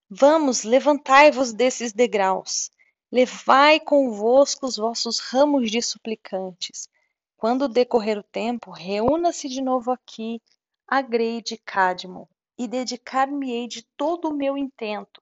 Vamos, 0.09 0.63
levantai-vos 0.63 1.53
desses 1.53 1.93
degraus, 1.93 2.71
levai 3.11 3.81
convosco 3.81 4.65
os 4.65 4.77
vossos 4.77 5.19
ramos 5.19 5.69
de 5.69 5.83
suplicantes. 5.83 6.89
Quando 7.37 7.69
decorrer 7.69 8.17
o 8.17 8.23
tempo, 8.23 8.71
reúna-se 8.71 9.49
de 9.49 9.61
novo 9.61 9.91
aqui 9.91 10.41
a 10.87 11.03
grei 11.03 11.43
de 11.43 11.57
Cádmo, 11.57 12.29
e 12.59 12.67
dedicar-me-ei 12.69 13.67
de 13.67 13.83
todo 13.97 14.29
o 14.29 14.35
meu 14.35 14.57
intento. 14.57 15.21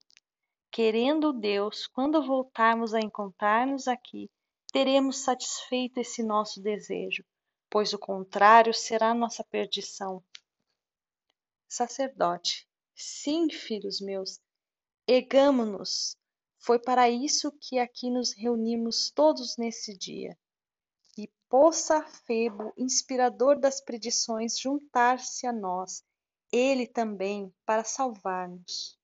Querendo 0.71 1.33
Deus, 1.33 1.87
quando 1.87 2.25
voltarmos 2.25 2.95
a 2.95 3.01
encontrar-nos 3.01 3.89
aqui, 3.89 4.31
teremos 4.73 5.19
satisfeito 5.19 5.99
esse 5.99 6.23
nosso 6.23 6.61
desejo, 6.61 7.25
pois 7.71 7.93
o 7.93 7.99
contrário 7.99 8.75
será 8.75 9.15
nossa 9.15 9.43
perdição. 9.45 10.23
Sacerdote, 11.69 12.69
sim, 12.95 13.49
filhos 13.51 14.01
meus, 14.01 14.41
Ergamo-nos, 15.07 16.17
foi 16.57 16.79
para 16.79 17.11
isso 17.11 17.53
que 17.61 17.79
aqui 17.79 18.09
nos 18.11 18.33
reunimos 18.33 19.11
todos 19.11 19.59
nesse 19.59 19.95
dia. 19.97 20.35
Possa 21.57 22.03
Febo, 22.03 22.73
inspirador 22.77 23.61
das 23.61 23.81
predições, 23.81 24.59
juntar-se 24.59 25.47
a 25.47 25.53
nós, 25.53 26.03
ele 26.53 26.85
também, 26.85 27.55
para 27.65 27.85
salvar-nos 27.85 28.99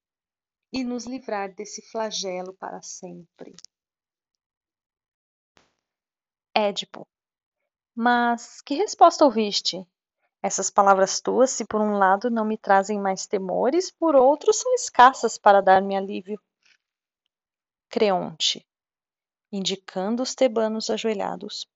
e 0.73 0.83
nos 0.83 1.07
livrar 1.07 1.55
desse 1.55 1.81
flagelo 1.93 2.53
para 2.55 2.83
sempre. 2.83 3.55
Édipo. 6.53 7.07
Mas 7.95 8.61
que 8.63 8.75
resposta 8.75 9.25
ouviste? 9.25 9.87
Essas 10.43 10.71
palavras 10.71 11.21
tuas, 11.21 11.51
se 11.53 11.65
por 11.65 11.81
um 11.81 11.99
lado 11.99 12.29
não 12.29 12.45
me 12.45 12.59
trazem 12.59 13.01
mais 13.01 13.29
temores, 13.29 13.93
por 13.93 14.17
outro 14.17 14.53
são 14.53 14.75
escassas 14.75 15.39
para 15.39 15.61
dar-me 15.61 15.97
alívio. 15.97 16.43
Creonte, 17.89 18.67
indicando 19.53 20.21
os 20.21 20.35
tebanos 20.35 20.91
ajoelhados. 20.91 21.71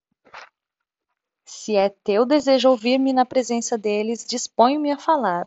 Se 1.45 1.77
é 1.77 1.89
teu 1.89 2.25
desejo 2.25 2.71
ouvir-me 2.71 3.12
na 3.12 3.25
presença 3.25 3.77
deles, 3.77 4.25
disponho-me 4.25 4.91
a 4.91 4.99
falar. 4.99 5.47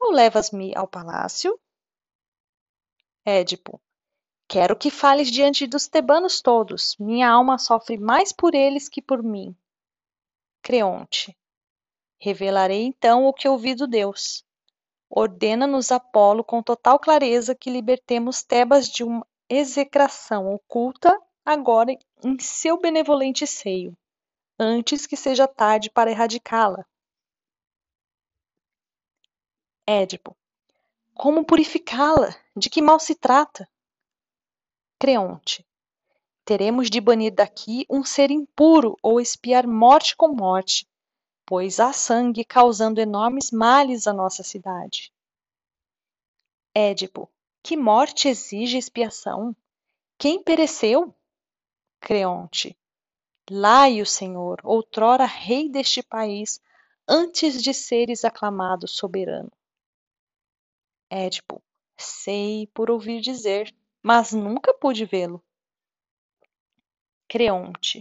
Ou 0.00 0.10
levas-me 0.10 0.74
ao 0.76 0.86
palácio? 0.86 1.58
Édipo, 3.24 3.80
quero 4.48 4.76
que 4.76 4.90
fales 4.90 5.30
diante 5.30 5.66
dos 5.66 5.88
tebanos 5.88 6.40
todos. 6.40 6.96
Minha 6.98 7.30
alma 7.30 7.58
sofre 7.58 7.98
mais 7.98 8.32
por 8.32 8.54
eles 8.54 8.88
que 8.88 9.00
por 9.00 9.22
mim. 9.22 9.56
Creonte, 10.62 11.36
Revelarei 12.24 12.84
então 12.84 13.26
o 13.26 13.34
que 13.34 13.46
ouvi 13.46 13.74
do 13.74 13.86
Deus. 13.86 14.42
Ordena-nos 15.10 15.92
Apolo 15.92 16.42
com 16.42 16.62
total 16.62 16.98
clareza 16.98 17.54
que 17.54 17.68
libertemos 17.68 18.42
Tebas 18.42 18.88
de 18.88 19.04
uma 19.04 19.26
execração 19.46 20.54
oculta 20.54 21.20
agora 21.44 21.92
em 22.24 22.38
seu 22.38 22.80
benevolente 22.80 23.46
seio, 23.46 23.94
antes 24.58 25.06
que 25.06 25.16
seja 25.16 25.48
tarde 25.48 25.90
para 25.90 26.10
erradicá-la. 26.10 26.86
Édipo. 29.86 30.36
Como 31.14 31.44
purificá-la? 31.44 32.34
De 32.56 32.70
que 32.70 32.80
mal 32.80 32.98
se 32.98 33.14
trata? 33.14 33.68
Creonte. 34.98 35.66
Teremos 36.44 36.90
de 36.90 37.00
banir 37.00 37.32
daqui 37.32 37.86
um 37.88 38.04
ser 38.04 38.30
impuro 38.30 38.96
ou 39.02 39.20
espiar 39.20 39.66
morte 39.66 40.16
com 40.16 40.28
morte, 40.28 40.86
pois 41.46 41.80
há 41.80 41.92
sangue 41.92 42.44
causando 42.44 43.00
enormes 43.00 43.50
males 43.50 44.06
à 44.06 44.12
nossa 44.12 44.42
cidade. 44.42 45.12
Édipo, 46.74 47.30
que 47.62 47.76
morte 47.76 48.28
exige 48.28 48.76
expiação? 48.76 49.56
Quem 50.18 50.42
pereceu? 50.42 51.14
Creonte, 52.00 52.76
Laio, 53.50 54.06
Senhor, 54.06 54.60
outrora 54.64 55.26
rei 55.26 55.68
deste 55.68 56.02
país, 56.02 56.60
antes 57.06 57.62
de 57.62 57.74
seres 57.74 58.24
aclamado 58.24 58.88
soberano. 58.88 59.52
Édipo, 61.10 61.62
sei 61.96 62.66
por 62.68 62.90
ouvir 62.90 63.20
dizer, 63.20 63.74
mas 64.02 64.32
nunca 64.32 64.72
pude 64.72 65.04
vê-lo. 65.04 65.42
Creonte, 67.28 68.00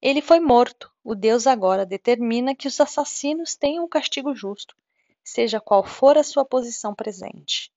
ele 0.00 0.22
foi 0.22 0.40
morto. 0.40 0.90
O 1.02 1.14
Deus 1.14 1.46
agora 1.46 1.86
determina 1.86 2.54
que 2.54 2.68
os 2.68 2.80
assassinos 2.80 3.56
tenham 3.56 3.84
um 3.84 3.88
castigo 3.88 4.34
justo, 4.34 4.76
seja 5.24 5.60
qual 5.60 5.84
for 5.84 6.16
a 6.16 6.24
sua 6.24 6.44
posição 6.44 6.94
presente. 6.94 7.72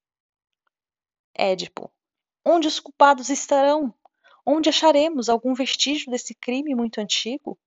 Édipo. 1.34 1.90
Onde 2.46 2.68
os 2.68 2.80
culpados 2.80 3.30
estarão? 3.30 3.94
Onde 4.46 4.70
acharemos 4.70 5.30
algum 5.30 5.54
vestígio 5.54 6.12
desse 6.12 6.36
crime 6.36 6.76
muito 6.76 7.00
antigo? 7.00 7.58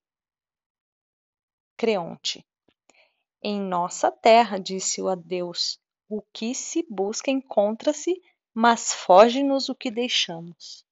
Creonte. 1.77 2.47
Em 3.43 3.61
nossa 3.61 4.11
terra, 4.11 4.59
disse-o 4.59 5.09
a 5.09 5.15
Deus, 5.15 5.81
o 6.09 6.20
que 6.32 6.55
se 6.55 6.86
busca 6.89 7.31
encontra-se, 7.31 8.20
mas 8.53 8.93
foge-nos 8.93 9.69
o 9.69 9.74
que 9.74 9.90
deixamos. 9.90 10.85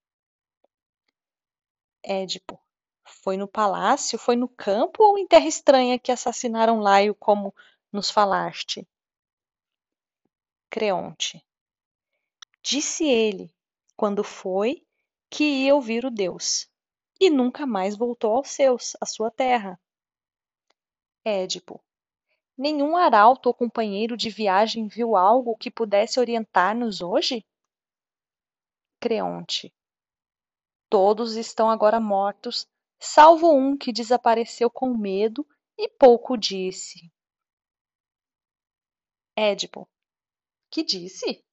Édipo. 2.02 2.60
Foi 3.06 3.36
no 3.36 3.48
palácio, 3.48 4.18
foi 4.18 4.36
no 4.36 4.48
campo 4.48 5.02
ou 5.02 5.18
em 5.18 5.26
terra 5.26 5.46
estranha 5.46 5.98
que 5.98 6.12
assassinaram 6.12 6.80
Laio, 6.80 7.14
como 7.14 7.54
nos 7.92 8.10
falaste? 8.10 8.86
Creonte. 10.70 11.44
Disse 12.62 13.04
ele, 13.04 13.54
quando 13.96 14.24
foi, 14.24 14.84
que 15.30 15.44
ia 15.44 15.74
ouvir 15.74 16.04
o 16.04 16.10
Deus, 16.10 16.68
e 17.20 17.30
nunca 17.30 17.66
mais 17.66 17.96
voltou 17.96 18.36
aos 18.36 18.48
seus, 18.48 18.96
à 19.00 19.06
sua 19.06 19.30
terra. 19.30 19.80
Édipo. 21.24 21.82
Nenhum 22.56 22.96
arauto 22.96 23.48
ou 23.48 23.54
companheiro 23.54 24.16
de 24.16 24.30
viagem 24.30 24.86
viu 24.86 25.16
algo 25.16 25.56
que 25.56 25.70
pudesse 25.70 26.20
orientar-nos 26.20 27.00
hoje? 27.00 27.44
Creonte. 29.00 29.74
Todos 30.88 31.34
estão 31.34 31.68
agora 31.68 31.98
mortos 31.98 32.68
salvo 33.04 33.52
um 33.52 33.76
que 33.76 33.92
desapareceu 33.92 34.70
com 34.70 34.96
medo 34.96 35.46
e 35.76 35.88
pouco 35.88 36.36
disse. 36.36 37.12
Édipo. 39.36 39.88
Que 40.70 40.82
disse? 40.82 41.43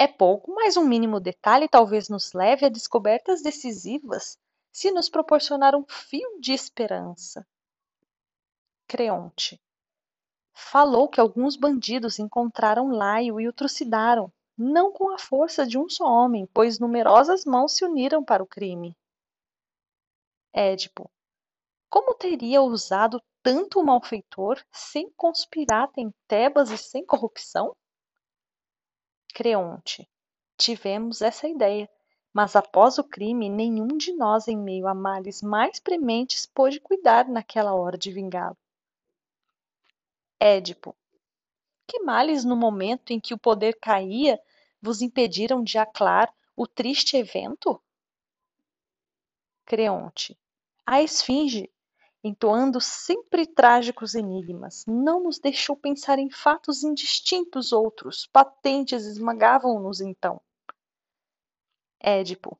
É 0.00 0.08
pouco, 0.08 0.54
mas 0.54 0.78
um 0.78 0.84
mínimo 0.86 1.20
detalhe 1.20 1.68
talvez 1.68 2.08
nos 2.08 2.32
leve 2.32 2.64
a 2.64 2.70
descobertas 2.70 3.42
decisivas, 3.42 4.38
se 4.72 4.90
nos 4.90 5.10
proporcionar 5.10 5.76
um 5.76 5.84
fio 5.86 6.40
de 6.40 6.54
esperança. 6.54 7.46
Creonte. 8.88 9.60
Falou 10.54 11.06
que 11.06 11.20
alguns 11.20 11.54
bandidos 11.54 12.18
encontraram 12.18 12.88
Laio 12.88 13.38
e 13.38 13.46
o 13.46 13.52
trucidaram. 13.52 14.32
não 14.56 14.90
com 14.90 15.10
a 15.10 15.18
força 15.18 15.66
de 15.66 15.76
um 15.76 15.86
só 15.86 16.04
homem, 16.04 16.46
pois 16.54 16.78
numerosas 16.78 17.44
mãos 17.44 17.72
se 17.72 17.84
uniram 17.84 18.24
para 18.24 18.42
o 18.42 18.46
crime. 18.46 18.96
Édipo, 20.50 21.10
como 21.90 22.14
teria 22.14 22.62
ousado 22.62 23.22
tanto 23.42 23.84
malfeitor 23.84 24.64
sem 24.72 25.10
conspirar 25.10 25.90
em 25.94 26.10
Tebas 26.26 26.70
e 26.70 26.78
sem 26.78 27.04
corrupção? 27.04 27.76
Creonte, 29.32 30.08
tivemos 30.56 31.22
essa 31.22 31.48
ideia, 31.48 31.88
mas 32.32 32.54
após 32.54 32.98
o 32.98 33.04
crime, 33.04 33.48
nenhum 33.48 33.88
de 33.88 34.12
nós, 34.12 34.46
em 34.48 34.56
meio 34.56 34.86
a 34.86 34.94
males 34.94 35.42
mais 35.42 35.80
prementes, 35.80 36.46
pôde 36.46 36.80
cuidar 36.80 37.28
naquela 37.28 37.74
hora 37.74 37.98
de 37.98 38.12
vingá-lo. 38.12 38.56
Édipo, 40.38 40.96
que 41.86 42.00
males 42.00 42.44
no 42.44 42.56
momento 42.56 43.12
em 43.12 43.18
que 43.20 43.34
o 43.34 43.38
poder 43.38 43.78
caía 43.80 44.40
vos 44.80 45.02
impediram 45.02 45.62
de 45.62 45.76
aclar 45.76 46.32
o 46.56 46.66
triste 46.66 47.16
evento? 47.16 47.82
Creonte, 49.64 50.38
a 50.86 51.02
esfinge, 51.02 51.70
entoando 52.22 52.80
sempre 52.80 53.46
trágicos 53.46 54.14
enigmas, 54.14 54.84
não 54.86 55.22
nos 55.22 55.38
deixou 55.38 55.76
pensar 55.76 56.18
em 56.18 56.30
fatos 56.30 56.82
indistintos 56.82 57.72
outros, 57.72 58.26
patentes 58.26 59.04
esmagavam-nos 59.04 60.00
então. 60.00 60.40
Édipo. 61.98 62.58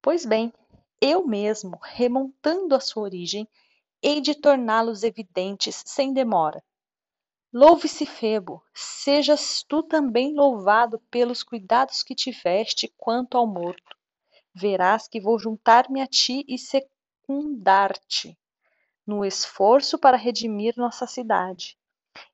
Pois 0.00 0.24
bem, 0.24 0.52
eu 1.00 1.26
mesmo, 1.26 1.78
remontando 1.82 2.74
a 2.74 2.80
sua 2.80 3.02
origem, 3.02 3.48
hei 4.02 4.20
de 4.20 4.34
torná-los 4.34 5.02
evidentes 5.02 5.82
sem 5.84 6.12
demora. 6.12 6.62
Louve-se 7.52 8.04
Febo, 8.04 8.62
sejas 8.74 9.62
tu 9.62 9.82
também 9.82 10.34
louvado 10.34 10.98
pelos 11.10 11.42
cuidados 11.42 12.02
que 12.02 12.14
tiveste 12.14 12.92
quanto 12.96 13.36
ao 13.36 13.46
morto. 13.46 13.96
Verás 14.54 15.08
que 15.08 15.20
vou 15.20 15.38
juntar-me 15.38 16.00
a 16.00 16.06
ti 16.06 16.44
e 16.46 16.58
secundar-te 17.26 18.38
no 19.04 19.24
esforço 19.24 19.98
para 19.98 20.16
redimir 20.16 20.74
nossa 20.76 21.06
cidade. 21.06 21.76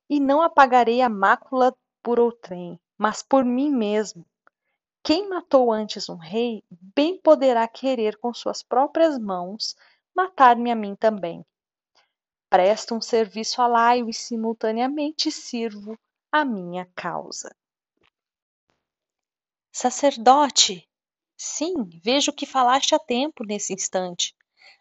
E 0.09 0.19
não 0.19 0.41
apagarei 0.41 1.01
a 1.01 1.09
mácula 1.09 1.75
por 2.01 2.19
outrem, 2.19 2.79
mas 2.97 3.23
por 3.23 3.43
mim 3.43 3.71
mesmo. 3.71 4.25
Quem 5.03 5.27
matou 5.27 5.71
antes 5.71 6.07
um 6.07 6.15
rei, 6.15 6.63
bem 6.69 7.19
poderá 7.19 7.67
querer 7.67 8.17
com 8.17 8.33
suas 8.33 8.63
próprias 8.63 9.19
mãos 9.19 9.75
matar-me 10.15 10.71
a 10.71 10.75
mim 10.75 10.95
também. 10.95 11.45
Presto 12.49 12.95
um 12.95 13.01
serviço 13.01 13.61
alheio 13.61 14.09
e 14.09 14.13
simultaneamente 14.13 15.31
sirvo 15.31 15.97
a 16.31 16.45
minha 16.45 16.85
causa. 16.95 17.53
Sacerdote! 19.71 20.87
Sim, 21.35 21.83
vejo 22.01 22.31
que 22.31 22.45
falaste 22.45 22.93
a 22.95 22.99
tempo 22.99 23.43
nesse 23.43 23.73
instante. 23.73 24.33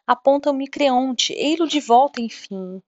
Aponta-me 0.06 0.68
Creonte, 0.68 1.32
ei-lo 1.32 1.66
de 1.66 1.80
volta, 1.80 2.20
enfim. 2.20 2.82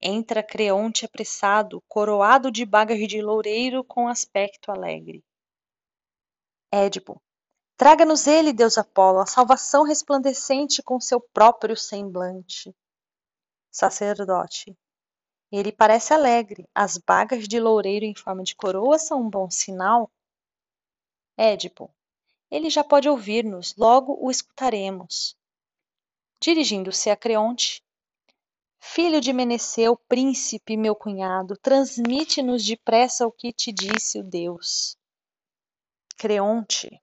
Entra 0.00 0.42
Creonte 0.42 1.04
apressado, 1.04 1.82
coroado 1.88 2.50
de 2.50 2.64
bagas 2.64 2.98
de 3.06 3.20
loureiro 3.20 3.84
com 3.84 4.08
aspecto 4.08 4.70
alegre. 4.70 5.24
Édipo, 6.70 7.20
traga-nos 7.76 8.26
ele, 8.26 8.52
deus 8.52 8.78
Apolo, 8.78 9.20
a 9.20 9.26
salvação 9.26 9.84
resplandecente 9.84 10.82
com 10.82 11.00
seu 11.00 11.20
próprio 11.20 11.76
semblante. 11.76 12.74
Sacerdote, 13.70 14.76
ele 15.52 15.70
parece 15.70 16.14
alegre. 16.14 16.66
As 16.74 16.96
bagas 16.96 17.46
de 17.46 17.60
loureiro 17.60 18.04
em 18.06 18.14
forma 18.14 18.42
de 18.42 18.56
coroa 18.56 18.98
são 18.98 19.20
um 19.20 19.28
bom 19.28 19.50
sinal. 19.50 20.10
Édipo, 21.36 21.94
ele 22.50 22.70
já 22.70 22.82
pode 22.82 23.08
ouvir-nos, 23.08 23.76
logo 23.76 24.16
o 24.20 24.30
escutaremos. 24.30 25.36
Dirigindo-se 26.42 27.08
a 27.08 27.14
Creonte, 27.14 27.84
Filho 28.80 29.20
de 29.20 29.32
Meneceu, 29.32 29.96
príncipe, 29.96 30.76
meu 30.76 30.92
cunhado, 30.92 31.56
transmite-nos 31.56 32.64
depressa 32.64 33.24
o 33.24 33.30
que 33.30 33.52
te 33.52 33.70
disse 33.70 34.18
o 34.18 34.24
Deus. 34.24 34.98
Creonte. 36.18 37.00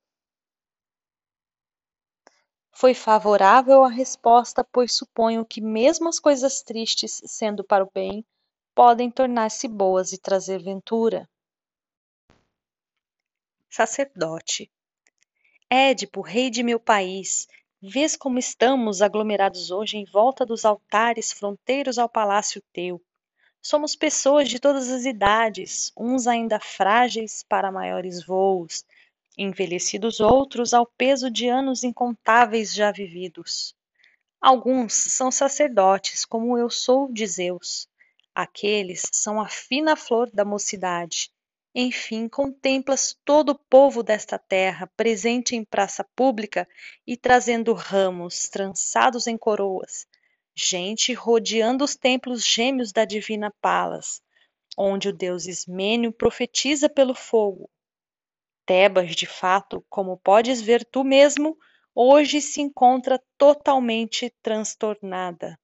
Foi 2.73 2.93
favorável 2.93 3.85
a 3.85 3.89
resposta, 3.89 4.61
pois 4.61 4.93
suponho 4.93 5.45
que 5.45 5.61
mesmo 5.61 6.09
as 6.09 6.19
coisas 6.19 6.61
tristes, 6.61 7.21
sendo 7.25 7.63
para 7.63 7.85
o 7.85 7.91
bem, 7.93 8.25
podem 8.75 9.09
tornar-se 9.09 9.69
boas 9.69 10.11
e 10.11 10.17
trazer 10.17 10.61
ventura. 10.61 11.29
Sacerdote. 13.69 14.69
Édipo, 15.69 16.19
rei 16.19 16.49
de 16.49 16.61
meu 16.61 16.77
país, 16.79 17.47
vês 17.81 18.15
como 18.17 18.37
estamos 18.37 19.01
aglomerados 19.01 19.71
hoje 19.71 19.97
em 19.97 20.05
volta 20.05 20.45
dos 20.45 20.65
altares 20.65 21.31
fronteiros 21.31 21.97
ao 21.97 22.09
palácio 22.09 22.61
teu. 22.73 23.01
Somos 23.61 23.95
pessoas 23.95 24.49
de 24.49 24.59
todas 24.59 24.89
as 24.89 25.05
idades, 25.05 25.91
uns 25.97 26.27
ainda 26.27 26.59
frágeis 26.59 27.43
para 27.43 27.71
maiores 27.71 28.25
voos, 28.25 28.85
envelhecidos 29.37 30.19
outros 30.19 30.73
ao 30.73 30.85
peso 30.85 31.29
de 31.29 31.47
anos 31.47 31.83
incontáveis 31.83 32.73
já 32.73 32.91
vividos. 32.91 33.75
Alguns 34.41 34.93
são 34.93 35.31
sacerdotes, 35.31 36.25
como 36.25 36.57
eu 36.57 36.69
sou 36.69 37.11
de 37.11 37.25
Zeus. 37.25 37.87
Aqueles 38.33 39.03
são 39.11 39.39
a 39.39 39.47
fina 39.47 39.95
flor 39.95 40.29
da 40.31 40.45
mocidade. 40.45 41.31
Enfim, 41.73 42.27
contemplas 42.27 43.17
todo 43.23 43.49
o 43.49 43.59
povo 43.59 44.01
desta 44.03 44.37
terra, 44.37 44.87
presente 44.97 45.55
em 45.55 45.63
praça 45.63 46.03
pública 46.15 46.67
e 47.05 47.15
trazendo 47.15 47.73
ramos 47.73 48.49
trançados 48.49 49.27
em 49.27 49.37
coroas, 49.37 50.07
gente 50.55 51.13
rodeando 51.13 51.83
os 51.83 51.95
templos 51.95 52.45
gêmeos 52.45 52.91
da 52.91 53.05
divina 53.05 53.53
Palas, 53.61 54.21
onde 54.77 55.09
o 55.09 55.13
deus 55.13 55.45
Ismênio 55.45 56.11
profetiza 56.11 56.89
pelo 56.89 57.13
fogo, 57.13 57.69
Tebas, 58.69 59.15
de 59.15 59.25
fato, 59.25 59.83
como 59.89 60.15
podes 60.15 60.61
ver 60.61 60.85
tu 60.85 61.03
mesmo, 61.03 61.57
hoje 61.95 62.39
se 62.39 62.61
encontra 62.61 63.19
totalmente 63.35 64.31
transtornada. 64.43 65.59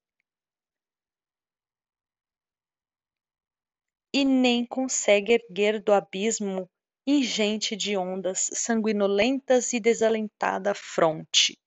E 4.17 4.23
nem 4.23 4.65
consegue 4.65 5.33
erguer 5.33 5.83
do 5.83 5.91
abismo 5.91 6.69
ingente 7.05 7.75
de 7.75 7.97
ondas 7.97 8.49
sanguinolentas 8.53 9.73
e 9.73 9.79
desalentada 9.81 10.73
fronte. 10.73 11.59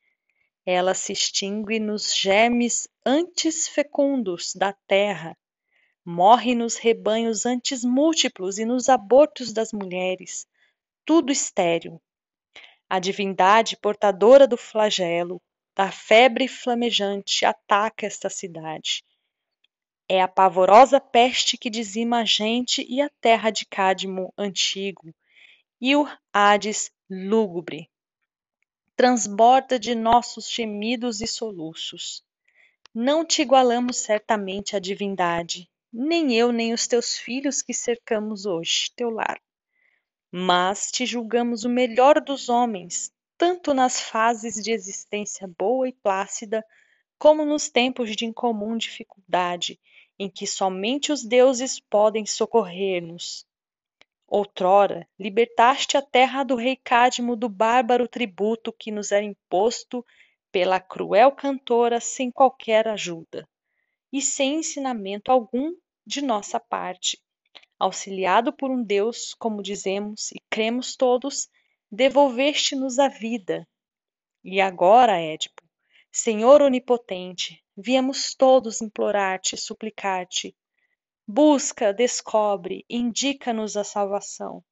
Ela 0.64 0.94
se 0.94 1.12
extingue 1.12 1.78
nos 1.78 2.16
germes 2.16 2.88
antes 3.04 3.68
fecundos 3.68 4.54
da 4.54 4.72
terra, 4.72 5.36
morre 6.02 6.54
nos 6.54 6.76
rebanhos 6.76 7.44
antes 7.44 7.84
múltiplos 7.84 8.58
e 8.58 8.64
nos 8.64 8.88
abortos 8.88 9.52
das 9.52 9.70
mulheres, 9.70 10.46
tudo 11.04 11.30
estéril. 11.30 12.00
A 12.88 12.98
divindade 12.98 13.76
portadora 13.76 14.48
do 14.48 14.56
flagelo, 14.56 15.38
da 15.76 15.92
febre 15.92 16.48
flamejante, 16.48 17.44
ataca 17.44 18.06
esta 18.06 18.30
cidade. 18.30 19.04
É 20.09 20.22
a 20.22 20.28
pavorosa 20.28 21.01
peste 21.01 21.59
que 21.59 21.68
dizima 21.68 22.20
a 22.20 22.24
gente 22.24 22.86
e 22.89 23.01
a 23.01 23.10
terra 23.20 23.51
de 23.51 23.66
Cádmo 23.66 24.32
antigo, 24.39 25.14
e 25.80 25.94
o 25.94 26.09
Hades 26.32 26.90
lúgubre. 27.10 27.90
Transborda 28.97 29.78
de 29.78 29.94
nossos 29.94 30.51
gemidos 30.51 31.20
e 31.20 31.26
soluços. 31.26 32.24
Não 32.94 33.24
te 33.24 33.43
igualamos 33.43 33.98
certamente 33.98 34.74
à 34.74 34.78
divindade, 34.78 35.68
nem 35.93 36.35
eu 36.35 36.52
nem 36.52 36.72
os 36.72 36.86
teus 36.86 37.18
filhos 37.18 37.60
que 37.60 37.74
cercamos 37.74 38.47
hoje 38.47 38.90
teu 38.97 39.10
lar 39.10 39.39
mas 40.30 40.90
te 40.90 41.06
julgamos 41.06 41.64
o 41.64 41.68
melhor 41.68 42.20
dos 42.20 42.48
homens, 42.48 43.12
tanto 43.36 43.72
nas 43.72 44.01
fases 44.01 44.62
de 44.62 44.70
existência 44.70 45.48
boa 45.59 45.89
e 45.89 45.93
plácida, 45.93 46.64
como 47.18 47.44
nos 47.44 47.68
tempos 47.68 48.14
de 48.14 48.26
incomum 48.26 48.76
dificuldade, 48.76 49.80
em 50.19 50.28
que 50.28 50.47
somente 50.47 51.12
os 51.12 51.24
deuses 51.24 51.78
podem 51.78 52.27
socorrer-nos. 52.27 53.47
Outrora, 54.27 55.09
libertaste 55.19 55.97
a 55.97 56.03
terra 56.03 56.43
do 56.43 56.55
rei 56.55 56.77
Cádmo 56.77 57.36
do 57.36 57.49
bárbaro 57.49 58.09
tributo 58.09 58.73
que 58.73 58.90
nos 58.90 59.12
era 59.12 59.24
imposto 59.24 60.05
pela 60.51 60.81
cruel 60.81 61.32
cantora 61.32 62.01
sem 62.01 62.31
qualquer 62.31 62.89
ajuda, 62.89 63.49
e 64.12 64.20
sem 64.20 64.57
ensinamento 64.57 65.31
algum 65.31 65.74
de 66.07 66.23
nossa 66.23 66.59
parte 66.59 67.19
auxiliado 67.78 68.53
por 68.53 68.70
um 68.70 68.82
Deus, 68.82 69.35
como 69.35 69.62
dizemos 69.62 70.32
e 70.32 70.43
cremos 70.51 70.97
todos, 70.97 71.49
devolveste-nos 71.90 72.99
a 72.99 73.09
vida. 73.09 73.66
E 74.43 74.61
agora, 74.61 75.20
Édipo, 75.20 75.62
Senhor 76.11 76.61
onipotente, 76.61 77.62
viemos 77.80 78.34
todos 78.34 78.80
implorar-te, 78.80 79.56
suplicar-te. 79.56 80.52
Busca, 81.24 81.92
descobre, 81.92 82.84
indica-nos 82.90 83.76
a 83.76 83.84
salvação. 83.84 84.64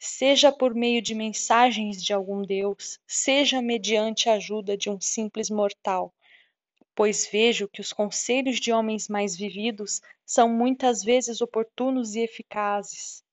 seja 0.00 0.50
por 0.50 0.74
meio 0.74 1.00
de 1.00 1.14
mensagens 1.14 2.02
de 2.02 2.12
algum 2.12 2.42
Deus, 2.42 2.98
seja 3.06 3.62
mediante 3.62 4.28
a 4.28 4.34
ajuda 4.34 4.76
de 4.76 4.90
um 4.90 5.00
simples 5.00 5.50
mortal, 5.50 6.12
pois 6.96 7.28
vejo 7.30 7.68
que 7.68 7.80
os 7.80 7.92
conselhos 7.92 8.58
de 8.58 8.72
homens 8.72 9.08
mais 9.08 9.36
vividos 9.36 10.00
são 10.24 10.48
muitas 10.48 11.04
vezes 11.04 11.40
oportunos 11.40 12.16
e 12.16 12.20
eficazes. 12.20 13.24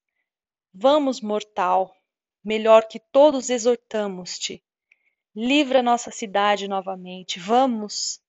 Vamos, 0.72 1.20
mortal, 1.22 1.96
melhor 2.44 2.88
que 2.88 3.00
todos 3.00 3.50
exortamos-te. 3.50 4.64
Livra 5.36 5.82
nossa 5.82 6.12
cidade 6.12 6.68
novamente. 6.68 7.40
Vamos, 7.40 8.22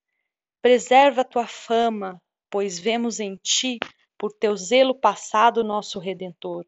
preserva 0.66 1.22
tua 1.22 1.46
fama, 1.46 2.20
pois 2.50 2.76
vemos 2.76 3.20
em 3.20 3.36
ti, 3.36 3.78
por 4.18 4.32
teu 4.32 4.56
zelo 4.56 4.96
passado, 4.96 5.62
nosso 5.62 6.00
redentor. 6.00 6.66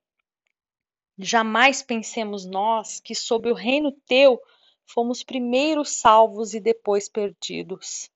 Jamais 1.19 1.83
pensemos 1.83 2.47
nós 2.47 3.01
que 3.01 3.13
sob 3.13 3.51
o 3.51 3.55
reino 3.55 3.91
teu 4.07 4.41
fomos 4.87 5.25
primeiro 5.25 5.85
salvos 5.85 6.55
e 6.55 6.61
depois 6.61 7.09
perdidos. 7.09 8.09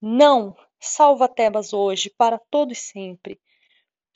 Não, 0.00 0.56
salva 0.78 1.26
Tebas 1.26 1.72
hoje, 1.72 2.08
para 2.08 2.38
todo 2.38 2.70
e 2.70 2.76
sempre. 2.76 3.40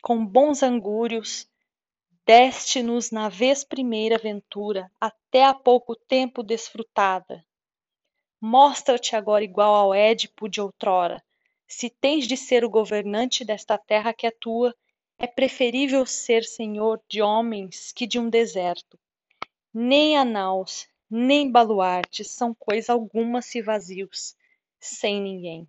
Com 0.00 0.24
bons 0.24 0.62
angúrios, 0.62 1.50
deste-nos 2.24 3.10
na 3.10 3.28
vez 3.28 3.64
primeira 3.64 4.16
ventura, 4.16 4.88
até 5.00 5.44
há 5.44 5.54
pouco 5.54 5.96
tempo 5.96 6.40
desfrutada. 6.40 7.44
Mostra-te 8.46 9.16
agora 9.16 9.42
igual 9.42 9.74
ao 9.74 9.94
Édipo 9.94 10.50
de 10.50 10.60
outrora. 10.60 11.24
Se 11.66 11.88
tens 11.88 12.28
de 12.28 12.36
ser 12.36 12.62
o 12.62 12.68
governante 12.68 13.42
desta 13.42 13.78
terra 13.78 14.12
que 14.12 14.26
é 14.26 14.30
tua, 14.30 14.76
é 15.18 15.26
preferível 15.26 16.04
ser 16.04 16.44
senhor 16.44 17.00
de 17.08 17.22
homens 17.22 17.90
que 17.90 18.06
de 18.06 18.18
um 18.18 18.28
deserto. 18.28 19.00
Nem 19.72 20.18
a 20.18 20.26
naus, 20.26 20.86
nem 21.08 21.50
baluartes 21.50 22.32
são 22.32 22.52
coisa 22.52 22.92
alguma 22.92 23.40
se 23.40 23.62
vazios, 23.62 24.36
sem 24.78 25.22
ninguém. 25.22 25.66